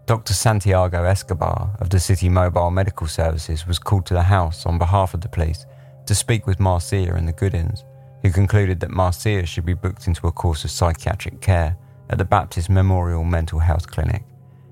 Dr. 0.05 0.33
Santiago 0.33 1.05
Escobar 1.05 1.77
of 1.79 1.89
the 1.89 2.01
City 2.01 2.27
Mobile 2.27 2.69
Medical 2.69 3.07
Services 3.07 3.65
was 3.65 3.79
called 3.79 4.05
to 4.07 4.13
the 4.13 4.23
house 4.23 4.65
on 4.65 4.77
behalf 4.77 5.13
of 5.13 5.21
the 5.21 5.29
police 5.29 5.65
to 6.05 6.15
speak 6.15 6.45
with 6.45 6.59
Marcia 6.59 7.13
and 7.15 7.29
the 7.29 7.31
Goodins 7.31 7.85
who 8.23 8.31
concluded 8.31 8.79
that 8.79 8.89
Marcia 8.89 9.45
should 9.45 9.65
be 9.65 9.73
booked 9.73 10.07
into 10.07 10.27
a 10.27 10.31
course 10.31 10.63
of 10.63 10.71
psychiatric 10.71 11.41
care 11.41 11.77
at 12.09 12.17
the 12.17 12.25
Baptist 12.25 12.69
Memorial 12.69 13.23
Mental 13.23 13.59
Health 13.59 13.87
Clinic, 13.87 14.23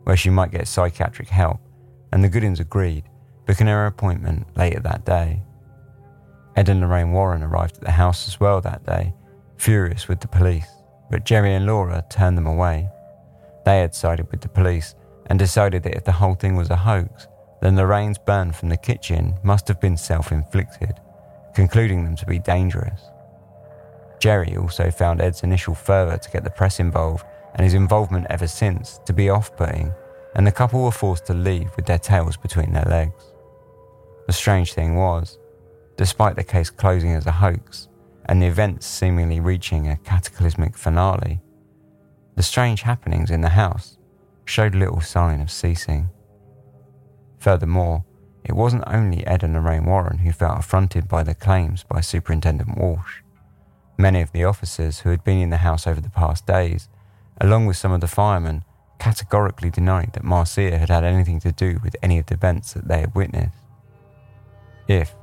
where 0.06 0.18
she 0.18 0.30
might 0.30 0.52
get 0.52 0.68
psychiatric 0.68 1.28
help, 1.28 1.60
and 2.12 2.24
the 2.24 2.30
Goodins 2.30 2.60
agreed, 2.60 3.04
booking 3.45 3.68
her 3.68 3.86
appointment 3.86 4.47
later 4.56 4.80
that 4.80 5.06
day. 5.06 5.41
Ed 6.56 6.70
and 6.70 6.82
Lorraine 6.82 7.12
Warren 7.12 7.43
arrived 7.43 7.78
at 7.78 7.84
the 7.84 7.91
house 7.91 8.28
as 8.28 8.39
well 8.39 8.62
that 8.62 8.86
day, 8.86 9.14
furious 9.58 10.08
with 10.08 10.22
the 10.22 10.28
police, 10.28 10.68
but 11.10 11.26
Jerry 11.26 11.54
and 11.54 11.66
Laura 11.66 12.04
turned 12.10 12.38
them 12.38 12.47
away. 12.47 12.89
They 13.66 13.80
had 13.80 13.93
sided 13.93 14.32
with 14.32 14.41
the 14.41 14.49
police 14.49 14.95
and 15.28 15.38
decided 15.38 15.84
that 15.84 15.95
if 15.95 16.06
the 16.06 16.12
whole 16.12 16.36
thing 16.36 16.56
was 16.56 16.70
a 16.70 16.76
hoax, 16.76 17.28
then 17.62 17.76
Lorraine's 17.76 18.18
burn 18.18 18.52
from 18.52 18.70
the 18.70 18.78
kitchen 18.78 19.36
must 19.43 19.68
have 19.68 19.80
been 19.80 19.97
self 19.97 20.32
inflicted, 20.32 20.99
concluding 21.54 22.04
them 22.04 22.16
to 22.16 22.26
be 22.26 22.39
dangerous. 22.39 23.02
Jerry 24.22 24.55
also 24.55 24.91
found 24.91 25.19
Ed's 25.19 25.41
initial 25.41 25.74
fervour 25.74 26.15
to 26.15 26.30
get 26.30 26.43
the 26.43 26.51
press 26.51 26.80
involved 26.80 27.26
and 27.55 27.63
his 27.63 27.74
involvement 27.74 28.28
ever 28.30 28.45
since 28.45 28.99
to 29.07 29.13
be 29.13 29.32
off 29.32 29.57
putting, 29.57 29.91
and 30.36 30.45
the 30.45 30.51
couple 30.51 30.84
were 30.84 30.91
forced 30.91 31.26
to 31.26 31.34
leave 31.34 31.76
with 31.76 31.88
their 31.88 31.97
tails 31.97 32.38
between 32.38 32.72
their 32.72 32.86
legs. 32.86 33.34
The 34.28 34.34
strange 34.34 34.74
thing 34.74 34.95
was, 34.95 35.39
despite 35.97 36.36
the 36.36 36.43
case 36.43 36.69
closing 36.69 37.13
as 37.13 37.26
a 37.26 37.32
hoax 37.32 37.88
and 38.26 38.39
the 38.39 38.45
events 38.45 38.86
seemingly 38.86 39.39
reaching 39.39 39.88
a 39.88 39.97
cataclysmic 39.97 40.78
finale, 40.78 41.41
the 42.36 42.43
strange 42.43 42.84
happenings 42.84 43.32
in 43.32 43.41
the 43.41 43.49
house 43.49 43.97
showed 44.45 44.76
little 44.76 45.01
sign 45.01 45.41
of 45.41 45.49
ceasing. 45.49 46.11
Furthermore, 47.39 48.05
it 48.43 48.53
wasn't 48.53 48.84
only 48.86 49.26
Ed 49.26 49.43
and 49.43 49.55
Lorraine 49.55 49.86
Warren 49.86 50.19
who 50.19 50.32
felt 50.32 50.59
affronted 50.59 51.07
by 51.07 51.24
the 51.24 51.34
claims 51.34 51.84
by 51.84 52.01
Superintendent 52.01 52.78
Walsh. 52.78 53.22
Many 53.98 54.22
of 54.22 54.32
the 54.32 54.44
officers 54.44 55.00
who 55.00 55.10
had 55.10 55.24
been 55.24 55.39
in 55.39 55.50
the 55.50 55.58
house 55.58 55.86
over 55.86 56.02
the 56.02 56.10
past 56.10 56.46
days, 56.46 56.89
along 57.39 57.66
with 57.66 57.78
some 57.78 57.92
of 57.92 58.02
the 58.02 58.08
firemen, 58.08 58.64
categorically 59.00 59.70
denied 59.70 60.14
that 60.14 60.24
Marcia 60.24 60.78
had 60.78 60.89
had 60.89 61.04
anything 61.04 61.39
to 61.39 61.52
do 61.52 61.80
with 61.84 61.96
any 62.04 62.20
of 62.20 62.28
the 62.28 62.36
events 62.36 62.74
that 62.74 62.88
they 62.88 63.00
had 63.00 63.16
witnessed. 63.16 63.56
If, 64.88 65.16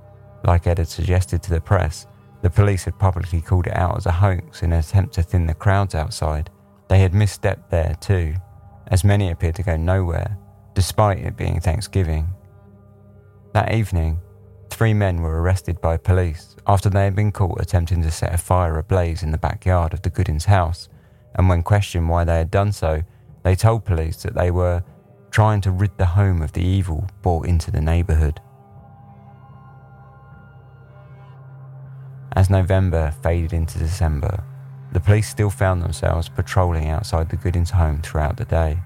like 0.45 0.66
Ed 0.66 0.79
had 0.79 0.89
suggested 0.89 1.43
to 1.43 1.51
the 1.51 1.61
press, 1.61 2.07
the 2.43 2.51
police 2.51 2.85
had 2.85 2.99
publicly 2.99 3.41
called 3.41 3.66
it 3.66 3.77
out 3.77 3.97
as 3.97 4.07
a 4.07 4.12
hoax 4.12 4.62
in 4.62 4.73
an 4.73 4.81
attempt 4.81 5.14
to 5.14 5.23
thin 5.23 5.47
the 5.47 5.55
crowds 5.55 5.95
outside, 5.95 6.51
they 6.89 7.01
had 7.01 7.12
misstepped 7.12 7.71
there 7.71 7.97
too, 8.01 8.35
as 8.89 9.05
many 9.05 9.31
appeared 9.31 9.57
to 9.57 9.62
go 9.62 9.77
nowhere, 9.77 10.37
despite 10.75 11.19
it 11.19 11.37
being 11.37 11.61
Thanksgiving. 11.61 12.29
That 13.53 13.73
evening, 13.73 14.21
three 14.71 14.95
men 14.95 15.23
were 15.23 15.41
arrested 15.41 15.81
by 15.81 15.97
police 15.97 16.57
after 16.66 16.89
they 16.91 17.05
had 17.05 17.16
been 17.16 17.33
caught 17.33 17.61
attempting 17.61 18.03
to 18.03 18.11
set 18.11 18.35
a 18.35 18.39
fire 18.39 18.79
ablaze 18.79 19.23
in 19.23 19.31
the 19.31 19.39
backyard 19.39 19.93
of 19.93 20.03
the 20.03 20.11
Goodins' 20.11 20.45
house, 20.45 20.89
and 21.35 21.49
when 21.49 21.62
questioned 21.62 22.09
why 22.09 22.25
they 22.25 22.39
had 22.39 22.51
done 22.51 22.73
so, 22.73 23.03
they 23.43 23.55
told 23.55 23.85
police 23.85 24.23
that 24.23 24.35
they 24.35 24.51
were 24.51 24.83
trying 25.31 25.61
to 25.62 25.71
rid 25.71 25.97
the 25.97 26.07
home 26.07 26.43
of 26.43 26.53
the 26.53 26.62
evil 26.62 27.09
brought 27.23 27.47
into 27.47 27.71
the 27.71 27.81
neighbourhood. 27.81 28.41
As 32.33 32.51
November 32.51 33.12
faded 33.23 33.53
into 33.53 33.79
December, 33.79 34.45
the 34.93 35.01
police 35.01 35.29
still 35.29 35.51
found 35.51 35.83
themselves 35.83 36.29
patrolling 36.29 36.89
outside 36.89 37.29
the 37.31 37.37
Goodins' 37.37 37.71
home 37.71 38.01
throughout 38.01 38.37
the 38.37 38.45
day. 38.45 38.79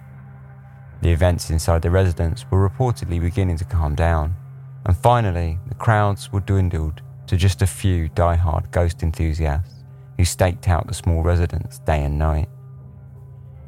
The 1.00 1.10
events 1.12 1.50
inside 1.50 1.82
the 1.82 1.90
residence 1.90 2.44
were 2.50 2.68
reportedly 2.68 3.20
beginning 3.20 3.56
to 3.58 3.64
calm 3.64 3.94
down, 3.94 4.36
and 4.84 4.96
finally 4.96 5.58
the 5.68 5.74
crowds 5.74 6.32
were 6.32 6.40
dwindled 6.40 7.02
to 7.26 7.36
just 7.36 7.62
a 7.62 7.66
few 7.66 8.08
die-hard 8.08 8.70
ghost 8.70 9.02
enthusiasts 9.02 9.84
who 10.16 10.24
staked 10.24 10.68
out 10.68 10.86
the 10.86 10.94
small 10.94 11.22
residence 11.22 11.78
day 11.80 12.04
and 12.04 12.18
night. 12.18 12.48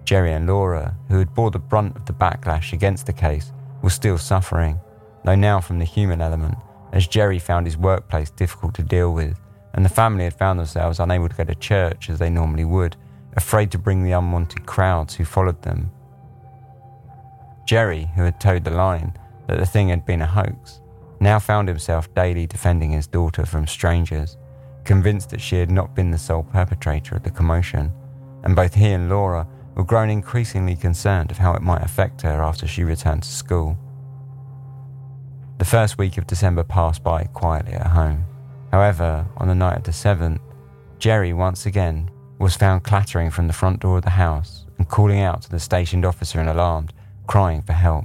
Jerry 0.04 0.32
and 0.32 0.46
Laura, 0.46 0.96
who 1.08 1.18
had 1.18 1.34
bore 1.34 1.50
the 1.50 1.58
brunt 1.58 1.96
of 1.96 2.04
the 2.04 2.12
backlash 2.12 2.72
against 2.72 3.06
the 3.06 3.12
case, 3.12 3.52
were 3.82 3.90
still 3.90 4.18
suffering, 4.18 4.78
though 5.24 5.34
now 5.34 5.60
from 5.60 5.78
the 5.78 5.84
human 5.84 6.20
element, 6.20 6.56
as 6.92 7.06
Jerry 7.06 7.38
found 7.38 7.66
his 7.66 7.76
workplace 7.76 8.30
difficult 8.30 8.74
to 8.74 8.82
deal 8.82 9.12
with 9.12 9.38
and 9.74 9.84
the 9.84 9.90
family 9.90 10.24
had 10.24 10.34
found 10.34 10.58
themselves 10.58 11.00
unable 11.00 11.28
to 11.28 11.34
go 11.34 11.44
to 11.44 11.54
church 11.56 12.08
as 12.08 12.18
they 12.18 12.30
normally 12.30 12.64
would, 12.64 12.96
afraid 13.36 13.70
to 13.72 13.78
bring 13.78 14.04
the 14.04 14.12
unwanted 14.12 14.64
crowds 14.66 15.14
who 15.14 15.24
followed 15.24 15.60
them. 15.62 15.90
Jerry, 17.66 18.08
who 18.14 18.22
had 18.22 18.40
toed 18.40 18.64
the 18.64 18.70
line 18.70 19.12
that 19.48 19.58
the 19.58 19.66
thing 19.66 19.88
had 19.88 20.06
been 20.06 20.22
a 20.22 20.26
hoax, 20.26 20.80
now 21.24 21.38
found 21.40 21.66
himself 21.66 22.12
daily 22.14 22.46
defending 22.46 22.90
his 22.90 23.06
daughter 23.08 23.44
from 23.44 23.66
strangers, 23.66 24.36
convinced 24.84 25.30
that 25.30 25.40
she 25.40 25.56
had 25.56 25.70
not 25.70 25.94
been 25.94 26.10
the 26.10 26.18
sole 26.18 26.44
perpetrator 26.44 27.16
of 27.16 27.22
the 27.22 27.30
commotion, 27.30 27.92
and 28.44 28.54
both 28.54 28.74
he 28.74 28.92
and 28.92 29.08
Laura 29.08 29.48
were 29.74 29.84
grown 29.84 30.10
increasingly 30.10 30.76
concerned 30.76 31.30
of 31.30 31.38
how 31.38 31.54
it 31.54 31.62
might 31.62 31.82
affect 31.82 32.20
her 32.22 32.42
after 32.42 32.66
she 32.66 32.84
returned 32.84 33.22
to 33.22 33.28
school. 33.28 33.76
The 35.58 35.64
first 35.64 35.98
week 35.98 36.18
of 36.18 36.26
December 36.26 36.62
passed 36.62 37.02
by 37.02 37.24
quietly 37.24 37.72
at 37.72 37.86
home. 37.86 38.26
However, 38.70 39.26
on 39.38 39.48
the 39.48 39.54
night 39.54 39.78
of 39.78 39.84
the 39.84 39.92
7th, 39.92 40.40
Jerry 40.98 41.32
once 41.32 41.64
again 41.64 42.10
was 42.38 42.54
found 42.54 42.84
clattering 42.84 43.30
from 43.30 43.46
the 43.46 43.52
front 43.52 43.80
door 43.80 43.96
of 43.96 44.04
the 44.04 44.10
house 44.10 44.66
and 44.76 44.88
calling 44.88 45.20
out 45.20 45.42
to 45.42 45.50
the 45.50 45.60
stationed 45.60 46.04
officer 46.04 46.40
in 46.40 46.48
alarmed, 46.48 46.92
crying 47.26 47.62
for 47.62 47.72
help. 47.72 48.04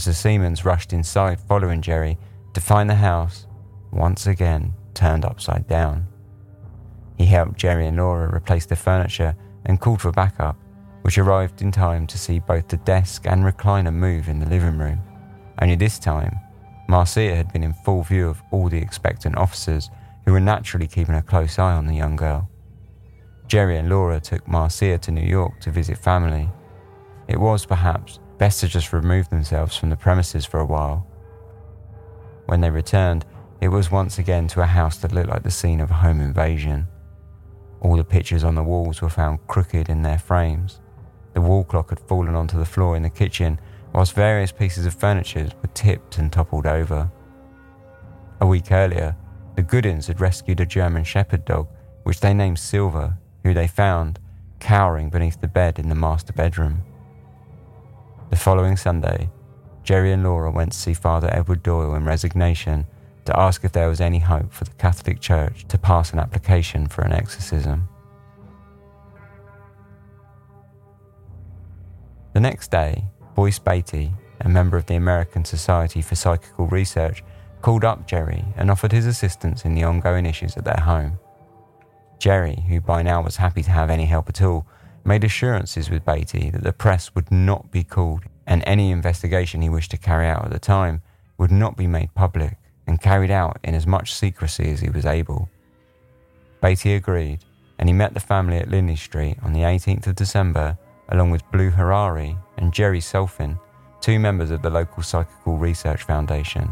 Officer 0.00 0.14
Siemens 0.14 0.64
rushed 0.64 0.94
inside 0.94 1.38
following 1.38 1.82
Jerry 1.82 2.16
to 2.54 2.60
find 2.62 2.88
the 2.88 2.94
house 2.94 3.46
once 3.92 4.26
again 4.26 4.72
turned 4.94 5.26
upside 5.26 5.68
down. 5.68 6.06
He 7.18 7.26
helped 7.26 7.58
Jerry 7.58 7.86
and 7.86 7.98
Laura 7.98 8.34
replace 8.34 8.64
the 8.64 8.76
furniture 8.76 9.36
and 9.66 9.78
called 9.78 10.00
for 10.00 10.10
backup, 10.10 10.56
which 11.02 11.18
arrived 11.18 11.60
in 11.60 11.70
time 11.70 12.06
to 12.06 12.16
see 12.16 12.38
both 12.38 12.66
the 12.68 12.78
desk 12.78 13.26
and 13.26 13.44
recliner 13.44 13.92
move 13.92 14.28
in 14.28 14.38
the 14.38 14.48
living 14.48 14.78
room. 14.78 15.02
Only 15.60 15.76
this 15.76 15.98
time, 15.98 16.34
Marcia 16.88 17.36
had 17.36 17.52
been 17.52 17.62
in 17.62 17.74
full 17.84 18.02
view 18.02 18.26
of 18.30 18.40
all 18.52 18.70
the 18.70 18.80
expectant 18.80 19.36
officers 19.36 19.90
who 20.24 20.32
were 20.32 20.40
naturally 20.40 20.86
keeping 20.86 21.16
a 21.16 21.20
close 21.20 21.58
eye 21.58 21.74
on 21.74 21.86
the 21.86 21.96
young 21.96 22.16
girl. 22.16 22.48
Jerry 23.48 23.76
and 23.76 23.90
Laura 23.90 24.18
took 24.18 24.48
Marcia 24.48 24.96
to 24.96 25.10
New 25.10 25.28
York 25.28 25.60
to 25.60 25.70
visit 25.70 25.98
family. 25.98 26.48
It 27.28 27.38
was, 27.38 27.66
perhaps, 27.66 28.18
best 28.40 28.60
to 28.60 28.66
just 28.66 28.94
remove 28.94 29.28
themselves 29.28 29.76
from 29.76 29.90
the 29.90 29.96
premises 29.96 30.46
for 30.46 30.60
a 30.60 30.64
while. 30.64 31.06
When 32.46 32.62
they 32.62 32.70
returned, 32.70 33.26
it 33.60 33.68
was 33.68 33.90
once 33.90 34.16
again 34.16 34.48
to 34.48 34.62
a 34.62 34.66
house 34.66 34.96
that 34.96 35.12
looked 35.12 35.28
like 35.28 35.42
the 35.42 35.50
scene 35.50 35.78
of 35.78 35.90
a 35.90 36.00
home 36.02 36.22
invasion. 36.22 36.88
All 37.82 37.98
the 37.98 38.02
pictures 38.02 38.42
on 38.42 38.54
the 38.54 38.62
walls 38.62 39.02
were 39.02 39.10
found 39.10 39.46
crooked 39.46 39.90
in 39.90 40.00
their 40.00 40.18
frames. 40.18 40.80
The 41.34 41.42
wall 41.42 41.64
clock 41.64 41.90
had 41.90 42.00
fallen 42.00 42.34
onto 42.34 42.56
the 42.56 42.64
floor 42.64 42.96
in 42.96 43.02
the 43.02 43.10
kitchen 43.10 43.60
whilst 43.92 44.14
various 44.14 44.52
pieces 44.52 44.86
of 44.86 44.94
furniture 44.94 45.50
were 45.60 45.68
tipped 45.74 46.16
and 46.16 46.32
toppled 46.32 46.66
over. 46.66 47.12
A 48.40 48.46
week 48.46 48.72
earlier, 48.72 49.16
the 49.54 49.62
Goodins 49.62 50.06
had 50.06 50.18
rescued 50.18 50.60
a 50.60 50.66
German 50.66 51.04
Shepherd 51.04 51.44
dog, 51.44 51.68
which 52.04 52.20
they 52.20 52.32
named 52.32 52.58
Silver, 52.58 53.18
who 53.44 53.52
they 53.52 53.66
found 53.66 54.18
cowering 54.60 55.10
beneath 55.10 55.42
the 55.42 55.48
bed 55.48 55.78
in 55.78 55.90
the 55.90 55.94
master 55.94 56.32
bedroom. 56.32 56.84
The 58.30 58.36
following 58.36 58.76
Sunday, 58.76 59.28
Jerry 59.82 60.12
and 60.12 60.22
Laura 60.22 60.52
went 60.52 60.70
to 60.70 60.78
see 60.78 60.94
Father 60.94 61.28
Edward 61.32 61.64
Doyle 61.64 61.96
in 61.96 62.04
resignation 62.04 62.86
to 63.24 63.36
ask 63.36 63.64
if 63.64 63.72
there 63.72 63.88
was 63.88 64.00
any 64.00 64.20
hope 64.20 64.52
for 64.52 64.62
the 64.62 64.70
Catholic 64.74 65.18
Church 65.20 65.66
to 65.66 65.76
pass 65.76 66.12
an 66.12 66.20
application 66.20 66.86
for 66.86 67.02
an 67.02 67.12
exorcism. 67.12 67.88
The 72.32 72.38
next 72.38 72.70
day, 72.70 73.06
Boyce 73.34 73.58
Beatty, 73.58 74.12
a 74.40 74.48
member 74.48 74.76
of 74.76 74.86
the 74.86 74.94
American 74.94 75.44
Society 75.44 76.00
for 76.00 76.14
Psychical 76.14 76.68
Research, 76.68 77.24
called 77.62 77.84
up 77.84 78.06
Jerry 78.06 78.44
and 78.56 78.70
offered 78.70 78.92
his 78.92 79.06
assistance 79.06 79.64
in 79.64 79.74
the 79.74 79.82
ongoing 79.82 80.24
issues 80.24 80.56
at 80.56 80.64
their 80.64 80.80
home. 80.84 81.18
Jerry, 82.20 82.64
who 82.68 82.80
by 82.80 83.02
now 83.02 83.22
was 83.22 83.38
happy 83.38 83.64
to 83.64 83.72
have 83.72 83.90
any 83.90 84.06
help 84.06 84.28
at 84.28 84.40
all, 84.40 84.66
made 85.10 85.24
assurances 85.24 85.90
with 85.90 86.04
Beatty 86.04 86.50
that 86.50 86.62
the 86.62 86.72
press 86.72 87.16
would 87.16 87.32
not 87.32 87.72
be 87.72 87.82
called 87.82 88.22
and 88.46 88.62
any 88.64 88.92
investigation 88.92 89.60
he 89.60 89.68
wished 89.68 89.90
to 89.90 89.96
carry 89.96 90.28
out 90.28 90.44
at 90.44 90.52
the 90.52 90.58
time 90.60 91.02
would 91.36 91.50
not 91.50 91.76
be 91.76 91.88
made 91.88 92.14
public 92.14 92.56
and 92.86 93.02
carried 93.02 93.32
out 93.32 93.58
in 93.64 93.74
as 93.74 93.88
much 93.88 94.14
secrecy 94.14 94.70
as 94.70 94.78
he 94.78 94.88
was 94.88 95.04
able. 95.04 95.48
Beatty 96.62 96.94
agreed, 96.94 97.40
and 97.76 97.88
he 97.88 97.92
met 97.92 98.14
the 98.14 98.20
family 98.20 98.58
at 98.58 98.70
Lindley 98.70 98.94
Street 98.94 99.36
on 99.42 99.52
the 99.52 99.62
18th 99.62 100.06
of 100.06 100.14
December 100.14 100.78
along 101.08 101.32
with 101.32 101.50
Blue 101.50 101.72
Harary 101.72 102.38
and 102.58 102.72
Jerry 102.72 103.00
Solfvin, 103.00 103.58
two 104.00 104.20
members 104.20 104.52
of 104.52 104.62
the 104.62 104.70
local 104.70 105.02
Psychical 105.02 105.58
Research 105.58 106.04
Foundation. 106.04 106.70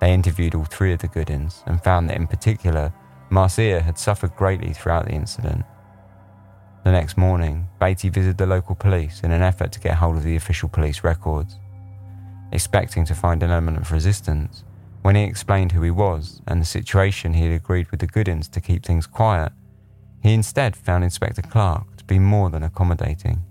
They 0.00 0.12
interviewed 0.12 0.56
all 0.56 0.64
three 0.64 0.92
of 0.92 0.98
the 0.98 1.06
Goodins 1.06 1.62
and 1.66 1.80
found 1.84 2.10
that, 2.10 2.16
in 2.16 2.26
particular, 2.26 2.92
Marcia 3.30 3.80
had 3.80 3.98
suffered 3.98 4.34
greatly 4.34 4.72
throughout 4.72 5.04
the 5.04 5.12
incident. 5.12 5.64
The 6.86 6.92
next 6.92 7.16
morning, 7.16 7.66
Beatty 7.80 8.10
visited 8.10 8.38
the 8.38 8.46
local 8.46 8.76
police 8.76 9.22
in 9.22 9.32
an 9.32 9.42
effort 9.42 9.72
to 9.72 9.80
get 9.80 9.96
hold 9.96 10.18
of 10.18 10.22
the 10.22 10.36
official 10.36 10.68
police 10.68 11.02
records. 11.02 11.58
Expecting 12.52 13.04
to 13.06 13.14
find 13.16 13.42
an 13.42 13.50
element 13.50 13.78
of 13.78 13.90
resistance, 13.90 14.62
when 15.02 15.16
he 15.16 15.24
explained 15.24 15.72
who 15.72 15.82
he 15.82 15.90
was 15.90 16.42
and 16.46 16.60
the 16.60 16.64
situation 16.64 17.34
he 17.34 17.42
had 17.42 17.56
agreed 17.56 17.90
with 17.90 17.98
the 17.98 18.06
Goodins 18.06 18.46
to 18.50 18.60
keep 18.60 18.86
things 18.86 19.04
quiet, 19.04 19.50
he 20.22 20.32
instead 20.32 20.76
found 20.76 21.02
Inspector 21.02 21.42
Clark 21.42 21.96
to 21.96 22.04
be 22.04 22.20
more 22.20 22.50
than 22.50 22.62
accommodating. 22.62 23.42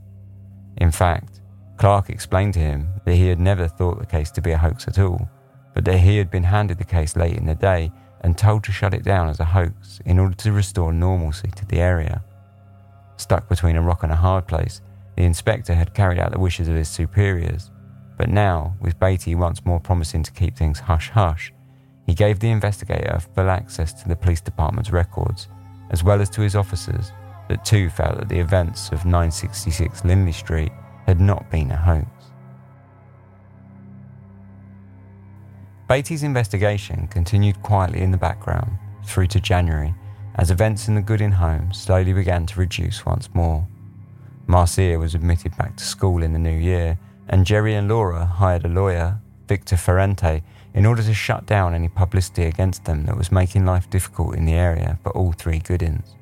In 0.77 0.91
fact, 0.91 1.41
Clark 1.75 2.09
explained 2.09 2.53
to 2.53 2.61
him 2.61 2.87
that 3.03 3.15
he 3.15 3.27
had 3.27 3.41
never 3.41 3.67
thought 3.67 3.99
the 3.99 4.05
case 4.05 4.31
to 4.31 4.41
be 4.41 4.51
a 4.51 4.57
hoax 4.57 4.87
at 4.87 4.97
all, 4.97 5.29
but 5.73 5.83
that 5.83 5.97
he 5.97 6.15
had 6.15 6.31
been 6.31 6.43
handed 6.43 6.77
the 6.77 6.85
case 6.85 7.17
late 7.17 7.35
in 7.35 7.47
the 7.47 7.55
day 7.55 7.91
and 8.21 8.37
told 8.37 8.63
to 8.63 8.71
shut 8.71 8.93
it 8.93 9.03
down 9.03 9.27
as 9.27 9.41
a 9.41 9.43
hoax 9.43 9.99
in 10.05 10.19
order 10.19 10.35
to 10.35 10.53
restore 10.53 10.93
normalcy 10.93 11.51
to 11.57 11.65
the 11.65 11.81
area. 11.81 12.23
Stuck 13.17 13.47
between 13.47 13.75
a 13.75 13.81
rock 13.81 14.03
and 14.03 14.11
a 14.11 14.15
hard 14.15 14.47
place, 14.47 14.81
the 15.15 15.23
inspector 15.23 15.73
had 15.73 15.93
carried 15.93 16.19
out 16.19 16.31
the 16.31 16.39
wishes 16.39 16.67
of 16.67 16.75
his 16.75 16.89
superiors, 16.89 17.71
but 18.17 18.29
now, 18.29 18.75
with 18.81 18.99
Beatty 18.99 19.35
once 19.35 19.65
more 19.65 19.79
promising 19.79 20.23
to 20.23 20.31
keep 20.31 20.55
things 20.55 20.79
hush 20.79 21.09
hush, 21.09 21.53
he 22.05 22.13
gave 22.13 22.39
the 22.39 22.51
investigator 22.51 23.19
full 23.33 23.49
access 23.49 23.93
to 23.93 24.07
the 24.07 24.15
police 24.15 24.41
department's 24.41 24.91
records, 24.91 25.47
as 25.89 26.03
well 26.03 26.21
as 26.21 26.29
to 26.31 26.41
his 26.41 26.55
officers, 26.55 27.11
that 27.49 27.65
too 27.65 27.89
felt 27.89 28.17
that 28.17 28.29
the 28.29 28.39
events 28.39 28.89
of 28.89 29.05
966 29.05 30.03
Lindley 30.03 30.31
Street 30.31 30.71
had 31.05 31.19
not 31.19 31.49
been 31.51 31.71
a 31.71 31.75
hoax. 31.75 32.07
Beatty's 35.87 36.23
investigation 36.23 37.07
continued 37.07 37.61
quietly 37.61 38.01
in 38.01 38.11
the 38.11 38.17
background 38.17 38.71
through 39.05 39.27
to 39.27 39.39
January 39.39 39.93
as 40.35 40.51
events 40.51 40.87
in 40.87 40.95
the 40.95 41.01
Goodin 41.01 41.33
home 41.33 41.73
slowly 41.73 42.13
began 42.13 42.45
to 42.45 42.59
reduce 42.59 43.05
once 43.05 43.29
more. 43.33 43.67
Marcia 44.47 44.97
was 44.99 45.15
admitted 45.15 45.57
back 45.57 45.75
to 45.77 45.83
school 45.83 46.21
in 46.21 46.33
the 46.33 46.39
new 46.39 46.57
year, 46.57 46.99
and 47.27 47.45
Jerry 47.45 47.73
and 47.73 47.87
Laura 47.87 48.25
hired 48.25 48.65
a 48.65 48.69
lawyer, 48.69 49.19
Victor 49.47 49.77
Ferrante, 49.77 50.43
in 50.73 50.85
order 50.85 51.01
to 51.01 51.13
shut 51.13 51.45
down 51.45 51.73
any 51.73 51.87
publicity 51.87 52.43
against 52.43 52.85
them 52.85 53.05
that 53.05 53.17
was 53.17 53.31
making 53.31 53.65
life 53.65 53.89
difficult 53.89 54.35
in 54.35 54.45
the 54.45 54.53
area 54.53 54.99
for 55.01 55.11
all 55.13 55.31
three 55.31 55.59
Goodins. 55.59 56.15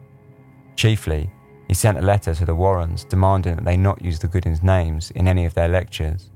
Chiefly, 0.75 1.29
he 1.67 1.73
sent 1.73 1.97
a 1.97 2.01
letter 2.01 2.35
to 2.35 2.45
the 2.45 2.55
Warrens 2.55 3.03
demanding 3.03 3.55
that 3.55 3.65
they 3.65 3.77
not 3.77 4.03
use 4.03 4.19
the 4.19 4.27
Goodins' 4.27 4.61
names 4.61 5.11
in 5.11 5.27
any 5.27 5.45
of 5.45 5.55
their 5.55 5.67
lectures. 5.67 6.29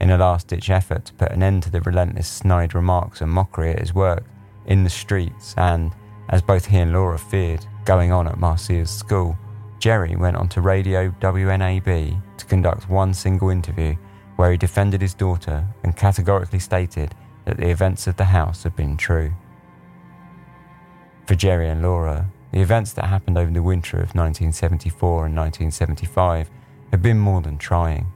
In 0.00 0.10
a 0.10 0.18
last 0.18 0.48
ditch 0.48 0.70
effort 0.70 1.04
to 1.06 1.14
put 1.14 1.32
an 1.32 1.42
end 1.42 1.64
to 1.64 1.70
the 1.70 1.80
relentless 1.80 2.28
snide 2.28 2.74
remarks 2.74 3.20
and 3.20 3.30
mockery 3.30 3.72
at 3.72 3.80
his 3.80 3.94
work 3.94 4.24
in 4.66 4.84
the 4.84 4.90
streets 4.90 5.54
and, 5.56 5.92
as 6.32 6.42
both 6.42 6.66
he 6.66 6.78
and 6.78 6.92
Laura 6.92 7.18
feared, 7.18 7.64
going 7.84 8.10
on 8.10 8.26
at 8.26 8.38
Marcia's 8.38 8.90
school, 8.90 9.36
Jerry 9.78 10.16
went 10.16 10.36
on 10.36 10.48
to 10.48 10.62
Radio 10.62 11.10
WNAB 11.20 12.20
to 12.38 12.44
conduct 12.46 12.88
one 12.88 13.12
single 13.12 13.50
interview 13.50 13.94
where 14.36 14.50
he 14.50 14.56
defended 14.56 15.02
his 15.02 15.14
daughter 15.14 15.64
and 15.84 15.96
categorically 15.96 16.58
stated 16.58 17.14
that 17.44 17.58
the 17.58 17.68
events 17.68 18.06
of 18.06 18.16
the 18.16 18.24
house 18.24 18.62
had 18.62 18.74
been 18.74 18.96
true. 18.96 19.30
For 21.26 21.34
Jerry 21.34 21.68
and 21.68 21.82
Laura, 21.82 22.30
the 22.50 22.60
events 22.60 22.94
that 22.94 23.04
happened 23.04 23.36
over 23.36 23.50
the 23.50 23.62
winter 23.62 23.98
of 23.98 24.14
1974 24.14 25.26
and 25.26 25.36
1975 25.36 26.50
had 26.90 27.02
been 27.02 27.18
more 27.18 27.42
than 27.42 27.58
trying. 27.58 28.06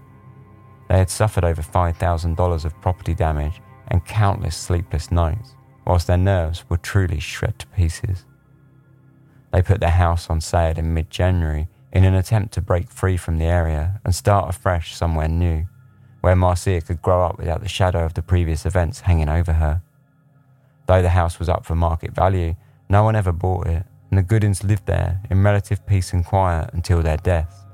They 0.89 0.99
had 0.99 1.11
suffered 1.11 1.45
over 1.45 1.63
$5,000 1.63 2.65
of 2.65 2.81
property 2.81 3.15
damage 3.15 3.61
and 3.89 4.05
countless 4.05 4.57
sleepless 4.57 5.11
nights, 5.11 5.55
whilst 5.87 6.07
their 6.07 6.17
nerves 6.17 6.65
were 6.69 6.77
truly 6.77 7.21
shred 7.21 7.59
to 7.61 7.67
pieces. 7.69 8.25
They 9.53 9.63
put 9.63 9.81
their 9.81 9.91
house 9.91 10.29
on 10.29 10.41
sale 10.41 10.77
in 10.77 10.93
mid 10.93 11.11
January 11.11 11.69
in 11.93 12.05
an 12.05 12.15
attempt 12.15 12.53
to 12.55 12.61
break 12.61 12.91
free 12.91 13.17
from 13.17 13.39
the 13.39 13.45
area 13.45 14.01
and 14.05 14.15
start 14.15 14.51
afresh 14.51 14.95
somewhere 14.95 15.29
new 15.29 15.67
where 16.21 16.35
Marcia 16.35 16.81
could 16.81 17.01
grow 17.01 17.25
up 17.25 17.39
without 17.39 17.63
the 17.63 17.69
shadow 17.69 18.05
of 18.05 18.15
the 18.15 18.23
previous 18.23 18.67
events 18.67 19.01
hanging 19.01 19.29
over 19.29 19.53
her. 19.53 19.81
Though 20.87 21.01
the 21.01 21.11
house 21.11 21.39
was 21.39 21.49
up 21.49 21.65
for 21.65 21.77
market 21.77 22.13
value, 22.13 22.57
no 22.89 23.05
one 23.05 23.15
ever 23.15 23.31
bought 23.31 23.69
it, 23.69 23.85
and 24.11 24.19
the 24.19 24.25
Goodins 24.25 24.65
lived 24.65 24.87
there 24.87 25.21
in 25.31 25.45
relative 25.45 25.87
peace 25.87 26.13
and 26.13 26.25
quiet 26.25 26.71
until 26.73 27.01
their 27.01 27.17
death, 27.19 27.65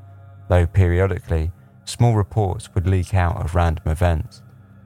though 0.50 0.66
periodically, 0.66 1.50
small 1.86 2.14
reports 2.14 2.74
would 2.74 2.86
leak 2.86 3.14
out 3.14 3.42
of 3.42 3.54
random 3.54 3.88
events, 3.88 4.42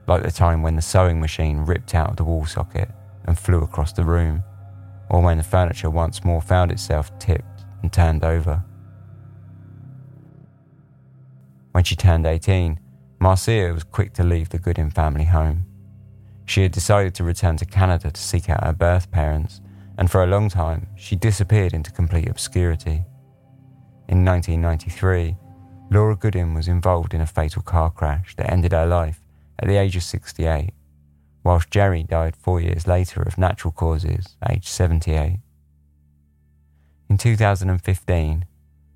like 0.07 0.23
the 0.23 0.31
time 0.31 0.61
when 0.61 0.77
the 0.77 0.81
sewing 0.81 1.19
machine 1.19 1.57
ripped 1.57 1.93
out 1.93 2.11
of 2.11 2.15
the 2.15 2.23
wall 2.23 2.45
socket 2.45 2.89
and 3.27 3.37
flew 3.37 3.61
across 3.61 3.93
the 3.93 4.03
room, 4.03 4.43
or 5.09 5.21
when 5.21 5.37
the 5.37 5.43
furniture 5.43 5.89
once 5.89 6.23
more 6.23 6.41
found 6.41 6.71
itself 6.71 7.17
tipped 7.19 7.65
and 7.81 7.91
turned 7.91 8.23
over. 8.23 8.63
When 11.71 11.83
she 11.83 11.95
turned 11.95 12.25
18, 12.25 12.79
Marcia 13.19 13.71
was 13.73 13.83
quick 13.83 14.13
to 14.13 14.23
leave 14.23 14.49
the 14.49 14.59
Goodin 14.59 14.89
family 14.89 15.25
home. 15.25 15.65
She 16.45 16.63
had 16.63 16.71
decided 16.71 17.13
to 17.15 17.23
return 17.23 17.57
to 17.57 17.65
Canada 17.65 18.09
to 18.09 18.21
seek 18.21 18.49
out 18.49 18.63
her 18.63 18.73
birth 18.73 19.11
parents, 19.11 19.61
and 19.97 20.09
for 20.09 20.23
a 20.23 20.27
long 20.27 20.49
time 20.49 20.87
she 20.95 21.15
disappeared 21.15 21.73
into 21.73 21.91
complete 21.91 22.29
obscurity. 22.29 23.05
In 24.07 24.23
1993, 24.23 25.35
Laura 25.91 26.15
Goodin 26.15 26.53
was 26.53 26.67
involved 26.67 27.13
in 27.13 27.21
a 27.21 27.27
fatal 27.27 27.61
car 27.61 27.91
crash 27.91 28.35
that 28.35 28.51
ended 28.51 28.71
her 28.71 28.85
life 28.85 29.21
at 29.59 29.67
the 29.67 29.77
age 29.77 29.95
of 29.95 30.03
68, 30.03 30.71
whilst 31.47 31.71
Jerry 31.71 32.03
died 32.03 32.35
four 32.35 32.59
years 32.59 32.87
later 32.87 33.21
of 33.21 33.37
natural 33.37 33.71
causes, 33.71 34.35
aged 34.49 34.65
78. 34.65 35.39
In 37.09 37.17
2015, 37.17 38.45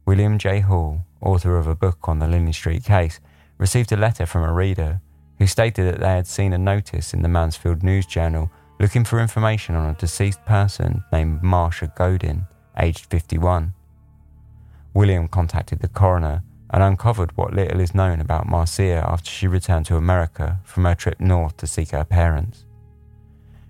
William 0.05 0.37
J. 0.37 0.59
Hall, 0.59 1.05
author 1.21 1.57
of 1.57 1.65
a 1.65 1.75
book 1.75 2.09
on 2.09 2.19
the 2.19 2.27
Lindley 2.27 2.51
Street 2.51 2.83
case, 2.83 3.21
received 3.57 3.93
a 3.93 3.95
letter 3.95 4.25
from 4.25 4.43
a 4.43 4.51
reader 4.51 4.99
who 5.39 5.47
stated 5.47 5.85
that 5.85 6.01
they 6.01 6.09
had 6.09 6.27
seen 6.27 6.51
a 6.51 6.57
notice 6.57 7.13
in 7.13 7.21
the 7.21 7.29
Mansfield 7.29 7.83
News 7.83 8.05
Journal 8.05 8.51
looking 8.81 9.05
for 9.05 9.21
information 9.21 9.75
on 9.75 9.89
a 9.89 9.97
deceased 9.97 10.43
person 10.43 11.05
named 11.13 11.41
Marsha 11.41 11.95
Godin, 11.95 12.45
aged 12.77 13.05
51. 13.05 13.73
William 14.93 15.29
contacted 15.29 15.79
the 15.79 15.87
coroner 15.87 16.43
and 16.71 16.81
uncovered 16.81 17.35
what 17.35 17.53
little 17.53 17.81
is 17.81 17.93
known 17.93 18.21
about 18.21 18.47
Marcia 18.47 19.03
after 19.05 19.29
she 19.29 19.47
returned 19.47 19.85
to 19.85 19.97
America 19.97 20.59
from 20.63 20.85
her 20.85 20.95
trip 20.95 21.19
north 21.19 21.57
to 21.57 21.67
seek 21.67 21.91
her 21.91 22.05
parents. 22.05 22.65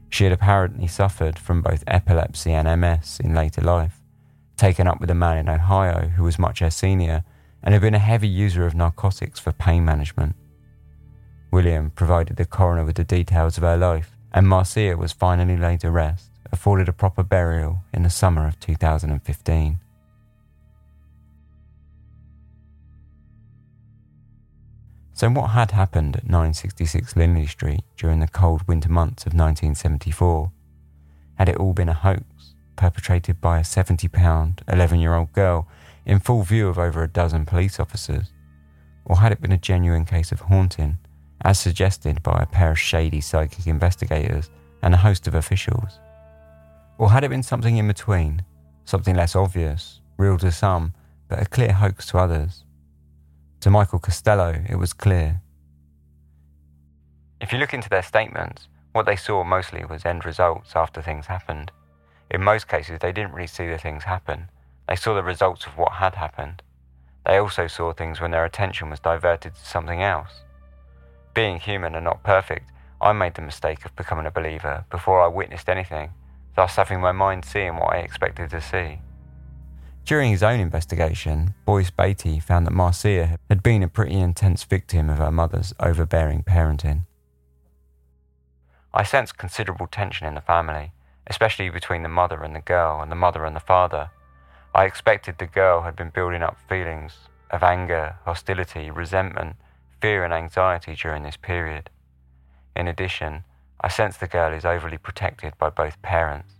She 0.10 0.26
had 0.26 0.34
apparently 0.34 0.88
suffered 0.88 1.40
from 1.40 1.62
both 1.62 1.84
epilepsy 1.88 2.52
and 2.52 2.68
MS 2.80 3.20
in 3.24 3.34
later 3.34 3.62
life, 3.62 4.02
taken 4.56 4.88
up 4.88 5.00
with 5.00 5.10
a 5.10 5.16
man 5.16 5.38
in 5.38 5.50
Ohio 5.50 6.10
who 6.10 6.24
was 6.24 6.38
much 6.38 6.60
her 6.60 6.70
senior 6.70 7.24
and 7.64 7.74
had 7.74 7.82
been 7.82 7.96
a 7.96 8.00
heavy 8.00 8.28
user 8.28 8.66
of 8.66 8.76
narcotics 8.76 9.40
for 9.40 9.52
pain 9.52 9.84
management. 9.84 10.36
William 11.52 11.90
provided 11.92 12.38
the 12.38 12.46
coroner 12.46 12.86
with 12.86 12.96
the 12.96 13.04
details 13.04 13.58
of 13.58 13.64
her 13.64 13.78
life, 13.78 14.16
and 14.32 14.48
Marcia 14.48 14.96
was 14.96 15.12
finally 15.12 15.58
laid 15.58 15.82
to 15.82 15.92
rest, 15.92 16.30
afforded 16.52 16.88
a 16.88 16.94
proper 16.94 17.24
burial 17.24 17.84
in 17.94 18.04
the 18.04 18.10
summer 18.10 18.48
of 18.48 18.60
2015. 18.60 19.80
So, 25.22 25.30
what 25.30 25.52
had 25.52 25.70
happened 25.70 26.16
at 26.16 26.24
966 26.24 27.16
Lindley 27.16 27.46
Street 27.46 27.82
during 27.96 28.22
the 28.22 28.28
cold 28.28 28.68
winter 28.68 28.90
months 28.90 29.28
of 29.28 29.34
1974? 29.34 30.52
Had 31.36 31.48
it 31.48 31.58
all 31.58 31.74
been 31.74 31.90
a 31.90 31.94
hoax 31.94 32.56
perpetrated 32.76 33.40
by 33.40 33.60
a 33.60 33.64
70 33.64 34.08
pound, 34.08 34.64
11 34.68 35.00
year 35.00 35.14
old 35.14 35.32
girl 35.32 35.68
in 36.08 36.20
full 36.20 36.42
view 36.42 36.68
of 36.70 36.80
over 36.80 37.04
a 37.04 37.08
dozen 37.08 37.46
police 37.46 37.80
officers? 37.80 38.32
Or 39.06 39.18
had 39.18 39.32
it 39.32 39.40
been 39.40 39.52
a 39.52 39.60
genuine 39.60 40.06
case 40.06 40.32
of 40.32 40.40
haunting, 40.40 40.98
as 41.42 41.60
suggested 41.60 42.24
by 42.24 42.42
a 42.42 42.48
pair 42.48 42.72
of 42.72 42.80
shady 42.80 43.22
psychic 43.22 43.68
investigators 43.68 44.50
and 44.82 44.96
a 44.96 45.04
host 45.06 45.28
of 45.28 45.36
officials? 45.36 46.00
Or 46.98 47.12
had 47.12 47.24
it 47.24 47.30
been 47.30 47.44
something 47.44 47.78
in 47.78 47.88
between, 47.88 48.44
something 48.86 49.16
less 49.16 49.36
obvious, 49.36 50.02
real 50.18 50.40
to 50.40 50.52
some, 50.52 50.96
but 51.28 51.40
a 51.40 51.46
clear 51.46 51.74
hoax 51.74 52.08
to 52.08 52.18
others? 52.18 52.64
To 53.62 53.70
Michael 53.70 54.00
Costello, 54.00 54.64
it 54.68 54.76
was 54.76 54.92
clear. 54.92 55.40
If 57.40 57.54
you 57.54 57.60
look 57.60 57.76
into 57.76 57.90
their 57.90 58.02
statements, 58.02 58.68
what 58.92 59.06
they 59.06 59.16
saw 59.16 59.44
mostly 59.44 59.86
was 59.86 60.04
end 60.04 60.26
results 60.26 60.72
after 60.76 61.00
things 61.00 61.28
happened. 61.28 61.72
In 62.32 62.44
most 62.44 62.68
cases, 62.68 62.98
they 63.00 63.12
didn't 63.12 63.34
really 63.34 63.46
see 63.46 63.68
the 63.68 63.78
things 63.78 64.06
happen. 64.06 64.50
They 64.88 64.96
saw 64.96 65.14
the 65.14 65.22
results 65.22 65.68
of 65.68 65.78
what 65.78 65.92
had 65.92 66.16
happened. 66.16 66.64
They 67.24 67.38
also 67.38 67.68
saw 67.68 67.94
things 67.94 68.20
when 68.20 68.32
their 68.32 68.46
attention 68.46 68.90
was 68.90 69.00
diverted 69.00 69.54
to 69.54 69.64
something 69.64 70.02
else. 70.02 70.42
Being 71.36 71.60
human 71.60 71.94
and 71.94 72.04
not 72.04 72.24
perfect, 72.24 72.72
I 73.00 73.14
made 73.14 73.36
the 73.36 73.44
mistake 73.44 73.86
of 73.86 73.96
becoming 73.96 74.26
a 74.26 74.32
believer 74.32 74.86
before 74.90 75.22
I 75.22 75.28
witnessed 75.28 75.70
anything, 75.70 76.14
thus 76.56 76.78
having 76.78 77.00
my 77.00 77.12
mind 77.12 77.46
seeing 77.46 77.76
what 77.76 77.94
I 77.94 78.00
expected 78.00 78.50
to 78.50 78.60
see. 78.60 79.02
During 80.06 80.32
his 80.32 80.44
own 80.44 80.60
investigation, 80.60 81.54
Boyce 81.66 81.92
Beatty 81.92 82.40
found 82.40 82.66
that 82.66 82.74
Marcia 82.74 83.38
had 83.50 83.64
been 83.64 83.84
a 83.84 83.88
pretty 83.88 84.20
intense 84.20 84.64
victim 84.64 85.10
of 85.10 85.20
her 85.20 85.32
mother's 85.32 85.74
overbearing 85.80 86.44
parenting. 86.44 87.06
I 88.94 89.04
sensed 89.04 89.38
considerable 89.38 89.88
tension 89.88 90.28
in 90.28 90.36
the 90.36 90.42
family, 90.42 90.92
especially 91.28 91.70
between 91.70 92.04
the 92.04 92.10
mother 92.10 92.44
and 92.44 92.54
the 92.56 92.62
girl 92.62 93.00
and 93.02 93.10
the 93.12 93.16
mother 93.16 93.46
and 93.46 93.56
the 93.56 93.62
father. 93.62 94.10
I 94.76 94.86
expected 94.86 95.38
the 95.38 95.46
girl 95.46 95.84
had 95.84 95.96
been 95.96 96.10
building 96.10 96.44
up 96.44 96.58
feelings 96.68 97.14
of 97.50 97.64
anger, 97.64 98.18
hostility, 98.26 98.90
resentment, 98.90 99.56
fear, 100.02 100.26
and 100.26 100.34
anxiety 100.34 100.96
during 100.96 101.24
this 101.24 101.38
period. 101.38 101.90
In 102.76 102.88
addition, 102.88 103.44
I 103.80 103.88
sense 103.88 104.18
the 104.18 104.28
girl 104.28 104.52
is 104.52 104.66
overly 104.66 104.98
protected 104.98 105.58
by 105.58 105.70
both 105.70 106.02
parents, 106.02 106.56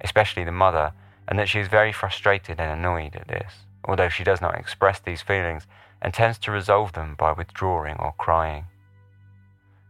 especially 0.00 0.44
the 0.44 0.52
mother, 0.52 0.92
and 1.28 1.38
that 1.38 1.48
she 1.48 1.58
is 1.58 1.68
very 1.68 1.92
frustrated 1.92 2.60
and 2.60 2.70
annoyed 2.70 3.16
at 3.16 3.28
this, 3.28 3.52
although 3.84 4.08
she 4.08 4.24
does 4.24 4.40
not 4.40 4.56
express 4.56 5.00
these 5.00 5.22
feelings 5.22 5.66
and 6.02 6.12
tends 6.12 6.38
to 6.38 6.50
resolve 6.50 6.92
them 6.92 7.14
by 7.18 7.32
withdrawing 7.32 7.96
or 7.98 8.12
crying. 8.18 8.66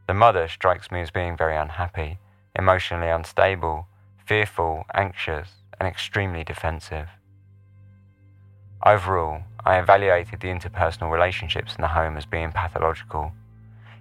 The 0.06 0.14
mother 0.14 0.48
strikes 0.48 0.90
me 0.90 1.00
as 1.00 1.10
being 1.10 1.36
very 1.36 1.56
unhappy, 1.56 2.18
emotionally 2.54 3.08
unstable, 3.08 3.86
fearful, 4.24 4.84
anxious, 4.94 5.48
and 5.80 5.88
extremely 5.88 6.44
defensive. 6.44 7.08
Overall, 8.84 9.42
I 9.64 9.78
evaluated 9.78 10.40
the 10.40 10.48
interpersonal 10.48 11.10
relationships 11.10 11.74
in 11.74 11.82
the 11.82 11.88
home 11.88 12.16
as 12.16 12.26
being 12.26 12.52
pathological. 12.52 13.32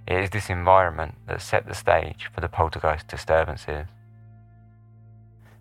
It 0.05 0.17
is 0.17 0.29
this 0.29 0.49
environment 0.49 1.15
that 1.27 1.41
set 1.41 1.65
the 1.65 1.73
stage 1.73 2.29
for 2.33 2.41
the 2.41 2.49
poltergeist 2.49 3.07
disturbances. 3.07 3.87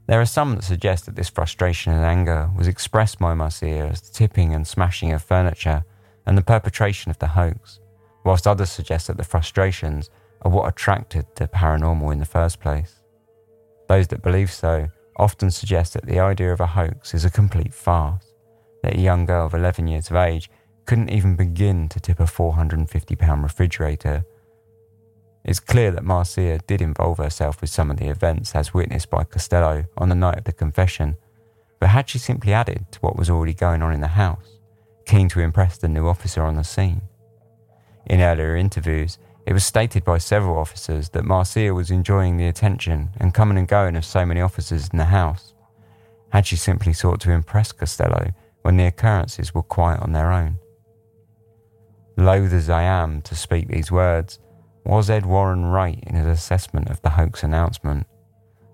There 0.06 0.20
are 0.20 0.26
some 0.26 0.56
that 0.56 0.64
suggest 0.64 1.06
that 1.06 1.14
this 1.14 1.28
frustration 1.28 1.92
and 1.92 2.04
anger 2.04 2.50
was 2.56 2.66
expressed 2.66 3.18
by 3.18 3.34
Marcia 3.34 3.88
as 3.88 4.00
the 4.00 4.12
tipping 4.12 4.54
and 4.54 4.66
smashing 4.66 5.12
of 5.12 5.22
furniture 5.22 5.84
and 6.26 6.36
the 6.36 6.42
perpetration 6.42 7.10
of 7.10 7.18
the 7.18 7.28
hoax, 7.28 7.78
whilst 8.24 8.46
others 8.46 8.70
suggest 8.70 9.06
that 9.06 9.16
the 9.16 9.24
frustrations 9.24 10.10
are 10.42 10.50
what 10.50 10.68
attracted 10.68 11.26
the 11.36 11.46
paranormal 11.46 12.12
in 12.12 12.18
the 12.18 12.24
first 12.24 12.60
place. 12.60 13.00
Those 13.88 14.08
that 14.08 14.22
believe 14.22 14.50
so 14.50 14.88
often 15.16 15.50
suggest 15.50 15.94
that 15.94 16.06
the 16.06 16.18
idea 16.18 16.52
of 16.52 16.60
a 16.60 16.66
hoax 16.66 17.14
is 17.14 17.24
a 17.24 17.30
complete 17.30 17.72
farce, 17.72 18.34
that 18.82 18.96
a 18.96 19.00
young 19.00 19.24
girl 19.24 19.46
of 19.46 19.54
11 19.54 19.86
years 19.86 20.10
of 20.10 20.16
age 20.16 20.50
couldn't 20.84 21.10
even 21.10 21.36
begin 21.36 21.88
to 21.88 22.00
tip 22.00 22.18
a 22.18 22.26
450 22.26 23.14
pound 23.16 23.42
refrigerator. 23.44 24.24
It's 25.44 25.60
clear 25.60 25.90
that 25.90 26.04
Marcia 26.04 26.58
did 26.66 26.80
involve 26.80 27.18
herself 27.18 27.60
with 27.60 27.70
some 27.70 27.90
of 27.90 27.96
the 27.96 28.08
events 28.08 28.54
as 28.54 28.72
witnessed 28.72 29.10
by 29.10 29.24
Costello 29.24 29.84
on 29.96 30.08
the 30.08 30.14
night 30.14 30.38
of 30.38 30.44
the 30.44 30.52
confession, 30.52 31.16
but 31.80 31.88
had 31.88 32.08
she 32.08 32.18
simply 32.18 32.52
added 32.52 32.86
to 32.92 33.00
what 33.00 33.16
was 33.16 33.28
already 33.28 33.54
going 33.54 33.82
on 33.82 33.92
in 33.92 34.00
the 34.00 34.08
house, 34.08 34.58
keen 35.04 35.28
to 35.30 35.40
impress 35.40 35.78
the 35.78 35.88
new 35.88 36.06
officer 36.06 36.42
on 36.42 36.54
the 36.54 36.62
scene? 36.62 37.02
In 38.06 38.20
earlier 38.20 38.54
interviews, 38.54 39.18
it 39.44 39.52
was 39.52 39.64
stated 39.64 40.04
by 40.04 40.18
several 40.18 40.58
officers 40.58 41.08
that 41.08 41.24
Marcia 41.24 41.74
was 41.74 41.90
enjoying 41.90 42.36
the 42.36 42.46
attention 42.46 43.10
and 43.18 43.34
coming 43.34 43.58
and 43.58 43.66
going 43.66 43.96
of 43.96 44.04
so 44.04 44.24
many 44.24 44.40
officers 44.40 44.88
in 44.92 44.98
the 44.98 45.06
house. 45.06 45.54
Had 46.30 46.46
she 46.46 46.56
simply 46.56 46.92
sought 46.92 47.20
to 47.22 47.32
impress 47.32 47.72
Costello 47.72 48.30
when 48.62 48.76
the 48.76 48.86
occurrences 48.86 49.52
were 49.52 49.62
quiet 49.62 50.00
on 50.00 50.12
their 50.12 50.30
own? 50.30 50.58
Loath 52.16 52.52
as 52.52 52.70
I 52.70 52.82
am 52.82 53.22
to 53.22 53.34
speak 53.34 53.66
these 53.66 53.90
words, 53.90 54.38
was 54.84 55.10
Ed 55.10 55.26
Warren 55.26 55.66
right 55.66 56.02
in 56.06 56.14
his 56.14 56.26
assessment 56.26 56.88
of 56.88 57.00
the 57.02 57.10
hoax 57.10 57.42
announcement? 57.42 58.06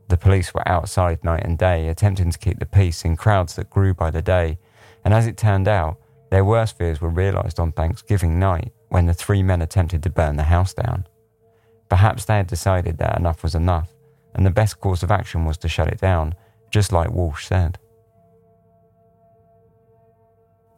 The 0.09 0.17
police 0.17 0.55
were 0.55 0.67
outside 0.67 1.23
night 1.23 1.45
and 1.45 1.59
day, 1.59 1.89
attempting 1.89 2.31
to 2.31 2.39
keep 2.39 2.59
the 2.59 2.67
peace 2.67 3.05
in 3.05 3.17
crowds 3.17 3.57
that 3.57 3.71
grew 3.71 3.93
by 3.93 4.11
the 4.11 4.23
day, 4.23 4.59
and 5.05 5.13
as 5.13 5.27
it 5.27 5.37
turned 5.37 5.69
out, 5.69 5.99
their 6.31 6.45
worst 6.45 6.79
fears 6.79 7.01
were 7.01 7.11
realised 7.11 7.61
on 7.61 7.73
Thanksgiving 7.73 8.39
night 8.39 8.73
when 8.89 9.07
the 9.07 9.15
three 9.15 9.43
men 9.43 9.63
attempted 9.63 10.03
to 10.03 10.11
burn 10.11 10.37
the 10.37 10.45
house 10.45 10.73
down. 10.73 11.07
Perhaps 11.89 12.25
they 12.25 12.37
had 12.37 12.47
decided 12.47 12.99
that 12.99 13.19
enough 13.19 13.43
was 13.43 13.55
enough, 13.55 13.93
and 14.35 14.45
the 14.45 14.51
best 14.51 14.81
course 14.81 15.03
of 15.03 15.11
action 15.11 15.45
was 15.45 15.59
to 15.59 15.69
shut 15.69 15.89
it 15.89 16.01
down, 16.01 16.35
just 16.71 16.93
like 16.93 17.11
Walsh 17.11 17.47
said. 17.47 17.79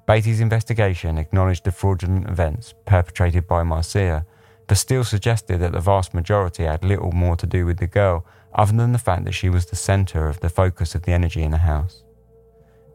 Batey's 0.06 0.40
investigation 0.40 1.18
acknowledged 1.18 1.64
the 1.64 1.70
fraudulent 1.70 2.28
events 2.28 2.74
perpetrated 2.84 3.46
by 3.46 3.62
Marcia, 3.62 4.26
but 4.70 4.78
still 4.78 5.02
suggested 5.02 5.58
that 5.58 5.72
the 5.72 5.80
vast 5.80 6.14
majority 6.14 6.62
had 6.62 6.84
little 6.84 7.10
more 7.10 7.34
to 7.34 7.44
do 7.44 7.66
with 7.66 7.78
the 7.78 7.88
girl 7.88 8.24
other 8.54 8.72
than 8.76 8.92
the 8.92 8.98
fact 8.98 9.24
that 9.24 9.32
she 9.32 9.48
was 9.48 9.66
the 9.66 9.74
centre 9.74 10.28
of 10.28 10.38
the 10.38 10.48
focus 10.48 10.94
of 10.94 11.02
the 11.02 11.10
energy 11.10 11.42
in 11.42 11.50
the 11.50 11.56
house. 11.56 12.04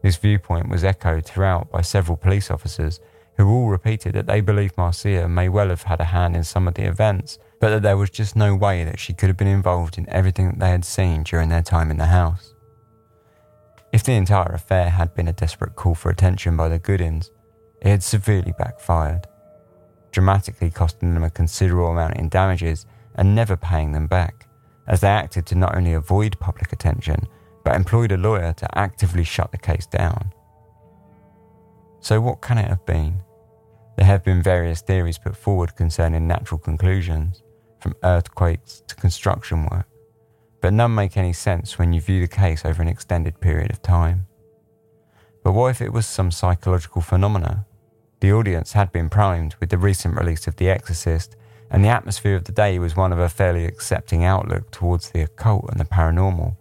This 0.02 0.16
viewpoint 0.16 0.70
was 0.70 0.84
echoed 0.84 1.26
throughout 1.26 1.70
by 1.70 1.82
several 1.82 2.16
police 2.16 2.50
officers 2.50 2.98
who 3.36 3.46
all 3.46 3.68
repeated 3.68 4.14
that 4.14 4.26
they 4.26 4.40
believed 4.40 4.78
Marcia 4.78 5.28
may 5.28 5.50
well 5.50 5.68
have 5.68 5.82
had 5.82 6.00
a 6.00 6.04
hand 6.04 6.34
in 6.34 6.44
some 6.44 6.66
of 6.66 6.72
the 6.72 6.88
events, 6.88 7.38
but 7.60 7.68
that 7.68 7.82
there 7.82 7.98
was 7.98 8.08
just 8.08 8.36
no 8.36 8.56
way 8.56 8.82
that 8.82 8.98
she 8.98 9.12
could 9.12 9.28
have 9.28 9.36
been 9.36 9.46
involved 9.46 9.98
in 9.98 10.08
everything 10.08 10.46
that 10.46 10.58
they 10.58 10.70
had 10.70 10.86
seen 10.86 11.24
during 11.24 11.50
their 11.50 11.62
time 11.62 11.90
in 11.90 11.98
the 11.98 12.06
house. 12.06 12.54
If 13.92 14.02
the 14.02 14.12
entire 14.12 14.54
affair 14.54 14.88
had 14.88 15.14
been 15.14 15.28
a 15.28 15.34
desperate 15.34 15.76
call 15.76 15.94
for 15.94 16.08
attention 16.08 16.56
by 16.56 16.70
the 16.70 16.78
Goodins, 16.78 17.30
it 17.82 17.88
had 17.88 18.02
severely 18.02 18.54
backfired, 18.56 19.28
dramatically 20.16 20.70
costing 20.70 21.12
them 21.12 21.24
a 21.24 21.30
considerable 21.30 21.90
amount 21.90 22.16
in 22.16 22.26
damages 22.30 22.86
and 23.16 23.34
never 23.34 23.54
paying 23.54 23.92
them 23.92 24.06
back, 24.06 24.46
as 24.86 25.02
they 25.02 25.08
acted 25.08 25.44
to 25.44 25.54
not 25.54 25.76
only 25.76 25.92
avoid 25.92 26.40
public 26.40 26.72
attention, 26.72 27.28
but 27.62 27.76
employed 27.76 28.12
a 28.12 28.16
lawyer 28.16 28.54
to 28.54 28.78
actively 28.78 29.22
shut 29.22 29.52
the 29.52 29.58
case 29.58 29.84
down. 29.84 30.32
So, 32.00 32.18
what 32.22 32.40
can 32.40 32.56
it 32.56 32.66
have 32.66 32.86
been? 32.86 33.22
There 33.98 34.06
have 34.06 34.24
been 34.24 34.42
various 34.42 34.80
theories 34.80 35.18
put 35.18 35.36
forward 35.36 35.76
concerning 35.76 36.26
natural 36.26 36.58
conclusions, 36.58 37.42
from 37.78 37.94
earthquakes 38.02 38.82
to 38.88 38.94
construction 38.94 39.66
work, 39.70 39.86
but 40.62 40.72
none 40.72 40.94
make 40.94 41.18
any 41.18 41.34
sense 41.34 41.78
when 41.78 41.92
you 41.92 42.00
view 42.00 42.22
the 42.22 42.36
case 42.42 42.64
over 42.64 42.80
an 42.80 42.88
extended 42.88 43.38
period 43.38 43.70
of 43.70 43.82
time. 43.82 44.26
But 45.44 45.52
what 45.52 45.72
if 45.72 45.82
it 45.82 45.92
was 45.92 46.06
some 46.06 46.30
psychological 46.30 47.02
phenomena? 47.02 47.66
The 48.20 48.32
audience 48.32 48.72
had 48.72 48.92
been 48.92 49.10
primed 49.10 49.56
with 49.60 49.68
the 49.68 49.78
recent 49.78 50.16
release 50.16 50.46
of 50.46 50.56
The 50.56 50.70
Exorcist, 50.70 51.36
and 51.70 51.84
the 51.84 51.88
atmosphere 51.88 52.36
of 52.36 52.44
the 52.44 52.52
day 52.52 52.78
was 52.78 52.96
one 52.96 53.12
of 53.12 53.18
a 53.18 53.28
fairly 53.28 53.64
accepting 53.64 54.24
outlook 54.24 54.70
towards 54.70 55.10
the 55.10 55.22
occult 55.22 55.66
and 55.70 55.78
the 55.78 55.84
paranormal. 55.84 56.56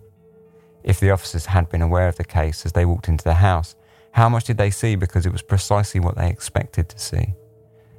If 0.84 1.00
the 1.00 1.12
officers 1.12 1.48
had 1.48 1.70
been 1.70 1.82
aware 1.82 2.08
of 2.08 2.18
the 2.18 2.24
case 2.24 2.66
as 2.66 2.74
they 2.74 2.86
walked 2.86 3.08
into 3.08 3.24
the 3.24 3.36
house, 3.36 3.76
how 4.12 4.30
much 4.30 4.46
did 4.46 4.58
they 4.58 4.70
see 4.70 4.96
because 4.96 5.26
it 5.26 5.32
was 5.32 5.42
precisely 5.42 6.00
what 6.00 6.16
they 6.16 6.30
expected 6.30 6.90
to 6.90 7.00
see? 7.00 7.34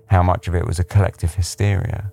How 0.06 0.22
much 0.22 0.48
of 0.48 0.54
it 0.54 0.66
was 0.66 0.78
a 0.78 0.84
collective 0.84 1.34
hysteria? 1.34 2.12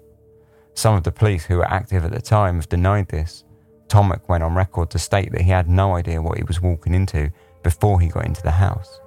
Some 0.74 0.96
of 0.96 1.04
the 1.04 1.12
police 1.12 1.46
who 1.46 1.58
were 1.58 1.72
active 1.72 2.04
at 2.06 2.12
the 2.12 2.22
time 2.22 2.56
have 2.56 2.70
denied 2.70 3.10
this. 3.10 3.44
Tomek 3.88 4.28
went 4.28 4.44
on 4.44 4.56
record 4.56 4.90
to 4.92 5.00
state 5.00 5.32
that 5.32 5.42
he 5.42 5.52
had 5.52 5.70
no 5.70 5.96
idea 5.96 6.22
what 6.22 6.38
he 6.38 6.44
was 6.44 6.62
walking 6.62 6.94
into 6.94 7.32
before 7.62 8.00
he 8.00 8.08
got 8.08 8.26
into 8.26 8.42
the 8.42 8.52
house. 8.52 9.00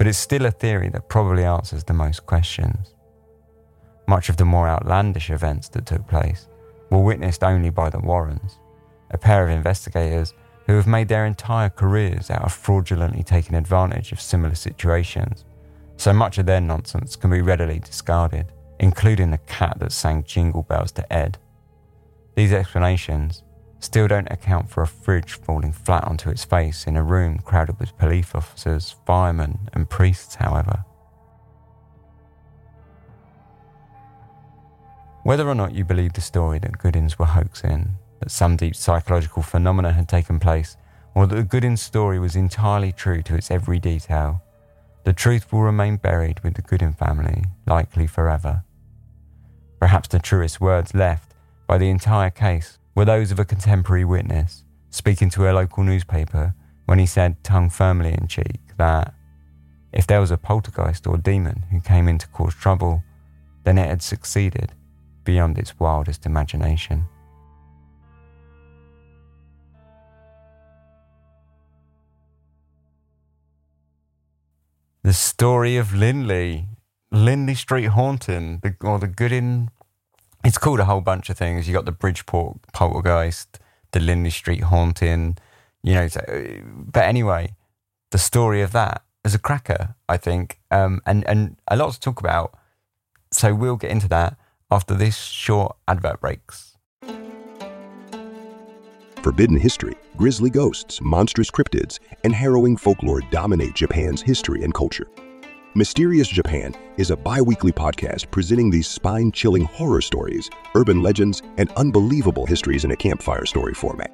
But 0.00 0.06
it's 0.06 0.16
still 0.16 0.46
a 0.46 0.50
theory 0.50 0.88
that 0.94 1.10
probably 1.10 1.44
answers 1.44 1.84
the 1.84 1.92
most 1.92 2.24
questions. 2.24 2.94
Much 4.08 4.30
of 4.30 4.38
the 4.38 4.46
more 4.46 4.66
outlandish 4.66 5.28
events 5.28 5.68
that 5.68 5.84
took 5.84 6.06
place 6.08 6.48
were 6.88 7.02
witnessed 7.02 7.44
only 7.44 7.68
by 7.68 7.90
the 7.90 7.98
Warrens, 7.98 8.58
a 9.10 9.18
pair 9.18 9.44
of 9.44 9.50
investigators 9.50 10.32
who 10.66 10.72
have 10.72 10.86
made 10.86 11.08
their 11.08 11.26
entire 11.26 11.68
careers 11.68 12.30
out 12.30 12.46
of 12.46 12.52
fraudulently 12.54 13.22
taking 13.22 13.54
advantage 13.54 14.10
of 14.10 14.22
similar 14.22 14.54
situations. 14.54 15.44
So 15.98 16.14
much 16.14 16.38
of 16.38 16.46
their 16.46 16.62
nonsense 16.62 17.14
can 17.14 17.28
be 17.28 17.42
readily 17.42 17.78
discarded, 17.78 18.46
including 18.78 19.30
the 19.30 19.44
cat 19.46 19.80
that 19.80 19.92
sang 19.92 20.24
jingle 20.24 20.62
bells 20.62 20.92
to 20.92 21.12
Ed. 21.12 21.36
These 22.36 22.54
explanations 22.54 23.42
still 23.80 24.08
don't 24.08 24.30
account 24.30 24.70
for 24.70 24.82
a 24.82 24.86
fridge 24.86 25.34
falling 25.34 25.72
flat 25.72 26.04
onto 26.04 26.30
its 26.30 26.44
face 26.44 26.86
in 26.86 26.96
a 26.96 27.02
room 27.02 27.38
crowded 27.38 27.78
with 27.80 27.96
police 27.98 28.34
officers, 28.34 28.94
firemen, 29.06 29.58
and 29.72 29.90
priests, 29.90 30.36
however. 30.36 30.84
Whether 35.22 35.48
or 35.48 35.54
not 35.54 35.74
you 35.74 35.84
believe 35.84 36.14
the 36.14 36.20
story 36.20 36.58
that 36.60 36.78
Goodins 36.78 37.18
were 37.18 37.26
hoaxing 37.26 37.96
that 38.20 38.30
some 38.30 38.56
deep 38.56 38.76
psychological 38.76 39.42
phenomena 39.42 39.92
had 39.92 40.08
taken 40.08 40.38
place, 40.38 40.76
or 41.14 41.26
that 41.26 41.34
the 41.34 41.42
Goodin 41.42 41.76
story 41.76 42.18
was 42.18 42.36
entirely 42.36 42.92
true 42.92 43.22
to 43.22 43.34
its 43.34 43.50
every 43.50 43.78
detail. 43.78 44.42
The 45.04 45.12
truth 45.12 45.52
will 45.52 45.62
remain 45.62 45.96
buried 45.96 46.40
with 46.40 46.54
the 46.54 46.62
Goodin 46.62 46.92
family, 46.92 47.44
likely 47.66 48.06
forever. 48.06 48.62
Perhaps 49.80 50.08
the 50.08 50.18
truest 50.18 50.60
words 50.60 50.94
left 50.94 51.34
by 51.66 51.78
the 51.78 51.88
entire 51.88 52.30
case 52.30 52.78
were 52.94 53.04
those 53.04 53.30
of 53.30 53.38
a 53.38 53.44
contemporary 53.44 54.04
witness 54.04 54.64
speaking 54.90 55.30
to 55.30 55.48
a 55.48 55.52
local 55.52 55.84
newspaper 55.84 56.54
when 56.86 56.98
he 56.98 57.06
said, 57.06 57.42
tongue 57.44 57.70
firmly 57.70 58.12
in 58.12 58.26
cheek, 58.26 58.60
that 58.76 59.14
if 59.92 60.06
there 60.06 60.20
was 60.20 60.30
a 60.30 60.36
poltergeist 60.36 61.06
or 61.06 61.16
demon 61.16 61.64
who 61.70 61.80
came 61.80 62.08
in 62.08 62.18
to 62.18 62.28
cause 62.28 62.54
trouble, 62.54 63.02
then 63.64 63.78
it 63.78 63.88
had 63.88 64.02
succeeded 64.02 64.72
beyond 65.24 65.58
its 65.58 65.78
wildest 65.78 66.26
imagination. 66.26 67.04
The 75.02 75.12
story 75.12 75.76
of 75.76 75.94
Lindley, 75.94 76.66
Lindley 77.10 77.54
Street 77.54 77.86
haunting, 77.86 78.60
the, 78.62 78.74
or 78.82 78.98
the 78.98 79.08
Goodin. 79.08 79.70
It's 80.44 80.58
called 80.58 80.80
a 80.80 80.84
whole 80.86 81.00
bunch 81.02 81.28
of 81.28 81.36
things. 81.36 81.68
You 81.68 81.74
got 81.74 81.84
the 81.84 81.92
Bridgeport 81.92 82.58
poltergeist, 82.72 83.58
the 83.92 84.00
Lindley 84.00 84.30
Street 84.30 84.62
haunting, 84.64 85.36
you 85.82 85.94
know. 85.94 86.08
So, 86.08 86.22
but 86.72 87.04
anyway, 87.04 87.54
the 88.10 88.18
story 88.18 88.62
of 88.62 88.72
that 88.72 89.02
is 89.24 89.34
a 89.34 89.38
cracker, 89.38 89.94
I 90.08 90.16
think, 90.16 90.58
um, 90.70 91.00
and 91.04 91.26
and 91.28 91.56
a 91.68 91.76
lot 91.76 91.92
to 91.92 92.00
talk 92.00 92.20
about. 92.20 92.56
So 93.32 93.54
we'll 93.54 93.76
get 93.76 93.90
into 93.90 94.08
that 94.08 94.36
after 94.70 94.94
this 94.94 95.16
short 95.16 95.76
advert 95.86 96.20
breaks. 96.20 96.76
Forbidden 99.22 99.58
history, 99.58 99.94
grisly 100.16 100.48
ghosts, 100.48 101.00
monstrous 101.02 101.50
cryptids, 101.50 101.98
and 102.24 102.34
harrowing 102.34 102.78
folklore 102.78 103.20
dominate 103.30 103.74
Japan's 103.74 104.22
history 104.22 104.64
and 104.64 104.72
culture. 104.72 105.06
Mysterious 105.76 106.26
Japan 106.26 106.74
is 106.96 107.12
a 107.12 107.16
bi 107.16 107.40
weekly 107.40 107.70
podcast 107.70 108.28
presenting 108.32 108.70
these 108.70 108.88
spine 108.88 109.30
chilling 109.30 109.62
horror 109.62 110.00
stories, 110.00 110.50
urban 110.74 111.00
legends, 111.00 111.42
and 111.58 111.70
unbelievable 111.76 112.44
histories 112.44 112.84
in 112.84 112.90
a 112.90 112.96
campfire 112.96 113.46
story 113.46 113.72
format. 113.72 114.10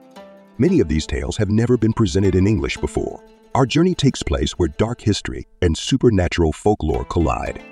Many 0.59 0.81
of 0.81 0.89
these 0.89 1.07
tales 1.07 1.35
have 1.39 1.49
never 1.49 1.79
been 1.79 1.95
presented 1.95 2.35
in 2.35 2.47
English 2.47 2.77
before. 2.77 3.25
Our 3.55 3.65
journey 3.65 3.95
takes 3.95 4.23
place 4.23 4.53
where 4.53 4.69
dark 4.69 5.01
history 5.01 5.47
and 5.63 5.75
supernatural 5.75 6.53
folklore 6.53 7.07
collide. 7.07 7.65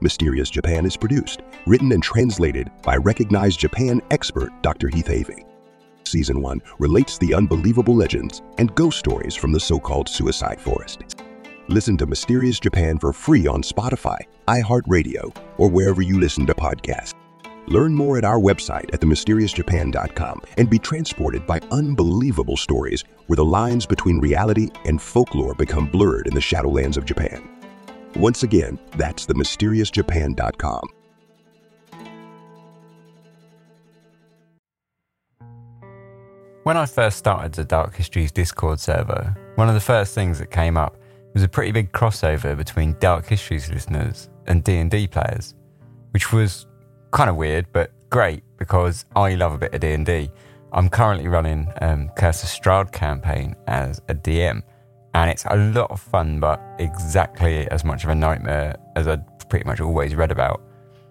Mysterious 0.00 0.48
Japan 0.48 0.86
is 0.86 0.96
produced, 0.96 1.42
written, 1.66 1.92
and 1.92 2.02
translated 2.02 2.70
by 2.82 2.96
recognized 2.96 3.60
Japan 3.60 4.00
expert 4.10 4.52
Dr. 4.62 4.88
Heath 4.88 5.08
Avey. 5.08 5.44
Season 6.04 6.40
1 6.40 6.62
relates 6.78 7.18
the 7.18 7.34
unbelievable 7.34 7.94
legends 7.94 8.40
and 8.56 8.74
ghost 8.74 8.98
stories 8.98 9.34
from 9.34 9.52
the 9.52 9.60
so 9.60 9.78
called 9.78 10.08
suicide 10.08 10.58
forest. 10.58 11.17
Listen 11.70 11.98
to 11.98 12.06
Mysterious 12.06 12.58
Japan 12.58 12.98
for 12.98 13.12
free 13.12 13.46
on 13.46 13.62
Spotify, 13.62 14.16
iHeartRadio, 14.46 15.36
or 15.58 15.68
wherever 15.68 16.00
you 16.00 16.18
listen 16.18 16.46
to 16.46 16.54
podcasts. 16.54 17.12
Learn 17.66 17.92
more 17.92 18.16
at 18.16 18.24
our 18.24 18.38
website 18.38 18.88
at 18.94 19.02
themysteriousjapan.com 19.02 20.40
and 20.56 20.70
be 20.70 20.78
transported 20.78 21.46
by 21.46 21.60
unbelievable 21.70 22.56
stories 22.56 23.04
where 23.26 23.36
the 23.36 23.44
lines 23.44 23.84
between 23.84 24.18
reality 24.18 24.70
and 24.86 25.02
folklore 25.02 25.54
become 25.54 25.86
blurred 25.86 26.26
in 26.26 26.32
the 26.32 26.40
shadowlands 26.40 26.96
of 26.96 27.04
Japan. 27.04 27.46
Once 28.16 28.44
again, 28.44 28.78
that's 28.96 29.26
themysteriousjapan.com. 29.26 30.88
When 36.62 36.78
I 36.78 36.86
first 36.86 37.18
started 37.18 37.52
the 37.52 37.64
Dark 37.64 37.94
Histories 37.94 38.32
Discord 38.32 38.80
server, 38.80 39.36
one 39.56 39.68
of 39.68 39.74
the 39.74 39.80
first 39.80 40.14
things 40.14 40.38
that 40.38 40.50
came 40.50 40.78
up 40.78 40.96
was 41.38 41.44
a 41.44 41.48
pretty 41.48 41.70
big 41.70 41.92
crossover 41.92 42.56
between 42.56 42.96
Dark 42.98 43.24
Histories 43.26 43.70
listeners 43.70 44.28
and 44.48 44.64
D&D 44.64 45.06
players, 45.06 45.54
which 46.10 46.32
was 46.32 46.66
kind 47.12 47.30
of 47.30 47.36
weird 47.36 47.64
but 47.72 47.92
great 48.10 48.42
because 48.56 49.04
I 49.14 49.36
love 49.36 49.52
a 49.52 49.58
bit 49.58 49.72
of 49.72 49.78
D&D. 49.78 50.32
I'm 50.72 50.88
currently 50.88 51.28
running 51.28 51.72
um, 51.80 52.10
Curse 52.16 52.42
of 52.42 52.48
Strahd 52.48 52.90
campaign 52.90 53.54
as 53.68 54.02
a 54.08 54.16
DM, 54.16 54.64
and 55.14 55.30
it's 55.30 55.44
a 55.44 55.54
lot 55.54 55.92
of 55.92 56.00
fun, 56.00 56.40
but 56.40 56.60
exactly 56.80 57.70
as 57.70 57.84
much 57.84 58.02
of 58.02 58.10
a 58.10 58.16
nightmare 58.16 58.74
as 58.96 59.06
I'd 59.06 59.24
pretty 59.48 59.64
much 59.64 59.80
always 59.80 60.16
read 60.16 60.32
about. 60.32 60.60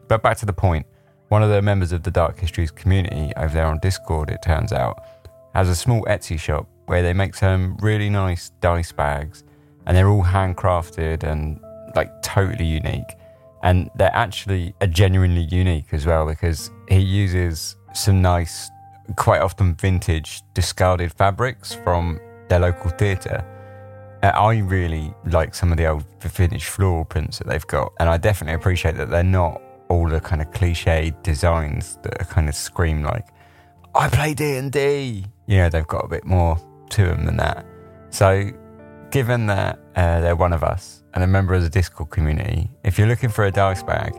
But 0.10 0.24
back 0.24 0.36
to 0.40 0.46
the 0.46 0.52
point, 0.52 0.86
one 1.30 1.42
of 1.42 1.50
the 1.50 1.62
members 1.62 1.94
of 1.94 2.04
the 2.04 2.12
Dark 2.12 2.38
Histories 2.38 2.72
community 2.72 3.32
over 3.38 3.54
there 3.54 3.68
on 3.68 3.80
Discord, 3.80 4.30
it 4.30 4.42
turns 4.42 4.74
out, 4.74 5.02
has 5.56 5.70
a 5.70 5.76
small 5.76 6.04
Etsy 6.04 6.38
shop 6.38 6.68
where 6.88 7.02
they 7.02 7.14
make 7.14 7.34
some 7.34 7.78
really 7.78 8.10
nice 8.10 8.50
dice 8.60 8.92
bags, 8.92 9.46
and 9.88 9.96
they're 9.96 10.10
all 10.10 10.24
handcrafted 10.24 11.24
and 11.24 11.60
like 11.96 12.22
totally 12.22 12.66
unique. 12.66 13.16
And 13.64 13.90
they're 13.96 14.14
actually 14.14 14.76
a 14.82 14.88
genuinely 14.88 15.44
unique 15.44 15.94
as 15.94 16.06
well 16.06 16.28
because 16.28 16.70
he 16.90 17.00
uses 17.00 17.76
some 17.94 18.22
nice, 18.22 18.70
quite 19.16 19.42
often 19.42 19.76
vintage, 19.76 20.42
discarded 20.54 21.14
fabrics 21.14 21.74
from 21.74 22.20
their 22.50 22.60
local 22.60 22.92
theatre. 22.92 23.44
Uh, 24.22 24.28
I 24.28 24.58
really 24.58 25.14
like 25.26 25.56
some 25.56 25.72
of 25.72 25.78
the 25.78 25.88
old 25.88 26.04
vintage 26.22 26.66
floral 26.66 27.06
prints 27.06 27.38
that 27.38 27.48
they've 27.48 27.68
got, 27.68 27.94
and 28.00 28.10
I 28.10 28.18
definitely 28.18 28.56
appreciate 28.56 28.98
that 28.98 29.10
they're 29.10 29.24
not 29.24 29.62
all 29.90 30.10
the 30.10 30.20
kind 30.20 30.42
of 30.42 30.52
cliched 30.52 31.24
designs 31.24 31.98
that 32.04 32.22
are 32.22 32.26
kind 32.26 32.50
of 32.50 32.56
scream 32.56 33.04
like, 33.04 33.28
"I 33.96 34.10
play 34.10 34.34
D 34.34 34.58
and 34.58 34.72
D." 34.72 35.26
You 35.46 35.58
know, 35.58 35.70
they've 35.70 35.88
got 35.88 36.04
a 36.04 36.08
bit 36.08 36.26
more 36.26 36.58
to 36.90 37.06
them 37.06 37.26
than 37.26 37.38
that. 37.38 37.66
So, 38.10 38.52
given 39.12 39.45
that 39.47 39.80
uh, 39.95 40.20
they're 40.22 40.36
one 40.36 40.53
of 40.53 40.64
us 40.64 41.03
and 41.14 41.24
a 41.24 41.28
member 41.28 41.53
of 41.53 41.64
the 41.64 41.70
Discord 41.70 42.10
community, 42.10 42.70
if 42.84 42.97
you're 42.97 43.08
looking 43.08 43.30
for 43.30 43.45
a 43.45 43.51
dice 43.51 43.84
bag 43.84 44.14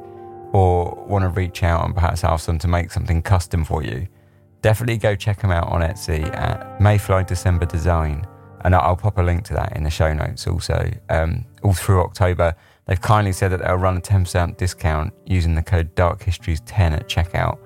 or 0.52 0.94
want 1.06 1.22
to 1.22 1.28
reach 1.28 1.62
out 1.62 1.84
and 1.84 1.94
perhaps 1.94 2.24
ask 2.24 2.46
them 2.46 2.58
to 2.58 2.68
make 2.68 2.90
something 2.90 3.22
custom 3.22 3.64
for 3.64 3.82
you, 3.82 4.08
definitely 4.62 4.96
go 4.96 5.14
check 5.14 5.40
them 5.40 5.50
out 5.50 5.68
on 5.68 5.82
Etsy 5.82 6.24
at 6.34 6.80
Mayfly 6.80 7.26
December 7.26 7.66
Design. 7.66 8.26
And 8.64 8.74
I'll 8.74 8.96
pop 8.96 9.18
a 9.18 9.22
link 9.22 9.44
to 9.44 9.54
that 9.54 9.76
in 9.76 9.84
the 9.84 9.90
show 9.90 10.12
notes 10.12 10.46
also. 10.46 10.90
Um, 11.08 11.44
all 11.62 11.74
through 11.74 12.02
October, 12.02 12.54
they've 12.86 13.00
kindly 13.00 13.32
said 13.32 13.52
that 13.52 13.60
they'll 13.60 13.76
run 13.76 13.98
a 13.98 14.00
10% 14.00 14.56
discount 14.56 15.12
using 15.26 15.54
the 15.54 15.62
code 15.62 15.94
DarkHistories10 15.94 16.92
at 16.92 17.08
checkout. 17.08 17.58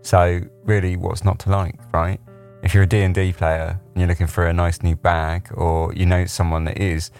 So, 0.00 0.40
really, 0.64 0.96
what's 0.96 1.24
not 1.24 1.38
to 1.40 1.50
like, 1.50 1.74
right? 1.92 2.20
If 2.62 2.74
you're 2.74 2.82
a 2.82 2.86
D&D 2.86 3.32
player 3.34 3.80
and 3.92 4.00
you're 4.00 4.08
looking 4.08 4.26
for 4.26 4.46
a 4.46 4.52
nice 4.52 4.82
new 4.82 4.96
bag 4.96 5.48
or 5.54 5.92
you 5.94 6.06
know 6.06 6.24
someone 6.26 6.64
that 6.64 6.78
is, 6.78 7.10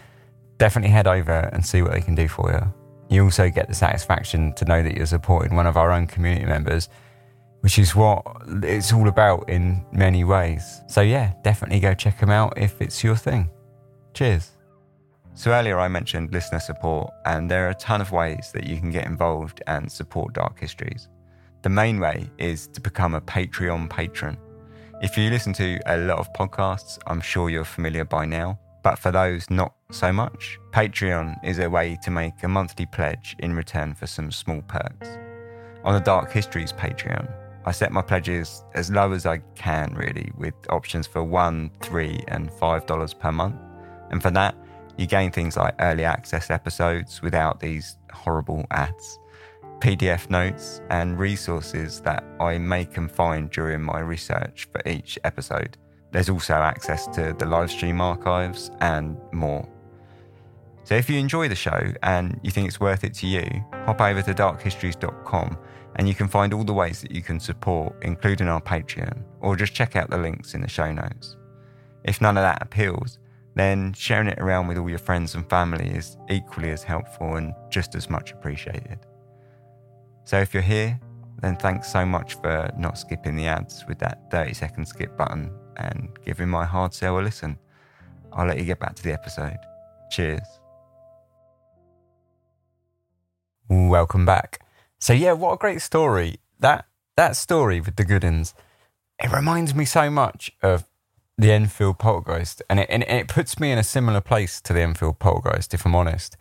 definitely 0.59 0.91
head 0.91 1.07
over 1.07 1.49
and 1.53 1.65
see 1.65 1.81
what 1.83 1.93
they 1.93 2.01
can 2.01 2.15
do 2.15 2.29
for 2.29 2.51
you. 2.51 2.75
You 3.09 3.25
also 3.25 3.49
get 3.49 3.69
the 3.69 3.75
satisfaction 3.75 4.53
to 4.55 4.65
know 4.65 4.83
that 4.83 4.97
you're 4.97 5.07
supporting 5.07 5.55
one 5.55 5.67
of 5.67 5.77
our 5.77 5.93
own 5.93 6.07
community 6.07 6.45
members, 6.45 6.89
which 7.61 7.79
is 7.79 7.95
what 7.95 8.23
it's 8.63 8.93
all 8.93 9.09
about 9.09 9.49
in 9.49 9.85
many 9.93 10.25
ways. 10.25 10.83
So, 10.89 11.01
yeah, 11.01 11.33
definitely 11.43 11.81
go 11.81 11.95
check 11.95 12.19
them 12.21 12.31
out 12.31 12.59
if 12.59 12.83
it's 12.83 13.03
your 13.03 13.17
thing. 13.17 13.49
Cheers. 14.13 14.51
So, 15.35 15.53
earlier 15.53 15.79
I 15.79 15.89
mentioned 15.89 16.33
listener 16.33 16.61
support, 16.61 17.11
and 17.25 17.51
there 17.51 17.67
are 17.67 17.71
a 17.71 17.75
ton 17.75 18.01
of 18.01 18.13
ways 18.13 18.51
that 18.53 18.65
you 18.65 18.77
can 18.79 18.91
get 18.91 19.07
involved 19.07 19.63
and 19.67 19.91
support 19.91 20.35
Dark 20.35 20.59
Histories. 20.59 21.09
The 21.63 21.69
main 21.69 21.99
way 21.99 22.29
is 22.39 22.67
to 22.69 22.81
become 22.81 23.15
a 23.15 23.21
Patreon 23.21 23.89
patron. 23.89 24.37
If 25.01 25.17
you 25.17 25.31
listen 25.31 25.53
to 25.53 25.79
a 25.87 25.97
lot 25.97 26.19
of 26.19 26.33
podcasts, 26.33 26.99
I'm 27.07 27.21
sure 27.21 27.51
you're 27.51 27.65
familiar 27.65 28.05
by 28.05 28.27
now. 28.27 28.59
But 28.83 28.99
for 28.99 29.13
those 29.13 29.49
not 29.49 29.73
so 29.93 30.13
much, 30.13 30.59
Patreon 30.73 31.37
is 31.45 31.61
a 31.61 31.71
way 31.71 31.97
to 32.03 32.11
make 32.11 32.43
a 32.43 32.49
monthly 32.49 32.85
pledge 32.85 33.37
in 33.39 33.55
return 33.55 33.95
for 33.95 34.09
some 34.09 34.33
small 34.33 34.61
perks. 34.63 35.09
On 35.85 35.95
the 35.95 36.01
Dark 36.01 36.33
Histories 36.33 36.73
Patreon, 36.73 37.33
I 37.65 37.71
set 37.71 37.93
my 37.93 38.03
pledges 38.03 38.65
as 38.75 38.91
low 38.91 39.13
as 39.13 39.25
I 39.25 39.39
can, 39.55 39.95
really, 39.95 40.33
with 40.37 40.55
options 40.69 41.07
for 41.07 41.23
one, 41.23 41.71
three, 41.81 42.25
and 42.27 42.51
five 42.55 42.85
dollars 42.87 43.15
per 43.15 43.31
month. 43.31 43.55
And 44.11 44.21
for 44.21 44.33
that, 44.33 44.57
you 44.97 45.07
gain 45.07 45.31
things 45.31 45.57
like 45.57 45.77
early 45.79 46.05
access 46.05 46.51
episodes 46.51 47.23
without 47.23 47.61
these 47.61 47.99
horrible 48.13 48.67
ads, 48.73 49.21
PDF 49.81 50.29
notes, 50.31 50.81
and 50.91 51.19
resources 51.19 52.01
that 52.01 52.25
I 52.41 52.59
make 52.59 52.97
and 52.97 53.11
find 53.11 53.51
during 53.51 53.83
my 53.83 54.01
research 54.01 54.69
for 54.73 54.83
each 54.87 55.19
episode. 55.25 55.77
There's 56.11 56.29
also 56.29 56.55
access 56.55 57.07
to 57.09 57.35
the 57.39 57.47
live 57.47 57.71
stream 57.71 58.01
archives 58.01 58.71
and 58.81 59.19
more. 59.33 59.69
So 60.85 60.95
if 60.95 61.11
you 61.11 61.19
enjoy 61.19 61.49
the 61.49 61.55
show 61.55 61.93
and 62.03 62.41
you 62.43 62.51
think 62.51 62.67
it's 62.67 62.81
worth 62.81 63.05
it 63.05 63.13
to 63.15 63.27
you, 63.27 63.45
hop 63.85 64.01
over 64.01 64.23
to 64.23 64.33
darkhistories.com 64.33 65.59
and 65.97 66.09
you 66.09 66.15
can 66.15 66.29
find 66.29 66.55
all 66.55 66.65
the 66.65 66.73
ways 66.73 67.03
that 67.03 67.11
you 67.11 67.23
can 67.23 67.39
support, 67.39 67.95
including 68.03 68.49
our 68.49 68.61
Patreon, 68.61 69.23
or 69.41 69.57
just 69.57 69.75
check 69.75 69.97
out 69.97 70.09
the 70.09 70.17
links 70.17 70.55
in 70.55 70.61
the 70.61 70.69
show 70.69 70.91
notes. 70.93 71.37
If 72.05 72.21
none 72.21 72.39
of 72.39 72.43
that 72.43 72.63
appeals, 72.63 73.19
then 73.55 73.93
sharing 73.93 74.29
it 74.29 74.39
around 74.39 74.69
with 74.69 74.79
all 74.79 74.89
your 74.89 74.99
friends 74.99 75.35
and 75.35 75.49
family 75.51 75.89
is 75.89 76.17
equally 76.31 76.71
as 76.71 76.85
helpful 76.85 77.37
and 77.37 77.53
just 77.69 77.95
as 77.95 78.09
much 78.09 78.33
appreciated. 78.33 79.01
So 80.29 80.39
if 80.39 80.53
you're 80.53 80.63
here, 80.63 81.01
then 81.41 81.57
thanks 81.57 81.91
so 81.91 82.05
much 82.05 82.35
for 82.35 82.71
not 82.77 82.99
skipping 82.99 83.35
the 83.35 83.47
ads 83.47 83.87
with 83.89 83.99
that 84.01 84.31
30 84.31 84.53
second 84.53 84.87
skip 84.87 85.17
button 85.17 85.51
and 85.79 86.11
giving 86.23 86.51
my 86.51 86.67
hard 86.67 86.93
sell 86.93 87.19
a 87.19 87.23
listen. 87.23 87.59
I'll 88.35 88.47
let 88.47 88.59
you 88.59 88.65
get 88.65 88.79
back 88.79 88.95
to 88.97 89.03
the 89.03 89.15
episode. 89.15 89.57
Cheers. 90.11 90.43
Welcome 93.71 94.27
back. 94.27 94.61
So 95.01 95.15
yeah, 95.15 95.33
what 95.33 95.55
a 95.55 95.57
great 95.57 95.81
story. 95.81 96.41
That 96.61 96.85
that 97.17 97.35
story 97.35 97.81
with 97.81 97.97
the 97.97 98.05
Goodins, 98.05 98.53
it 99.19 99.33
reminds 99.33 99.75
me 99.75 99.87
so 99.87 100.11
much 100.11 100.53
of 100.63 100.85
the 101.39 101.53
Enfield 101.53 101.99
Poltergeist, 101.99 102.61
and 102.69 102.81
it 102.81 102.91
and 102.91 103.03
it 103.03 103.29
puts 103.29 103.59
me 103.59 103.73
in 103.73 103.79
a 103.79 103.83
similar 103.83 104.21
place 104.21 104.61
to 104.61 104.75
the 104.75 104.83
Enfield 104.83 105.21
Poltergeist, 105.21 105.73
if 105.73 105.87
I'm 105.87 105.95
honest. 105.95 106.37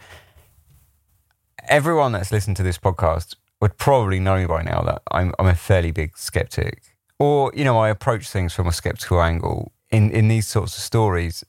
Everyone 1.69 2.11
that's 2.11 2.33
listened 2.33 2.57
to 2.57 2.63
this 2.63 2.77
podcast 2.77 3.35
would 3.61 3.77
probably 3.77 4.19
know 4.19 4.47
by 4.47 4.61
now 4.63 4.81
that 4.81 5.01
I'm 5.11 5.33
I'm 5.39 5.47
a 5.47 5.55
fairly 5.55 5.91
big 5.91 6.17
skeptic, 6.17 6.97
or 7.19 7.51
you 7.55 7.63
know, 7.63 7.77
I 7.77 7.89
approach 7.89 8.29
things 8.29 8.53
from 8.53 8.67
a 8.67 8.73
skeptical 8.73 9.21
angle. 9.21 9.71
In 9.89 10.11
in 10.11 10.27
these 10.27 10.47
sorts 10.47 10.77
of 10.77 10.83
stories, 10.83 11.43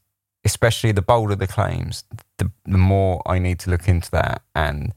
especially 0.45 0.93
the 0.93 1.03
bolder 1.03 1.35
the 1.37 1.47
claims, 1.47 2.05
the 2.39 2.51
the 2.65 2.79
more 2.79 3.23
I 3.27 3.39
need 3.39 3.59
to 3.61 3.71
look 3.71 3.89
into 3.89 4.11
that 4.13 4.43
and 4.55 4.93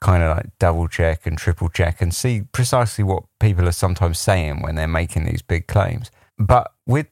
kind 0.00 0.22
of 0.22 0.36
like 0.36 0.46
double 0.58 0.88
check 0.88 1.26
and 1.26 1.36
triple 1.36 1.68
check 1.68 2.00
and 2.00 2.14
see 2.14 2.42
precisely 2.52 3.04
what 3.04 3.24
people 3.40 3.66
are 3.66 3.72
sometimes 3.72 4.18
saying 4.18 4.62
when 4.62 4.74
they're 4.74 4.86
making 4.86 5.24
these 5.24 5.42
big 5.42 5.66
claims. 5.66 6.10
But 6.38 6.72
with 6.86 7.08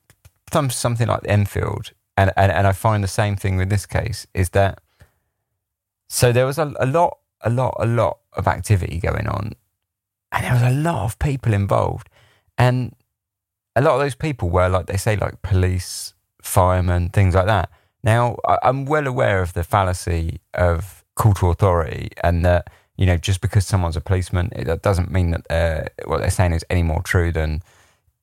some, 0.52 0.70
something 0.70 1.08
like 1.08 1.22
Enfield, 1.24 1.92
and, 2.16 2.32
and, 2.36 2.52
and 2.52 2.66
I 2.66 2.72
find 2.72 3.02
the 3.02 3.08
same 3.08 3.36
thing 3.36 3.56
with 3.56 3.70
this 3.70 3.86
case, 3.86 4.26
is 4.34 4.50
that 4.50 4.80
so 6.08 6.32
there 6.32 6.46
was 6.46 6.58
a, 6.58 6.72
a 6.78 6.86
lot, 6.86 7.18
a 7.46 7.50
lot, 7.50 7.74
a 7.78 7.86
lot 7.86 8.18
of 8.34 8.46
activity 8.46 8.98
going 8.98 9.26
on, 9.28 9.52
and 10.32 10.44
there 10.44 10.52
was 10.52 10.62
a 10.62 10.70
lot 10.88 11.04
of 11.04 11.18
people 11.18 11.54
involved. 11.54 12.08
And 12.58 12.94
a 13.74 13.82
lot 13.82 13.94
of 13.94 14.00
those 14.00 14.14
people 14.14 14.48
were, 14.50 14.68
like 14.68 14.86
they 14.86 14.96
say, 14.96 15.16
like 15.16 15.42
police, 15.42 16.14
firemen, 16.42 17.10
things 17.10 17.34
like 17.34 17.46
that. 17.46 17.70
Now, 18.02 18.36
I'm 18.62 18.84
well 18.86 19.06
aware 19.06 19.42
of 19.42 19.52
the 19.52 19.64
fallacy 19.64 20.40
of 20.54 21.04
to 21.36 21.48
authority 21.48 22.10
and 22.22 22.44
that, 22.44 22.68
you 22.96 23.06
know, 23.06 23.16
just 23.16 23.40
because 23.40 23.66
someone's 23.66 23.96
a 23.96 24.00
policeman, 24.00 24.50
it 24.52 24.82
doesn't 24.82 25.10
mean 25.10 25.30
that 25.32 25.50
uh, 25.50 25.88
what 26.08 26.20
they're 26.20 26.30
saying 26.30 26.52
is 26.52 26.64
any 26.70 26.82
more 26.82 27.02
true 27.02 27.32
than 27.32 27.62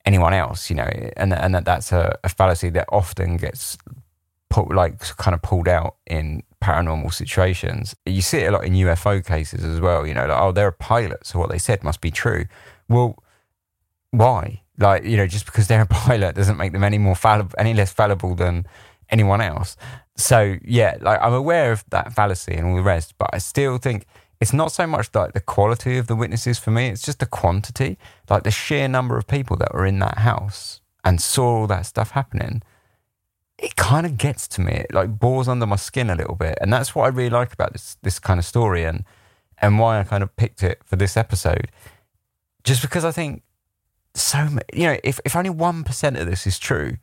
anyone 0.06 0.34
else, 0.34 0.70
you 0.70 0.76
know, 0.76 0.90
and, 1.18 1.34
and 1.34 1.54
that 1.56 1.66
that's 1.66 1.92
a, 1.92 2.18
a 2.24 2.30
fallacy 2.30 2.70
that 2.70 2.88
often 2.90 3.38
gets 3.38 3.78
put, 4.50 4.74
like, 4.74 5.00
kind 5.18 5.36
of 5.36 5.42
pulled 5.42 5.68
out 5.68 5.96
in 6.08 6.44
paranormal 6.64 7.14
situations. 7.14 7.96
You 8.06 8.22
see 8.22 8.40
it 8.40 8.48
a 8.48 8.52
lot 8.52 8.66
in 8.66 8.74
UFO 8.74 9.26
cases 9.26 9.64
as 9.64 9.80
well, 9.82 10.08
you 10.08 10.14
know, 10.14 10.26
like, 10.26 10.40
oh, 10.40 10.52
they're 10.52 10.70
a 10.70 10.74
pilot, 10.74 11.26
so 11.26 11.40
what 11.40 11.50
they 11.50 11.58
said 11.58 11.84
must 11.84 12.02
be 12.02 12.12
true. 12.12 12.46
Well, 12.88 13.22
why? 14.12 14.62
Like, 14.78 15.04
you 15.04 15.18
know, 15.18 15.28
just 15.28 15.46
because 15.46 15.68
they're 15.68 15.82
a 15.82 15.86
pilot 16.08 16.36
doesn't 16.36 16.58
make 16.58 16.72
them 16.72 16.84
any 16.84 16.98
more 16.98 17.16
fallible, 17.16 17.54
any 17.58 17.74
less 17.74 17.92
fallible 17.92 18.36
than 18.36 18.66
anyone 19.10 19.42
else. 19.42 19.76
So 20.16 20.58
yeah, 20.64 20.98
like 21.02 21.20
I'm 21.22 21.34
aware 21.34 21.72
of 21.72 21.84
that 21.90 22.14
fallacy 22.14 22.54
and 22.54 22.68
all 22.68 22.76
the 22.76 22.84
rest, 22.84 23.16
but 23.18 23.30
I 23.34 23.40
still 23.40 23.78
think 23.78 24.06
it's 24.40 24.54
not 24.54 24.72
so 24.72 24.86
much 24.86 25.10
like 25.14 25.34
the 25.34 25.40
quality 25.40 25.98
of 25.98 26.08
the 26.08 26.16
witnesses 26.16 26.60
for 26.60 26.72
me, 26.72 26.90
it's 26.90 27.02
just 27.02 27.20
the 27.20 27.26
quantity, 27.26 27.98
like 28.30 28.44
the 28.44 28.52
sheer 28.52 28.88
number 28.88 29.18
of 29.18 29.28
people 29.28 29.56
that 29.58 29.74
were 29.74 29.86
in 29.86 30.00
that 30.00 30.20
house 30.20 30.82
and 31.04 31.22
saw 31.22 31.62
all 31.62 31.68
that 31.68 31.86
stuff 31.86 32.12
happening. 32.12 32.62
It 33.64 33.78
kind 33.78 34.06
of 34.06 34.18
gets 34.18 34.48
to 34.50 34.62
me, 34.62 34.74
it 34.74 34.94
like 34.94 35.18
bores 35.20 35.48
under 35.48 35.66
my 35.66 35.78
skin 35.78 36.10
a 36.10 36.16
little 36.16 36.36
bit. 36.36 36.58
And 36.60 36.72
that's 36.72 36.94
what 36.94 37.06
I 37.06 37.08
really 37.08 37.30
like 37.30 37.54
about 37.54 37.72
this 37.72 37.98
this 38.04 38.20
kind 38.20 38.38
of 38.38 38.46
story 38.46 38.84
and 38.84 39.06
and 39.60 39.80
why 39.80 40.00
I 40.00 40.04
kind 40.04 40.22
of 40.22 40.36
picked 40.36 40.64
it 40.64 40.82
for 40.84 40.98
this 40.98 41.16
episode. 41.16 41.70
Just 42.66 42.82
because 42.82 43.06
I 43.06 43.12
think 43.12 43.42
so 44.16 44.50
you 44.74 44.88
know, 44.88 44.98
if, 45.04 45.20
if 45.24 45.36
only 45.36 45.50
one 45.50 45.86
percent 45.86 46.18
of 46.18 46.26
this 46.28 46.46
is 46.46 46.60
true, 46.60 46.98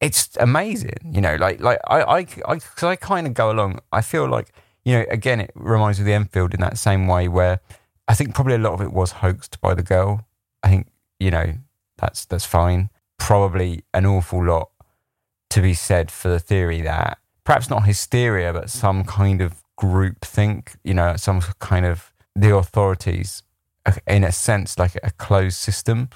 it's 0.00 0.30
amazing. 0.40 1.12
You 1.12 1.20
know, 1.20 1.36
like 1.36 1.60
like 1.60 1.78
I 1.88 2.00
I 2.00 2.18
I, 2.46 2.58
cause 2.58 2.84
I 2.84 2.96
kind 2.96 3.26
of 3.26 3.34
go 3.34 3.50
along. 3.50 3.80
I 3.92 4.00
feel 4.00 4.26
like 4.26 4.50
you 4.84 4.94
know, 4.94 5.04
again, 5.10 5.40
it 5.40 5.50
reminds 5.54 5.98
me 5.98 6.04
of 6.04 6.06
the 6.06 6.14
Enfield 6.14 6.54
in 6.54 6.60
that 6.60 6.78
same 6.78 7.06
way 7.06 7.28
where 7.28 7.60
I 8.08 8.14
think 8.14 8.34
probably 8.34 8.54
a 8.54 8.58
lot 8.58 8.72
of 8.72 8.80
it 8.80 8.92
was 8.92 9.12
hoaxed 9.12 9.60
by 9.60 9.74
the 9.74 9.82
girl. 9.82 10.26
I 10.62 10.68
think 10.70 10.88
you 11.20 11.30
know 11.30 11.52
that's 11.98 12.24
that's 12.24 12.46
fine. 12.46 12.88
Probably 13.18 13.84
an 13.92 14.06
awful 14.06 14.44
lot 14.44 14.70
to 15.54 15.62
be 15.62 15.72
said 15.72 16.10
for 16.10 16.28
the 16.28 16.40
theory 16.40 16.80
that 16.80 17.18
perhaps 17.44 17.70
not 17.70 17.84
hysteria, 17.84 18.52
but 18.52 18.68
some 18.68 19.04
kind 19.04 19.40
of 19.40 19.62
group 19.76 20.22
think. 20.22 20.72
You 20.82 20.94
know, 20.94 21.14
some 21.14 21.40
kind 21.60 21.86
of 21.86 22.12
the 22.34 22.52
authorities, 22.56 23.44
in 24.08 24.24
a 24.24 24.32
sense, 24.32 24.80
like 24.80 24.96
a 25.04 25.12
closed 25.12 25.56
system, 25.56 26.08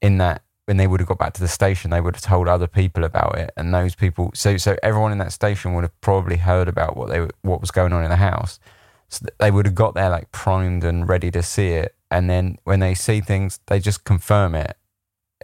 in 0.00 0.18
that 0.18 0.42
when 0.66 0.76
they 0.76 0.86
would 0.86 1.00
have 1.00 1.08
got 1.08 1.18
back 1.18 1.32
to 1.32 1.40
the 1.40 1.48
station, 1.48 1.90
they 1.90 2.00
would 2.00 2.14
have 2.14 2.22
told 2.22 2.46
other 2.46 2.68
people 2.68 3.02
about 3.02 3.36
it, 3.36 3.50
and 3.56 3.74
those 3.74 3.96
people. 3.96 4.30
So, 4.32 4.56
so 4.56 4.76
everyone 4.80 5.10
in 5.10 5.18
that 5.18 5.32
station 5.32 5.74
would 5.74 5.82
have 5.82 6.00
probably 6.00 6.36
heard 6.36 6.68
about 6.68 6.96
what 6.96 7.08
they 7.08 7.26
what 7.42 7.60
was 7.60 7.72
going 7.72 7.92
on 7.92 8.04
in 8.04 8.10
the 8.10 8.16
house. 8.16 8.60
So 9.08 9.26
they 9.40 9.50
would 9.50 9.66
have 9.66 9.74
got 9.74 9.94
there 9.94 10.08
like 10.08 10.30
primed 10.30 10.84
and 10.84 11.08
ready 11.08 11.32
to 11.32 11.42
see 11.42 11.70
it, 11.70 11.96
and 12.12 12.30
then 12.30 12.58
when 12.62 12.78
they 12.78 12.94
see 12.94 13.20
things, 13.20 13.58
they 13.66 13.80
just 13.80 14.04
confirm 14.04 14.54
it. 14.54 14.76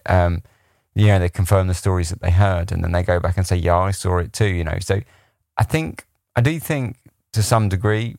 Um, 0.06 0.44
you 0.94 1.06
know, 1.08 1.18
they 1.18 1.28
confirm 1.28 1.68
the 1.68 1.74
stories 1.74 2.10
that 2.10 2.20
they 2.20 2.30
heard, 2.30 2.72
and 2.72 2.82
then 2.82 2.92
they 2.92 3.02
go 3.02 3.20
back 3.20 3.36
and 3.36 3.46
say, 3.46 3.56
"Yeah, 3.56 3.78
I 3.78 3.90
saw 3.92 4.18
it 4.18 4.32
too." 4.32 4.46
You 4.48 4.64
know, 4.64 4.78
so 4.80 5.00
I 5.56 5.64
think 5.64 6.06
I 6.36 6.40
do 6.40 6.58
think 6.58 6.96
to 7.32 7.42
some 7.42 7.68
degree 7.68 8.16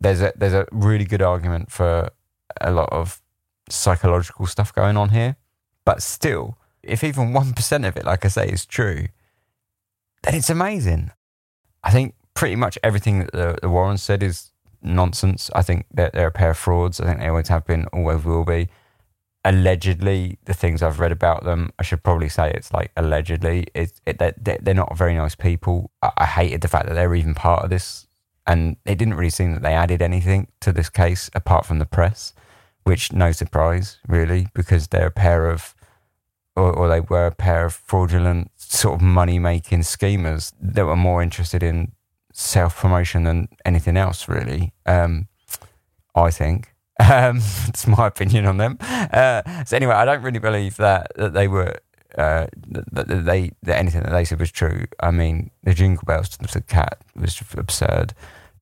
there's 0.00 0.20
a 0.20 0.32
there's 0.36 0.52
a 0.52 0.66
really 0.72 1.04
good 1.04 1.22
argument 1.22 1.70
for 1.70 2.10
a 2.60 2.70
lot 2.70 2.88
of 2.92 3.20
psychological 3.68 4.46
stuff 4.46 4.74
going 4.74 4.96
on 4.96 5.10
here. 5.10 5.36
But 5.84 6.02
still, 6.02 6.58
if 6.82 7.02
even 7.02 7.32
1% 7.32 7.88
of 7.88 7.96
it, 7.96 8.04
like 8.04 8.24
I 8.24 8.28
say, 8.28 8.48
is 8.48 8.66
true, 8.66 9.08
then 10.22 10.34
it's 10.34 10.50
amazing. 10.50 11.10
I 11.82 11.90
think 11.90 12.14
pretty 12.34 12.56
much 12.56 12.78
everything 12.82 13.20
that 13.20 13.32
the, 13.32 13.58
the 13.62 13.68
Warren 13.68 13.98
said 13.98 14.22
is 14.22 14.52
nonsense. 14.80 15.50
I 15.54 15.62
think 15.62 15.86
that 15.94 16.12
they're 16.12 16.28
a 16.28 16.32
pair 16.32 16.50
of 16.50 16.58
frauds. 16.58 17.00
I 17.00 17.06
think 17.06 17.20
they 17.20 17.28
always 17.28 17.48
have 17.48 17.66
been, 17.66 17.86
always 17.86 18.24
will 18.24 18.44
be. 18.44 18.68
Allegedly, 19.44 20.38
the 20.44 20.54
things 20.54 20.82
I've 20.82 21.00
read 21.00 21.12
about 21.12 21.44
them, 21.44 21.72
I 21.78 21.82
should 21.82 22.02
probably 22.02 22.28
say 22.28 22.50
it's 22.50 22.72
like 22.72 22.92
allegedly, 22.96 23.66
it, 23.74 24.00
it, 24.06 24.18
they're, 24.18 24.58
they're 24.62 24.74
not 24.74 24.96
very 24.96 25.14
nice 25.14 25.34
people. 25.34 25.90
I, 26.00 26.10
I 26.18 26.26
hated 26.26 26.60
the 26.60 26.68
fact 26.68 26.86
that 26.88 26.94
they 26.94 27.06
were 27.06 27.16
even 27.16 27.34
part 27.34 27.64
of 27.64 27.70
this. 27.70 28.06
And 28.46 28.76
it 28.84 28.98
didn't 28.98 29.14
really 29.14 29.30
seem 29.30 29.52
that 29.52 29.62
they 29.62 29.74
added 29.74 30.02
anything 30.02 30.48
to 30.60 30.72
this 30.72 30.88
case 30.88 31.30
apart 31.34 31.64
from 31.66 31.78
the 31.78 31.86
press 31.86 32.34
which 32.84 33.12
no 33.12 33.32
surprise 33.32 33.98
really 34.08 34.48
because 34.54 34.88
they're 34.88 35.06
a 35.06 35.10
pair 35.10 35.50
of 35.50 35.74
or, 36.54 36.72
or 36.72 36.88
they 36.88 37.00
were 37.00 37.26
a 37.26 37.34
pair 37.34 37.64
of 37.64 37.74
fraudulent 37.74 38.50
sort 38.56 38.96
of 38.96 39.00
money 39.00 39.38
making 39.38 39.82
schemers 39.82 40.52
that 40.60 40.84
were 40.84 40.96
more 40.96 41.22
interested 41.22 41.62
in 41.62 41.92
self 42.32 42.76
promotion 42.76 43.24
than 43.24 43.48
anything 43.64 43.96
else 43.96 44.28
really 44.28 44.72
um, 44.86 45.28
I 46.14 46.30
think 46.30 46.71
um, 47.10 47.38
it's 47.68 47.86
my 47.86 48.06
opinion 48.06 48.46
on 48.46 48.56
them. 48.56 48.78
Uh, 48.80 49.64
so 49.64 49.76
anyway 49.76 49.94
I 49.94 50.04
don't 50.04 50.22
really 50.22 50.38
believe 50.38 50.76
that 50.76 51.12
that 51.16 51.32
they 51.32 51.48
were 51.48 51.78
uh, 52.18 52.46
that, 52.68 53.08
that 53.08 53.24
they 53.24 53.52
that 53.62 53.78
anything 53.78 54.02
that 54.02 54.12
they 54.12 54.24
said 54.24 54.40
was 54.40 54.50
true. 54.50 54.84
I 55.00 55.10
mean 55.10 55.50
the 55.62 55.74
jingle 55.74 56.04
bells 56.06 56.28
to 56.30 56.38
the 56.38 56.60
cat 56.62 56.98
was 57.14 57.40
absurd. 57.56 58.14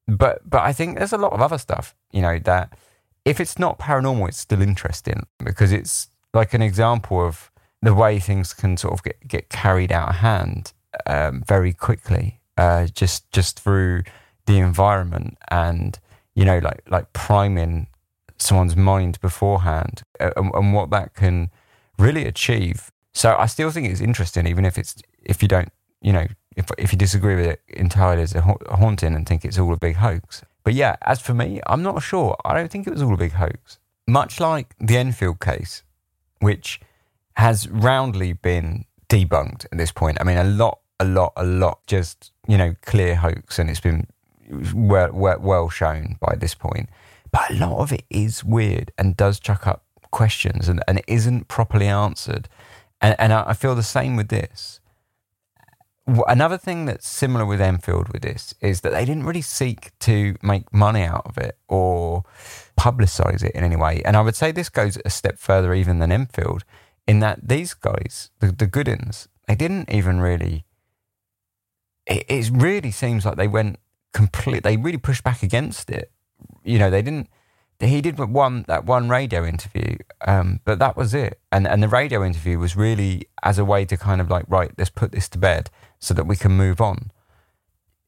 But 0.06 0.48
but 0.48 0.62
I 0.62 0.72
think 0.72 0.98
there's 0.98 1.12
a 1.12 1.18
lot 1.18 1.32
of 1.32 1.40
other 1.40 1.58
stuff 1.58 1.94
you 2.12 2.22
know 2.22 2.38
that 2.40 2.76
if 3.24 3.40
it's 3.40 3.58
not 3.58 3.78
paranormal, 3.78 4.28
it's 4.28 4.38
still 4.38 4.62
interesting 4.62 5.26
because 5.38 5.72
it's 5.72 6.08
like 6.32 6.54
an 6.54 6.62
example 6.62 7.24
of 7.24 7.50
the 7.82 7.94
way 7.94 8.18
things 8.18 8.52
can 8.52 8.76
sort 8.76 8.94
of 8.94 9.02
get, 9.02 9.26
get 9.26 9.48
carried 9.48 9.92
out 9.92 10.10
of 10.10 10.14
hand 10.16 10.72
um, 11.06 11.42
very 11.46 11.72
quickly, 11.72 12.40
uh, 12.56 12.86
just 12.86 13.30
just 13.32 13.60
through 13.60 14.02
the 14.46 14.58
environment 14.58 15.38
and 15.48 15.98
you 16.34 16.44
know 16.44 16.58
like 16.58 16.82
like 16.88 17.12
priming 17.12 17.86
someone's 18.40 18.76
mind 18.76 19.20
beforehand 19.20 20.02
uh, 20.18 20.30
and, 20.36 20.50
and 20.54 20.74
what 20.74 20.90
that 20.90 21.14
can 21.14 21.50
really 21.98 22.24
achieve. 22.24 22.90
So 23.12 23.36
I 23.36 23.46
still 23.46 23.70
think 23.70 23.88
it's 23.88 24.00
interesting, 24.00 24.46
even 24.46 24.64
if 24.64 24.78
it's 24.78 24.96
if 25.22 25.42
you 25.42 25.48
don't 25.48 25.72
you 26.00 26.12
know 26.12 26.26
if 26.56 26.66
if 26.78 26.92
you 26.92 26.98
disagree 26.98 27.36
with 27.36 27.46
it 27.46 27.62
entirely 27.68 28.22
as 28.22 28.34
a 28.34 28.40
haunting 28.40 29.14
and 29.14 29.26
think 29.26 29.44
it's 29.44 29.58
all 29.58 29.72
a 29.72 29.76
big 29.76 29.96
hoax. 29.96 30.42
But 30.64 30.74
yeah, 30.74 30.96
as 31.02 31.20
for 31.20 31.34
me, 31.34 31.60
I'm 31.66 31.82
not 31.82 32.02
sure. 32.02 32.36
I 32.44 32.54
don't 32.54 32.70
think 32.70 32.86
it 32.86 32.92
was 32.92 33.02
all 33.02 33.14
a 33.14 33.16
big 33.16 33.32
hoax. 33.32 33.78
Much 34.06 34.40
like 34.40 34.74
the 34.78 34.96
Enfield 34.96 35.40
case, 35.40 35.82
which 36.40 36.80
has 37.34 37.68
roundly 37.68 38.32
been 38.32 38.84
debunked 39.08 39.66
at 39.72 39.78
this 39.78 39.92
point. 39.92 40.18
I 40.20 40.24
mean, 40.24 40.36
a 40.36 40.44
lot, 40.44 40.80
a 40.98 41.04
lot, 41.04 41.32
a 41.36 41.44
lot, 41.44 41.86
just, 41.86 42.32
you 42.46 42.58
know, 42.58 42.74
clear 42.82 43.14
hoax, 43.16 43.58
and 43.58 43.70
it's 43.70 43.80
been 43.80 44.06
well, 44.74 45.10
well, 45.12 45.38
well 45.40 45.68
shown 45.70 46.16
by 46.20 46.34
this 46.36 46.54
point. 46.54 46.88
But 47.31 47.51
a 47.51 47.55
lot 47.55 47.78
of 47.78 47.93
it 47.93 48.05
is 48.11 48.44
weird 48.44 48.93
and 48.98 49.16
does 49.16 49.39
chuck 49.39 49.66
up 49.66 49.85
questions 50.11 50.69
and, 50.69 50.82
and 50.89 51.02
isn't 51.07 51.48
properly 51.48 51.86
answered. 51.86 52.48
And, 53.01 53.15
and 53.19 53.32
I 53.32 53.52
feel 53.52 53.74
the 53.74 53.82
same 53.82 54.16
with 54.16 54.28
this 54.28 54.81
another 56.27 56.59
thing 56.59 56.86
that's 56.86 57.09
similar 57.09 57.47
with 57.47 57.61
Enfield 57.61 58.09
with 58.12 58.23
this 58.23 58.55
is 58.61 58.81
that 58.81 58.93
they 58.93 59.05
didn't 59.05 59.24
really 59.24 59.43
seek 59.43 59.97
to 60.01 60.36
make 60.43 60.73
money 60.73 61.02
out 61.02 61.27
of 61.27 61.39
it 61.39 61.57
or 61.69 62.24
publicize 62.78 63.43
it 63.43 63.52
in 63.55 63.65
any 63.65 63.77
way. 63.77 64.02
And 64.05 64.16
I 64.16 64.20
would 64.20 64.36
say 64.36 64.52
this 64.52 64.69
goes 64.69 64.98
a 65.05 65.11
step 65.11 65.39
further 65.39 65.74
even 65.74 65.98
than 65.98 66.12
Enfield 66.12 66.65
in 67.07 67.20
that 67.20 67.48
these 67.48 67.74
guys, 67.74 68.31
the, 68.40 68.52
the 68.52 68.66
Goodins, 68.66 69.28
they 69.47 69.55
didn't 69.55 69.90
even 69.90 70.20
really. 70.20 70.65
It, 72.07 72.24
it 72.28 72.51
really 72.52 72.90
seems 72.90 73.24
like 73.24 73.36
they 73.36 73.48
went 73.48 73.78
complete. 74.12 74.62
They 74.62 74.77
really 74.77 74.98
pushed 74.98 75.23
back 75.24 75.43
against 75.43 75.90
it. 75.90 76.11
You 76.64 76.78
know, 76.78 76.90
they 76.90 77.02
didn't. 77.02 77.28
He 77.80 78.02
did 78.02 78.18
one 78.18 78.64
that 78.68 78.84
one 78.84 79.08
radio 79.08 79.46
interview, 79.46 79.96
um, 80.26 80.60
but 80.64 80.78
that 80.78 80.96
was 80.96 81.14
it. 81.14 81.40
And 81.50 81.66
and 81.66 81.82
the 81.82 81.88
radio 81.88 82.24
interview 82.24 82.58
was 82.58 82.76
really 82.76 83.28
as 83.42 83.58
a 83.58 83.64
way 83.64 83.84
to 83.86 83.96
kind 83.96 84.20
of 84.20 84.30
like 84.30 84.44
right, 84.48 84.70
let's 84.76 84.90
put 84.90 85.12
this 85.12 85.28
to 85.30 85.38
bed 85.38 85.70
so 85.98 86.12
that 86.14 86.24
we 86.24 86.36
can 86.36 86.52
move 86.52 86.80
on. 86.80 87.10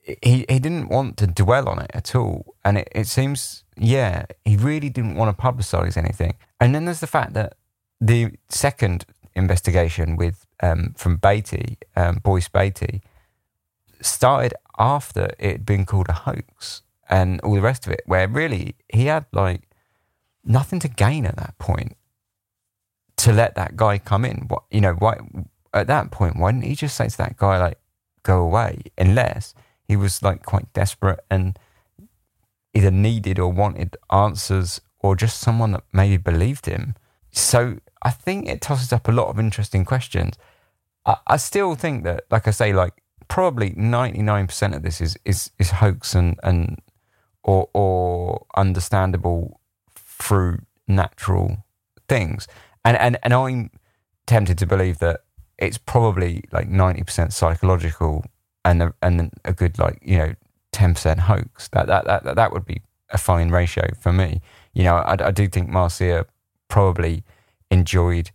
He 0.00 0.44
he 0.48 0.58
didn't 0.58 0.88
want 0.88 1.16
to 1.18 1.26
dwell 1.26 1.68
on 1.68 1.78
it 1.78 1.90
at 1.94 2.14
all, 2.14 2.54
and 2.64 2.78
it, 2.78 2.88
it 2.92 3.06
seems 3.06 3.64
yeah 3.76 4.26
he 4.44 4.56
really 4.56 4.90
didn't 4.90 5.14
want 5.14 5.36
to 5.36 5.42
publicise 5.42 5.96
anything. 5.96 6.34
And 6.60 6.74
then 6.74 6.84
there's 6.84 7.00
the 7.00 7.06
fact 7.06 7.32
that 7.32 7.54
the 8.00 8.32
second 8.48 9.06
investigation 9.34 10.16
with 10.16 10.46
um, 10.62 10.94
from 10.96 11.18
Batey, 11.18 11.76
um, 11.96 12.20
Boyce 12.22 12.48
Batey, 12.48 13.00
started 14.00 14.54
after 14.78 15.30
it 15.38 15.52
had 15.52 15.66
been 15.66 15.86
called 15.86 16.08
a 16.08 16.12
hoax 16.12 16.82
and 17.12 17.40
all 17.42 17.54
the 17.54 17.60
rest 17.60 17.86
of 17.86 17.92
it, 17.92 18.02
where 18.06 18.26
really 18.26 18.74
he 18.92 19.06
had 19.06 19.26
like 19.32 19.68
nothing 20.42 20.80
to 20.80 20.88
gain 20.88 21.26
at 21.26 21.36
that 21.36 21.56
point 21.58 21.96
to 23.18 23.32
let 23.32 23.54
that 23.54 23.76
guy 23.76 23.98
come 23.98 24.24
in. 24.24 24.46
What 24.48 24.64
you 24.70 24.80
know, 24.80 24.94
why 24.94 25.18
at 25.74 25.86
that 25.86 26.10
point, 26.10 26.36
why 26.36 26.50
didn't 26.50 26.64
he 26.64 26.74
just 26.74 26.96
say 26.96 27.08
to 27.08 27.18
that 27.18 27.36
guy 27.36 27.58
like, 27.58 27.78
go 28.22 28.40
away 28.40 28.82
unless 28.96 29.54
he 29.84 29.96
was 29.96 30.22
like 30.22 30.44
quite 30.44 30.72
desperate 30.72 31.20
and 31.30 31.58
either 32.74 32.90
needed 32.90 33.38
or 33.38 33.52
wanted 33.52 33.96
answers 34.10 34.80
or 35.00 35.16
just 35.16 35.38
someone 35.38 35.72
that 35.72 35.84
maybe 35.92 36.16
believed 36.16 36.66
him. 36.66 36.94
So 37.30 37.78
I 38.02 38.10
think 38.10 38.48
it 38.48 38.60
tosses 38.60 38.92
up 38.92 39.08
a 39.08 39.12
lot 39.12 39.28
of 39.28 39.38
interesting 39.38 39.84
questions. 39.84 40.36
I, 41.04 41.16
I 41.26 41.36
still 41.36 41.74
think 41.74 42.04
that, 42.04 42.24
like 42.30 42.46
I 42.46 42.52
say, 42.52 42.72
like 42.72 43.02
probably 43.28 43.70
99% 43.70 44.76
of 44.76 44.82
this 44.82 45.00
is, 45.00 45.18
is, 45.24 45.50
is 45.58 45.72
hoax 45.72 46.14
and, 46.14 46.38
and 46.42 46.80
or, 47.42 47.68
or 47.72 48.46
understandable 48.56 49.60
through 49.94 50.60
natural 50.86 51.64
things. 52.08 52.46
And, 52.84 52.96
and, 52.96 53.18
and 53.22 53.32
I'm 53.32 53.70
tempted 54.26 54.58
to 54.58 54.66
believe 54.66 54.98
that 54.98 55.20
it's 55.58 55.78
probably 55.78 56.44
like 56.52 56.68
90% 56.68 57.32
psychological 57.32 58.24
and 58.64 58.82
a, 58.82 58.94
and 59.02 59.32
a 59.44 59.52
good 59.52 59.78
like 59.78 59.98
you 60.02 60.16
know 60.18 60.34
10% 60.72 61.18
hoax 61.18 61.68
that, 61.68 61.88
that 61.88 62.04
that 62.06 62.36
that 62.36 62.52
would 62.52 62.64
be 62.64 62.80
a 63.10 63.18
fine 63.18 63.50
ratio 63.50 63.88
for 64.00 64.12
me 64.12 64.40
you 64.72 64.84
know 64.84 64.94
i, 64.94 65.16
I 65.20 65.32
do 65.32 65.48
think 65.48 65.68
marcia 65.68 66.26
probably 66.68 67.24
enjoyed 67.72 68.30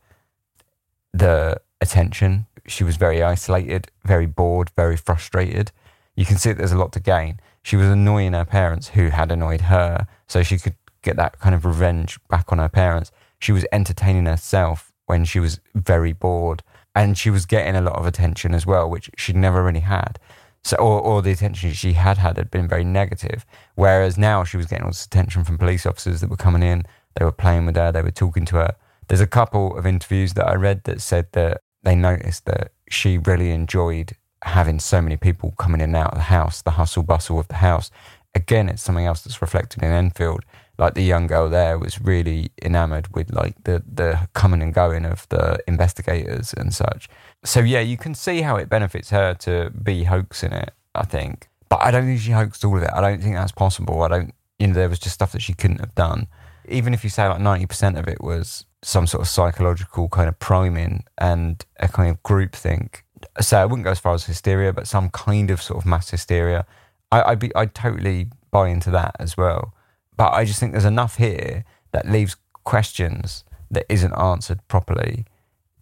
the 1.13 1.59
attention. 1.81 2.47
She 2.67 2.83
was 2.83 2.97
very 2.97 3.23
isolated, 3.23 3.89
very 4.03 4.25
bored, 4.25 4.71
very 4.75 4.97
frustrated. 4.97 5.71
You 6.15 6.25
can 6.25 6.37
see 6.37 6.49
that 6.49 6.57
there's 6.57 6.71
a 6.71 6.77
lot 6.77 6.91
to 6.93 6.99
gain. 6.99 7.39
She 7.67 7.75
was 7.75 7.89
annoying 7.89 8.31
her 8.31 8.45
parents 8.45 8.87
who 8.87 9.09
had 9.09 9.29
annoyed 9.29 9.59
her, 9.59 10.07
so 10.25 10.41
she 10.41 10.57
could 10.57 10.77
get 11.01 11.17
that 11.17 11.37
kind 11.41 11.53
of 11.53 11.65
revenge 11.65 12.17
back 12.29 12.49
on 12.49 12.59
her 12.59 12.69
parents. 12.69 13.11
She 13.39 13.51
was 13.51 13.65
entertaining 13.73 14.25
herself 14.25 14.93
when 15.05 15.25
she 15.25 15.41
was 15.41 15.59
very 15.75 16.13
bored, 16.13 16.63
and 16.95 17.17
she 17.17 17.29
was 17.29 17.45
getting 17.45 17.75
a 17.75 17.81
lot 17.81 17.97
of 17.97 18.05
attention 18.05 18.53
as 18.53 18.65
well, 18.65 18.89
which 18.89 19.09
she 19.17 19.33
never 19.33 19.61
really 19.61 19.81
had. 19.81 20.17
So, 20.63 20.77
or, 20.77 21.21
the 21.21 21.31
attention 21.31 21.73
she 21.73 21.91
had 21.91 22.17
had 22.19 22.37
had 22.37 22.49
been 22.49 22.69
very 22.69 22.85
negative. 22.85 23.45
Whereas 23.75 24.17
now 24.17 24.45
she 24.45 24.55
was 24.55 24.67
getting 24.67 24.85
all 24.85 24.91
this 24.91 25.05
attention 25.05 25.43
from 25.43 25.57
police 25.57 25.85
officers 25.85 26.21
that 26.21 26.29
were 26.29 26.37
coming 26.37 26.63
in. 26.63 26.85
They 27.19 27.25
were 27.25 27.33
playing 27.33 27.65
with 27.65 27.75
her. 27.75 27.91
They 27.91 28.01
were 28.01 28.11
talking 28.11 28.45
to 28.45 28.55
her. 28.55 28.75
There's 29.09 29.19
a 29.19 29.27
couple 29.27 29.77
of 29.77 29.85
interviews 29.85 30.35
that 30.35 30.47
I 30.47 30.55
read 30.55 30.85
that 30.85 31.01
said 31.01 31.27
that 31.33 31.59
they 31.83 31.95
noticed 31.95 32.45
that 32.45 32.71
she 32.89 33.17
really 33.17 33.51
enjoyed 33.51 34.15
having 34.47 34.79
so 34.79 35.01
many 35.01 35.17
people 35.17 35.53
coming 35.57 35.81
in 35.81 35.89
and 35.89 35.95
out 35.95 36.11
of 36.11 36.17
the 36.17 36.23
house, 36.23 36.61
the 36.61 36.71
hustle 36.71 37.03
bustle 37.03 37.39
of 37.39 37.47
the 37.47 37.55
house. 37.55 37.91
Again, 38.33 38.69
it's 38.69 38.81
something 38.81 39.05
else 39.05 39.21
that's 39.21 39.41
reflected 39.41 39.83
in 39.83 39.91
Enfield. 39.91 40.43
Like 40.77 40.93
the 40.93 41.03
young 41.03 41.25
girl 41.25 41.49
there 41.49 41.79
was 41.79 41.99
really 41.99 42.51
enamored 42.61 43.15
with 43.15 43.33
like 43.33 43.55
the 43.63 43.83
the 43.91 44.27
coming 44.33 44.61
and 44.61 44.73
going 44.73 45.05
of 45.05 45.27
the 45.29 45.57
investigators 45.67 46.53
and 46.53 46.73
such. 46.73 47.09
So 47.43 47.61
yeah, 47.61 47.79
you 47.79 47.97
can 47.97 48.13
see 48.13 48.41
how 48.41 48.57
it 48.57 48.69
benefits 48.69 49.09
her 49.09 49.33
to 49.35 49.71
be 49.71 50.03
hoaxing 50.03 50.53
it. 50.53 50.71
I 50.93 51.03
think, 51.03 51.47
but 51.69 51.81
I 51.81 51.91
don't 51.91 52.05
think 52.05 52.19
she 52.21 52.31
hoaxed 52.31 52.63
all 52.65 52.77
of 52.77 52.83
it. 52.83 52.89
I 52.93 53.01
don't 53.01 53.21
think 53.21 53.35
that's 53.35 53.51
possible. 53.51 54.01
I 54.01 54.07
don't. 54.07 54.33
You 54.59 54.67
know, 54.67 54.73
there 54.73 54.89
was 54.89 54.99
just 54.99 55.15
stuff 55.15 55.31
that 55.33 55.41
she 55.41 55.53
couldn't 55.53 55.79
have 55.79 55.93
done. 55.95 56.27
Even 56.67 56.93
if 56.93 57.03
you 57.03 57.09
say 57.09 57.27
like 57.27 57.39
ninety 57.39 57.65
percent 57.65 57.97
of 57.97 58.07
it 58.07 58.21
was 58.21 58.65
some 58.83 59.07
sort 59.07 59.21
of 59.21 59.27
psychological 59.27 60.09
kind 60.09 60.29
of 60.29 60.37
priming 60.39 61.03
and 61.17 61.65
a 61.79 61.87
kind 61.87 62.09
of 62.09 62.21
group 62.23 62.53
think. 62.53 63.03
So 63.41 63.57
I 63.57 63.65
wouldn't 63.65 63.85
go 63.85 63.91
as 63.91 63.99
far 63.99 64.13
as 64.13 64.25
hysteria, 64.25 64.73
but 64.73 64.87
some 64.87 65.09
kind 65.09 65.49
of 65.51 65.61
sort 65.61 65.79
of 65.79 65.85
mass 65.85 66.09
hysteria. 66.09 66.65
I, 67.11 67.21
I'd 67.23 67.39
be, 67.39 67.55
I'd 67.55 67.73
totally 67.73 68.27
buy 68.51 68.69
into 68.69 68.91
that 68.91 69.15
as 69.19 69.37
well. 69.37 69.73
But 70.15 70.33
I 70.33 70.45
just 70.45 70.59
think 70.59 70.71
there's 70.71 70.85
enough 70.85 71.17
here 71.17 71.63
that 71.91 72.09
leaves 72.09 72.35
questions 72.63 73.43
that 73.71 73.85
isn't 73.89 74.13
answered 74.13 74.59
properly, 74.67 75.25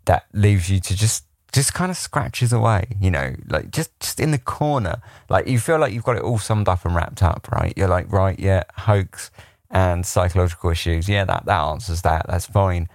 that 0.05 0.25
leaves 0.33 0.69
you 0.69 0.79
to 0.79 0.95
just 0.95 1.25
just 1.53 1.73
kind 1.73 1.89
of 1.89 1.95
scratches 1.95 2.51
away, 2.51 2.85
you 2.99 3.09
know, 3.09 3.33
like 3.47 3.71
just 3.71 3.97
just 4.01 4.19
in 4.19 4.31
the 4.31 4.37
corner. 4.37 5.01
Like 5.29 5.47
you 5.47 5.57
feel 5.57 5.79
like 5.79 5.93
you've 5.93 6.03
got 6.03 6.17
it 6.17 6.21
all 6.21 6.37
summed 6.37 6.67
up 6.67 6.83
and 6.83 6.93
wrapped 6.93 7.23
up, 7.23 7.47
right? 7.49 7.73
You're 7.77 7.87
like, 7.87 8.11
right, 8.11 8.37
yeah, 8.37 8.63
hoax 8.75 9.31
and 9.71 10.05
psychological 10.05 10.69
issues. 10.69 11.07
Yeah, 11.07 11.23
that 11.25 11.45
that 11.45 11.61
answers 11.61 12.01
that. 12.01 12.25
That's 12.27 12.45
fine. 12.45 12.89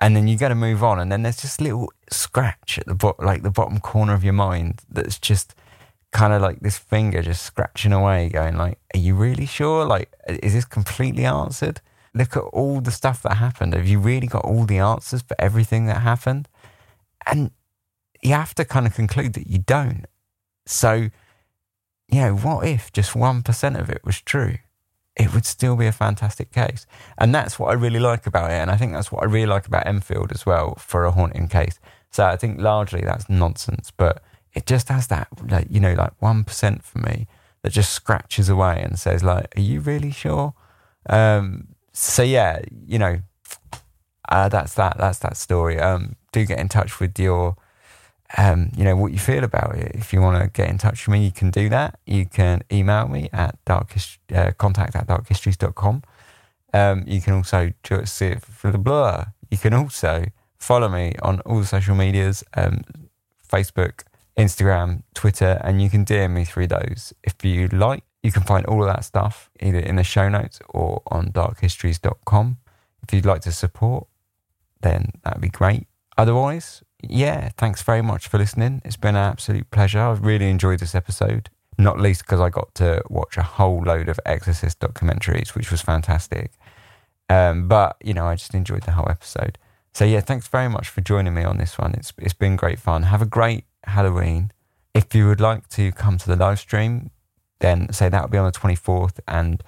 And 0.00 0.14
then 0.14 0.28
you 0.28 0.36
got 0.36 0.48
to 0.48 0.54
move 0.54 0.82
on, 0.82 0.98
and 0.98 1.10
then 1.10 1.22
there's 1.22 1.40
just 1.40 1.60
little 1.60 1.90
scratch 2.10 2.78
at 2.78 2.86
the 2.86 2.94
bottom, 2.94 3.24
like 3.24 3.42
the 3.42 3.50
bottom 3.50 3.80
corner 3.80 4.12
of 4.12 4.24
your 4.24 4.32
mind 4.34 4.82
that's 4.90 5.18
just 5.18 5.54
kind 6.12 6.32
of 6.32 6.42
like 6.42 6.60
this 6.60 6.78
finger 6.78 7.22
just 7.22 7.42
scratching 7.42 7.92
away, 7.92 8.28
going 8.28 8.56
like, 8.56 8.78
"Are 8.94 8.98
you 8.98 9.14
really 9.14 9.46
sure? 9.46 9.86
Like, 9.86 10.12
is 10.28 10.52
this 10.52 10.64
completely 10.64 11.24
answered? 11.24 11.80
Look 12.12 12.36
at 12.36 12.42
all 12.52 12.80
the 12.80 12.90
stuff 12.90 13.22
that 13.22 13.36
happened. 13.36 13.72
Have 13.74 13.88
you 13.88 13.98
really 13.98 14.26
got 14.26 14.44
all 14.44 14.64
the 14.64 14.78
answers 14.78 15.22
for 15.22 15.36
everything 15.38 15.86
that 15.86 16.02
happened?" 16.02 16.48
And 17.26 17.50
you 18.22 18.32
have 18.32 18.54
to 18.56 18.64
kind 18.64 18.86
of 18.86 18.94
conclude 18.94 19.34
that 19.34 19.46
you 19.46 19.58
don't. 19.58 20.06
So, 20.66 21.10
you 22.08 22.20
know, 22.20 22.36
what 22.36 22.66
if 22.66 22.92
just 22.92 23.14
1% 23.14 23.80
of 23.80 23.90
it 23.90 24.04
was 24.04 24.20
true? 24.20 24.58
It 25.16 25.32
would 25.32 25.46
still 25.46 25.76
be 25.76 25.86
a 25.86 25.92
fantastic 25.92 26.50
case. 26.52 26.86
And 27.18 27.34
that's 27.34 27.58
what 27.58 27.70
I 27.70 27.74
really 27.74 28.00
like 28.00 28.26
about 28.26 28.50
it. 28.50 28.54
And 28.54 28.70
I 28.70 28.76
think 28.76 28.92
that's 28.92 29.12
what 29.12 29.22
I 29.22 29.26
really 29.26 29.46
like 29.46 29.66
about 29.66 29.86
Enfield 29.86 30.32
as 30.32 30.44
well 30.44 30.74
for 30.74 31.04
a 31.04 31.12
haunting 31.12 31.48
case. 31.48 31.78
So 32.10 32.24
I 32.24 32.36
think 32.36 32.60
largely 32.60 33.02
that's 33.02 33.28
nonsense, 33.28 33.92
but 33.96 34.22
it 34.54 34.66
just 34.66 34.88
has 34.88 35.08
that, 35.08 35.28
like, 35.48 35.66
you 35.70 35.80
know, 35.80 35.94
like 35.94 36.18
1% 36.20 36.82
for 36.82 36.98
me 36.98 37.26
that 37.62 37.72
just 37.72 37.92
scratches 37.92 38.48
away 38.48 38.82
and 38.82 38.98
says, 38.98 39.22
like, 39.22 39.56
are 39.56 39.60
you 39.60 39.80
really 39.80 40.10
sure? 40.10 40.54
Um, 41.08 41.68
so 41.92 42.22
yeah, 42.22 42.60
you 42.86 42.98
know, 42.98 43.20
uh, 44.28 44.48
that's 44.48 44.74
that. 44.74 44.96
That's 44.98 45.18
that 45.20 45.36
story. 45.36 45.78
Um, 45.78 46.16
do 46.32 46.44
get 46.44 46.58
in 46.58 46.68
touch 46.68 46.98
with 46.98 47.18
your 47.18 47.56
um, 48.36 48.70
you 48.76 48.84
know, 48.84 48.96
what 48.96 49.12
you 49.12 49.18
feel 49.18 49.44
about 49.44 49.76
it. 49.76 49.92
If 49.94 50.12
you 50.12 50.20
want 50.20 50.42
to 50.42 50.48
get 50.50 50.68
in 50.68 50.78
touch 50.78 51.06
with 51.06 51.12
me, 51.12 51.24
you 51.24 51.32
can 51.32 51.50
do 51.50 51.68
that. 51.68 51.98
You 52.06 52.26
can 52.26 52.62
email 52.72 53.08
me 53.08 53.28
at 53.32 53.56
dark 53.64 53.94
uh, 54.34 54.52
contact 54.58 54.96
at 54.96 55.06
darkhistories.com. 55.06 56.02
Um, 56.72 57.04
you 57.06 57.20
can 57.20 57.34
also 57.34 57.72
just 57.84 58.18
for 58.40 58.72
the 58.72 58.78
blur. 58.78 59.26
You 59.50 59.58
can 59.58 59.72
also 59.72 60.26
follow 60.58 60.88
me 60.88 61.14
on 61.22 61.40
all 61.40 61.60
the 61.60 61.66
social 61.66 61.94
medias, 61.94 62.42
um, 62.54 62.82
Facebook, 63.48 64.02
Instagram, 64.36 65.02
Twitter, 65.14 65.60
and 65.62 65.80
you 65.80 65.88
can 65.88 66.04
DM 66.04 66.32
me 66.32 66.44
through 66.44 66.66
those 66.66 67.12
if 67.22 67.44
you 67.44 67.68
like. 67.68 68.02
You 68.22 68.32
can 68.32 68.42
find 68.42 68.66
all 68.66 68.82
of 68.82 68.88
that 68.88 69.04
stuff 69.04 69.50
either 69.60 69.78
in 69.78 69.96
the 69.96 70.02
show 70.02 70.28
notes 70.28 70.58
or 70.68 71.02
on 71.06 71.30
darkhistories.com. 71.30 72.58
If 73.02 73.14
you'd 73.14 73.26
like 73.26 73.42
to 73.42 73.52
support, 73.52 74.08
then 74.80 75.10
that'd 75.22 75.40
be 75.40 75.50
great. 75.50 75.86
Otherwise, 76.16 76.82
yeah, 77.08 77.50
thanks 77.56 77.82
very 77.82 78.02
much 78.02 78.28
for 78.28 78.38
listening. 78.38 78.82
It's 78.84 78.96
been 78.96 79.16
an 79.16 79.30
absolute 79.30 79.70
pleasure. 79.70 80.00
I've 80.00 80.24
really 80.24 80.50
enjoyed 80.50 80.80
this 80.80 80.94
episode, 80.94 81.50
not 81.78 82.00
least 82.00 82.22
because 82.22 82.40
I 82.40 82.50
got 82.50 82.74
to 82.76 83.02
watch 83.08 83.36
a 83.36 83.42
whole 83.42 83.82
load 83.82 84.08
of 84.08 84.18
Exorcist 84.26 84.80
documentaries, 84.80 85.54
which 85.54 85.70
was 85.70 85.80
fantastic. 85.80 86.52
Um, 87.28 87.68
but, 87.68 87.96
you 88.02 88.14
know, 88.14 88.26
I 88.26 88.34
just 88.36 88.54
enjoyed 88.54 88.82
the 88.82 88.92
whole 88.92 89.10
episode. 89.10 89.58
So, 89.92 90.04
yeah, 90.04 90.20
thanks 90.20 90.48
very 90.48 90.68
much 90.68 90.88
for 90.88 91.00
joining 91.00 91.34
me 91.34 91.44
on 91.44 91.58
this 91.58 91.78
one. 91.78 91.94
It's, 91.94 92.12
it's 92.18 92.34
been 92.34 92.56
great 92.56 92.78
fun. 92.78 93.04
Have 93.04 93.22
a 93.22 93.26
great 93.26 93.64
Halloween. 93.84 94.50
If 94.92 95.14
you 95.14 95.26
would 95.28 95.40
like 95.40 95.68
to 95.70 95.92
come 95.92 96.18
to 96.18 96.26
the 96.28 96.36
live 96.36 96.58
stream, 96.58 97.10
then 97.60 97.92
say 97.92 98.08
that 98.08 98.22
will 98.22 98.28
be 98.28 98.38
on 98.38 98.46
the 98.46 98.58
24th, 98.58 99.20
and 99.26 99.62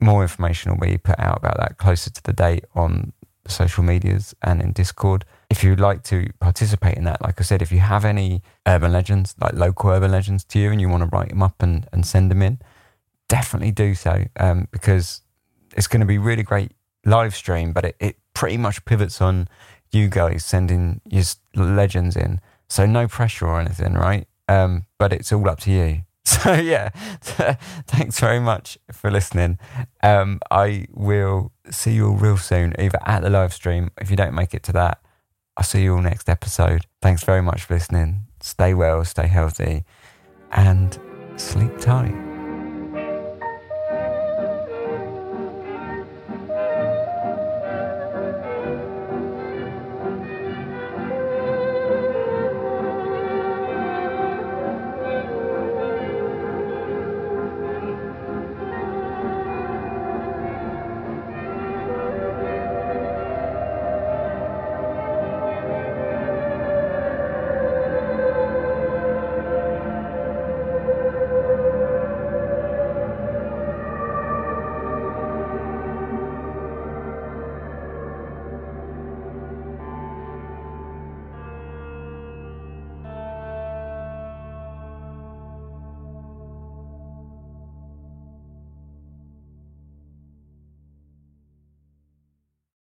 more 0.00 0.22
information 0.22 0.72
will 0.72 0.86
be 0.86 0.98
put 0.98 1.18
out 1.18 1.38
about 1.38 1.56
that 1.58 1.78
closer 1.78 2.10
to 2.10 2.22
the 2.22 2.32
date 2.32 2.64
on 2.74 3.12
social 3.50 3.82
medias 3.84 4.34
and 4.42 4.60
in 4.62 4.72
Discord 4.72 5.24
if 5.50 5.64
you'd 5.64 5.80
like 5.80 6.02
to 6.04 6.28
participate 6.40 6.96
in 6.96 7.04
that, 7.04 7.22
like 7.22 7.40
I 7.40 7.42
said, 7.42 7.62
if 7.62 7.72
you 7.72 7.78
have 7.78 8.04
any 8.04 8.42
urban 8.66 8.92
legends, 8.92 9.34
like 9.40 9.54
local 9.54 9.90
urban 9.90 10.10
legends 10.10 10.44
to 10.44 10.58
you, 10.58 10.70
and 10.70 10.80
you 10.80 10.88
want 10.88 11.02
to 11.02 11.08
write 11.08 11.30
them 11.30 11.42
up 11.42 11.62
and, 11.62 11.88
and 11.92 12.06
send 12.06 12.30
them 12.30 12.42
in, 12.42 12.58
definitely 13.28 13.70
do 13.70 13.94
so 13.94 14.24
um, 14.38 14.68
because 14.70 15.22
it's 15.76 15.86
going 15.86 16.00
to 16.00 16.06
be 16.06 16.18
really 16.18 16.42
great 16.42 16.72
live 17.04 17.34
stream, 17.34 17.72
but 17.72 17.84
it, 17.84 17.96
it 17.98 18.16
pretty 18.34 18.58
much 18.58 18.84
pivots 18.84 19.20
on 19.22 19.48
you 19.90 20.08
guys 20.08 20.44
sending 20.44 21.00
your 21.06 21.24
legends 21.54 22.14
in. 22.14 22.40
So 22.68 22.84
no 22.84 23.08
pressure 23.08 23.46
or 23.46 23.58
anything, 23.58 23.94
right? 23.94 24.26
Um, 24.48 24.84
but 24.98 25.14
it's 25.14 25.32
all 25.32 25.48
up 25.48 25.60
to 25.60 25.70
you. 25.70 26.02
So 26.44 26.52
yeah, 26.52 26.90
thanks 27.86 28.20
very 28.20 28.38
much 28.38 28.76
for 28.92 29.10
listening. 29.10 29.58
Um, 30.02 30.40
I 30.50 30.86
will 30.92 31.52
see 31.70 31.92
you 31.92 32.08
all 32.08 32.16
real 32.16 32.36
soon, 32.36 32.74
either 32.78 32.98
at 33.06 33.22
the 33.22 33.30
live 33.30 33.54
stream 33.54 33.90
if 33.98 34.10
you 34.10 34.16
don't 34.16 34.34
make 34.34 34.52
it 34.52 34.62
to 34.64 34.72
that, 34.72 35.00
I'll 35.56 35.64
see 35.64 35.82
you 35.84 35.94
all 35.94 36.02
next 36.02 36.28
episode. 36.28 36.84
Thanks 37.00 37.24
very 37.24 37.40
much 37.40 37.62
for 37.64 37.74
listening. 37.74 38.26
Stay 38.40 38.74
well, 38.74 39.04
stay 39.06 39.26
healthy, 39.26 39.84
and 40.52 40.98
sleep 41.36 41.78
tight. 41.78 42.27